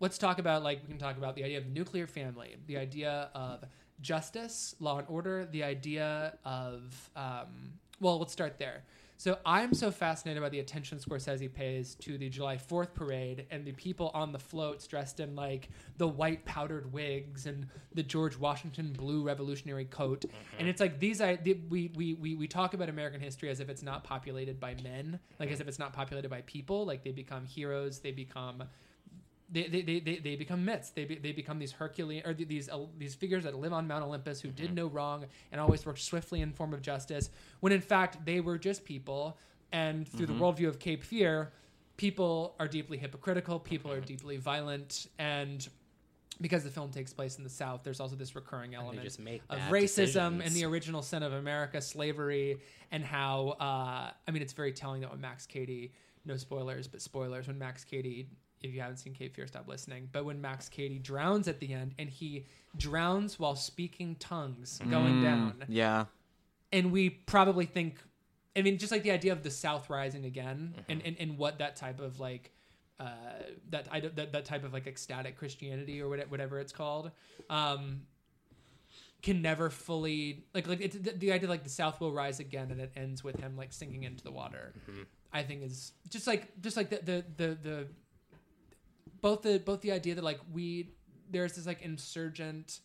let's 0.00 0.18
talk 0.18 0.38
about 0.38 0.62
like 0.62 0.80
we 0.82 0.88
can 0.88 0.98
talk 0.98 1.16
about 1.16 1.36
the 1.36 1.44
idea 1.44 1.58
of 1.58 1.66
nuclear 1.66 2.06
family, 2.06 2.56
the 2.66 2.76
idea 2.76 3.28
of 3.34 3.64
justice, 4.02 4.74
law 4.80 4.98
and 4.98 5.06
order, 5.08 5.46
the 5.50 5.64
idea 5.64 6.38
of 6.44 7.10
um, 7.16 7.72
well, 8.00 8.18
let's 8.18 8.32
start 8.32 8.58
there. 8.58 8.82
So 9.22 9.38
I'm 9.46 9.72
so 9.72 9.92
fascinated 9.92 10.42
by 10.42 10.48
the 10.48 10.58
attention 10.58 10.98
Scorsese 10.98 11.54
pays 11.54 11.94
to 12.00 12.18
the 12.18 12.28
July 12.28 12.56
4th 12.56 12.92
parade 12.92 13.46
and 13.52 13.64
the 13.64 13.70
people 13.70 14.10
on 14.14 14.32
the 14.32 14.38
floats 14.40 14.88
dressed 14.88 15.20
in 15.20 15.36
like 15.36 15.68
the 15.96 16.08
white 16.08 16.44
powdered 16.44 16.92
wigs 16.92 17.46
and 17.46 17.68
the 17.94 18.02
George 18.02 18.36
Washington 18.36 18.92
blue 18.92 19.22
revolutionary 19.22 19.84
coat. 19.84 20.24
And 20.58 20.66
it's 20.66 20.80
like 20.80 20.98
these 20.98 21.20
I 21.20 21.36
the, 21.36 21.54
we, 21.70 21.92
we 21.94 22.14
we 22.14 22.34
we 22.34 22.48
talk 22.48 22.74
about 22.74 22.88
American 22.88 23.20
history 23.20 23.48
as 23.48 23.60
if 23.60 23.68
it's 23.68 23.84
not 23.84 24.02
populated 24.02 24.58
by 24.58 24.74
men, 24.82 25.20
like 25.38 25.52
as 25.52 25.60
if 25.60 25.68
it's 25.68 25.78
not 25.78 25.92
populated 25.92 26.28
by 26.28 26.40
people, 26.40 26.84
like 26.84 27.04
they 27.04 27.12
become 27.12 27.46
heroes, 27.46 28.00
they 28.00 28.10
become 28.10 28.64
they, 29.52 29.68
they, 29.68 29.82
they, 29.82 30.00
they, 30.00 30.16
they 30.16 30.36
become 30.36 30.64
myths. 30.64 30.90
They, 30.90 31.04
be, 31.04 31.16
they 31.16 31.32
become 31.32 31.58
these 31.58 31.72
Herculean 31.72 32.26
or 32.26 32.34
these 32.34 32.68
uh, 32.68 32.86
these 32.98 33.14
figures 33.14 33.44
that 33.44 33.54
live 33.54 33.72
on 33.72 33.86
Mount 33.86 34.04
Olympus 34.04 34.40
who 34.40 34.48
did 34.48 34.74
no 34.74 34.86
wrong 34.86 35.26
and 35.52 35.60
always 35.60 35.84
worked 35.86 36.00
swiftly 36.00 36.40
in 36.40 36.52
form 36.52 36.72
of 36.74 36.82
justice. 36.82 37.30
When 37.60 37.72
in 37.72 37.80
fact 37.80 38.24
they 38.24 38.40
were 38.40 38.58
just 38.58 38.84
people. 38.84 39.38
And 39.74 40.06
through 40.06 40.26
the 40.26 40.34
worldview 40.34 40.68
of 40.68 40.78
Cape 40.78 41.02
Fear, 41.02 41.50
people 41.96 42.54
are 42.60 42.68
deeply 42.68 42.98
hypocritical. 42.98 43.58
People 43.58 43.90
are 43.90 44.00
deeply 44.00 44.36
violent. 44.36 45.06
And 45.18 45.66
because 46.42 46.64
the 46.64 46.70
film 46.70 46.90
takes 46.90 47.12
place 47.12 47.38
in 47.38 47.44
the 47.44 47.50
South, 47.50 47.82
there's 47.82 48.00
also 48.00 48.16
this 48.16 48.34
recurring 48.34 48.74
element 48.74 49.06
of 49.48 49.60
racism 49.70 50.44
and 50.44 50.54
the 50.54 50.64
original 50.64 51.00
sin 51.00 51.22
of 51.22 51.32
America, 51.32 51.80
slavery, 51.80 52.58
and 52.90 53.04
how 53.04 53.56
uh, 53.60 54.10
I 54.26 54.30
mean 54.30 54.42
it's 54.42 54.52
very 54.52 54.72
telling 54.72 55.00
that 55.02 55.10
when 55.10 55.20
Max 55.20 55.46
Cady, 55.46 55.92
no 56.24 56.36
spoilers, 56.36 56.86
but 56.88 57.00
spoilers, 57.00 57.46
when 57.46 57.58
Max 57.58 57.84
Cady, 57.84 58.28
if 58.62 58.72
you 58.72 58.80
haven't 58.80 58.98
seen 58.98 59.12
Cape 59.14 59.34
Fear, 59.34 59.46
stop 59.46 59.68
listening. 59.68 60.08
But 60.12 60.24
when 60.24 60.40
Max 60.40 60.68
Cady 60.68 60.98
drowns 60.98 61.48
at 61.48 61.60
the 61.60 61.72
end, 61.72 61.94
and 61.98 62.08
he 62.08 62.46
drowns 62.76 63.38
while 63.38 63.54
speaking 63.56 64.16
tongues 64.16 64.80
going 64.90 65.22
down, 65.22 65.64
Yeah. 65.68 66.06
and 66.72 66.90
we 66.92 67.10
probably 67.10 67.66
think 67.66 67.98
i 68.56 68.60
mean 68.62 68.76
just 68.78 68.92
like 68.92 69.02
the 69.02 69.10
idea 69.10 69.32
of 69.32 69.42
the 69.42 69.50
south 69.50 69.88
rising 69.88 70.24
again 70.26 70.74
and, 70.88 71.00
and 71.06 71.16
and 71.18 71.38
what 71.38 71.58
that 71.58 71.74
type 71.76 72.00
of 72.00 72.20
like 72.20 72.50
uh 73.00 73.06
that 73.70 73.88
I, 73.90 74.00
that, 74.00 74.32
that 74.32 74.44
type 74.44 74.62
of 74.64 74.72
like 74.74 74.86
ecstatic 74.86 75.36
christianity 75.38 76.02
or 76.02 76.08
whatever, 76.10 76.28
whatever 76.28 76.60
it's 76.60 76.72
called 76.72 77.10
um 77.48 78.02
can 79.22 79.40
never 79.40 79.70
fully 79.70 80.44
like 80.54 80.66
like 80.66 80.80
it's 80.80 80.96
the, 80.96 81.12
the 81.12 81.32
idea 81.32 81.48
like 81.48 81.62
the 81.64 81.70
south 81.70 82.00
will 82.00 82.12
rise 82.12 82.40
again 82.40 82.70
and 82.70 82.80
it 82.80 82.92
ends 82.96 83.22
with 83.24 83.38
him 83.40 83.56
like 83.56 83.72
sinking 83.72 84.02
into 84.02 84.22
the 84.24 84.32
water 84.32 84.74
i 85.32 85.42
think 85.42 85.62
is 85.62 85.92
just 86.10 86.26
like 86.26 86.48
just 86.60 86.76
like 86.76 86.90
the 86.90 87.00
the 87.04 87.24
the, 87.36 87.58
the 87.62 87.86
both 89.22 89.40
the 89.42 89.58
both 89.58 89.80
the 89.80 89.92
idea 89.92 90.14
that 90.14 90.22
like 90.24 90.40
we 90.52 90.90
there's 91.30 91.54
this 91.54 91.66
like 91.66 91.80
insurgent 91.80 92.80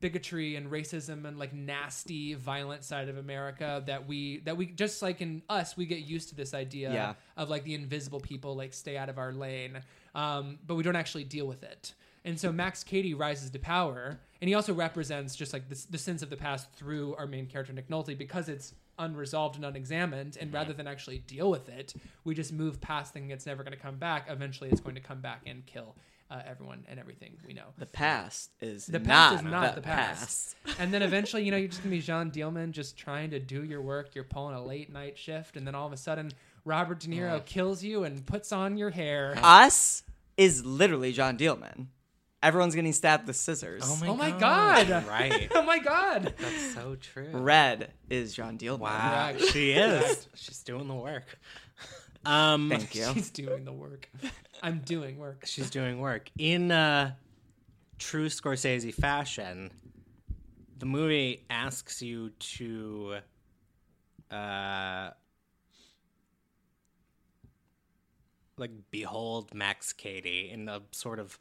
bigotry 0.00 0.56
and 0.56 0.70
racism 0.70 1.24
and 1.24 1.38
like 1.38 1.54
nasty 1.54 2.34
violent 2.34 2.84
side 2.84 3.08
of 3.08 3.16
america 3.16 3.82
that 3.86 4.06
we 4.06 4.38
that 4.40 4.54
we 4.56 4.66
just 4.66 5.00
like 5.00 5.22
in 5.22 5.40
us 5.48 5.76
we 5.78 5.86
get 5.86 6.00
used 6.00 6.28
to 6.28 6.34
this 6.34 6.52
idea 6.52 6.92
Yeah. 6.92 7.14
of 7.38 7.48
like 7.48 7.64
the 7.64 7.74
invisible 7.74 8.20
people 8.20 8.54
like 8.54 8.74
stay 8.74 8.98
out 8.98 9.08
of 9.08 9.18
our 9.18 9.32
lane 9.32 9.80
um, 10.14 10.58
but 10.66 10.74
we 10.76 10.82
don't 10.82 10.96
actually 10.96 11.24
deal 11.24 11.46
with 11.46 11.62
it 11.62 11.94
and 12.24 12.38
so 12.38 12.52
max 12.52 12.84
Cady 12.84 13.14
rises 13.14 13.50
to 13.50 13.58
power 13.58 14.20
and 14.42 14.48
he 14.48 14.54
also 14.54 14.74
represents 14.74 15.34
just 15.36 15.52
like 15.54 15.68
the, 15.70 15.86
the 15.90 15.98
sins 15.98 16.22
of 16.22 16.28
the 16.28 16.36
past 16.36 16.70
through 16.74 17.14
our 17.16 17.26
main 17.26 17.46
character 17.46 17.72
nick 17.72 17.88
nolte 17.88 18.16
because 18.18 18.48
it's 18.50 18.74
unresolved 18.98 19.56
and 19.56 19.64
unexamined 19.64 20.36
and 20.40 20.52
rather 20.52 20.72
than 20.72 20.86
actually 20.86 21.18
deal 21.18 21.50
with 21.50 21.68
it 21.68 21.94
we 22.24 22.34
just 22.34 22.52
move 22.52 22.80
past 22.80 23.12
thinking 23.12 23.30
it's 23.30 23.46
never 23.46 23.62
going 23.62 23.76
to 23.76 23.82
come 23.82 23.96
back 23.96 24.26
eventually 24.28 24.70
it's 24.70 24.80
going 24.80 24.94
to 24.94 25.00
come 25.00 25.20
back 25.20 25.42
and 25.46 25.64
kill 25.66 25.94
uh, 26.30 26.40
everyone 26.46 26.84
and 26.88 26.98
everything 26.98 27.36
we 27.46 27.52
know 27.52 27.66
The 27.78 27.86
past 27.86 28.50
is 28.60 28.86
the 28.86 28.98
not 28.98 29.06
past 29.06 29.34
is 29.44 29.50
not 29.50 29.74
the, 29.74 29.80
past. 29.82 30.56
past. 30.64 30.80
and 30.80 30.92
then 30.92 31.02
eventually, 31.10 31.44
you 31.44 31.50
know, 31.50 31.56
you're 31.56 31.68
just 31.68 31.82
gonna 31.82 31.94
be 31.94 32.00
Jeanne 32.00 32.30
Dielman 32.30 32.70
just 32.72 32.96
trying 32.96 33.30
to 33.30 33.38
do 33.38 33.62
your 33.62 33.82
work. 33.82 34.14
You're 34.14 34.24
pulling 34.24 34.54
a 34.54 34.64
late 34.64 34.90
night 34.92 35.18
shift, 35.18 35.56
and 35.56 35.66
then 35.66 35.74
all 35.74 35.86
of 35.86 35.92
a 35.92 35.96
sudden, 35.98 36.32
Robert 36.64 37.00
De 37.00 37.08
Niro 37.08 37.44
kills 37.44 37.84
you 37.84 38.04
and 38.04 38.24
puts 38.24 38.52
on 38.52 38.78
your 38.78 38.90
hair. 38.90 39.34
Us 39.42 40.02
is 40.36 40.64
literally 40.64 41.12
Jeanne 41.12 41.36
Dielman. 41.36 41.88
Everyone's 42.44 42.74
getting 42.74 42.92
stabbed 42.92 43.26
with 43.26 43.36
scissors. 43.36 43.82
Oh 43.86 44.14
my 44.14 44.30
God. 44.30 45.04
Right. 45.08 45.50
oh 45.54 45.62
my 45.62 45.78
god! 45.78 46.34
That's 46.38 46.74
so 46.74 46.96
true. 47.00 47.30
Red 47.32 47.92
is 48.10 48.34
Jeanne 48.34 48.58
Dielman. 48.58 48.80
Wow. 48.80 49.30
Correct. 49.32 49.52
She 49.52 49.72
is. 49.72 50.28
She's 50.34 50.62
doing 50.62 50.86
the 50.86 50.94
work. 50.94 51.38
Um, 52.26 52.70
Thank 52.70 52.94
you. 52.94 53.04
She's 53.12 53.28
doing 53.28 53.66
the 53.66 53.72
work. 53.72 54.08
I'm 54.62 54.78
doing 54.78 55.18
work. 55.18 55.44
She's 55.44 55.68
doing 55.68 56.00
work. 56.00 56.30
In 56.38 56.70
uh, 56.70 57.12
true 57.98 58.30
Scorsese 58.30 58.94
fashion, 58.94 59.70
the 60.78 60.86
movie 60.86 61.44
asks 61.50 62.00
you 62.00 62.30
to 62.30 63.16
uh, 64.30 65.10
like 68.56 68.70
behold 68.90 69.52
Max 69.52 69.92
Cady 69.92 70.48
in 70.50 70.66
a 70.70 70.80
sort 70.92 71.18
of 71.18 71.38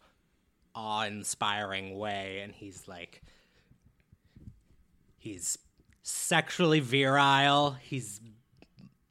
awe-inspiring 0.75 1.97
way, 1.97 2.39
and 2.43 2.53
he's 2.53 2.87
like, 2.87 3.21
he's 5.17 5.57
sexually 6.01 6.79
virile. 6.79 7.77
He's 7.81 8.19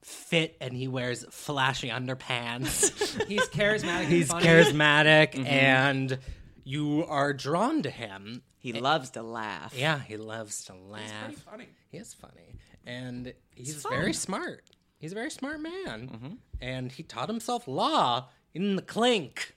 fit, 0.02 0.56
and 0.60 0.74
he 0.74 0.88
wears 0.88 1.24
flashy 1.30 1.88
underpants. 1.88 2.90
He's 3.28 3.48
charismatic. 3.48 4.06
he's 4.06 4.30
and 4.30 4.42
funny. 4.42 4.46
charismatic, 4.46 5.46
and 5.46 6.18
you 6.64 7.04
are 7.06 7.32
drawn 7.32 7.82
to 7.82 7.90
him. 7.90 8.42
He 8.58 8.72
loves 8.74 9.10
to 9.10 9.22
laugh. 9.22 9.72
Yeah, 9.76 9.98
he 10.00 10.16
loves 10.16 10.64
to 10.66 10.72
He's 10.74 10.82
laugh. 10.90 11.24
pretty 11.24 11.40
funny. 11.40 11.68
He 11.90 11.98
is 11.98 12.14
funny, 12.14 12.58
and 12.86 13.32
he's 13.54 13.82
fun. 13.82 13.92
very 13.92 14.12
smart. 14.12 14.62
He's 14.98 15.12
a 15.12 15.14
very 15.16 15.30
smart 15.30 15.60
man, 15.60 15.72
Mm-hmm. 16.12 16.34
and 16.60 16.92
he 16.92 17.02
taught 17.02 17.28
himself 17.28 17.66
law 17.66 18.28
in 18.54 18.76
the 18.76 18.82
clink. 18.82 19.54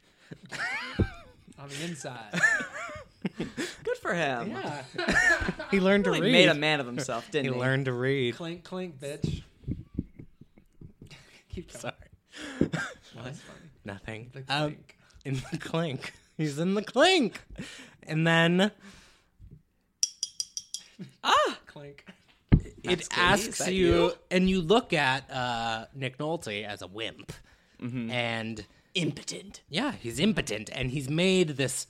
on 1.60 1.69
the 1.69 1.84
inside. 1.84 2.40
Good 3.84 3.98
for 4.02 4.14
him. 4.14 4.52
Yeah, 4.52 4.84
he 5.72 5.80
learned 5.80 6.06
Really 6.06 6.19
to 6.19 6.23
read. 6.26 6.34
He 6.36 6.45
made 6.45 6.49
a 6.49 6.53
man 6.56 6.80
of 6.80 6.86
himself, 6.86 7.30
didn't 7.32 7.53
he? 7.53 7.60
learned 7.60 7.86
to 7.86 7.94
read. 7.94 8.36
clink, 8.36 8.64
clink, 8.64 8.99
bitch. 8.99 9.41
Keep 11.49 11.72
going. 11.72 11.82
Sorry, 11.82 12.69
That's 12.69 13.40
funny. 13.40 13.69
nothing. 13.84 14.30
The 14.34 14.40
Um, 14.49 14.72
clink. 14.72 14.98
in 15.23 15.34
the 15.52 15.57
clink. 15.57 16.14
He's 16.38 16.60
in 16.60 16.73
the 16.76 16.84
clink, 16.84 17.41
and 18.03 18.27
then 18.27 18.72
Ah 21.23 21.57
clink. 21.65 22.06
it 22.52 22.84
Cady, 22.84 23.02
is 23.02 23.10
asks 23.15 23.60
that 23.60 23.73
you, 23.73 23.88
you? 23.88 24.11
and 24.32 24.49
you 24.49 24.61
look 24.61 24.94
at 24.94 25.30
uh, 25.32 25.86
Nick 25.95 26.18
Nolte 26.18 26.65
as 26.65 26.82
a 26.82 26.88
wimp, 26.88 27.32
Mm-hmm. 27.82 28.10
and 28.10 28.65
Impotent. 28.96 29.62
yeah, 29.70 29.92
he's 29.94 30.20
impotent, 30.20 30.70
and 30.74 30.90
he's 30.92 31.10
made 31.10 31.50
this. 31.50 31.88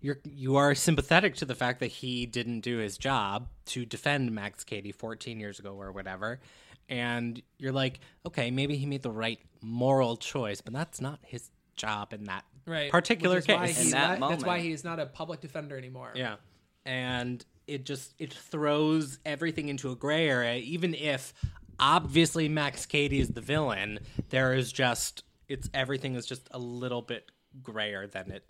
You're 0.00 0.18
you 0.24 0.56
are 0.56 0.74
sympathetic 0.74 1.34
to 1.36 1.44
the 1.44 1.54
fact 1.54 1.80
that 1.80 1.86
he 1.88 2.26
didn't 2.26 2.60
do 2.60 2.78
his 2.78 2.98
job 2.98 3.48
to 3.66 3.84
defend 3.86 4.32
Max 4.32 4.64
Cady 4.64 4.92
14 4.92 5.38
years 5.40 5.58
ago 5.58 5.74
or 5.74 5.92
whatever, 5.92 6.40
and 6.88 7.40
you're 7.58 7.72
like, 7.72 8.00
okay, 8.26 8.50
maybe 8.50 8.76
he 8.76 8.86
made 8.86 9.02
the 9.02 9.10
right 9.10 9.38
moral 9.60 10.16
choice, 10.16 10.60
but 10.60 10.72
that's 10.72 11.00
not 11.00 11.20
his 11.22 11.50
job 11.76 12.12
in 12.12 12.24
that 12.24 12.44
Right. 12.66 12.90
particular 12.90 13.36
Which 13.36 13.48
why 13.48 13.66
case. 13.68 13.84
In 13.84 13.90
that 13.92 14.18
not- 14.20 14.30
That's 14.30 14.42
why 14.44 14.56
moment. 14.56 14.68
he's 14.68 14.84
not 14.84 14.98
a 15.00 15.06
public 15.06 15.40
defender 15.40 15.76
anymore. 15.78 16.12
Yeah. 16.14 16.36
And 16.84 17.44
it 17.68 17.84
just 17.86 18.14
it 18.18 18.32
throws 18.34 19.18
everything 19.24 19.68
into 19.68 19.90
a 19.92 19.96
gray 19.96 20.28
area 20.28 20.56
even 20.56 20.94
if 20.94 21.32
obviously 21.78 22.48
Max 22.48 22.86
Cady 22.86 23.20
is 23.20 23.30
the 23.30 23.40
villain, 23.40 24.00
there 24.30 24.52
is 24.54 24.72
just 24.72 25.22
it's 25.52 25.68
everything 25.74 26.14
is 26.14 26.26
just 26.26 26.48
a 26.52 26.58
little 26.58 27.02
bit 27.02 27.30
grayer 27.62 28.06
than 28.06 28.30
it 28.30 28.44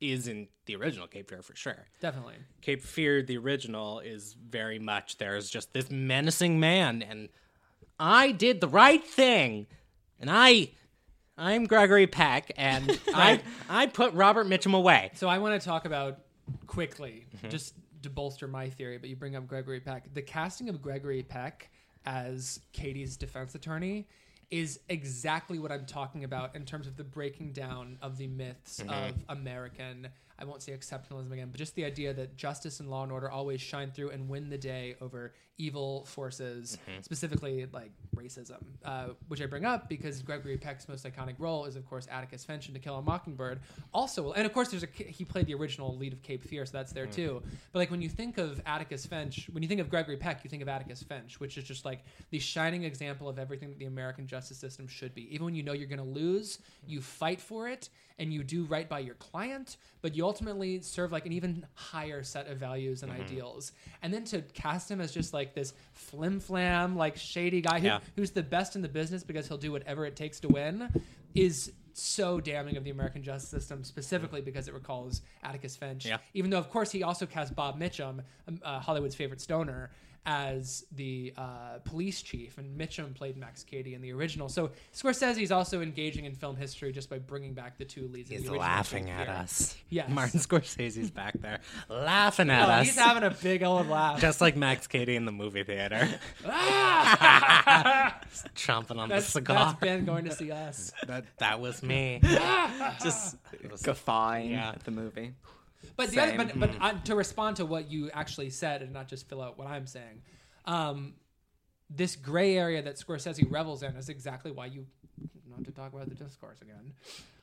is 0.00 0.28
in 0.28 0.46
the 0.66 0.76
original 0.76 1.06
Cape 1.06 1.28
Fear 1.28 1.42
for 1.42 1.56
sure. 1.56 1.86
Definitely. 2.00 2.34
Cape 2.60 2.82
Fear 2.82 3.22
the 3.22 3.36
original 3.38 4.00
is 4.00 4.34
very 4.34 4.78
much 4.78 5.18
there's 5.18 5.50
just 5.50 5.72
this 5.72 5.90
menacing 5.90 6.60
man 6.60 7.02
and 7.02 7.28
I 7.98 8.30
did 8.32 8.60
the 8.60 8.68
right 8.68 9.04
thing. 9.04 9.66
And 10.20 10.30
I 10.30 10.70
I'm 11.36 11.64
Gregory 11.66 12.06
Peck 12.06 12.52
and 12.56 12.98
I 13.14 13.40
I 13.68 13.86
put 13.86 14.12
Robert 14.14 14.46
Mitchum 14.46 14.74
away. 14.74 15.10
So 15.14 15.28
I 15.28 15.38
want 15.38 15.60
to 15.60 15.64
talk 15.66 15.84
about 15.84 16.18
quickly, 16.66 17.26
Mm-hmm. 17.36 17.48
just 17.50 17.74
to 18.02 18.10
bolster 18.10 18.46
my 18.46 18.70
theory, 18.70 18.98
but 18.98 19.08
you 19.10 19.16
bring 19.16 19.34
up 19.34 19.46
Gregory 19.48 19.80
Peck. 19.80 20.14
The 20.14 20.22
casting 20.22 20.68
of 20.68 20.80
Gregory 20.80 21.22
Peck 21.24 21.70
as 22.06 22.60
Cady's 22.72 23.16
defense 23.16 23.54
attorney 23.56 24.06
is 24.50 24.80
exactly 24.88 25.58
what 25.58 25.70
I'm 25.70 25.84
talking 25.86 26.24
about 26.24 26.56
in 26.56 26.64
terms 26.64 26.86
of 26.86 26.96
the 26.96 27.04
breaking 27.04 27.52
down 27.52 27.98
of 28.02 28.16
the 28.18 28.26
myths 28.26 28.80
Mm-hmm. 28.80 28.90
of 28.90 29.14
American. 29.28 30.08
I 30.40 30.44
won't 30.44 30.62
say 30.62 30.72
exceptionalism 30.72 31.32
again, 31.32 31.48
but 31.50 31.58
just 31.58 31.74
the 31.74 31.84
idea 31.84 32.14
that 32.14 32.36
justice 32.36 32.78
and 32.80 32.88
law 32.88 33.02
and 33.02 33.10
order 33.10 33.28
always 33.30 33.60
shine 33.60 33.90
through 33.90 34.10
and 34.10 34.28
win 34.28 34.48
the 34.50 34.58
day 34.58 34.94
over 35.00 35.34
evil 35.60 36.04
forces, 36.04 36.78
Mm-hmm. 36.88 37.00
specifically 37.02 37.66
like 37.72 37.90
racism, 38.14 38.62
uh, 38.84 39.08
which 39.26 39.42
I 39.42 39.46
bring 39.46 39.64
up 39.64 39.88
because 39.88 40.22
Gregory 40.22 40.56
Peck's 40.56 40.88
most 40.88 41.04
iconic 41.04 41.34
role 41.38 41.64
is, 41.64 41.74
of 41.74 41.84
course, 41.84 42.06
Atticus 42.10 42.44
Finch 42.44 42.68
in 42.68 42.74
To 42.74 42.80
Kill 42.80 42.96
a 42.96 43.02
Mockingbird. 43.02 43.58
Also, 43.92 44.32
and 44.32 44.46
of 44.46 44.52
course, 44.52 44.68
there's 44.68 44.84
a 44.84 44.88
he 44.96 45.24
played 45.24 45.46
the 45.46 45.54
original 45.54 45.96
lead 45.96 46.12
of 46.12 46.22
Cape 46.22 46.44
Fear, 46.44 46.66
so 46.66 46.72
that's 46.78 46.92
there 46.92 47.06
too. 47.06 47.42
But 47.72 47.80
like 47.80 47.90
when 47.90 48.00
you 48.00 48.08
think 48.08 48.38
of 48.38 48.60
Atticus 48.66 49.06
Finch, 49.06 49.48
when 49.52 49.64
you 49.64 49.68
think 49.68 49.80
of 49.80 49.88
Gregory 49.90 50.16
Peck, 50.16 50.44
you 50.44 50.50
think 50.50 50.62
of 50.62 50.68
Atticus 50.68 51.02
Finch, 51.02 51.40
which 51.40 51.58
is 51.58 51.64
just 51.64 51.84
like 51.84 52.04
the 52.30 52.38
shining 52.38 52.84
example 52.84 53.28
of 53.28 53.38
everything 53.40 53.68
that 53.70 53.78
the 53.80 53.86
American 53.86 54.28
justice 54.28 54.58
system 54.58 54.86
should 54.86 55.12
be. 55.14 55.32
Even 55.34 55.46
when 55.46 55.54
you 55.56 55.64
know 55.64 55.72
you're 55.72 55.88
going 55.88 55.98
to 55.98 56.04
lose, 56.04 56.60
you 56.86 57.00
fight 57.00 57.40
for 57.40 57.68
it 57.68 57.88
and 58.18 58.32
you 58.32 58.42
do 58.42 58.64
right 58.64 58.88
by 58.88 58.98
your 58.98 59.14
client, 59.14 59.76
but 60.02 60.14
you 60.16 60.24
ultimately 60.24 60.80
serve 60.80 61.12
like 61.12 61.24
an 61.26 61.32
even 61.32 61.64
higher 61.74 62.22
set 62.22 62.48
of 62.48 62.58
values 62.58 63.02
and 63.02 63.12
ideals. 63.12 63.72
And 64.02 64.12
then 64.12 64.24
to 64.26 64.42
cast 64.54 64.90
him 64.90 65.00
as 65.00 65.12
just 65.12 65.32
like 65.32 65.54
this 65.54 65.72
flim 65.92 66.40
flam, 66.40 66.96
like 66.96 67.16
shady 67.16 67.60
guy 67.60 67.78
who, 67.80 67.86
Yeah. 67.86 68.00
who's 68.16 68.32
the 68.32 68.42
best 68.42 68.74
in 68.76 68.82
the 68.82 68.88
business 68.88 69.22
because 69.22 69.46
he'll 69.48 69.56
do 69.58 69.72
whatever 69.72 70.04
it 70.04 70.16
takes 70.16 70.40
to 70.40 70.48
win 70.48 70.88
is 71.34 71.72
so 71.92 72.40
damning 72.40 72.76
of 72.76 72.84
the 72.84 72.90
American 72.90 73.22
justice 73.22 73.50
system, 73.50 73.82
specifically 73.84 74.40
because 74.40 74.68
it 74.68 74.74
recalls 74.74 75.22
Atticus 75.42 75.76
Finch. 75.76 76.06
Yeah. 76.06 76.18
Even 76.34 76.50
though, 76.50 76.58
of 76.58 76.70
course, 76.70 76.90
he 76.92 77.02
also 77.02 77.26
cast 77.26 77.54
Bob 77.56 77.78
Mitchum, 77.78 78.20
um, 78.46 78.60
uh, 78.62 78.78
Hollywood's 78.80 79.16
favorite 79.16 79.40
stoner, 79.40 79.90
as 80.26 80.84
the 80.92 81.32
uh, 81.36 81.78
police 81.84 82.20
chief, 82.22 82.58
and 82.58 82.78
Mitchum 82.78 83.14
played 83.14 83.36
Max 83.36 83.64
Cady 83.64 83.94
in 83.94 84.02
the 84.02 84.12
original. 84.12 84.48
So 84.48 84.70
Scorsese's 84.94 85.50
also 85.50 85.80
engaging 85.80 86.24
in 86.26 86.34
film 86.34 86.56
history 86.56 86.92
just 86.92 87.08
by 87.08 87.18
bringing 87.18 87.54
back 87.54 87.78
the 87.78 87.84
two 87.84 88.08
leads. 88.08 88.30
of 88.30 88.36
He's 88.38 88.46
the 88.48 88.54
laughing 88.56 89.08
at 89.10 89.26
Fear. 89.26 89.34
us. 89.36 89.76
Yes. 89.88 90.10
Martin 90.10 90.40
Scorsese's 90.40 91.10
back 91.10 91.34
there 91.40 91.60
laughing 91.88 92.50
at 92.50 92.68
Oh, 92.68 92.72
us. 92.72 92.86
he's 92.86 92.96
having 92.98 93.22
a 93.22 93.30
big 93.30 93.62
old 93.62 93.88
laugh. 93.88 94.20
just 94.20 94.40
like 94.40 94.56
Max 94.56 94.86
Cady 94.86 95.16
in 95.16 95.24
the 95.24 95.32
movie 95.32 95.62
theater, 95.64 96.06
chomping 98.54 98.98
on 98.98 99.08
that's, 99.08 99.26
the 99.26 99.30
cigar. 99.32 99.56
that's 99.66 99.80
Ben 99.80 100.04
going 100.04 100.24
to 100.24 100.32
see 100.34 100.50
us. 100.50 100.92
that 101.06 101.24
that 101.38 101.60
was 101.60 101.82
me. 101.82 102.20
Just 103.02 103.36
guffawing 103.82 104.50
Yeah. 104.50 104.70
at 104.70 104.84
the 104.84 104.90
movie. 104.90 105.34
But 105.98 106.10
the 106.10 106.22
other, 106.22 106.36
but, 106.36 106.60
but 106.60 106.70
uh, 106.80 106.94
to 107.04 107.16
respond 107.16 107.56
to 107.56 107.66
what 107.66 107.90
you 107.90 108.08
actually 108.14 108.50
said 108.50 108.82
and 108.82 108.92
not 108.92 109.08
just 109.08 109.28
fill 109.28 109.42
out 109.42 109.58
what 109.58 109.66
I'm 109.66 109.84
saying, 109.84 110.22
um, 110.64 111.14
this 111.90 112.14
gray 112.14 112.56
area 112.56 112.80
that 112.80 112.96
Scorsese 112.96 113.44
revels 113.50 113.82
in 113.82 113.96
is 113.96 114.08
exactly 114.08 114.52
why 114.52 114.66
you 114.66 114.86
not 115.50 115.64
to 115.64 115.72
talk 115.72 115.92
about 115.92 116.08
the 116.08 116.14
discourse 116.14 116.60
again. 116.62 116.92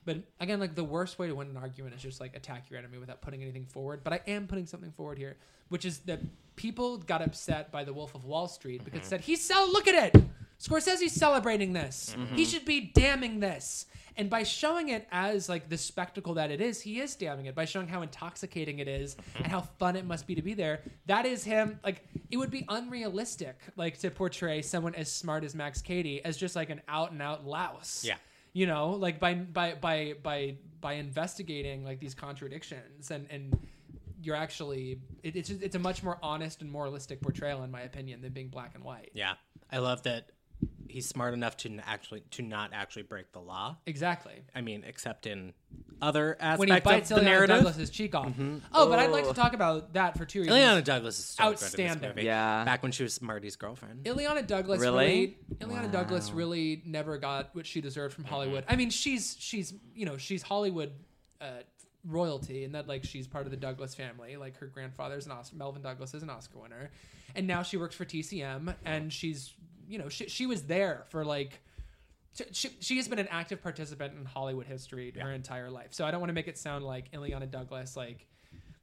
But 0.06 0.20
again, 0.40 0.62
like 0.62 0.74
the 0.74 0.86
worst 0.86 1.20
way 1.20 1.28
to 1.28 1.36
win 1.36 1.50
an 1.50 1.58
argument 1.58 1.96
is 1.96 2.02
just 2.02 2.22
like 2.22 2.34
attack 2.34 2.70
your 2.70 2.80
enemy 2.80 2.98
without 2.98 3.22
putting 3.22 3.42
anything 3.42 3.66
forward. 3.66 4.06
But 4.06 4.14
I 4.14 4.22
am 4.28 4.48
putting 4.48 4.68
something 4.68 4.92
forward 4.92 5.18
here, 5.18 5.36
which 5.68 5.84
is 5.84 6.00
that 6.00 6.22
people 6.56 6.98
got 6.98 7.22
upset 7.22 7.74
by 7.74 7.84
the 7.84 7.92
Wolf 7.92 8.16
of 8.16 8.24
Wall 8.24 8.48
Street 8.48 8.86
because 8.86 9.02
it 9.02 9.06
said 9.06 9.20
he's 9.22 9.44
sell. 9.44 9.70
Look 9.70 9.90
at 9.90 10.16
it, 10.16 10.24
Scorsese's 10.60 11.14
celebrating 11.14 11.74
this. 11.74 12.16
He 12.16 12.22
mm-hmm. 12.22 12.44
should 12.44 12.66
be 12.66 12.92
damning 12.94 13.40
this. 13.40 13.86
And 14.18 14.30
by 14.30 14.44
showing 14.44 14.90
it 14.90 15.08
as 15.12 15.50
like 15.50 15.68
the 15.68 15.78
spectacle 15.78 16.36
that 16.36 16.50
it 16.50 16.62
is, 16.62 16.82
he 16.82 17.02
is 17.02 17.16
damning 17.16 17.48
it 17.48 17.56
by 17.56 17.66
showing 17.66 17.88
how 17.88 18.02
intoxicating 18.02 18.80
it 18.80 18.88
is 18.88 19.16
mm-hmm. 19.16 19.44
and 19.44 19.48
how 19.52 19.62
fun 19.62 19.96
it 19.96 20.06
must 20.06 20.26
be 20.26 20.36
to 20.36 20.42
be 20.42 20.54
there. 20.54 20.82
That 21.08 21.26
is 21.26 21.44
him. 21.44 21.80
Like 21.84 22.08
it 22.32 22.38
would 22.38 22.52
be 22.52 22.66
unrealistic, 22.70 23.60
like 23.76 23.98
to 24.00 24.10
portray 24.10 24.62
someone 24.62 24.96
as 24.96 25.12
smart 25.12 25.44
as 25.44 25.54
Max 25.54 25.82
Cady 25.82 26.24
as 26.24 26.38
just 26.38 26.56
like 26.56 26.70
an 26.70 26.82
out 26.88 27.12
and 27.12 27.22
out 27.22 27.46
louse 27.46 28.06
Yeah. 28.06 28.16
you 28.54 28.68
know 28.68 28.92
like 28.92 29.20
by 29.20 29.34
by 29.34 29.74
by 29.74 30.16
by 30.24 30.56
by 30.80 30.94
investigating 30.94 31.84
like 31.84 32.00
these 32.00 32.14
contradictions 32.14 33.12
and 33.12 33.28
and 33.30 33.58
you're 34.22 34.36
actually 34.36 35.00
it, 35.24 35.36
it's 35.36 35.50
just, 35.50 35.62
it's 35.62 35.76
a 35.76 35.80
much 35.80 36.04
more 36.04 36.18
honest 36.24 36.62
and 36.62 36.72
moralistic 36.72 37.22
portrayal 37.22 37.64
in 37.64 37.72
my 37.72 37.82
opinion 37.82 38.22
than 38.22 38.32
being 38.32 38.48
black 38.48 38.76
and 38.76 38.84
white 38.84 39.12
Yeah, 39.14 39.34
I 39.72 39.80
love 39.80 40.04
that 40.04 40.30
he's 40.88 41.06
smart 41.08 41.34
enough 41.34 41.58
to 41.58 41.78
actually 41.86 42.22
to 42.32 42.42
not 42.42 42.70
actually 42.74 43.04
break 43.04 43.32
the 43.34 43.40
law. 43.40 43.76
exactly 43.86 44.34
I 44.56 44.62
mean, 44.62 44.84
except 44.88 45.26
in 45.28 45.54
other 46.02 46.36
aspects 46.40 46.60
when 46.60 46.70
he 46.70 46.80
bites 46.82 47.12
of 47.12 47.16
the 47.18 47.22
Illeana 47.22 47.26
narrative. 47.26 47.56
Douglas's 47.58 47.90
cheek 47.90 48.16
off. 48.16 48.32
Oh, 48.74 48.90
but 48.90 49.00
I'd 49.00 49.12
like 49.12 49.24
to 49.26 49.30
Oh. 49.30 49.34
talk 49.34 49.54
about 49.54 49.94
that 49.94 50.18
for 50.18 50.26
two 50.26 50.42
reasons. 50.42 50.58
Illeana 50.58 50.84
Douglas 50.84 51.20
is 51.20 51.26
so 51.26 51.44
good 51.44 51.48
in 51.48 51.54
Outstanding. 51.54 52.02
this 52.02 52.10
movie. 52.16 52.26
Yeah. 52.26 52.64
back 52.66 52.84
when 52.84 52.92
she 52.92 53.04
was 53.04 53.22
Marty's 53.22 53.56
girlfriend. 53.56 54.04
Illeana 54.06 54.46
Douglas 54.46 54.80
Really? 54.82 55.38
really, 55.60 55.74
Illeana 55.74 55.92
Douglas 55.92 56.32
really 56.32 56.82
never 56.86 57.18
got 57.18 57.54
what 57.56 57.66
she 57.66 57.82
deserved 57.82 58.14
from 58.14 58.24
Hollywood. 58.26 58.64
I 58.68 58.76
mean, 58.76 58.90
she's 58.90 59.36
she's 59.40 59.74
you 59.94 60.06
know 60.06 60.18
she's 60.18 60.44
Hollywood 60.44 60.92
uh, 61.42 61.46
royalty, 62.06 62.64
and 62.64 62.76
that 62.76 62.88
like 62.88 63.04
she's 63.04 63.28
part 63.28 63.46
of 63.46 63.52
the 63.52 63.58
Douglas 63.58 63.96
family. 63.96 64.38
Like 64.38 64.58
her 64.58 64.68
grandfather's 64.68 65.26
an 65.26 65.32
Oscar, 65.32 65.56
Melvyn 65.56 65.82
Douglas 65.82 66.14
is 66.14 66.24
an 66.24 66.30
Oscar 66.30 66.60
winner, 66.60 66.92
and 67.36 67.48
now 67.48 67.64
she 67.64 67.78
works 67.78 67.96
for 67.96 68.06
TCM, 68.06 68.76
and 68.86 69.12
she's 69.12 69.54
you 69.88 69.98
know 69.98 70.10
she 70.10 70.28
she 70.28 70.46
was 70.46 70.64
there 70.64 71.06
for 71.10 71.26
like. 71.26 71.62
She, 72.52 72.68
she 72.82 72.98
has 72.98 73.08
been 73.08 73.20
an 73.20 73.30
active 73.32 73.64
participant 73.64 74.14
in 74.20 74.26
Hollywood 74.26 74.66
history 74.66 75.14
her 75.18 75.32
entire 75.32 75.72
life. 75.72 75.94
So 75.94 76.04
I 76.04 76.12
don't 76.12 76.20
want 76.20 76.32
to 76.32 76.34
make 76.34 76.50
it 76.50 76.58
sound 76.58 76.84
like 76.84 77.10
Illeana 77.14 77.50
Douglas 77.50 77.96
like 77.96 78.28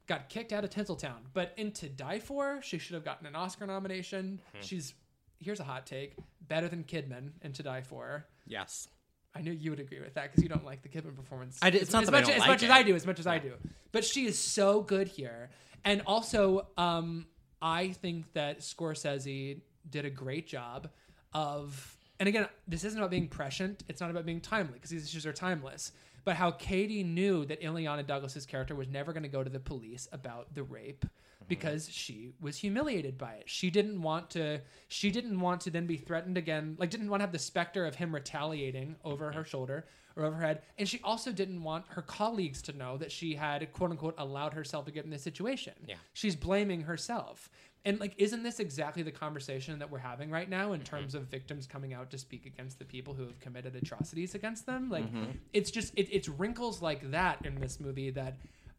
got 0.07 0.27
kicked 0.27 0.51
out 0.51 0.63
of 0.63 0.71
Tinseltown. 0.71 1.19
But 1.33 1.53
in 1.55 1.71
To 1.73 1.87
Die 1.87 2.17
For, 2.17 2.63
she 2.63 2.79
should 2.79 2.95
have 2.95 3.05
gotten 3.05 3.27
an 3.27 3.35
Oscar 3.35 3.67
nomination. 3.67 4.41
She's 4.61 4.95
here's 5.39 5.59
a 5.59 5.63
hot 5.63 5.85
take: 5.85 6.15
better 6.47 6.67
than 6.67 6.83
Kidman 6.83 7.33
in 7.43 7.53
To 7.53 7.61
Die 7.61 7.81
For. 7.81 8.25
Yes. 8.47 8.87
I 9.35 9.41
knew 9.41 9.51
you 9.51 9.69
would 9.69 9.79
agree 9.79 9.99
with 9.99 10.15
that 10.15 10.31
because 10.31 10.41
you 10.41 10.49
don't 10.49 10.65
like 10.65 10.81
the 10.81 10.89
Kidman 10.89 11.15
performance. 11.15 11.59
I 11.61 11.69
d- 11.69 11.77
it's 11.77 11.89
as, 11.89 11.93
not 11.93 12.03
as 12.03 12.11
much, 12.11 12.29
as, 12.29 12.39
like 12.39 12.47
much 12.47 12.63
as. 12.63 12.69
I 12.71 12.81
do, 12.81 12.95
as 12.95 13.05
much 13.05 13.19
as 13.19 13.27
I 13.27 13.37
do. 13.37 13.53
But 13.91 14.03
she 14.03 14.25
is 14.25 14.37
so 14.39 14.81
good 14.81 15.07
here, 15.07 15.51
and 15.85 16.01
also, 16.07 16.67
um, 16.77 17.27
I 17.61 17.89
think 17.89 18.33
that 18.33 18.61
Scorsese 18.61 19.61
did 19.89 20.05
a 20.05 20.09
great 20.09 20.47
job 20.47 20.89
of. 21.33 21.97
And 22.19 22.29
again, 22.29 22.47
this 22.67 22.83
isn't 22.83 22.97
about 22.97 23.09
being 23.11 23.27
prescient. 23.27 23.83
It's 23.89 23.99
not 23.99 24.11
about 24.11 24.25
being 24.25 24.39
timely 24.39 24.73
because 24.73 24.91
these 24.91 25.03
issues 25.03 25.25
are 25.25 25.33
timeless. 25.33 25.91
But 26.25 26.35
how 26.35 26.51
Cady 26.51 27.03
knew 27.03 27.45
that 27.45 27.61
Illeana 27.61 28.05
Douglas's 28.05 28.45
character 28.45 28.75
was 28.75 28.87
never 28.87 29.11
going 29.11 29.23
to 29.23 29.29
go 29.29 29.43
to 29.43 29.49
the 29.49 29.59
police 29.59 30.07
about 30.11 30.53
the 30.53 30.63
rape 30.63 31.03
mm-hmm. 31.03 31.45
because 31.47 31.89
she 31.89 32.29
was 32.39 32.57
humiliated 32.57 33.17
by 33.17 33.33
it. 33.33 33.43
She 33.49 33.69
didn't 33.69 34.01
want 34.01 34.29
to 34.31 34.61
she 34.87 35.11
didn't 35.11 35.39
want 35.39 35.61
to 35.61 35.69
then 35.69 35.85
be 35.85 35.97
threatened 35.97 36.37
again, 36.37 36.75
like 36.79 36.89
didn't 36.89 37.09
want 37.09 37.21
to 37.21 37.25
have 37.25 37.33
the 37.33 37.39
specter 37.39 37.85
of 37.85 37.95
him 37.95 38.13
retaliating 38.13 38.95
over 39.03 39.27
mm-hmm. 39.27 39.37
her 39.37 39.43
shoulder 39.43 39.85
or 40.15 40.25
over 40.25 40.35
her 40.35 40.45
head. 40.45 40.61
And 40.77 40.87
she 40.87 41.01
also 41.03 41.31
didn't 41.31 41.61
want 41.61 41.85
her 41.89 42.01
colleagues 42.01 42.61
to 42.63 42.73
know 42.73 42.97
that 42.97 43.11
she 43.11 43.35
had 43.35 43.69
quote 43.73 43.91
unquote 43.91 44.15
allowed 44.17 44.53
herself 44.53 44.85
to 44.85 44.91
get 44.91 45.03
in 45.03 45.11
this 45.11 45.23
situation. 45.23 45.73
Yeah. 45.85 45.95
She's 46.13 46.35
blaming 46.35 46.81
herself. 46.81 47.49
And 47.85 47.99
like 47.99 48.13
isn't 48.17 48.43
this 48.43 48.59
exactly 48.59 49.03
the 49.03 49.11
conversation 49.11 49.77
that 49.79 49.89
we're 49.89 49.99
having 49.99 50.29
right 50.29 50.49
now 50.49 50.73
in 50.73 50.81
mm-hmm. 50.81 50.95
terms 50.95 51.15
of 51.15 51.23
victims 51.23 51.67
coming 51.67 51.93
out 51.93 52.09
to 52.11 52.17
speak 52.17 52.45
against 52.45 52.79
the 52.79 52.85
people 52.85 53.13
who 53.13 53.23
have 53.23 53.39
committed 53.39 53.75
atrocities 53.75 54.35
against 54.35 54.65
them? 54.65 54.89
Like 54.89 55.05
mm-hmm. 55.05 55.31
it's 55.51 55.71
just 55.71 55.93
it, 55.95 56.07
it's 56.11 56.29
wrinkles 56.29 56.81
like 56.81 57.11
that 57.11 57.45
in 57.45 57.59
this 57.59 57.79
movie 57.79 58.09
that 58.11 58.37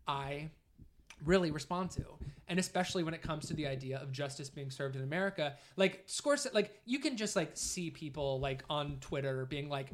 I 0.08 0.50
really 1.24 1.50
respond 1.50 1.90
to. 1.92 2.04
And 2.48 2.58
especially 2.58 3.02
when 3.02 3.14
it 3.14 3.22
comes 3.22 3.46
to 3.46 3.54
the 3.54 3.66
idea 3.66 3.98
of 3.98 4.12
justice 4.12 4.50
being 4.50 4.70
served 4.70 4.96
in 4.96 5.02
america 5.02 5.54
like 5.76 6.06
Scorsese, 6.06 6.52
like 6.52 6.78
you 6.84 6.98
can 6.98 7.16
just 7.16 7.36
like 7.36 7.52
see 7.54 7.90
people 7.90 8.38
like 8.40 8.62
on 8.68 8.98
twitter 9.00 9.46
being 9.46 9.68
like 9.68 9.92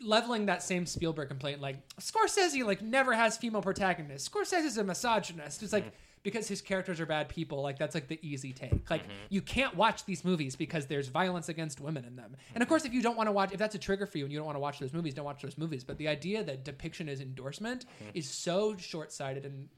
leveling 0.00 0.46
that 0.46 0.62
same 0.62 0.86
spielberg 0.86 1.28
complaint 1.28 1.60
like 1.60 1.76
scorsese 1.98 2.64
like 2.64 2.82
never 2.82 3.12
has 3.12 3.36
female 3.36 3.62
protagonists. 3.62 4.28
Scorsese 4.28 4.64
is 4.64 4.78
a 4.78 4.84
misogynist. 4.84 5.62
It's 5.62 5.72
like 5.72 5.86
mm. 5.86 5.92
Because 6.28 6.46
his 6.46 6.60
characters 6.60 7.00
are 7.00 7.06
bad 7.06 7.28
people 7.28 7.62
like 7.62 7.78
that's 7.78 7.94
like 7.94 8.08
the 8.08 8.18
easy 8.20 8.52
take. 8.52 8.90
Like 8.90 9.02
mm-hmm. 9.02 9.12
you 9.30 9.40
can't 9.40 9.74
watch 9.74 10.04
these 10.04 10.24
movies 10.24 10.56
because 10.56 10.86
there's 10.86 11.08
violence 11.08 11.48
against 11.48 11.80
women 11.80 12.04
in 12.04 12.16
them. 12.16 12.36
And 12.54 12.62
of 12.62 12.66
mm-hmm. 12.66 12.68
course 12.68 12.84
if 12.84 12.92
you 12.92 13.00
don't 13.00 13.16
want 13.16 13.28
to 13.28 13.32
watch 13.32 13.52
if 13.52 13.58
that's 13.58 13.74
a 13.74 13.78
trigger 13.78 14.06
for 14.06 14.18
you 14.18 14.24
and 14.24 14.32
you 14.32 14.38
don't 14.38 14.46
want 14.46 14.56
to 14.56 14.60
watch 14.60 14.78
those 14.78 14.92
movies 14.92 15.14
don't 15.14 15.24
watch 15.24 15.40
those 15.40 15.56
movies. 15.56 15.84
But 15.84 15.96
the 15.96 16.08
idea 16.08 16.44
that 16.44 16.64
depiction 16.64 17.08
is 17.08 17.20
endorsement 17.20 17.86
mm-hmm. 17.86 18.10
is 18.14 18.28
so 18.28 18.76
short-sighted 18.76 19.46
and 19.46 19.68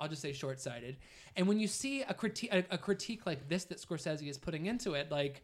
I'll 0.00 0.08
just 0.08 0.22
say 0.22 0.32
short-sighted. 0.32 0.96
And 1.36 1.46
when 1.46 1.60
you 1.60 1.68
see 1.68 2.02
a 2.02 2.14
critique, 2.14 2.52
a, 2.52 2.64
a 2.70 2.78
critique 2.78 3.26
like 3.26 3.48
this 3.48 3.64
that 3.64 3.78
Scorsese 3.78 4.28
is 4.28 4.38
putting 4.38 4.66
into 4.66 4.94
it, 4.94 5.10
like 5.10 5.42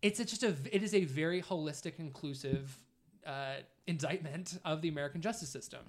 it's 0.00 0.18
a, 0.18 0.24
just 0.24 0.42
a, 0.42 0.54
it 0.70 0.82
is 0.82 0.94
a 0.94 1.04
very 1.04 1.40
holistic, 1.40 1.98
inclusive 1.98 2.78
uh, 3.26 3.56
indictment 3.86 4.58
of 4.64 4.82
the 4.82 4.88
American 4.88 5.20
justice 5.20 5.48
system. 5.48 5.80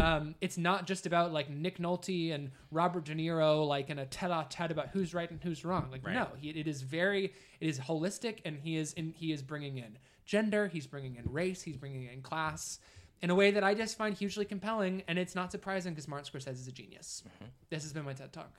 Um, 0.00 0.34
it's 0.40 0.56
not 0.56 0.86
just 0.86 1.06
about 1.06 1.32
like 1.32 1.50
Nick 1.50 1.78
Nolte 1.78 2.34
and 2.34 2.50
Robert 2.70 3.04
De 3.04 3.14
Niro, 3.14 3.66
like 3.66 3.90
in 3.90 3.98
a 3.98 4.06
tete-a-tete 4.06 4.70
about 4.70 4.88
who's 4.88 5.12
right 5.12 5.30
and 5.30 5.40
who's 5.42 5.64
wrong. 5.64 5.88
Like 5.90 6.04
no, 6.04 6.28
he, 6.40 6.50
it 6.50 6.66
is 6.66 6.82
very, 6.82 7.26
it 7.60 7.68
is 7.68 7.78
holistic, 7.78 8.38
and 8.44 8.58
he 8.58 8.76
is 8.76 8.94
in, 8.94 9.12
he 9.16 9.32
is 9.32 9.42
bringing 9.42 9.78
in 9.78 9.98
gender, 10.24 10.66
he's 10.68 10.86
bringing 10.86 11.16
in 11.16 11.30
race, 11.30 11.62
he's 11.62 11.76
bringing 11.76 12.08
in 12.10 12.22
class 12.22 12.78
in 13.20 13.30
a 13.30 13.34
way 13.34 13.50
that 13.52 13.62
I 13.62 13.74
just 13.74 13.96
find 13.96 14.16
hugely 14.16 14.44
compelling, 14.44 15.02
and 15.06 15.18
it's 15.18 15.34
not 15.34 15.52
surprising 15.52 15.92
because 15.92 16.08
Martin 16.08 16.28
Scorsese 16.32 16.54
is 16.54 16.66
a 16.66 16.72
genius. 16.72 17.22
This 17.70 17.82
has 17.84 17.92
been 17.92 18.04
my 18.04 18.14
TED 18.14 18.32
Talk. 18.32 18.50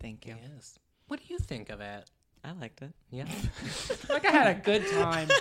Thank 0.00 0.26
you. 0.26 0.36
Yes. 0.54 0.78
What 1.08 1.20
do 1.20 1.26
you 1.32 1.38
think 1.38 1.70
of 1.70 1.80
it? 1.80 2.04
I 2.44 2.52
liked 2.52 2.82
it. 2.82 2.92
Yeah. 3.10 3.24
Like 4.08 4.24
I 4.26 4.30
had 4.30 4.56
a 4.56 4.60
good 4.60 4.86
time. 4.90 5.28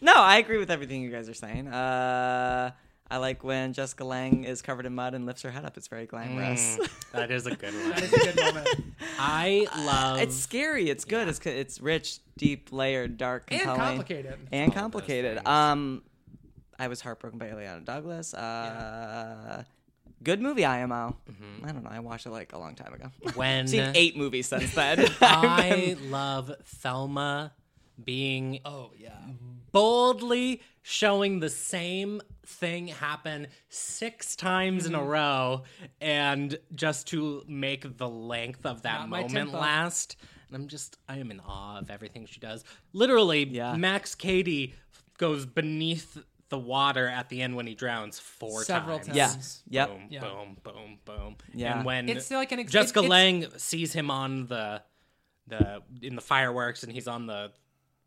No, 0.00 0.12
I 0.14 0.38
agree 0.38 0.58
with 0.58 0.70
everything 0.70 1.02
you 1.02 1.10
guys 1.10 1.28
are 1.28 1.34
saying. 1.34 1.68
Uh, 1.68 2.72
I 3.10 3.18
like 3.18 3.44
when 3.44 3.74
Jessica 3.74 4.04
Lange 4.04 4.44
is 4.44 4.62
covered 4.62 4.86
in 4.86 4.94
mud 4.94 5.14
and 5.14 5.26
lifts 5.26 5.42
her 5.42 5.50
head 5.50 5.64
up. 5.64 5.76
It's 5.76 5.88
very 5.88 6.06
glamorous. 6.06 6.78
that 7.12 7.30
is 7.30 7.46
a 7.46 7.54
good 7.54 7.74
one. 7.90 7.92
is 8.02 8.12
a 8.12 8.18
good 8.18 8.36
moment. 8.36 8.68
I 9.18 9.66
love 9.76 10.20
it's 10.20 10.34
scary. 10.36 10.88
It's 10.88 11.04
good. 11.04 11.28
It's 11.28 11.38
it's 11.44 11.80
rich, 11.80 12.18
deep, 12.38 12.72
layered, 12.72 13.16
dark, 13.18 13.44
And 13.50 13.60
compelling, 13.60 13.80
complicated. 13.98 14.38
and 14.52 14.72
those 14.72 14.78
complicated. 14.78 15.46
Um, 15.46 16.02
I 16.78 16.88
was 16.88 17.00
heartbroken 17.02 17.38
by 17.38 17.46
Illeana 17.48 17.84
Douglas. 17.84 18.32
Uh, 18.34 19.62
good 20.22 20.40
movie, 20.40 20.64
IMO. 20.64 21.14
I 21.62 21.72
don't 21.72 21.84
know. 21.84 21.90
I 21.90 22.00
watched 22.00 22.26
it 22.26 22.30
like 22.30 22.52
a 22.54 22.58
long 22.58 22.74
time 22.74 22.94
ago. 22.94 23.10
when 23.34 23.68
Seen 23.68 23.92
eight 23.94 24.16
movies 24.16 24.48
since 24.48 24.74
then. 24.74 25.06
I 25.20 25.96
love 26.08 26.50
Thelma 26.64 27.52
being 28.02 28.60
Oh 28.64 28.90
yeah. 28.98 29.10
Boldly 29.74 30.62
showing 30.82 31.40
the 31.40 31.50
same 31.50 32.22
thing 32.46 32.86
happen 32.88 33.48
six 33.68 34.36
times 34.36 34.86
in 34.86 34.94
a 34.94 34.98
mm-hmm. 34.98 35.08
row 35.08 35.62
and 36.00 36.58
just 36.74 37.08
to 37.08 37.42
make 37.48 37.96
the 37.96 38.08
length 38.08 38.64
of 38.66 38.82
that 38.82 39.00
Not 39.00 39.08
moment 39.08 39.52
last 39.52 40.16
and 40.48 40.56
i'm 40.56 40.68
just 40.68 40.98
i 41.08 41.16
am 41.16 41.30
in 41.30 41.40
awe 41.40 41.78
of 41.78 41.90
everything 41.90 42.26
she 42.26 42.38
does 42.38 42.64
literally 42.92 43.44
Yeah. 43.44 43.74
max 43.76 44.14
Cady 44.14 44.74
goes 45.16 45.46
beneath 45.46 46.22
the 46.50 46.58
water 46.58 47.08
at 47.08 47.30
the 47.30 47.40
end 47.40 47.56
when 47.56 47.66
he 47.66 47.74
drowns 47.74 48.18
four 48.18 48.62
Several 48.62 48.98
times 48.98 49.16
times. 49.16 49.62
Yeah. 49.66 49.86
Yep. 49.86 49.88
boom 49.88 50.06
Yeah. 50.10 50.20
boom 50.20 50.56
boom 50.62 50.98
boom 51.06 51.36
Yeah. 51.54 51.76
and 51.78 51.86
when 51.86 52.08
It's 52.10 52.30
like 52.30 52.52
an 52.52 52.60
ex- 52.60 52.70
jessica 52.70 53.00
it- 53.00 53.04
it's- 53.06 53.10
lange 53.10 53.46
sees 53.58 53.94
him 53.94 54.10
on 54.10 54.46
the 54.48 54.82
the 55.46 55.82
in 56.02 56.14
the 56.14 56.22
fireworks 56.22 56.82
and 56.82 56.92
he's 56.92 57.08
on 57.08 57.26
the 57.26 57.52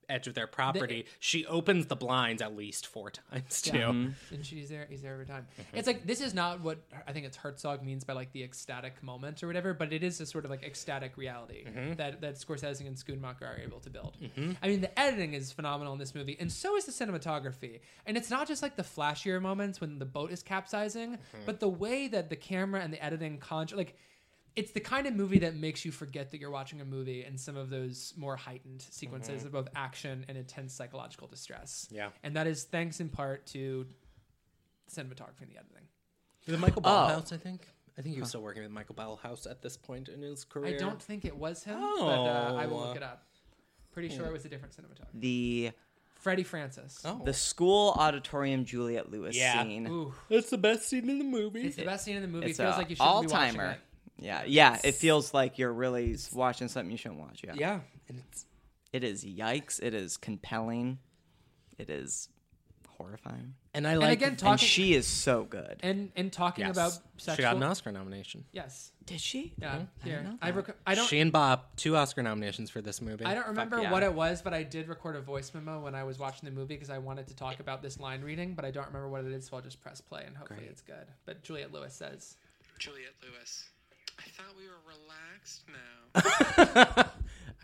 edge 0.10 0.28
of 0.28 0.34
their 0.34 0.48
property 0.48 1.06
she 1.20 1.46
opens 1.46 1.88
the 1.88 1.96
blinds 1.96 2.42
at 2.42 2.56
least 2.56 2.88
four 2.88 3.12
times 3.32 3.62
too 3.62 3.78
Yeah. 3.78 3.90
And 3.90 4.46
she's 4.46 4.70
there. 4.70 4.88
He's 4.90 5.02
there 5.02 5.14
every 5.14 5.26
time. 5.26 5.48
Mm-hmm. 5.60 5.78
It's 5.78 5.88
like 5.88 6.06
this 6.06 6.22
is 6.22 6.34
not 6.34 6.62
what 6.62 6.80
I 7.08 7.12
think 7.12 7.26
it's 7.26 7.38
Herzog 7.38 7.84
means 7.84 8.04
by 8.04 8.14
like 8.14 8.32
the 8.32 8.44
ecstatic 8.44 9.02
moment 9.04 9.44
or 9.44 9.48
whatever, 9.48 9.74
but 9.74 9.94
it 9.94 10.04
is 10.04 10.20
a 10.22 10.26
sort 10.26 10.46
of 10.46 10.52
like 10.52 10.64
ecstatic 10.64 11.18
reality 11.18 11.66
mm-hmm. 11.66 11.94
that 11.96 12.22
that 12.22 12.36
Scorsese 12.36 12.86
and 12.86 12.96
Schoonmaker 12.96 13.44
are 13.44 13.60
able 13.64 13.80
to 13.82 13.90
build. 13.90 14.18
I 14.62 14.68
mean, 14.68 14.82
the 14.82 15.00
editing 15.00 15.34
is 15.34 15.52
phenomenal 15.52 15.94
in 15.94 16.00
this 16.00 16.16
movie, 16.16 16.38
and 16.40 16.52
so 16.52 16.76
is 16.76 16.86
the 16.86 16.92
cinematography. 16.92 17.80
And 18.06 18.18
it's 18.18 18.30
not 18.30 18.48
just 18.48 18.62
like 18.62 18.76
the 18.76 18.84
flashier 18.84 19.42
moments 19.42 19.82
when 19.82 20.00
the 20.00 20.06
boat 20.06 20.32
is 20.32 20.44
capsizing, 20.44 21.18
but 21.46 21.60
the 21.60 21.70
way 21.70 22.08
that 22.08 22.30
the 22.30 22.36
camera 22.36 22.82
and 22.82 22.94
the 22.94 23.04
editing 23.04 23.38
conjure 23.38 23.76
like. 23.76 23.96
It's 24.58 24.72
the 24.72 24.80
kind 24.82 25.08
of 25.08 25.14
movie 25.16 25.40
that 25.40 25.56
makes 25.56 25.86
you 25.86 25.92
forget 25.92 26.32
that 26.32 26.40
you're 26.42 26.50
watching 26.52 26.82
a 26.82 26.86
movie 26.86 27.24
in 27.24 27.38
some 27.38 27.56
of 27.56 27.70
those 27.70 28.14
more 28.18 28.36
heightened 28.36 28.82
sequences 28.82 29.46
of 29.46 29.52
both 29.52 29.70
action 29.76 30.26
and 30.28 30.38
intense 30.38 30.74
psychological 30.74 31.28
distress. 31.28 31.88
Yeah. 31.92 32.10
And 32.24 32.36
that 32.36 32.48
is 32.48 32.64
thanks 32.64 33.00
in 33.00 33.10
part 33.10 33.46
to 33.48 33.86
the 34.88 35.02
cinematography 35.02 35.42
and 35.44 35.52
the 35.52 35.58
editing. 35.58 35.88
Is 36.48 36.54
it 36.56 36.60
Michael 36.60 36.82
Oh. 36.86 36.90
Ballhaus, 36.90 37.32
I 37.32 37.38
think? 37.38 37.68
I 37.98 38.02
think 38.02 38.16
he 38.16 38.20
was 38.22 38.30
still 38.30 38.42
working 38.42 38.64
with 38.64 38.72
Michael 38.72 38.96
Ballhaus 38.96 39.50
at 39.50 39.62
this 39.62 39.78
point 39.78 40.10
in 40.10 40.22
his 40.22 40.44
career. 40.44 40.76
I 40.76 40.78
don't 40.78 41.02
think 41.02 41.26
it 41.26 41.36
was 41.36 41.64
him, 41.64 41.80
but 41.80 42.06
uh, 42.26 42.56
I 42.58 42.66
will 42.68 42.78
Oh. 42.80 42.88
look 42.88 42.96
it 42.96 43.04
up. 43.04 43.24
Pretty 43.92 44.10
sure 44.16 44.26
it 44.28 44.32
was 44.34 44.46
a 44.46 44.50
different 44.50 44.76
cinematographer. 44.76 45.08
the 45.20 45.72
Freddie 46.16 46.44
Francis. 46.44 47.00
Oh. 47.06 47.22
the 47.24 47.34
school 47.34 47.92
auditorium 47.96 48.66
Juliette 48.66 49.12
Lewis 49.12 49.36
Yeah. 49.36 49.62
scene. 49.62 49.88
Ooh, 49.88 50.14
That's 50.30 50.50
the 50.50 50.58
best 50.58 50.90
scene 50.90 51.08
in 51.10 51.20
the 51.20 51.24
movie. 51.26 51.62
it's 51.62 51.76
the 51.76 51.86
best 51.86 52.06
scene 52.06 52.16
in 52.16 52.22
the 52.24 52.28
movie. 52.28 52.48
It's 52.50 52.60
it 52.60 52.64
feels 52.64 52.76
a 52.76 52.78
like 52.80 52.90
you 52.90 52.96
shouldn't 52.96 53.10
all 53.10 53.22
be 53.22 53.28
watching 53.28 53.52
timer. 53.60 53.72
it. 53.72 53.80
Yeah, 54.20 54.44
yeah. 54.46 54.80
It 54.84 54.96
feels 54.96 55.34
like 55.34 55.58
you're 55.58 55.74
really 55.74 56.18
watching 56.34 56.68
something 56.68 56.92
you 56.92 56.98
shouldn't 56.98 57.20
watch. 57.20 57.42
Yeah. 57.44 57.54
yeah. 57.56 57.80
And 58.10 58.22
it's 58.30 58.46
It 58.94 59.04
is 59.04 59.24
yikes. 59.24 59.82
It 59.82 59.94
is 59.94 60.18
compelling. 60.18 61.00
It 61.78 61.90
is 61.90 62.30
horrifying. 62.98 63.54
and 63.74 63.88
I 63.88 63.96
like 63.96 64.14
again, 64.14 64.38
and 64.44 64.60
she 64.60 64.94
is 64.96 65.06
so 65.06 65.44
good. 65.44 65.80
And 65.82 66.12
and 66.16 66.32
talking 66.32 66.66
yes. 66.66 66.76
about 66.76 66.94
sexual. 67.18 67.36
She 67.36 67.42
got 67.44 67.56
an 67.56 67.64
Oscar 67.64 67.92
nomination. 67.92 68.46
Yes. 68.52 68.92
Did 69.06 69.22
she? 69.22 69.54
Yeah. 69.58 69.76
Mm-hmm. 69.76 70.08
Here. 70.08 70.24
know 70.24 70.38
I, 70.42 70.50
rec- 70.52 70.76
I 70.86 70.96
don't. 70.96 71.08
She 71.08 71.20
and 71.20 71.32
Bob, 71.32 71.64
two 71.76 71.96
Oscar 71.96 72.24
nominations 72.24 72.70
for 72.70 72.82
this 72.82 73.02
movie. 73.02 73.26
I 73.26 73.34
don't 73.34 73.48
remember 73.48 73.82
yeah. 73.82 73.92
what 73.92 74.04
it 74.04 74.14
was, 74.14 74.42
but 74.42 74.54
I 74.54 74.64
did 74.64 74.88
record 74.90 75.16
a 75.16 75.22
voice 75.22 75.54
memo 75.54 75.80
when 75.80 75.96
I 75.96 76.04
was 76.04 76.20
watching 76.20 76.50
the 76.50 76.52
movie 76.52 76.76
because 76.76 76.90
I 76.90 76.98
wanted 76.98 77.28
to 77.28 77.36
talk 77.36 77.60
about 77.60 77.82
this 77.82 78.00
line 78.00 78.22
reading, 78.22 78.54
but 78.54 78.66
I 78.66 78.72
don't 78.72 78.88
remember 78.88 79.08
what 79.08 79.24
it 79.24 79.32
is, 79.32 79.46
so 79.46 79.56
I'll 79.56 79.64
just 79.64 79.82
press 79.82 80.02
play 80.02 80.24
and 80.26 80.36
hopefully 80.36 80.62
Great. 80.62 80.72
it's 80.72 80.82
good. 80.82 81.08
But 81.26 81.44
Juliette 81.44 81.72
Lewis 81.72 81.94
says, 81.94 82.36
Juliette 82.80 83.16
Lewis. 83.24 83.70
I 84.20 84.24
thought 84.30 84.56
we 84.58 84.66
were 84.68 84.82
relaxed 84.88 85.64
now. 86.96 87.04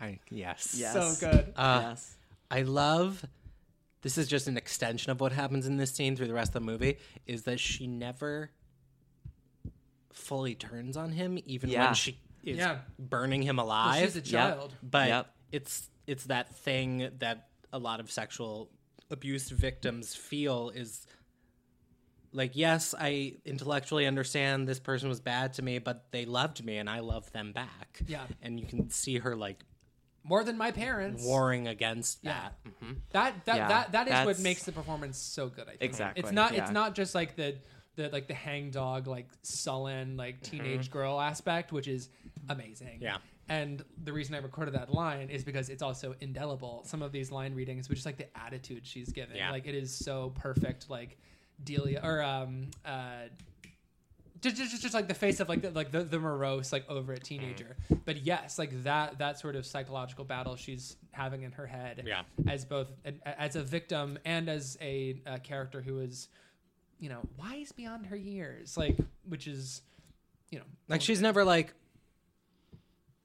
I, 0.00 0.18
yes. 0.30 0.74
Yes. 0.78 0.92
"So 1.18 1.30
good." 1.30 1.52
Uh, 1.56 1.80
yes. 1.90 2.16
I 2.50 2.62
love. 2.62 3.24
This 4.02 4.18
is 4.18 4.28
just 4.28 4.48
an 4.48 4.56
extension 4.56 5.10
of 5.12 5.20
what 5.20 5.32
happens 5.32 5.66
in 5.66 5.76
this 5.78 5.90
scene 5.92 6.14
through 6.14 6.26
the 6.26 6.34
rest 6.34 6.50
of 6.50 6.54
the 6.54 6.60
movie. 6.60 6.98
Is 7.26 7.44
that 7.44 7.58
she 7.58 7.86
never 7.86 8.50
fully 10.12 10.54
turns 10.54 10.96
on 10.96 11.12
him, 11.12 11.38
even 11.46 11.70
Yeah. 11.70 11.86
when 11.86 11.94
she 11.94 12.18
is 12.42 12.58
Yeah. 12.58 12.80
burning 12.98 13.42
him 13.42 13.56
Well, 13.56 13.66
alive. 13.66 14.04
she's 14.04 14.16
a 14.16 14.22
child. 14.22 14.74
but 14.82 15.08
Yep. 15.08 15.34
it's 15.52 15.90
it's 16.06 16.24
that 16.24 16.54
thing 16.54 17.10
that 17.18 17.48
a 17.72 17.78
lot 17.78 17.98
of 17.98 18.10
sexual 18.10 18.70
abuse 19.10 19.48
victims 19.48 20.14
feel 20.14 20.68
is 20.70 21.06
like 22.34 22.50
yes 22.54 22.94
i 22.98 23.32
intellectually 23.44 24.06
understand 24.06 24.68
this 24.68 24.80
person 24.80 25.08
was 25.08 25.20
bad 25.20 25.52
to 25.54 25.62
me 25.62 25.78
but 25.78 26.06
they 26.10 26.24
loved 26.26 26.64
me 26.64 26.76
and 26.78 26.90
i 26.90 26.98
loved 27.00 27.32
them 27.32 27.52
back 27.52 28.00
Yeah. 28.06 28.24
and 28.42 28.58
you 28.60 28.66
can 28.66 28.90
see 28.90 29.18
her 29.18 29.34
like 29.36 29.64
more 30.26 30.42
than 30.42 30.56
my 30.56 30.70
parents. 30.70 31.22
warring 31.22 31.68
against 31.68 32.20
Yeah. 32.22 32.32
that. 32.32 32.64
Mhm. 32.82 32.96
That 33.10 33.44
that 33.44 33.56
Yeah, 33.56 33.68
that, 33.68 33.92
that 33.92 34.08
is 34.08 34.26
what 34.26 34.38
makes 34.40 34.62
the 34.62 34.72
performance 34.72 35.18
so 35.18 35.50
good. 35.50 35.64
I 35.64 35.72
think 35.72 35.82
Exactly, 35.82 36.22
It's 36.22 36.32
not 36.32 36.54
yeah. 36.54 36.62
it's 36.62 36.70
not 36.72 36.94
just 36.94 37.14
like 37.14 37.36
the 37.36 37.56
the 37.96 38.08
like 38.08 38.26
the 38.26 38.32
hangdog 38.34 39.06
like 39.06 39.28
sullen 39.42 40.16
like 40.16 40.40
teenage 40.42 40.90
girl 40.90 41.20
aspect, 41.20 41.72
which 41.72 41.88
is 41.88 42.08
amazing. 42.48 43.00
Yeah. 43.02 43.18
And 43.50 43.84
the 44.02 44.14
reason 44.14 44.34
I 44.34 44.38
recorded 44.38 44.72
that 44.74 44.90
line 44.94 45.28
is 45.28 45.44
because 45.44 45.68
it's 45.68 45.82
also 45.82 46.14
indelible. 46.20 46.82
Some 46.86 47.02
of 47.02 47.12
these 47.12 47.30
line 47.30 47.54
readings, 47.54 47.90
which 47.90 47.98
is 47.98 48.06
like 48.06 48.16
the 48.16 48.34
attitude 48.36 48.86
she's 48.86 49.12
giving, 49.12 49.36
Yeah. 49.36 49.50
like 49.50 49.66
it 49.66 49.74
is 49.74 49.94
so 49.94 50.30
perfect. 50.36 50.88
Like 50.88 51.18
Delia 51.64 52.00
or 52.02 52.22
um 52.22 52.68
uh 52.84 53.28
just, 54.40 54.56
just, 54.56 54.82
just 54.82 54.92
like 54.94 55.08
the 55.08 55.14
face 55.14 55.40
of 55.40 55.48
like 55.48 55.62
the, 55.62 55.70
like 55.70 55.90
the, 55.90 56.04
the 56.04 56.18
morose 56.18 56.70
like 56.70 56.84
over 56.90 57.14
a 57.14 57.18
teenager 57.18 57.76
but 58.04 58.18
yes 58.26 58.58
like 58.58 58.82
that 58.82 59.18
that 59.18 59.38
sort 59.40 59.56
of 59.56 59.64
psychological 59.64 60.22
battle 60.24 60.54
she's 60.54 60.96
having 61.12 61.42
in 61.44 61.52
her 61.52 61.66
head 61.66 62.02
Yeah. 62.06 62.22
as 62.46 62.64
both 62.66 62.88
as 63.24 63.56
a 63.56 63.62
victim 63.62 64.18
and 64.26 64.50
as 64.50 64.76
a, 64.82 65.20
a 65.24 65.38
character 65.38 65.80
who 65.80 66.00
is 66.00 66.28
you 66.98 67.08
know 67.08 67.20
wise 67.38 67.72
beyond 67.72 68.06
her 68.06 68.16
years 68.16 68.76
like 68.76 68.98
which 69.26 69.46
is 69.46 69.80
you 70.50 70.58
know 70.58 70.64
Like 70.88 71.00
she's 71.00 71.22
never 71.22 71.42
like, 71.44 71.72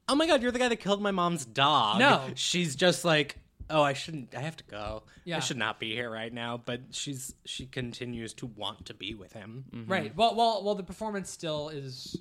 oh 0.08 0.16
my 0.16 0.26
god, 0.26 0.42
you're 0.42 0.52
the 0.52 0.58
guy 0.60 0.70
that 0.70 0.78
killed 0.80 1.02
my 1.02 1.12
mom's 1.12 1.46
dog. 1.46 2.00
No. 2.00 2.30
she's 2.36 2.76
just 2.76 3.06
like, 3.06 3.38
oh, 3.70 3.82
I 3.82 3.94
shouldn't. 3.94 4.36
I 4.36 4.42
have 4.42 4.58
to 4.58 4.64
go. 4.64 5.04
Yeah. 5.26 5.38
I 5.38 5.40
should 5.40 5.58
not 5.58 5.80
be 5.80 5.94
here 5.94 6.10
right 6.10 6.34
now. 6.34 6.62
But 6.64 6.82
she's 6.92 7.34
she 7.46 7.66
continues 7.66 8.34
to 8.36 8.46
want 8.46 8.86
to 8.86 8.94
be 8.94 9.14
with 9.14 9.34
him. 9.34 9.66
Mm-hmm. 9.74 9.92
right 9.92 10.16
well 10.16 10.36
well 10.36 10.64
well 10.64 10.76
the 10.76 10.84
performance 10.84 11.30
still 11.30 11.70
is 11.70 12.18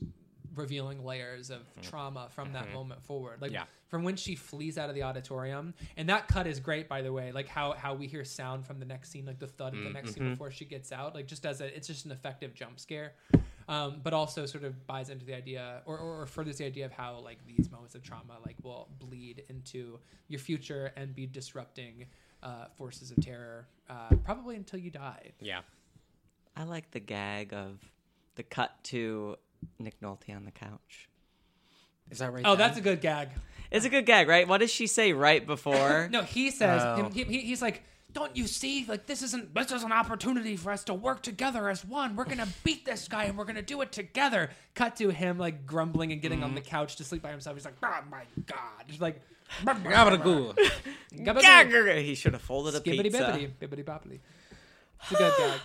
revealing 0.55 1.05
layers 1.05 1.51
of 1.51 1.61
mm-hmm. 1.61 1.83
trauma 1.83 2.29
from 2.31 2.53
that 2.53 2.65
mm-hmm. 2.65 2.75
moment 2.75 3.03
forward 3.05 3.41
like 3.41 3.53
Yeah. 3.53 3.65
from 3.87 4.03
when 4.03 4.16
she 4.16 4.35
flees 4.35 4.77
out 4.77 4.89
of 4.89 4.95
the 4.95 5.05
auditorium 5.05 5.73
and 5.97 6.09
that 6.09 6.29
cut 6.29 6.47
is 6.47 6.61
great 6.61 6.89
by 6.89 7.01
the 7.01 7.12
way 7.12 7.33
like 7.33 7.49
how 7.49 7.73
how 7.73 7.95
we 7.95 8.07
hear 8.07 8.25
sound 8.25 8.66
from 8.66 8.81
the 8.81 8.85
next 8.85 9.11
scene 9.11 9.25
like 9.25 9.39
the 9.39 9.47
thud 9.47 9.75
of 9.75 9.81
the 9.81 9.91
mm, 9.91 9.95
next 9.95 10.15
scene 10.15 10.31
before 10.31 10.51
she 10.51 10.65
gets 10.65 10.91
out 10.91 11.15
like 11.15 11.27
just 11.27 11.47
as 11.47 11.61
a 11.61 11.75
it's 11.75 11.87
just 11.87 12.05
an 12.05 12.12
effective 12.12 12.55
jump 12.55 12.81
scare 12.81 13.12
um, 13.69 14.01
but 14.03 14.12
also 14.15 14.47
sort 14.47 14.65
of 14.65 14.86
buys 14.86 15.11
into 15.11 15.24
the 15.27 15.35
idea 15.35 15.82
or, 15.86 15.99
or, 15.99 16.23
or 16.23 16.27
furthers 16.27 16.57
the 16.59 16.65
idea 16.65 16.86
of 16.86 16.93
how 16.93 17.19
like 17.19 17.39
these 17.47 17.70
moments 17.70 17.95
of 17.95 18.03
trauma 18.03 18.35
like 18.47 18.57
will 18.62 18.89
bleed 18.99 19.45
into 19.49 19.99
your 20.28 20.40
future 20.40 20.93
and 20.97 21.15
be 21.15 21.27
disrupting 21.27 22.07
uh, 22.43 22.65
forces 22.77 23.11
of 23.11 23.19
terror 23.23 23.69
uh, 23.90 24.09
probably 24.24 24.57
until 24.57 24.78
you 24.78 24.90
die 24.90 25.31
Yeah. 25.40 25.61
I 26.57 26.65
like 26.65 26.90
the 26.90 27.01
gag 27.01 27.53
of 27.53 27.78
the 28.36 28.43
cut 28.43 28.73
to 28.85 29.36
Nick 29.78 30.01
Nolte 30.01 30.35
on 30.35 30.45
the 30.45 30.51
couch. 30.51 31.09
Is 32.11 32.19
that 32.19 32.32
right? 32.32 32.43
oh 32.47 32.51
then? 32.57 32.59
that's 32.59 32.78
a 32.78 32.81
good 32.81 33.01
gag 33.01 33.28
It's 33.70 33.85
a 33.85 33.90
good 33.90 34.07
gag, 34.07 34.28
right? 34.28 34.49
What 34.49 34.59
does 34.59 34.70
she 34.70 34.86
say 34.86 35.12
right 35.12 35.47
before? 35.47 36.09
No, 36.12 36.23
he 36.23 36.51
says 36.51 36.81
Oh. 36.82 37.11
he, 37.12 37.24
he- 37.24 37.40
he's 37.43 37.61
like, 37.61 37.82
"Don't 38.19 38.36
you 38.36 38.47
see? 38.47 38.85
Like 38.86 39.07
this 39.07 39.23
isn't 39.23 39.55
this 39.55 39.70
is 39.70 39.85
an 39.85 39.93
opportunity 39.93 40.57
for 40.57 40.73
us 40.73 40.85
to 40.85 40.95
work 40.95 41.23
together 41.23 41.69
as 41.69 41.85
one. 41.85 42.16
We're 42.16 42.24
gonna 42.24 42.49
beat 42.65 42.85
this 42.85 43.07
guy 43.07 43.24
and 43.24 43.39
we're 43.39 43.45
gonna 43.45 43.62
do 43.62 43.81
it 43.82 43.93
together." 43.93 44.51
Cut 44.74 44.97
to 44.97 45.11
him 45.11 45.39
like 45.39 45.66
grumbling 45.66 46.12
and 46.12 46.20
getting 46.20 46.43
on 46.43 46.55
the 46.55 46.61
couch 46.61 46.97
to 46.97 47.05
sleep 47.05 47.23
by 47.23 47.31
himself. 47.31 47.57
He's 47.57 47.65
like, 47.65 47.77
"Oh 47.82 48.01
my 48.11 48.24
god!" 48.47 48.85
He's 48.89 49.01
like, 49.01 49.23
Gabagoo. 49.65 50.55
"Gabagool." 51.15 51.43
Gag! 51.43 52.05
He 52.05 52.15
should 52.15 52.32
have 52.32 52.43
folded 52.43 52.74
a 52.74 52.81
Skibbity 52.81 53.05
pizza. 53.05 53.20
bibbity, 53.20 53.51
bibbity 53.61 53.85
boppity. 53.85 54.19
It's 55.03 55.12
a 55.12 55.15
good 55.15 55.32
gag. 55.39 55.61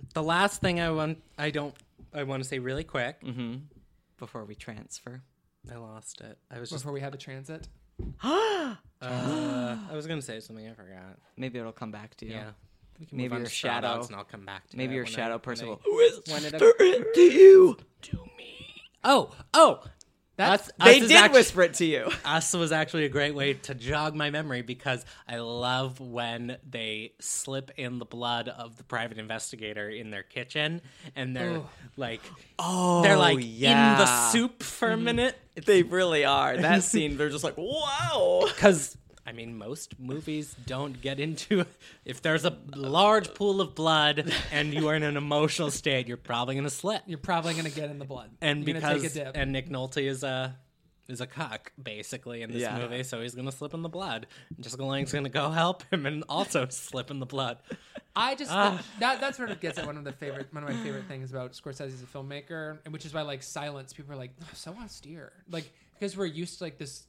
the 0.14 0.22
last 0.22 0.60
thing 0.60 0.80
I 0.80 0.90
want, 0.90 1.18
I 1.36 1.50
don't, 1.50 1.74
I 2.12 2.22
want 2.22 2.42
to 2.42 2.48
say 2.48 2.58
really 2.58 2.84
quick. 2.84 3.22
Mm-hmm. 3.22 3.56
Before 4.18 4.44
we 4.44 4.54
transfer. 4.54 5.22
I 5.70 5.76
lost 5.76 6.20
it. 6.20 6.38
I 6.50 6.60
was 6.60 6.70
just, 6.70 6.84
Before 6.84 6.92
we 6.92 7.00
have 7.00 7.14
a 7.14 7.18
transit, 7.18 7.68
uh, 8.22 8.74
I 9.02 9.76
was 9.92 10.06
gonna 10.06 10.22
say 10.22 10.40
something. 10.40 10.66
I 10.68 10.72
forgot. 10.74 11.18
Maybe 11.36 11.58
it'll 11.58 11.72
come 11.72 11.90
back 11.90 12.16
to 12.16 12.26
you. 12.26 12.32
Yeah. 12.32 12.50
We 12.98 13.06
can 13.06 13.18
Maybe 13.18 13.36
your 13.36 13.46
shadow- 13.46 14.04
and 14.06 14.14
I'll 14.14 14.24
come 14.24 14.44
back 14.46 14.68
to 14.70 14.76
Maybe 14.76 14.94
your 14.94 15.04
when 15.04 15.12
I- 15.12 15.16
shadow 15.16 15.38
person 15.38 15.66
I- 15.66 15.68
will. 15.70 15.80
Who 15.84 15.98
is 16.00 16.20
when 16.28 16.44
it- 16.44 16.58
to 16.58 17.20
you? 17.20 17.76
to 18.02 18.16
me. 18.36 18.82
Oh, 19.02 19.30
oh. 19.52 19.82
That's- 20.36 20.70
That's 20.78 20.90
They 20.90 21.00
us 21.02 21.08
did 21.08 21.16
actu- 21.16 21.34
whisper 21.34 21.62
it 21.62 21.74
to 21.74 21.84
you. 21.84 22.10
Us 22.24 22.52
was 22.54 22.72
actually 22.72 23.04
a 23.04 23.08
great 23.08 23.34
way 23.34 23.54
to 23.54 23.74
jog 23.74 24.14
my 24.16 24.30
memory 24.30 24.62
because 24.62 25.04
I 25.28 25.36
love 25.38 26.00
when 26.00 26.56
they 26.68 27.12
slip 27.20 27.70
in 27.76 27.98
the 27.98 28.04
blood 28.04 28.48
of 28.48 28.76
the 28.76 28.84
private 28.84 29.18
investigator 29.18 29.88
in 29.88 30.10
their 30.10 30.24
kitchen 30.24 30.82
and 31.14 31.36
they're 31.36 31.58
Ugh. 31.58 31.66
like 31.96 32.20
Oh, 32.58 33.02
they're 33.02 33.16
like 33.16 33.38
yeah. 33.40 33.92
in 33.92 33.98
the 33.98 34.30
soup 34.30 34.62
for 34.62 34.90
a 34.90 34.94
mm-hmm. 34.94 35.04
minute. 35.04 35.38
They 35.66 35.82
really 35.84 36.24
are. 36.24 36.56
That 36.56 36.82
scene, 36.92 37.16
they're 37.16 37.30
just 37.30 37.44
like, 37.44 37.56
wow. 37.56 38.42
Because 38.54 38.96
I 39.26 39.32
mean, 39.32 39.56
most 39.56 39.98
movies 39.98 40.54
don't 40.66 41.00
get 41.00 41.18
into 41.18 41.64
if 42.04 42.20
there's 42.20 42.44
a 42.44 42.58
large 42.76 43.32
pool 43.34 43.60
of 43.60 43.74
blood 43.74 44.30
and 44.52 44.74
you 44.74 44.88
are 44.88 44.94
in 44.94 45.02
an 45.02 45.16
emotional 45.16 45.70
state, 45.70 46.06
you're 46.08 46.16
probably 46.16 46.54
gonna 46.56 46.68
slip. 46.70 47.02
you're 47.06 47.18
probably 47.18 47.54
gonna 47.54 47.70
get 47.70 47.90
in 47.90 47.98
the 47.98 48.04
blood. 48.04 48.30
And 48.42 48.66
you're 48.66 48.74
because 48.74 49.02
take 49.02 49.10
a 49.10 49.14
dip. 49.14 49.32
and 49.36 49.50
Nick 49.52 49.68
Nolte 49.70 50.02
is 50.02 50.22
a 50.22 50.56
is 51.06 51.20
a 51.20 51.26
cuck 51.26 51.70
basically 51.82 52.40
in 52.42 52.50
this 52.50 52.62
Yeah. 52.62 52.78
movie, 52.78 53.02
so 53.02 53.20
he's 53.20 53.34
gonna 53.34 53.52
slip 53.52 53.74
in 53.74 53.82
the 53.82 53.88
blood. 53.90 54.26
Jessica 54.60 54.82
Lange's 54.82 55.12
gonna 55.12 55.28
go 55.28 55.50
help 55.50 55.82
him 55.92 56.06
and 56.06 56.24
also 56.28 56.66
slip 56.70 57.10
in 57.10 57.18
the 57.18 57.26
blood. 57.26 57.58
I 58.16 58.34
just 58.34 58.50
Ah. 58.50 58.82
that 59.00 59.20
that 59.20 59.36
sort 59.36 59.50
of 59.50 59.60
gets 59.60 59.78
at 59.78 59.86
one 59.86 59.96
of 59.96 60.04
the 60.04 60.12
favorite 60.12 60.52
one 60.52 60.62
of 60.64 60.68
my 60.70 60.76
favorite 60.82 61.04
things 61.06 61.30
about 61.30 61.52
Scorsese 61.52 61.80
as 61.92 62.02
a 62.02 62.06
filmmaker, 62.06 62.78
and 62.84 62.92
which 62.92 63.04
is 63.06 63.12
why 63.14 63.22
like 63.22 63.42
silence. 63.42 63.92
People 63.92 64.12
are 64.12 64.16
like 64.16 64.32
"Oh, 64.42 64.46
so 64.54 64.74
austere, 64.82 65.32
like 65.50 65.72
because 65.94 66.16
we're 66.16 66.26
used 66.26 66.58
to 66.58 66.64
like 66.64 66.78
this 66.78 67.04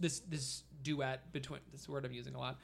this 0.00 0.20
this 0.20 0.62
duet 0.82 1.32
between 1.32 1.60
this 1.72 1.88
word 1.88 2.04
I'm 2.04 2.12
using 2.12 2.34
a 2.34 2.38
lot. 2.38 2.58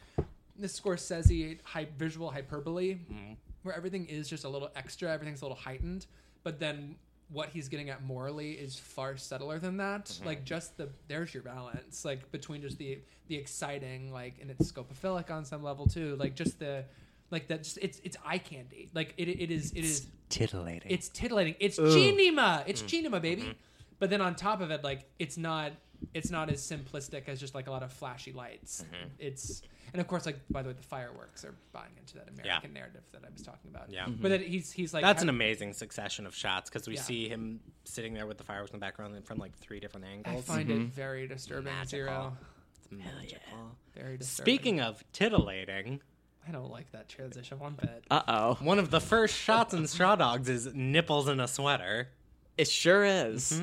This 0.57 0.79
Scorsese 0.79 1.59
hy- 1.65 1.89
visual 1.97 2.31
hyperbole, 2.31 2.95
mm-hmm. 2.95 3.33
where 3.63 3.75
everything 3.75 4.07
is 4.07 4.29
just 4.29 4.45
a 4.45 4.49
little 4.49 4.71
extra, 4.77 5.11
everything's 5.11 5.41
a 5.41 5.45
little 5.45 5.57
heightened, 5.57 6.07
but 6.43 6.61
then 6.61 6.97
what 7.33 7.49
he's 7.49 7.69
getting 7.69 7.91
at 7.91 8.03
morally 8.03 8.53
is 8.53 8.77
far 8.77 9.17
subtler 9.17 9.59
than 9.59 9.77
that. 9.79 10.07
Mm-hmm. 10.07 10.27
Like 10.27 10.45
just 10.45 10.77
the 10.77 10.89
there's 11.09 11.33
your 11.33 11.43
balance, 11.43 12.05
like 12.05 12.31
between 12.31 12.63
just 12.63 12.79
the 12.79 12.99
the 13.29 13.37
exciting, 13.37 14.13
like 14.13 14.35
and 14.41 14.51
it's 14.51 14.71
scopophilic 14.71 15.31
on 15.31 15.45
some 15.45 15.63
level 15.63 15.87
too, 15.87 16.17
like 16.17 16.35
just 16.35 16.59
the 16.59 16.85
like 17.31 17.49
that. 17.49 17.63
Just, 17.63 17.79
it's 17.81 18.01
it's 18.05 18.17
eye 18.25 18.39
candy. 18.39 18.91
Like 18.95 19.15
it 19.17 19.29
it 19.29 19.51
is 19.51 19.73
it 19.73 19.85
is 19.85 20.07
Titillating. 20.29 20.91
it's 20.91 21.09
titillating. 21.09 21.57
It's 21.59 21.77
cinema. 21.77 22.65
It's 22.67 22.81
mm-hmm. 22.81 22.89
cinema, 22.89 23.21
baby. 23.21 23.57
But 23.99 24.11
then 24.11 24.21
on 24.21 24.35
top 24.35 24.61
of 24.61 24.71
it, 24.71 24.83
like 24.83 25.05
it's 25.19 25.37
not 25.37 25.73
it's 26.15 26.31
not 26.31 26.51
as 26.51 26.61
simplistic 26.61 27.29
as 27.29 27.41
just 27.41 27.55
like 27.55 27.67
a 27.67 27.71
lot 27.71 27.83
of 27.83 27.93
flashy 27.93 28.33
lights. 28.33 28.85
Mm-hmm. 28.85 29.09
It's 29.19 29.63
and 29.93 30.01
of 30.01 30.07
course, 30.07 30.27
like 30.27 30.39
by 30.51 30.63
the 30.63 30.69
way, 30.69 30.75
the 30.75 30.83
fireworks 30.83 31.45
are 31.45 31.55
buying 31.73 31.93
into 31.99 32.15
that 32.15 32.29
American 32.29 32.73
narrative 32.73 33.03
that 33.13 33.23
I 33.25 33.29
was 33.33 33.43
talking 33.43 33.71
about. 33.71 33.91
Yeah. 33.91 34.05
Mm-hmm. 34.05 34.23
But 34.23 34.29
that 34.31 34.41
he's 34.43 34.71
he's 34.71 34.95
like 34.95 35.03
That's 35.03 35.23
an 35.23 35.29
amazing 35.29 35.73
succession 35.73 36.27
of 36.27 36.35
shots 36.35 36.71
because 36.71 36.87
we 36.87 36.95
Yeah. 36.95 37.03
see 37.03 37.29
him 37.29 37.61
sitting 37.85 38.15
there 38.15 38.27
with 38.27 38.39
the 38.39 38.45
fireworks 38.45 38.73
in 38.73 38.79
the 38.79 38.85
background 38.85 39.25
from 39.25 39.39
like 39.39 39.57
three 39.59 39.81
different 39.81 40.07
angles. 40.07 40.27
I 40.27 40.31
angles. 40.31 40.45
find 40.47 40.71
it 40.71 40.79
mm-hmm. 40.79 40.89
very 40.89 41.27
disturbing. 41.27 41.65
Magical. 41.65 41.99
Zero. 41.99 42.37
It's 42.79 42.93
magical. 42.93 43.77
Very 43.95 44.17
disturbing. 44.17 44.45
Speaking 44.45 44.81
of 44.81 45.03
titillating, 45.13 46.01
I 46.47 46.53
don't 46.53 46.71
like 46.71 46.91
that 46.93 47.09
transition 47.09 47.59
one 47.59 47.75
bit. 47.81 48.05
Uh 48.11 48.23
oh. 48.29 48.59
one 48.61 48.79
of 48.79 48.91
the 48.91 49.01
first 49.01 49.35
shots 49.35 49.75
in 49.75 49.87
Straw 49.87 50.17
Dogs 50.17 50.49
is 50.49 50.73
nipples 50.75 51.29
in 51.29 51.41
a 51.41 51.49
sweater. 51.49 52.09
It 52.57 52.69
sure 52.69 53.05
is. 53.05 53.61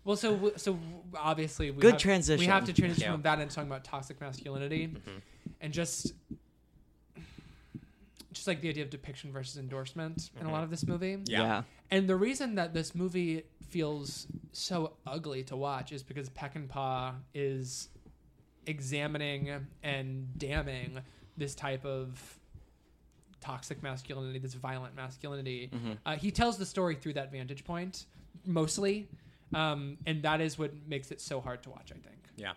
Mm-hmm. 0.00 0.08
Well, 0.08 0.16
so 0.16 0.52
so 0.56 0.78
obviously 1.16 1.70
we 1.70 1.80
Good 1.80 1.92
have, 1.92 2.00
transition. 2.00 2.40
We 2.40 2.46
have 2.46 2.64
to 2.64 2.72
transition 2.72 3.02
Yeah. 3.02 3.06
Mm-hmm. 3.08 3.14
from 3.16 3.22
that 3.22 3.40
into 3.40 3.54
talking 3.54 3.70
about 3.70 3.84
toxic 3.84 4.20
masculinity, 4.20 4.94
and 5.60 5.72
just 5.72 6.12
just 8.32 8.46
like 8.46 8.60
the 8.60 8.68
idea 8.68 8.84
of 8.84 8.90
depiction 8.90 9.32
versus 9.32 9.58
endorsement 9.58 10.30
in 10.40 10.46
a 10.46 10.52
lot 10.52 10.62
of 10.62 10.70
this 10.70 10.86
movie. 10.86 11.18
Yeah. 11.26 11.42
Yeah. 11.42 11.62
And 11.90 12.08
the 12.08 12.16
reason 12.16 12.54
that 12.54 12.72
this 12.72 12.94
movie 12.94 13.42
feels 13.68 14.26
so 14.52 14.92
ugly 15.06 15.42
to 15.44 15.56
watch 15.56 15.92
is 15.92 16.02
because 16.02 16.28
Peck 16.28 16.54
and 16.54 16.68
Peckinpah 16.68 17.14
is 17.34 17.88
examining 18.66 19.50
and 19.82 20.38
damning 20.38 21.00
this 21.36 21.54
type 21.54 21.84
of 21.84 22.38
toxic 23.40 23.82
masculinity, 23.82 24.38
this 24.38 24.54
violent 24.54 24.94
masculinity. 24.94 25.70
Uh, 26.06 26.14
he 26.16 26.30
tells 26.30 26.56
the 26.58 26.66
story 26.66 26.94
through 26.94 27.14
that 27.14 27.32
vantage 27.32 27.64
point 27.64 28.06
mostly, 28.46 29.08
um, 29.54 29.98
and 30.06 30.22
that 30.22 30.40
is 30.40 30.58
what 30.58 30.72
makes 30.86 31.10
it 31.10 31.20
so 31.20 31.40
hard 31.40 31.62
to 31.64 31.70
watch. 31.70 31.90
I 31.92 31.98
think, 31.98 32.22
Yeah. 32.36 32.52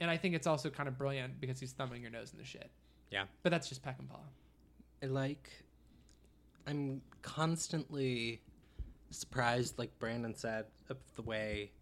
and 0.00 0.10
I 0.10 0.16
think 0.16 0.34
it's 0.34 0.46
also 0.46 0.70
kind 0.70 0.88
of 0.88 0.96
brilliant 0.98 1.40
because 1.40 1.58
he's 1.60 1.72
thumbing 1.72 2.02
your 2.02 2.10
nose 2.10 2.32
in 2.32 2.38
the 2.38 2.44
shit. 2.44 2.70
Yeah. 3.10 3.24
But 3.42 3.50
that's 3.50 3.68
just 3.68 3.82
Peckinpah. 3.82 4.20
I 5.02 5.06
like 5.06 5.50
I'm 6.66 7.00
constantly 7.22 8.40
surprised 9.10 9.78
like 9.78 9.98
Brandon 9.98 10.34
said 10.34 10.66
of 10.88 10.98
the 11.16 11.22
way 11.22 11.72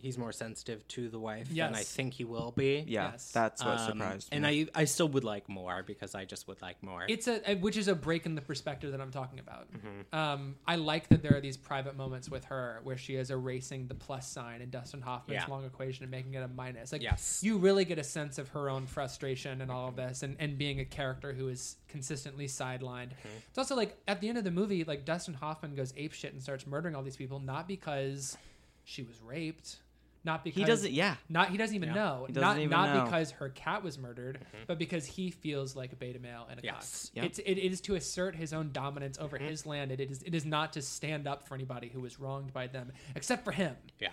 he's 0.00 0.16
more 0.18 0.32
sensitive 0.32 0.86
to 0.88 1.08
the 1.08 1.18
wife 1.18 1.48
than 1.54 1.74
I 1.74 1.82
think 1.82 2.14
he 2.14 2.24
will 2.24 2.52
be. 2.56 2.84
Yeah, 2.86 3.10
Yes. 3.12 3.30
that's 3.32 3.64
what 3.64 3.78
Um, 3.78 3.86
surprised 3.98 4.30
me. 4.30 4.36
And 4.36 4.46
I 4.46 4.66
I 4.74 4.84
still 4.84 5.08
would 5.08 5.24
like 5.24 5.48
more 5.48 5.82
because 5.82 6.14
I 6.14 6.24
just 6.24 6.48
would 6.48 6.60
like 6.62 6.82
more. 6.82 7.04
It's 7.08 7.28
a, 7.28 7.50
a- 7.50 7.54
which 7.56 7.76
is 7.76 7.88
a 7.88 7.94
break 7.94 8.26
in 8.26 8.34
the 8.34 8.40
perspective 8.40 8.92
that 8.92 9.00
I'm 9.00 9.10
talking 9.10 9.38
about. 9.38 9.68
Mm-hmm. 9.72 10.14
Um, 10.14 10.56
I 10.66 10.76
like 10.76 11.08
that 11.08 11.22
there 11.22 11.36
are 11.36 11.40
these 11.40 11.56
private 11.56 11.96
moments 11.96 12.28
with 12.28 12.44
her 12.46 12.80
where 12.84 12.96
she 12.96 13.14
is 13.16 13.30
erasing 13.30 13.86
the 13.86 13.94
plus 13.94 14.28
sign 14.30 14.62
in 14.62 14.70
Dustin 14.70 15.00
Hoffman's 15.02 15.42
Yeah. 15.42 15.46
long 15.52 15.64
equation 15.64 16.04
and 16.04 16.10
making 16.10 16.34
it 16.34 16.42
a 16.42 16.48
minus. 16.48 16.92
Like 16.92 17.02
Yes. 17.02 17.40
you 17.42 17.58
really 17.58 17.84
get 17.84 17.98
a 17.98 18.04
sense 18.04 18.38
of 18.38 18.48
her 18.50 18.68
own 18.70 18.86
frustration 18.86 19.60
and 19.60 19.70
all 19.70 19.88
of 19.88 19.96
this, 19.96 20.22
and, 20.22 20.36
and 20.38 20.56
being 20.58 20.80
a 20.80 20.84
character 20.84 21.32
who 21.32 21.48
is 21.48 21.76
consistently 21.88 22.46
sidelined. 22.46 23.10
Mm-hmm. 23.10 23.38
It's 23.48 23.58
also 23.58 23.74
like 23.76 23.96
at 24.08 24.20
the 24.20 24.28
end 24.28 24.38
of 24.38 24.44
the 24.44 24.50
movie, 24.50 24.84
like 24.84 25.04
Dustin 25.04 25.34
Hoffman 25.34 25.74
goes 25.74 25.92
ape 25.96 26.12
shit 26.12 26.32
and 26.32 26.42
starts 26.42 26.66
murdering 26.66 26.94
all 26.94 27.02
these 27.02 27.16
people, 27.16 27.40
not 27.40 27.68
because 27.68 28.36
she 28.84 29.02
was 29.02 29.20
raped, 29.20 29.76
not 30.24 30.44
because 30.44 30.58
he 30.58 30.64
doesn't. 30.64 30.92
Yeah, 30.92 31.16
not 31.28 31.48
he 31.50 31.56
doesn't 31.56 31.74
even 31.74 31.88
Yeah. 31.90 31.94
know. 31.94 32.26
Doesn't 32.28 32.42
not 32.42 32.56
even 32.58 32.70
not 32.70 32.94
know. 32.94 33.04
because 33.04 33.30
her 33.32 33.48
cat 33.50 33.82
was 33.82 33.98
murdered, 33.98 34.36
mm-hmm. 34.38 34.64
but 34.66 34.78
because 34.78 35.06
he 35.06 35.30
feels 35.30 35.74
like 35.74 35.92
a 35.92 35.96
beta 35.96 36.18
male 36.18 36.46
and 36.50 36.60
a 36.60 36.62
Yes. 36.62 37.10
cock. 37.14 37.16
Yep. 37.16 37.24
It's 37.26 37.38
it 37.40 37.58
is 37.58 37.80
to 37.82 37.94
assert 37.94 38.36
his 38.36 38.52
own 38.52 38.70
dominance 38.72 39.18
over 39.18 39.38
mm-hmm. 39.38 39.48
his 39.48 39.64
land. 39.66 39.92
It 39.92 40.00
is 40.00 40.22
it 40.22 40.34
is 40.34 40.44
not 40.44 40.74
to 40.74 40.82
stand 40.82 41.26
up 41.26 41.46
for 41.48 41.54
anybody 41.54 41.88
who 41.88 42.00
was 42.00 42.20
wronged 42.20 42.52
by 42.52 42.66
them, 42.66 42.92
except 43.14 43.44
for 43.44 43.52
him. 43.52 43.76
yeah. 43.98 44.08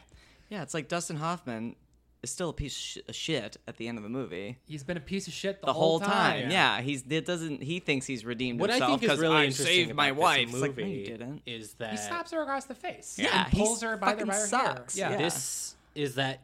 yeah. 0.50 0.62
It's 0.64 0.74
like 0.74 0.88
Dustin 0.88 1.18
Hoffman 1.18 1.76
is 2.24 2.32
still 2.32 2.50
a 2.50 2.54
piece 2.54 2.98
of 3.08 3.14
shit 3.16 3.58
at 3.68 3.78
the 3.78 3.88
end 3.88 3.98
of 4.00 4.04
the 4.04 4.10
movie. 4.10 4.58
He's 4.66 4.84
been 4.84 4.98
a 4.98 5.02
piece 5.02 5.28
of 5.28 5.34
shit 5.34 5.62
the, 5.62 5.68
The 5.68 5.74
whole 5.74 6.00
time, 6.00 6.50
Yeah. 6.50 6.78
yeah. 6.78 6.82
He's 6.82 7.04
it 7.08 7.26
doesn't. 7.26 7.62
He 7.62 7.80
thinks 7.80 8.06
he's 8.08 8.26
redeemed 8.26 8.60
What 8.60 8.70
I 8.72 8.76
himself 8.76 9.02
because 9.02 9.20
is 9.20 9.22
'cause 9.24 9.30
really 9.30 9.46
I 9.48 9.50
saved 9.50 9.94
my 9.94 10.14
wife. 10.14 10.48
this 10.48 10.54
It's 10.56 10.62
like, 10.62 10.78
no, 10.78 10.84
movie 10.84 10.96
you 11.00 11.06
didn't. 11.06 11.42
is 11.46 11.74
that 11.76 11.92
He 11.92 11.98
slaps 11.98 12.32
her 12.32 12.42
across 12.42 12.66
the 12.66 12.74
face. 12.76 13.20
Yeah, 13.22 13.44
and 13.46 13.54
pulls 13.54 13.82
her 13.84 13.98
by 13.98 14.16
the 14.16 14.26
by 14.26 14.34
her 14.34 14.48
sucks. 14.48 14.98
hair. 14.98 15.12
Yeah. 15.12 15.18
Yeah. 15.18 15.24
this 15.26 15.76
is 15.98 16.16
that 16.16 16.44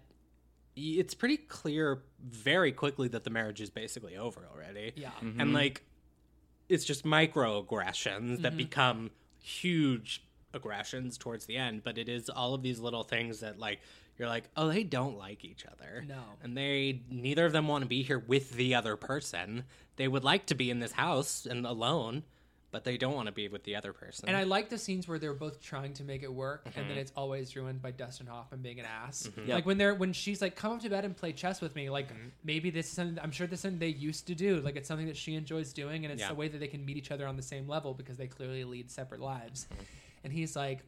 it's 0.75 1.13
pretty 1.13 1.37
clear 1.37 2.01
very 2.19 2.71
quickly 2.71 3.07
that 3.09 3.23
the 3.23 3.29
marriage 3.29 3.61
is 3.61 3.69
basically 3.69 4.17
over 4.17 4.41
already. 4.51 4.93
Yeah. 4.95 5.11
Mm-hmm. 5.21 5.39
And 5.39 5.53
like 5.53 5.83
it's 6.67 6.83
just 6.83 7.05
microaggressions 7.05 8.41
that 8.41 8.49
mm-hmm. 8.49 8.57
become 8.57 9.11
huge 9.39 10.23
aggressions 10.53 11.17
towards 11.17 11.45
the 11.45 11.57
end, 11.57 11.83
but 11.83 11.97
it 11.97 12.09
is 12.09 12.29
all 12.29 12.53
of 12.53 12.63
these 12.63 12.79
little 12.79 13.03
things 13.03 13.41
that 13.41 13.59
like 13.59 13.79
you're 14.17 14.27
like, 14.27 14.49
"Oh, 14.57 14.67
they 14.69 14.83
don't 14.83 15.17
like 15.17 15.45
each 15.45 15.65
other." 15.65 16.03
No. 16.07 16.23
And 16.41 16.57
they 16.57 17.01
neither 17.09 17.45
of 17.45 17.51
them 17.51 17.67
want 17.67 17.83
to 17.83 17.87
be 17.87 18.01
here 18.01 18.19
with 18.19 18.51
the 18.51 18.75
other 18.75 18.95
person. 18.95 19.65
They 19.95 20.07
would 20.07 20.23
like 20.23 20.47
to 20.47 20.55
be 20.55 20.71
in 20.71 20.79
this 20.79 20.93
house 20.93 21.45
and 21.45 21.65
alone, 21.65 22.23
but 22.73 22.83
they 22.83 22.97
don't 22.97 23.13
want 23.13 23.27
to 23.27 23.31
be 23.31 23.47
with 23.47 23.63
the 23.63 23.75
other 23.75 23.93
person. 23.93 24.27
And 24.27 24.35
I 24.35 24.43
like 24.43 24.67
the 24.67 24.77
scenes 24.79 25.07
where 25.07 25.19
they're 25.19 25.33
both 25.35 25.61
trying 25.61 25.93
to 25.93 26.03
make 26.03 26.23
it 26.23 26.33
work, 26.33 26.63
and 26.65 26.73
Mm-hmm. 26.73 26.87
then 26.89 26.97
it's 26.97 27.13
always 27.15 27.55
ruined 27.55 27.81
by 27.81 27.91
Dustin 27.91 28.25
Hoffman 28.27 28.61
being 28.61 28.79
an 28.79 28.85
ass. 28.85 29.29
Yep. 29.37 29.47
Like 29.47 29.65
when 29.65 29.77
they're 29.77 29.93
when 29.93 30.11
she's 30.11 30.41
like, 30.41 30.55
"Come 30.55 30.73
up 30.73 30.81
to 30.81 30.89
bed 30.89 31.05
and 31.05 31.15
play 31.15 31.31
chess 31.31 31.61
with 31.61 31.75
me." 31.75 31.89
Like 31.91 32.09
Mm-hmm. 32.11 32.27
maybe 32.43 32.71
this 32.71 32.87
is 32.87 32.91
something 32.93 33.23
I'm 33.23 33.31
sure 33.31 33.45
this 33.47 33.59
is 33.59 33.61
something 33.61 33.79
they 33.79 33.87
used 33.87 34.25
to 34.27 34.35
do. 34.35 34.59
Like 34.59 34.75
it's 34.75 34.87
something 34.87 35.07
that 35.07 35.15
she 35.15 35.35
enjoys 35.35 35.71
doing, 35.71 36.03
and 36.03 36.11
it's 36.11 36.21
Yeah. 36.21 36.29
the 36.29 36.35
way 36.35 36.47
that 36.49 36.57
they 36.59 36.67
can 36.67 36.83
meet 36.83 36.97
each 36.97 37.11
other 37.11 37.27
on 37.27 37.37
the 37.37 37.43
same 37.43 37.67
level 37.69 37.93
because 37.93 38.17
they 38.17 38.27
clearly 38.27 38.63
lead 38.65 38.89
separate 38.91 39.21
lives. 39.21 39.67
Mm-hmm. 39.71 39.83
And 40.25 40.33
he's 40.33 40.55
like, 40.55 40.79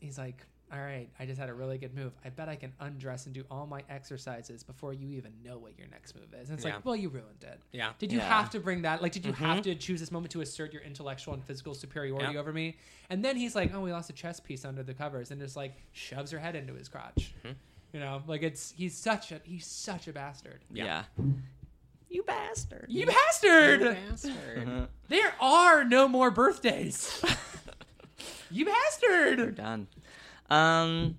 he's 0.00 0.18
like. 0.18 0.44
All 0.70 0.80
right, 0.80 1.08
I 1.18 1.24
just 1.24 1.40
had 1.40 1.48
a 1.48 1.54
really 1.54 1.78
good 1.78 1.94
move. 1.94 2.12
I 2.24 2.28
bet 2.28 2.48
I 2.48 2.54
can 2.54 2.72
undress 2.80 3.24
and 3.24 3.34
do 3.34 3.42
all 3.50 3.66
my 3.66 3.82
exercises 3.88 4.62
before 4.62 4.92
you 4.92 5.08
even 5.16 5.32
know 5.42 5.56
what 5.56 5.78
your 5.78 5.88
next 5.88 6.14
move 6.14 6.34
is. 6.34 6.50
And 6.50 6.58
it's 6.58 6.66
Yeah. 6.66 6.74
like, 6.74 6.84
well, 6.84 6.94
you 6.94 7.08
ruined 7.08 7.42
it. 7.42 7.60
Yeah. 7.72 7.92
Did 7.98 8.12
you 8.12 8.18
Yeah. 8.18 8.28
have 8.28 8.50
to 8.50 8.60
bring 8.60 8.82
that? 8.82 9.00
Like, 9.00 9.12
did 9.12 9.24
you 9.24 9.32
mm-hmm. 9.32 9.44
have 9.44 9.62
to 9.62 9.74
choose 9.74 10.00
this 10.00 10.12
moment 10.12 10.32
to 10.32 10.42
assert 10.42 10.74
your 10.74 10.82
intellectual 10.82 11.32
and 11.32 11.42
physical 11.42 11.74
superiority 11.74 12.34
Yeah. 12.34 12.40
over 12.40 12.52
me? 12.52 12.76
And 13.08 13.24
then 13.24 13.36
he's 13.36 13.54
like, 13.56 13.72
"Oh, 13.72 13.80
we 13.80 13.92
lost 13.92 14.10
a 14.10 14.12
chess 14.12 14.40
piece 14.40 14.66
under 14.66 14.82
the 14.82 14.92
covers," 14.92 15.30
and 15.30 15.40
just 15.40 15.56
like 15.56 15.74
shoves 15.92 16.30
her 16.32 16.38
head 16.38 16.54
into 16.54 16.74
his 16.74 16.88
crotch. 16.88 17.32
Mm-hmm. 17.42 17.54
You 17.94 18.00
know, 18.00 18.22
like 18.26 18.42
it's 18.42 18.72
he's 18.72 18.94
such 18.94 19.32
a 19.32 19.40
he's 19.44 19.66
such 19.66 20.06
a 20.06 20.12
bastard. 20.12 20.60
Yeah. 20.70 21.04
You 22.10 22.22
bastard. 22.22 22.86
You 22.88 23.06
bastard! 23.06 23.80
You 23.80 23.86
bastard. 23.90 24.66
Mm-hmm. 24.66 24.84
There 25.08 25.34
are 25.40 25.84
no 25.84 26.08
more 26.08 26.30
birthdays. 26.30 27.22
you 28.50 28.64
bastard! 28.64 29.38
We're 29.38 29.50
done. 29.50 29.88
Um. 30.48 31.16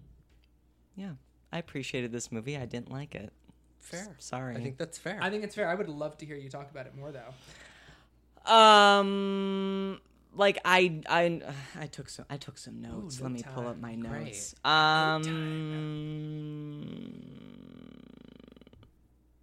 Yeah, 0.95 1.11
I 1.51 1.57
appreciated 1.59 2.11
this 2.11 2.31
movie. 2.31 2.57
I 2.57 2.65
didn't 2.65 2.91
like 2.91 3.15
it. 3.15 3.31
Fair. 3.79 4.15
Sorry. 4.19 4.55
I 4.55 4.59
think 4.59 4.77
that's 4.77 4.97
fair. 4.97 5.17
I 5.21 5.29
think 5.29 5.43
it's 5.43 5.55
fair. 5.55 5.67
I 5.69 5.75
would 5.75 5.87
love 5.89 6.17
to 6.17 6.25
hear 6.25 6.35
you 6.35 6.49
talk 6.49 6.69
about 6.69 6.85
it 6.85 6.95
more, 6.95 7.11
though. 7.11 8.51
Um, 8.51 9.99
like 10.35 10.59
I 10.65 11.01
I 11.09 11.41
I 11.79 11.87
took 11.87 12.09
some 12.09 12.25
I 12.29 12.37
took 12.37 12.57
some 12.57 12.81
notes. 12.81 13.19
Ooh, 13.19 13.23
Let 13.23 13.31
note 13.31 13.37
me 13.37 13.43
pull 13.53 13.67
up 13.67 13.81
time. 13.81 13.81
my 13.81 13.95
Great. 13.95 14.25
notes. 14.25 14.55
Um, 14.63 15.23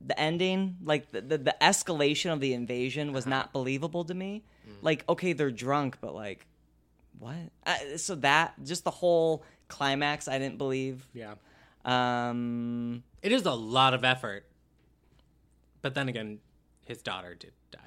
the 0.00 0.18
ending, 0.18 0.76
like 0.84 1.10
the, 1.10 1.20
the 1.20 1.38
the 1.38 1.56
escalation 1.60 2.32
of 2.32 2.40
the 2.40 2.52
invasion, 2.54 3.12
was 3.12 3.26
not 3.26 3.52
believable 3.52 4.04
to 4.04 4.14
me. 4.14 4.42
Like, 4.82 5.04
okay, 5.08 5.32
they're 5.32 5.50
drunk, 5.50 5.98
but 6.00 6.14
like, 6.14 6.46
what? 7.18 7.34
Uh, 7.64 7.96
so 7.96 8.14
that 8.16 8.54
just 8.62 8.84
the 8.84 8.90
whole 8.90 9.42
climax, 9.68 10.28
I 10.28 10.38
didn't 10.38 10.58
believe. 10.58 11.06
yeah. 11.14 11.34
Um, 11.84 13.02
It 13.22 13.32
is 13.32 13.46
a 13.46 13.52
lot 13.52 13.94
of 13.94 14.04
effort. 14.04 14.44
But 15.82 15.94
then 15.94 16.08
again, 16.08 16.40
his 16.84 17.02
daughter 17.02 17.34
did 17.34 17.52
die. 17.70 17.78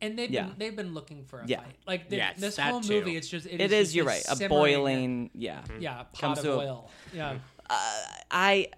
And 0.00 0.18
they've 0.18 0.30
Yeah. 0.30 0.44
been 0.46 0.54
they've 0.58 0.76
been 0.76 0.94
looking 0.94 1.24
for 1.24 1.40
a 1.40 1.46
Yeah. 1.46 1.62
fight. 1.62 1.76
Like 1.86 2.08
they, 2.08 2.18
Yes, 2.18 2.38
this 2.38 2.56
that 2.56 2.70
whole 2.70 2.80
too. 2.80 2.92
movie, 3.00 3.16
it's 3.16 3.28
just 3.28 3.46
it 3.46 3.60
is 3.60 3.72
is. 3.72 3.78
just 3.88 3.94
You're 3.96 4.04
right. 4.04 4.20
A 4.28 4.36
simmering- 4.36 4.48
boiling. 4.48 5.30
Yeah. 5.34 5.64
yeah 5.80 6.02
pot 6.04 6.18
Comes 6.20 6.38
of 6.38 6.44
to 6.44 6.52
a- 6.52 6.56
oil. 6.58 6.90
Yeah. 7.12 7.38
I 8.30 8.68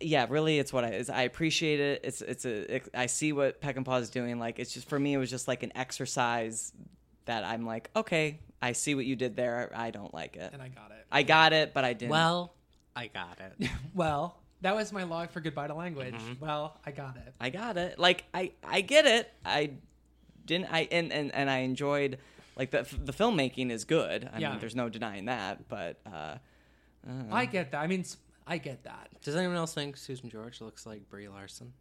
yeah, 0.00 0.26
really, 0.28 0.58
it's 0.58 0.72
what 0.72 0.84
I 0.84 0.88
is. 0.94 1.08
I 1.10 1.22
appreciate 1.22 1.78
it. 1.78 2.00
It's 2.04 2.22
it's 2.22 2.44
a 2.44 2.76
it, 2.76 2.88
I 2.94 3.06
see 3.06 3.32
what 3.32 3.60
Peck 3.60 3.76
and 3.76 3.86
Paw 3.86 3.96
is 3.98 4.10
doing. 4.10 4.38
Like 4.40 4.58
it's 4.58 4.72
just 4.72 4.88
for 4.88 4.98
me, 4.98 5.12
it 5.14 5.18
was 5.18 5.30
just 5.30 5.46
like 5.46 5.62
an 5.62 5.70
exercise 5.76 6.72
that 7.26 7.44
I'm 7.44 7.64
like, 7.66 7.88
okay, 7.94 8.40
I 8.62 8.72
see 8.72 8.94
what 8.94 9.04
you 9.04 9.16
did 9.16 9.34
there. 9.36 9.70
I 9.74 9.90
don't 9.90 10.14
like 10.14 10.36
it. 10.36 10.50
And 10.52 10.62
I 10.62 10.68
got 10.68 10.90
it. 10.92 11.04
I 11.10 11.22
got 11.24 11.52
it, 11.52 11.74
but 11.74 11.84
I 11.84 11.92
didn't. 11.92 12.12
Well, 12.12 12.54
I 12.96 13.08
got 13.08 13.38
it. 13.40 13.68
Well, 13.94 14.38
that 14.62 14.74
was 14.76 14.92
my 14.92 15.02
log 15.02 15.30
for 15.30 15.40
goodbye 15.40 15.66
to 15.66 15.74
language. 15.74 16.14
Mm-hmm. 16.14 16.44
Well, 16.44 16.78
I 16.86 16.92
got 16.92 17.16
it. 17.16 17.34
I 17.40 17.50
got 17.50 17.76
it. 17.76 17.98
Like 17.98 18.24
I 18.32 18.52
I 18.64 18.80
get 18.80 19.04
it. 19.06 19.28
I 19.44 19.72
didn't. 20.46 20.68
I 20.72 20.88
and 20.92 21.12
and, 21.12 21.34
and 21.34 21.50
I 21.50 21.58
enjoyed 21.58 22.18
like 22.56 22.70
the 22.70 22.86
the 23.04 23.12
filmmaking 23.12 23.70
is 23.70 23.84
good. 23.84 24.30
I 24.32 24.38
Yeah. 24.38 24.50
mean, 24.50 24.60
there's 24.60 24.76
no 24.76 24.88
denying 24.88 25.24
that. 25.26 25.68
But 25.68 26.00
uh, 26.06 26.36
I 27.32 27.46
get 27.46 27.72
that. 27.72 27.80
I 27.80 27.86
mean, 27.88 28.04
I 28.46 28.58
get 28.58 28.84
that. 28.84 29.08
Does 29.22 29.34
anyone 29.36 29.56
else 29.56 29.74
think 29.74 29.96
Susan 29.96 30.30
George 30.30 30.60
looks 30.60 30.86
like 30.86 31.08
Brie 31.10 31.28
Larson? 31.28 31.72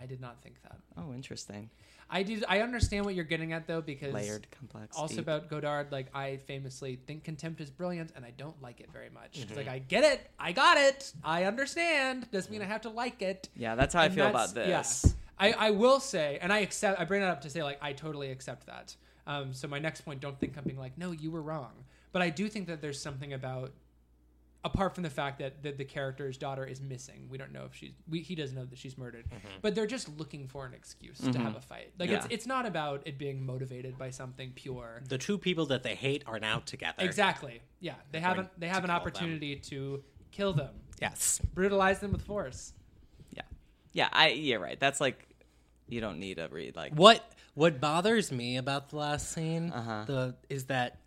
I 0.00 0.06
did 0.06 0.20
not 0.20 0.40
think 0.42 0.62
that. 0.62 0.76
oh, 0.96 1.12
interesting. 1.14 1.70
I 2.10 2.22
did. 2.22 2.44
I 2.48 2.60
understand 2.60 3.04
what 3.04 3.14
you're 3.14 3.24
getting 3.24 3.52
at 3.52 3.66
though, 3.66 3.80
because 3.80 4.12
Layered, 4.12 4.46
complex. 4.56 4.96
also 4.96 5.16
deep. 5.16 5.24
about 5.24 5.48
Godard, 5.48 5.90
like 5.90 6.14
I 6.14 6.36
famously 6.46 6.98
think 7.06 7.24
contempt 7.24 7.60
is 7.60 7.70
brilliant, 7.70 8.12
and 8.14 8.24
I 8.24 8.30
don't 8.36 8.60
like 8.62 8.80
it 8.80 8.90
very 8.92 9.10
much. 9.10 9.30
It's 9.38 9.44
Mm-hmm. 9.46 9.56
like 9.56 9.68
I 9.68 9.78
get 9.78 10.04
it, 10.04 10.30
I 10.38 10.52
got 10.52 10.76
it, 10.76 11.12
I 11.24 11.44
understand. 11.44 12.30
Doesn't 12.30 12.52
mean 12.52 12.62
I 12.62 12.66
have 12.66 12.82
to 12.82 12.90
like 12.90 13.22
it. 13.22 13.48
yeah, 13.56 13.74
that's 13.74 13.94
how 13.94 14.02
I 14.02 14.08
feel 14.08 14.26
about 14.26 14.54
this. 14.54 15.04
yeah. 15.06 15.12
I, 15.36 15.52
I 15.52 15.70
will 15.70 15.98
say, 15.98 16.38
and 16.40 16.52
I 16.52 16.58
accept. 16.60 17.00
I 17.00 17.04
bring 17.04 17.20
that 17.22 17.30
up 17.30 17.40
to 17.40 17.50
say, 17.50 17.62
like, 17.64 17.78
I 17.82 17.92
totally 17.92 18.30
accept 18.30 18.66
that. 18.66 18.94
Um, 19.26 19.52
so 19.52 19.66
my 19.66 19.78
next 19.80 20.02
point, 20.02 20.20
don't 20.20 20.38
think 20.38 20.56
I'm 20.56 20.62
being 20.64 20.78
like, 20.78 20.96
no, 20.96 21.10
you 21.10 21.30
were 21.30 21.42
wrong. 21.42 21.72
But 22.12 22.22
I 22.22 22.30
do 22.30 22.48
think 22.48 22.68
that 22.68 22.80
there's 22.80 23.00
something 23.00 23.32
about, 23.32 23.72
apart 24.64 24.94
from 24.94 25.02
the 25.04 25.10
fact 25.10 25.38
that 25.40 25.62
the, 25.62 25.72
the 25.72 25.84
character's 25.84 26.38
daughter 26.38 26.64
is 26.64 26.80
missing. 26.80 27.26
We 27.28 27.36
don't 27.38 27.52
know 27.52 27.64
if 27.66 27.74
she's. 27.74 27.92
We, 28.08 28.20
he 28.20 28.34
doesn't 28.34 28.56
know 28.56 28.64
that 28.64 28.78
she's 28.78 28.96
murdered. 28.96 29.26
But 29.62 29.74
they're 29.74 29.86
just 29.86 30.08
looking 30.18 30.48
for 30.48 30.64
an 30.66 30.72
excuse 30.74 31.18
to 31.18 31.38
have 31.38 31.56
a 31.56 31.60
fight. 31.60 31.92
Like 31.98 32.08
it's 32.10 32.24
Mm-hmm. 32.24 32.30
Yeah. 32.30 32.34
it's 32.34 32.46
not 32.46 32.66
about 32.66 33.02
it 33.06 33.18
being 33.18 33.44
motivated 33.44 33.98
by 33.98 34.10
something 34.10 34.52
pure. 34.54 35.02
The 35.08 35.18
two 35.18 35.36
people 35.38 35.66
that 35.66 35.82
they 35.82 35.94
hate 35.94 36.24
are 36.26 36.38
now 36.40 36.60
together. 36.60 37.04
Exactly. 37.04 37.60
Yeah. 37.80 37.94
They 38.12 38.20
have 38.20 38.38
an, 38.38 38.44
going 38.44 38.48
they 38.58 38.68
have 38.68 38.84
an 38.84 38.88
kill 38.90 38.94
them. 38.94 38.96
opportunity 39.02 39.56
to 39.56 40.02
kill 40.32 40.52
them, 40.54 40.70
Yes. 41.00 41.40
brutalize 41.54 41.98
them 42.00 42.12
with 42.12 42.22
force. 42.22 42.72
Yeah, 43.32 43.42
yeah. 43.92 44.08
I 44.12 44.28
you're 44.30 44.60
right. 44.60 44.80
That's 44.80 45.00
like 45.00 45.28
you 45.88 46.00
don't 46.00 46.18
need 46.18 46.38
a 46.38 46.48
read 46.48 46.74
like 46.76 46.94
What 46.94 47.22
what 47.54 47.80
bothers 47.80 48.32
me 48.32 48.56
about 48.56 48.88
the 48.88 48.96
last 48.96 49.30
scene 49.32 49.70
Uh-huh. 49.70 50.04
the 50.06 50.34
is 50.48 50.64
that 50.64 50.98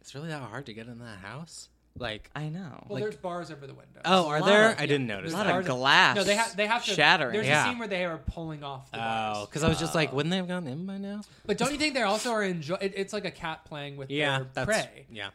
it's 0.00 0.14
really 0.14 0.28
that 0.28 0.40
hard 0.40 0.66
to 0.66 0.72
get 0.72 0.86
in 0.86 0.98
that 1.00 1.18
house. 1.18 1.68
Like 1.98 2.30
I 2.34 2.48
know. 2.48 2.84
Well, 2.88 3.00
there's 3.00 3.16
bars 3.16 3.50
over 3.50 3.66
the 3.66 3.74
window. 3.74 4.00
oh, 4.04 4.28
are 4.28 4.42
there? 4.42 4.70
of- 4.72 4.80
I 4.80 4.86
didn't 4.86 5.06
notice 5.06 5.32
a 5.32 5.36
lot 5.36 5.46
that. 5.46 5.58
of 5.60 5.66
glass. 5.66 6.16
No, 6.16 6.24
they 6.24 6.34
have 6.36 6.56
they 6.56 6.66
have 6.66 6.84
to 6.84 6.94
shattering. 6.94 7.32
There's 7.32 7.46
Yeah. 7.46 7.64
a 7.66 7.68
scene 7.68 7.78
where 7.78 7.88
they 7.88 8.04
are 8.04 8.18
pulling 8.18 8.62
off 8.64 8.90
the 8.90 8.98
Oh, 9.00 9.46
because 9.46 9.62
I 9.64 9.68
was 9.68 9.78
just 9.78 9.94
like, 9.94 10.12
wouldn't 10.12 10.30
they 10.30 10.36
have 10.36 10.48
gotten 10.48 10.68
in 10.68 10.86
by 10.86 10.98
now? 10.98 11.22
But 11.46 11.58
don't 11.58 11.72
you 11.72 11.78
think 11.78 11.94
they 11.94 12.02
also 12.02 12.30
are 12.32 12.42
enjoy? 12.42 12.76
It, 12.80 12.92
it's 12.96 13.12
like 13.12 13.24
a 13.24 13.30
cat 13.30 13.64
playing 13.64 13.96
with 13.96 14.10
Yeah, 14.10 14.38
their 14.38 14.48
that's 14.52 14.66
prey. 14.66 15.06
yeah. 15.10 15.30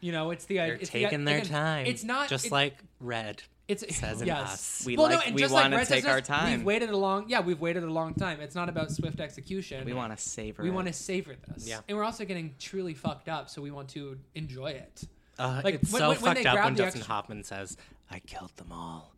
You 0.00 0.12
know, 0.12 0.30
it's 0.32 0.44
the 0.44 0.56
They're 0.56 0.74
it's 0.74 0.90
the- 0.90 1.00
taking 1.00 1.24
their 1.24 1.38
again, 1.38 1.50
time. 1.50 1.86
It's 1.86 2.04
not 2.04 2.28
just 2.28 2.46
it- 2.46 2.52
like 2.52 2.76
Red. 3.00 3.42
it's 3.68 3.96
says 3.96 4.20
in 4.20 4.26
yes. 4.26 4.52
us. 4.52 4.82
We 4.84 4.98
well, 4.98 5.08
no, 5.08 5.14
like- 5.16 5.26
and 5.28 5.34
we 5.34 5.40
just 5.40 5.54
like 5.54 5.62
wanna 5.64 5.76
Red 5.78 5.86
says 5.86 6.02
take 6.02 6.10
our 6.10 6.20
time. 6.20 6.58
We've 6.58 6.66
waited 6.66 6.90
a 6.90 6.96
long 6.98 7.24
yeah, 7.28 7.40
we've 7.40 7.58
waited 7.60 7.82
a 7.84 7.90
long 7.90 8.12
time. 8.12 8.40
It's 8.40 8.54
not 8.54 8.68
about 8.68 8.90
swift 8.90 9.18
execution. 9.20 9.86
we 9.86 9.94
want 9.94 10.14
to 10.14 10.22
savor. 10.22 10.62
we 10.62 10.68
want 10.68 10.86
to 10.88 10.92
savor 10.92 11.34
this. 11.48 11.66
Yeah. 11.66 11.80
and 11.88 11.96
we're 11.96 12.04
also 12.04 12.26
getting 12.26 12.54
truly 12.58 12.92
fucked 12.92 13.30
up, 13.30 13.48
so 13.48 13.62
we 13.62 13.70
want 13.70 13.88
to 13.90 14.18
enjoy 14.34 14.72
it. 14.72 15.04
Uh, 15.38 15.60
Like, 15.64 15.74
it's 15.76 15.92
when- 15.92 16.00
so 16.00 16.08
when- 16.10 16.20
when 16.20 16.34
fucked 16.36 16.46
up 16.46 16.64
when 16.64 16.74
Dustin 16.74 17.00
extra- 17.00 17.14
Hoffman 17.14 17.44
says, 17.44 17.76
"I 18.10 18.20
killed 18.20 18.54
them 18.56 18.70
all." 18.72 19.12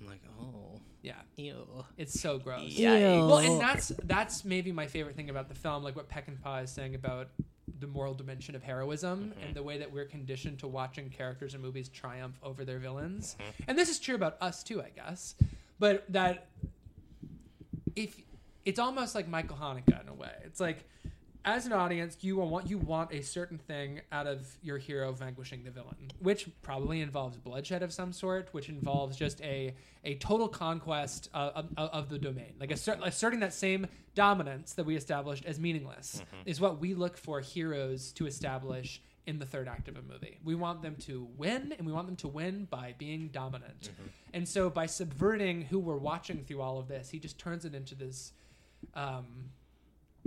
I'm 0.00 0.06
like, 0.06 0.22
oh. 0.40 0.80
Yeah, 1.02 1.14
Ew. 1.36 1.66
it's 1.96 2.20
so 2.20 2.38
gross. 2.38 2.70
Yeah. 2.72 3.24
Well, 3.24 3.38
and 3.38 3.60
that's 3.60 3.88
that's 4.04 4.44
maybe 4.44 4.70
my 4.72 4.86
favorite 4.86 5.16
thing 5.16 5.30
about 5.30 5.48
the 5.48 5.54
film, 5.54 5.82
like 5.82 5.96
what 5.96 6.08
Peckinpah 6.10 6.64
is 6.64 6.70
saying 6.70 6.94
about 6.94 7.28
the 7.78 7.86
moral 7.86 8.12
dimension 8.12 8.54
of 8.54 8.62
heroism 8.62 9.32
and 9.40 9.54
the 9.56 9.62
way 9.62 9.78
that 9.78 9.90
we're 9.90 10.04
conditioned 10.04 10.58
to 10.58 10.68
watching 10.68 11.08
characters 11.08 11.54
in 11.54 11.62
movies 11.62 11.88
triumph 11.88 12.38
over 12.42 12.64
their 12.66 12.78
villains. 12.78 13.36
And 13.66 13.78
this 13.78 13.88
is 13.88 13.98
true 13.98 14.14
about 14.14 14.36
us 14.42 14.62
too, 14.62 14.82
I 14.82 14.90
guess. 14.90 15.34
But 15.78 16.04
that 16.12 16.48
if 17.96 18.20
it's 18.66 18.78
almost 18.78 19.14
like 19.14 19.26
Michael 19.28 19.56
Haneke 19.56 20.02
in 20.02 20.08
a 20.08 20.14
way. 20.14 20.32
It's 20.44 20.60
like 20.60 20.84
as 21.44 21.66
an 21.66 21.72
audience, 21.72 22.16
you 22.20 22.36
will 22.36 22.48
want 22.48 22.68
you 22.68 22.78
want 22.78 23.12
a 23.12 23.22
certain 23.22 23.58
thing 23.58 24.00
out 24.12 24.26
of 24.26 24.46
your 24.62 24.78
hero 24.78 25.12
vanquishing 25.12 25.64
the 25.64 25.70
villain, 25.70 26.10
which 26.18 26.48
probably 26.62 27.00
involves 27.00 27.36
bloodshed 27.38 27.82
of 27.82 27.92
some 27.92 28.12
sort, 28.12 28.48
which 28.52 28.68
involves 28.68 29.16
just 29.16 29.40
a 29.42 29.74
a 30.04 30.14
total 30.16 30.48
conquest 30.48 31.28
of, 31.34 31.68
of, 31.76 31.90
of 31.90 32.08
the 32.08 32.18
domain, 32.18 32.54
like 32.58 32.70
assert, 32.70 32.98
asserting 33.02 33.40
that 33.40 33.52
same 33.52 33.86
dominance 34.14 34.72
that 34.74 34.84
we 34.84 34.96
established 34.96 35.44
as 35.44 35.60
meaningless 35.60 36.22
is 36.46 36.60
what 36.60 36.80
we 36.80 36.94
look 36.94 37.16
for 37.16 37.40
heroes 37.40 38.12
to 38.12 38.26
establish 38.26 39.02
in 39.26 39.38
the 39.38 39.46
third 39.46 39.68
act 39.68 39.88
of 39.88 39.96
a 39.96 40.02
movie. 40.02 40.38
We 40.42 40.54
want 40.54 40.82
them 40.82 40.96
to 41.00 41.28
win, 41.36 41.74
and 41.76 41.86
we 41.86 41.92
want 41.92 42.06
them 42.06 42.16
to 42.16 42.28
win 42.28 42.66
by 42.70 42.94
being 42.98 43.28
dominant. 43.28 43.90
And 44.32 44.48
so, 44.48 44.70
by 44.70 44.86
subverting 44.86 45.62
who 45.62 45.78
we're 45.78 45.96
watching 45.96 46.44
through 46.44 46.60
all 46.62 46.78
of 46.78 46.88
this, 46.88 47.10
he 47.10 47.18
just 47.18 47.38
turns 47.38 47.64
it 47.64 47.74
into 47.74 47.94
this. 47.94 48.32
Um, 48.94 49.50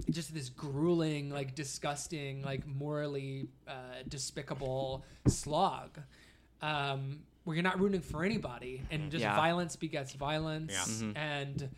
just 0.09 0.33
this 0.33 0.49
grueling, 0.49 1.29
like 1.29 1.55
disgusting, 1.55 2.41
like 2.43 2.65
morally 2.67 3.47
uh, 3.67 3.73
despicable 4.07 5.05
slog, 5.27 5.99
um, 6.61 7.19
where 7.43 7.55
you're 7.55 7.63
not 7.63 7.79
rooting 7.79 8.01
for 8.01 8.23
anybody, 8.23 8.81
and 8.91 9.11
just 9.11 9.21
Yeah. 9.21 9.35
violence 9.35 9.75
begets 9.75 10.13
violence. 10.13 10.71
Yeah. 10.71 11.07
Mhm. 11.07 11.17
And 11.17 11.69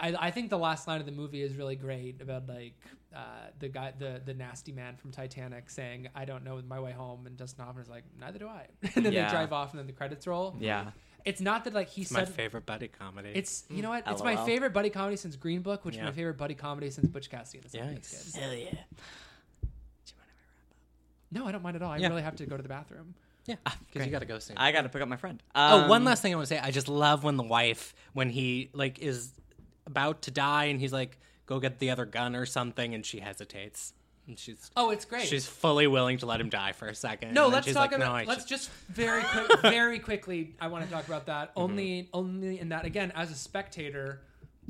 I, 0.00 0.14
I 0.28 0.30
think 0.30 0.48
the 0.50 0.58
last 0.58 0.86
line 0.86 1.00
of 1.00 1.06
the 1.06 1.12
movie 1.12 1.42
is 1.42 1.56
really 1.56 1.76
great 1.76 2.20
about 2.20 2.48
like 2.48 2.74
uh, 3.14 3.48
the 3.58 3.68
guy, 3.68 3.92
the 3.98 4.20
the 4.24 4.34
nasty 4.34 4.70
man 4.70 4.94
from 4.96 5.10
Titanic, 5.10 5.70
saying, 5.70 6.08
"I 6.14 6.24
don't 6.26 6.44
know 6.44 6.60
my 6.68 6.78
way 6.78 6.92
home," 6.92 7.26
and 7.26 7.36
Dustin 7.36 7.64
Hoffman's 7.64 7.88
like, 7.88 8.04
"Neither 8.20 8.38
do 8.38 8.46
I." 8.48 8.66
and 8.94 9.04
then 9.04 9.12
Yeah. 9.12 9.24
they 9.26 9.30
drive 9.32 9.52
off, 9.52 9.70
and 9.72 9.78
then 9.80 9.86
the 9.86 9.92
credits 9.94 10.26
roll. 10.26 10.54
Yeah. 10.60 10.90
It's 11.24 11.40
not 11.40 11.64
that 11.64 11.74
like 11.74 11.88
he 11.88 12.02
It's 12.02 12.10
my 12.10 12.24
favorite 12.24 12.64
buddy 12.64 12.88
comedy. 12.88 13.30
it's 13.34 13.64
you 13.68 13.82
know 13.82 13.90
what? 13.90 14.04
It's 14.06 14.22
my 14.22 14.34
LOL. 14.34 14.46
favorite 14.46 14.72
buddy 14.72 14.88
comedy 14.90 15.16
since 15.16 15.36
Green 15.36 15.60
Book, 15.62 15.84
which 15.84 15.94
is 15.94 15.98
Yeah. 15.98 16.04
my 16.06 16.12
favorite 16.12 16.38
buddy 16.38 16.54
comedy 16.54 16.90
since 16.90 17.06
Butch 17.08 17.28
Cassidy 17.28 17.58
and 17.58 17.70
the 17.70 17.76
Yeah, 17.78 17.84
Sundance 17.84 17.90
it's- 17.98 18.22
Kids. 18.24 18.36
Hell 18.36 18.54
yeah. 18.54 18.74
No, 21.30 21.46
I 21.46 21.52
don't 21.52 21.62
mind 21.62 21.76
at 21.76 21.82
all. 21.82 21.92
I 21.92 21.98
Yeah. 21.98 22.08
really 22.08 22.22
have 22.22 22.36
to 22.36 22.46
go 22.46 22.56
to 22.56 22.62
the 22.62 22.68
bathroom. 22.68 23.14
yeah, 23.46 23.56
because 23.64 23.78
great. 23.92 24.06
you 24.06 24.10
got 24.12 24.18
to 24.20 24.24
go 24.26 24.38
soon. 24.38 24.56
I 24.58 24.72
got 24.72 24.82
to 24.82 24.88
pick 24.88 25.00
up 25.02 25.08
my 25.08 25.16
friend. 25.16 25.42
oh, 25.54 25.88
one 25.88 26.02
Um, 26.02 26.04
last 26.04 26.22
thing 26.22 26.32
I 26.32 26.36
want 26.36 26.48
to 26.48 26.54
say. 26.54 26.60
I 26.60 26.70
just 26.70 26.88
love 26.88 27.24
when 27.24 27.36
the 27.36 27.42
wife, 27.42 27.94
when 28.12 28.30
he 28.30 28.70
like 28.72 28.98
is 28.98 29.32
about 29.86 30.22
to 30.22 30.30
die, 30.30 30.66
and 30.66 30.80
he's 30.80 30.92
like, 30.92 31.18
"Go 31.46 31.58
get 31.60 31.78
the 31.78 31.90
other 31.90 32.04
gun 32.06 32.36
or 32.36 32.44
something," 32.46 32.94
and 32.94 33.04
she 33.06 33.20
hesitates, 33.20 33.94
and 34.28 34.38
she's 34.38 34.70
Oh, 34.76 34.90
it's 34.90 35.04
great. 35.04 35.26
she's 35.26 35.46
fully 35.46 35.86
willing 35.86 36.18
to 36.18 36.26
let 36.26 36.40
him 36.40 36.48
die 36.50 36.72
for 36.72 36.86
a 36.86 36.94
second. 36.94 37.34
no, 37.34 37.46
and 37.46 37.52
then 37.52 37.56
let's 37.56 37.66
she's 37.66 37.74
talk 37.74 37.90
like, 37.90 37.98
about. 38.00 38.06
"No, 38.08 38.14
I 38.14 38.24
let's 38.24 38.42
should-" 38.42 38.48
just 38.48 38.70
very 38.88 39.22
quick, 39.32 39.60
very 39.62 39.98
quickly. 39.98 40.54
I 40.60 40.68
want 40.68 40.84
to 40.84 40.90
talk 40.90 41.06
about 41.08 41.26
that 41.26 41.50
Mm-hmm. 41.54 41.60
only, 41.60 42.08
only 42.12 42.60
in 42.60 42.68
that 42.68 42.84
again 42.84 43.10
as 43.16 43.30
a 43.30 43.34
spectator, 43.34 44.20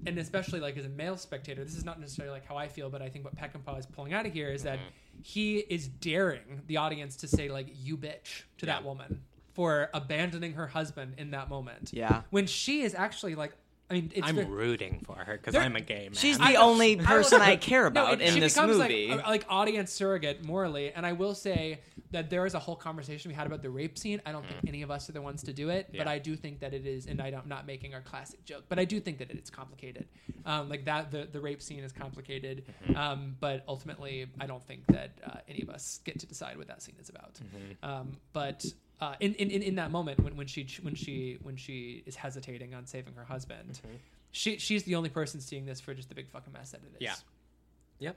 and 0.07 0.17
especially 0.19 0.61
like 0.61 0.77
as 0.79 0.87
a 0.87 0.89
male 0.89 1.17
spectator. 1.17 1.63
This 1.65 1.75
is 1.77 1.85
not 1.85 2.01
necessarily 2.01 2.33
like 2.33 2.47
how 2.47 2.57
I 2.57 2.69
feel, 2.69 2.89
but 2.89 3.03
I 3.03 3.09
think 3.09 3.25
what 3.25 3.37
Peckinpah 3.37 3.79
is 3.79 3.87
pulling 3.87 4.13
out 4.15 4.25
of 4.27 4.33
here 4.33 4.49
is 4.51 4.63
that 4.63 4.79
Mm-hmm. 4.79 5.23
he 5.23 5.59
is 5.59 5.89
daring 5.89 6.63
the 6.69 6.77
audience 6.77 7.17
to 7.17 7.29
say 7.29 7.49
like 7.51 7.67
"you 7.75 7.97
bitch" 7.97 8.43
to 8.59 8.67
that 8.67 8.85
woman 8.85 9.23
for 9.55 9.91
abandoning 9.93 10.53
her 10.53 10.69
husband 10.69 11.15
in 11.19 11.33
that 11.33 11.49
moment. 11.51 11.91
Yeah. 11.93 12.23
when 12.31 12.47
she 12.47 12.83
is 12.83 12.95
actually 12.95 13.35
like, 13.35 13.53
I 13.91 13.95
mean, 13.95 14.13
it's 14.15 14.27
I'm 14.29 14.35
very- 14.35 14.47
rooting 14.47 15.01
for 15.07 15.15
her 15.17 15.39
because 15.39 15.55
I'm 15.55 15.75
a 15.75 15.81
gay 15.81 16.05
man. 16.05 16.15
She's 16.15 16.37
the 16.37 16.45
I- 16.45 16.55
only 16.57 16.97
person 16.97 17.39
will- 17.41 17.47
I, 17.47 17.57
care 17.57 17.83
No, 17.85 17.87
about 17.89 18.13
it- 18.15 18.21
in 18.21 18.35
she 18.35 18.41
this 18.41 18.55
becomes 18.55 18.77
movie. 18.77 19.09
Like, 19.09 19.25
a- 19.25 19.29
like 19.31 19.45
audience 19.49 19.93
surrogate 19.93 20.45
morally, 20.45 20.93
and 20.93 21.07
I 21.07 21.13
will 21.13 21.35
say 21.35 21.81
that 22.11 22.29
there 22.29 22.45
is 22.45 22.53
a 22.55 22.59
whole 22.59 22.77
conversation 22.77 23.31
we 23.31 23.35
had 23.35 23.47
about 23.47 23.63
the 23.63 23.71
rape 23.71 23.97
scene. 23.97 24.21
I 24.27 24.33
don't 24.33 24.45
think 24.47 24.59
any 24.67 24.83
of 24.83 24.91
us 24.91 25.09
are 25.09 25.13
the 25.13 25.23
ones 25.23 25.43
to 25.45 25.53
do 25.55 25.71
it, 25.71 25.89
but 25.97 26.07
Mm. 26.07 26.11
I 26.11 26.19
do 26.19 26.37
think 26.37 26.61
that 26.61 26.75
it 26.75 26.87
is, 26.87 27.07
and 27.07 27.21
I 27.21 27.31
don't, 27.31 27.43
I'm 27.45 27.49
not 27.49 27.67
making 27.67 27.95
our 27.95 28.01
classic 28.03 28.45
joke, 28.45 28.65
but 28.69 28.79
I 28.79 28.85
do 28.85 29.01
think 29.01 29.19
that 29.19 29.31
it's 29.31 29.49
complicated. 29.51 30.07
Um, 30.45 30.69
like 30.69 30.85
that, 30.87 31.11
the 31.11 31.27
the 31.31 31.41
rape 31.41 31.63
scene 31.63 31.81
is 31.85 31.93
complicated, 31.93 32.65
Mm-hmm. 32.85 32.97
um, 32.97 33.37
but 33.41 33.65
ultimately, 33.69 34.27
I 34.41 34.47
don't 34.47 34.63
think 34.67 34.87
that 34.89 35.19
uh, 35.25 35.39
any 35.49 35.63
of 35.63 35.71
us 35.71 36.01
get 36.05 36.19
to 36.21 36.27
decide 36.27 36.57
what 36.59 36.69
that 36.69 36.83
scene 36.83 36.97
is 37.01 37.09
about. 37.09 37.35
Mm-hmm. 37.35 37.85
Um, 37.91 38.13
but. 38.35 38.65
Uh, 39.01 39.15
in, 39.21 39.35
in, 39.35 39.51
in 39.51 39.63
in 39.63 39.75
that 39.77 39.91
moment 39.93 40.19
when, 40.25 40.37
when 40.37 40.47
she 40.49 40.67
when 40.83 40.95
she 40.95 41.39
when 41.43 41.57
she 41.57 42.03
is 42.07 42.17
hesitating 42.17 42.75
on 42.75 42.85
saving 42.87 43.15
her 43.15 43.25
husband, 43.25 43.81
Mm-hmm. 43.87 43.97
she 44.33 44.59
she's 44.59 44.83
the 44.85 44.95
only 44.97 45.09
person 45.11 45.41
seeing 45.41 45.67
this 45.67 45.81
for 45.81 45.95
just 45.95 46.09
the 46.09 46.15
big 46.17 46.29
fucking 46.29 46.53
mess 46.53 46.73
that 46.73 46.81
it 46.83 46.97
is. 46.97 47.01
Yeah. 47.01 47.15
Yep. 48.01 48.17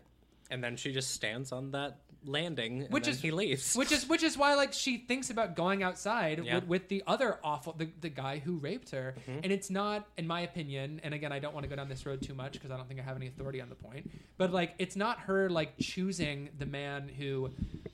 And 0.49 0.63
then 0.63 0.75
she 0.75 0.91
just 0.91 1.11
stands 1.11 1.51
on 1.53 1.71
that 1.71 1.99
landing, 2.25 2.81
and 2.83 2.91
Which 2.91 3.05
then 3.05 3.13
is- 3.13 3.21
he 3.21 3.31
leaves. 3.31 3.75
which 3.81 3.91
is 3.91 4.07
which 4.09 4.21
is 4.23 4.37
why 4.37 4.55
like 4.55 4.73
she 4.73 4.97
thinks 4.97 5.29
about 5.29 5.55
going 5.55 5.81
outside 5.83 6.43
Yeah. 6.43 6.55
with, 6.55 6.67
with 6.67 6.87
the 6.89 7.03
other 7.07 7.37
awful 7.43 7.73
the, 7.73 7.89
the 8.01 8.09
guy 8.09 8.39
who 8.39 8.57
raped 8.57 8.89
her 8.91 9.13
Mm-hmm. 9.21 9.39
and 9.43 9.51
it's 9.51 9.69
not 9.69 10.07
in 10.17 10.25
my 10.27 10.41
opinion 10.41 10.99
and 11.03 11.13
again 11.13 11.31
i 11.31 11.39
don't 11.39 11.53
want 11.53 11.63
to 11.63 11.69
go 11.69 11.75
down 11.75 11.89
this 11.89 12.05
road 12.05 12.21
too 12.21 12.33
much 12.35 12.53
because 12.53 12.69
i 12.71 12.77
don't 12.77 12.87
think 12.87 12.99
i 12.99 13.03
have 13.03 13.15
any 13.15 13.27
authority 13.27 13.59
on 13.61 13.69
the 13.69 13.75
point 13.75 14.09
but 14.37 14.51
like 14.51 14.73
it's 14.77 14.95
not 14.95 15.19
her 15.21 15.49
like 15.49 15.73
choosing 15.79 16.49
the 16.59 16.65
man 16.67 17.09
who 17.17 17.49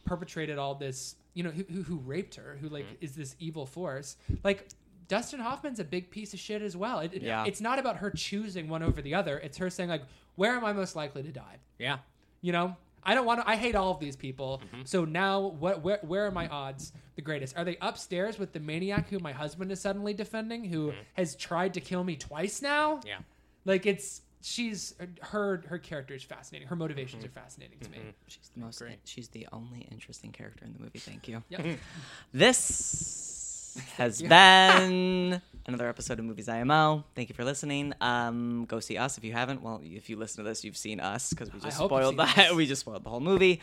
perpetrated 0.05 0.57
all 0.57 0.75
this 0.75 1.15
you 1.37 1.43
know 1.43 1.51
who, 1.51 1.63
who, 1.71 1.81
who 1.83 1.97
raped 1.97 2.35
her 2.35 2.57
who 2.59 2.67
like 2.69 2.85
Mm-hmm. 2.85 3.05
is 3.05 3.11
this 3.15 3.35
evil 3.39 3.65
force 3.65 4.17
like 4.43 4.67
Dustin 5.07 5.39
Hoffman's 5.39 5.79
a 5.79 5.83
big 5.85 6.09
piece 6.09 6.33
of 6.33 6.39
shit 6.39 6.61
as 6.61 6.75
well. 6.75 6.99
It, 6.99 7.21
Yeah. 7.21 7.45
It's 7.45 7.61
not 7.61 7.79
about 7.79 7.97
her 7.97 8.09
choosing 8.11 8.67
one 8.67 8.83
over 8.83 9.01
the 9.01 9.13
other. 9.13 9.37
It's 9.37 9.57
her 9.57 9.69
saying 9.69 9.89
like, 9.89 10.03
"Where 10.35 10.53
am 10.57 10.65
I 10.65 10.73
most 10.73 10.95
likely 10.97 11.23
to 11.23 11.31
die?" 11.31 11.57
yeah. 11.79 11.99
You 12.41 12.51
know, 12.51 12.75
I 13.03 13.15
don't 13.15 13.25
want 13.25 13.39
to. 13.41 13.49
I 13.49 13.55
hate 13.55 13.75
all 13.75 13.91
of 13.91 13.99
these 14.01 14.17
people. 14.17 14.61
Mm-hmm. 14.65 14.81
So 14.83 15.05
now, 15.05 15.39
what? 15.39 15.81
Where, 15.81 15.99
where 16.01 16.25
are 16.27 16.31
my 16.31 16.47
odds 16.49 16.91
the 17.15 17.21
greatest? 17.21 17.57
Are 17.57 17.63
they 17.63 17.77
upstairs 17.81 18.37
with 18.37 18.51
the 18.51 18.59
maniac 18.59 19.09
who 19.09 19.19
my 19.19 19.31
husband 19.31 19.71
is 19.71 19.79
suddenly 19.79 20.13
defending, 20.13 20.65
who 20.65 20.91
has 21.13 21.35
tried 21.37 21.73
to 21.75 21.79
kill 21.81 22.03
me 22.03 22.15
twice 22.17 22.61
now? 22.61 22.99
Yeah. 23.05 23.19
Like 23.63 23.85
it's 23.85 24.21
she's 24.41 24.93
her 25.21 25.63
her 25.67 25.77
character 25.77 26.13
is 26.13 26.23
fascinating. 26.23 26.67
Her 26.67 26.75
motivations 26.75 27.23
Mm-hmm. 27.23 27.37
are 27.37 27.41
fascinating 27.41 27.79
to 27.79 27.89
me. 27.89 27.97
She's 28.27 28.49
the 28.55 28.59
most. 28.61 28.79
Great. 28.79 28.99
She's 29.05 29.27
the 29.29 29.47
only 29.51 29.87
interesting 29.91 30.31
character 30.31 30.65
in 30.65 30.73
the 30.73 30.79
movie. 30.79 30.99
Thank 30.99 31.27
you. 31.27 31.43
Yep. 31.49 31.77
This 32.33 33.81
has 33.97 34.21
been 34.35 35.41
another 35.67 35.87
episode 35.89 36.19
of 36.19 36.25
Movies 36.25 36.49
IMO. 36.49 37.03
Thank 37.15 37.29
you 37.29 37.35
for 37.35 37.43
listening. 37.43 37.93
Um, 38.01 38.65
go 38.65 38.79
see 38.79 38.97
us 38.97 39.17
if 39.17 39.23
you 39.23 39.33
haven't. 39.33 39.61
Well, 39.61 39.81
if 39.83 40.09
you 40.09 40.15
listen 40.17 40.43
to 40.43 40.49
this, 40.49 40.63
you've 40.63 40.77
seen 40.77 40.99
us 40.99 41.29
because 41.31 41.51
we 41.53 41.59
just 41.59 41.77
hope 41.77 41.89
spoiled 41.89 42.17
that. 42.17 42.51
we 42.55 42.65
just 42.65 42.81
spoiled 42.81 43.03
the 43.03 43.09
whole 43.09 43.19
movie. 43.19 43.61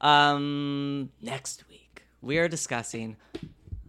Um, 0.00 1.10
next 1.20 1.64
week 1.68 2.02
we 2.20 2.38
are 2.38 2.48
discussing 2.48 3.16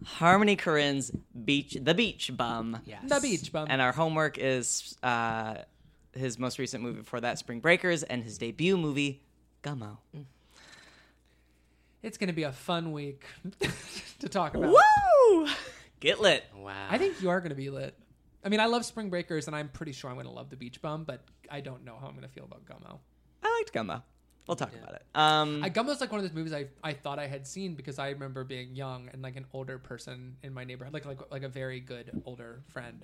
Harmony 0.04 0.56
Korine's 0.56 1.10
Beach, 1.44 1.76
The 1.80 1.94
Beach 1.94 2.30
Bum. 2.36 2.78
Yes. 2.84 3.02
The 3.08 3.20
beach 3.20 3.52
bum. 3.52 3.66
And 3.70 3.80
our 3.82 3.92
homework 3.92 4.38
is 4.38 4.96
uh, 5.02 5.56
his 6.14 6.38
most 6.38 6.58
recent 6.58 6.82
movie 6.82 7.00
before 7.00 7.20
that, 7.20 7.38
Spring 7.38 7.60
Breakers, 7.60 8.02
and 8.02 8.22
his 8.22 8.38
debut 8.38 8.76
movie, 8.76 9.22
Gummo. 9.62 9.98
it's 12.02 12.18
gonna 12.18 12.32
be 12.32 12.44
a 12.44 12.52
fun 12.52 12.92
week 12.92 13.24
to 14.20 14.28
talk 14.28 14.54
about. 14.54 14.74
Woo! 14.74 15.48
Get 16.00 16.20
lit. 16.20 16.44
Wow. 16.56 16.86
I 16.90 16.98
think 16.98 17.20
you 17.22 17.30
are 17.30 17.40
gonna 17.40 17.54
be 17.54 17.70
lit. 17.70 17.94
I 18.44 18.50
mean, 18.50 18.60
I 18.60 18.66
love 18.66 18.84
Spring 18.84 19.08
Breakers, 19.08 19.46
and 19.46 19.56
I'm 19.56 19.68
pretty 19.68 19.92
sure 19.92 20.10
I'm 20.10 20.16
gonna 20.16 20.30
love 20.30 20.50
the 20.50 20.56
Beach 20.56 20.82
Bum, 20.82 21.04
but 21.04 21.24
I 21.50 21.60
don't 21.60 21.84
know 21.84 21.96
how 22.00 22.06
I'm 22.08 22.14
gonna 22.14 22.28
feel 22.28 22.44
about 22.44 22.64
Gummo. 22.66 22.98
I 23.42 23.60
liked 23.60 23.72
Gummo. 23.72 24.02
We'll 24.46 24.56
talk 24.56 24.74
about 24.74 24.94
it. 24.94 25.02
Um, 25.14 25.64
I 25.64 25.70
Gummo's 25.70 26.02
like 26.02 26.12
one 26.12 26.20
of 26.20 26.26
those 26.26 26.34
movies 26.34 26.52
I, 26.52 26.66
I 26.82 26.92
thought 26.92 27.18
I 27.18 27.26
had 27.26 27.46
seen 27.46 27.74
because 27.74 27.98
I 27.98 28.10
remember 28.10 28.44
being 28.44 28.74
young 28.74 29.08
and 29.12 29.22
like 29.22 29.36
an 29.36 29.46
older 29.54 29.78
person 29.78 30.36
in 30.42 30.52
my 30.52 30.64
neighborhood, 30.64 30.92
like 30.92 31.06
like 31.06 31.20
like 31.30 31.42
a 31.44 31.48
very 31.48 31.80
good 31.80 32.22
older 32.26 32.62
friend, 32.68 33.02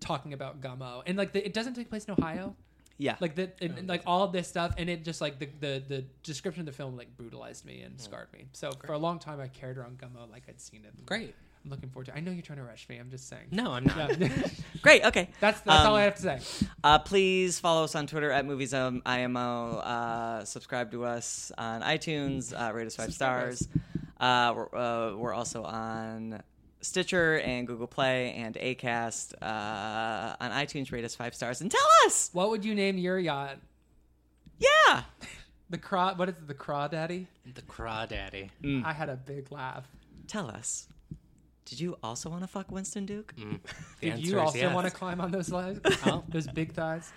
talking 0.00 0.32
about 0.32 0.60
Gummo, 0.60 1.02
and 1.06 1.16
like 1.16 1.32
the, 1.32 1.44
it 1.44 1.52
doesn't 1.52 1.74
take 1.74 1.88
place 1.88 2.04
in 2.04 2.14
Ohio, 2.18 2.54
yeah. 2.98 3.16
like 3.20 3.34
the 3.34 3.50
it, 3.60 3.86
like 3.86 4.02
all 4.06 4.28
this 4.28 4.48
stuff, 4.48 4.74
and 4.78 4.88
it 4.88 5.04
just 5.04 5.20
like 5.20 5.38
the, 5.38 5.48
the 5.60 5.82
the 5.86 6.04
description 6.22 6.60
of 6.60 6.66
the 6.66 6.72
film 6.72 6.96
like 6.96 7.16
brutalized 7.16 7.64
me 7.64 7.82
and 7.82 8.00
scarred 8.00 8.28
me. 8.32 8.46
So 8.52 8.70
for 8.84 8.92
a 8.92 8.98
long 8.98 9.18
time 9.18 9.40
I 9.40 9.48
carried 9.48 9.78
around 9.78 9.98
Gummo 9.98 10.30
like 10.30 10.44
I'd 10.48 10.60
seen 10.60 10.84
it. 10.84 11.06
Great. 11.06 11.34
I'm 11.64 11.70
looking 11.70 11.90
forward 11.90 12.06
to. 12.06 12.16
I 12.16 12.20
know 12.20 12.30
you're 12.30 12.42
trying 12.42 12.58
to 12.58 12.64
rush 12.64 12.88
me. 12.88 12.98
I'm 12.98 13.10
just 13.10 13.28
saying. 13.28 13.48
No, 13.50 13.72
I'm 13.72 13.84
not. 13.84 14.18
Yeah. 14.18 14.28
Great. 14.82 15.04
Okay. 15.04 15.28
that's 15.40 15.60
that's 15.60 15.84
all 15.84 15.94
Um, 15.94 16.00
I 16.00 16.02
have 16.02 16.14
to 16.16 16.22
say. 16.22 16.66
Uh, 16.84 16.98
please 17.00 17.58
follow 17.58 17.84
us 17.84 17.94
on 17.94 18.06
Twitter 18.06 18.30
at 18.30 18.46
Movies 18.46 18.72
um, 18.74 19.02
IMO. 19.04 19.78
Uh, 19.78 20.44
subscribe 20.44 20.92
to 20.92 21.04
us 21.04 21.52
on 21.58 21.82
iTunes. 21.82 22.52
Uh, 22.52 22.72
rate 22.72 22.86
us 22.86 22.96
five 22.96 23.12
stars. 23.12 23.68
Uh, 24.20 24.52
we're, 24.56 24.74
uh, 24.74 25.16
we're 25.16 25.34
also 25.34 25.62
on 25.62 26.42
Stitcher 26.80 27.40
and 27.40 27.66
Google 27.66 27.86
Play 27.86 28.32
and 28.34 28.54
Acast. 28.54 29.34
Uh, 29.42 30.36
on 30.40 30.50
iTunes, 30.52 30.92
rate 30.92 31.04
us 31.04 31.14
five 31.14 31.34
stars 31.34 31.60
and 31.60 31.70
tell 31.70 31.86
us. 32.06 32.30
What 32.32 32.50
would 32.50 32.64
you 32.64 32.74
name 32.74 32.98
your 32.98 33.18
yacht? 33.18 33.58
Yeah. 34.58 35.02
The 35.70 35.78
craw. 35.78 36.14
What 36.14 36.28
is 36.28 36.36
it? 36.36 36.48
The 36.48 36.54
crawdaddy? 36.54 37.26
the 37.54 37.62
crawdaddy. 37.62 38.50
I 38.84 38.92
had 38.92 39.08
a 39.08 39.16
big 39.16 39.50
laugh. 39.52 39.86
Tell 40.26 40.48
us. 40.48 40.88
Did 41.64 41.80
you 41.80 41.98
also 42.02 42.30
want 42.30 42.42
to 42.42 42.46
fuck 42.46 42.70
Winston 42.70 43.04
Duke? 43.04 43.34
The 43.36 43.60
Did 44.10 44.26
you 44.26 44.40
also 44.40 44.56
yes. 44.56 44.74
want 44.74 44.86
to 44.86 44.92
climb 44.92 45.20
on 45.20 45.30
those 45.30 45.50
legs? 45.50 45.80
those 46.28 46.46
big 46.46 46.72
thighs? 46.72 47.12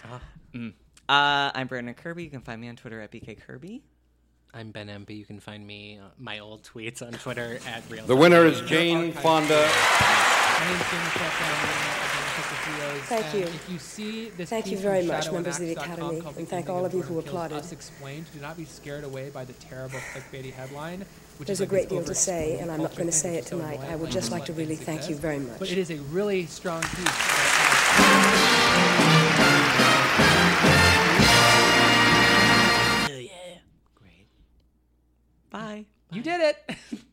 Uh, 0.54 0.72
I'm 1.08 1.68
Brandon 1.68 1.94
Kirby. 1.94 2.24
You 2.24 2.30
can 2.30 2.42
find 2.42 2.60
me 2.60 2.68
on 2.68 2.76
Twitter 2.76 3.00
at 3.00 3.12
BK 3.12 3.40
Kirby. 3.40 3.82
I'm 4.54 4.72
Ben 4.72 4.90
Empey. 4.90 5.14
You 5.14 5.24
can 5.26 5.40
find 5.40 5.66
me 5.66 5.98
uh, 5.98 6.08
my 6.20 6.40
old 6.40 6.64
tweets 6.64 7.02
on 7.02 7.14
Twitter 7.14 7.60
at 7.66 7.90
real. 7.90 8.06
The 8.06 8.18
winner 8.18 8.46
is 8.46 8.60
Jane 8.62 9.14
Fonda. 9.14 9.56
My 9.56 10.68
name's 10.68 10.90
Jamie 10.92 11.10
Shepherd. 11.14 11.46
I'm 11.48 11.62
the 11.62 11.72
owner 11.72 11.96
of 11.96 12.12
the 12.12 12.30
Sister 12.36 12.56
Trios. 12.64 13.02
Thank 13.04 13.34
you. 13.34 13.44
If 13.44 13.70
you 13.72 13.80
see 13.80 14.30
this 14.32 14.50
Thank 14.50 14.70
you 14.70 14.78
very 14.78 15.06
much, 15.06 15.32
members 15.32 15.58
of 15.58 15.62
the 15.62 15.70
and 15.72 15.80
Axe 15.80 15.88
dot 15.88 15.98
com 15.98 16.16
Academy, 16.16 16.38
and 16.38 16.48
thank 16.50 16.66
King 16.66 16.76
all 16.76 16.86
of 16.86 16.92
of 16.94 16.98
you 16.98 17.02
who 17.02 17.14
Kills 17.14 17.28
applauded. 17.28 17.58
Us 17.60 17.72
Explained. 17.72 18.26
Do 18.34 18.42
not 18.42 18.58
be 18.58 18.66
scared 18.66 19.06
away 19.06 19.30
by 19.30 19.46
the 19.46 19.54
terrible 19.54 20.00
clickbaity 20.14 20.52
headline. 20.52 21.06
Which 21.38 21.48
There's 21.48 21.62
is 21.62 21.62
a 21.62 21.64
like 21.64 21.70
great 21.70 21.90
deal 21.90 22.04
to 22.04 22.14
say, 22.14 22.60
and 22.60 22.70
I'm 22.70 22.82
not 22.82 22.94
going 22.96 23.08
to 23.08 23.14
say 23.14 23.36
it 23.36 23.38
which 23.38 23.48
so 23.48 23.58
tonight. 23.58 23.80
I 23.80 23.96
would 23.96 24.12
just 24.12 24.30
just 24.30 24.32
like 24.34 24.44
to 24.46 24.54
really 24.54 24.76
thank 24.76 25.10
you 25.10 25.16
very 25.16 25.40
much. 25.40 25.60
But 25.60 25.72
it 25.72 25.78
is 25.78 25.90
a 25.90 25.98
really 26.12 26.46
strong 26.46 26.82
piece. 26.82 28.61
You 36.12 36.22
did 36.22 36.42
it. 36.42 37.02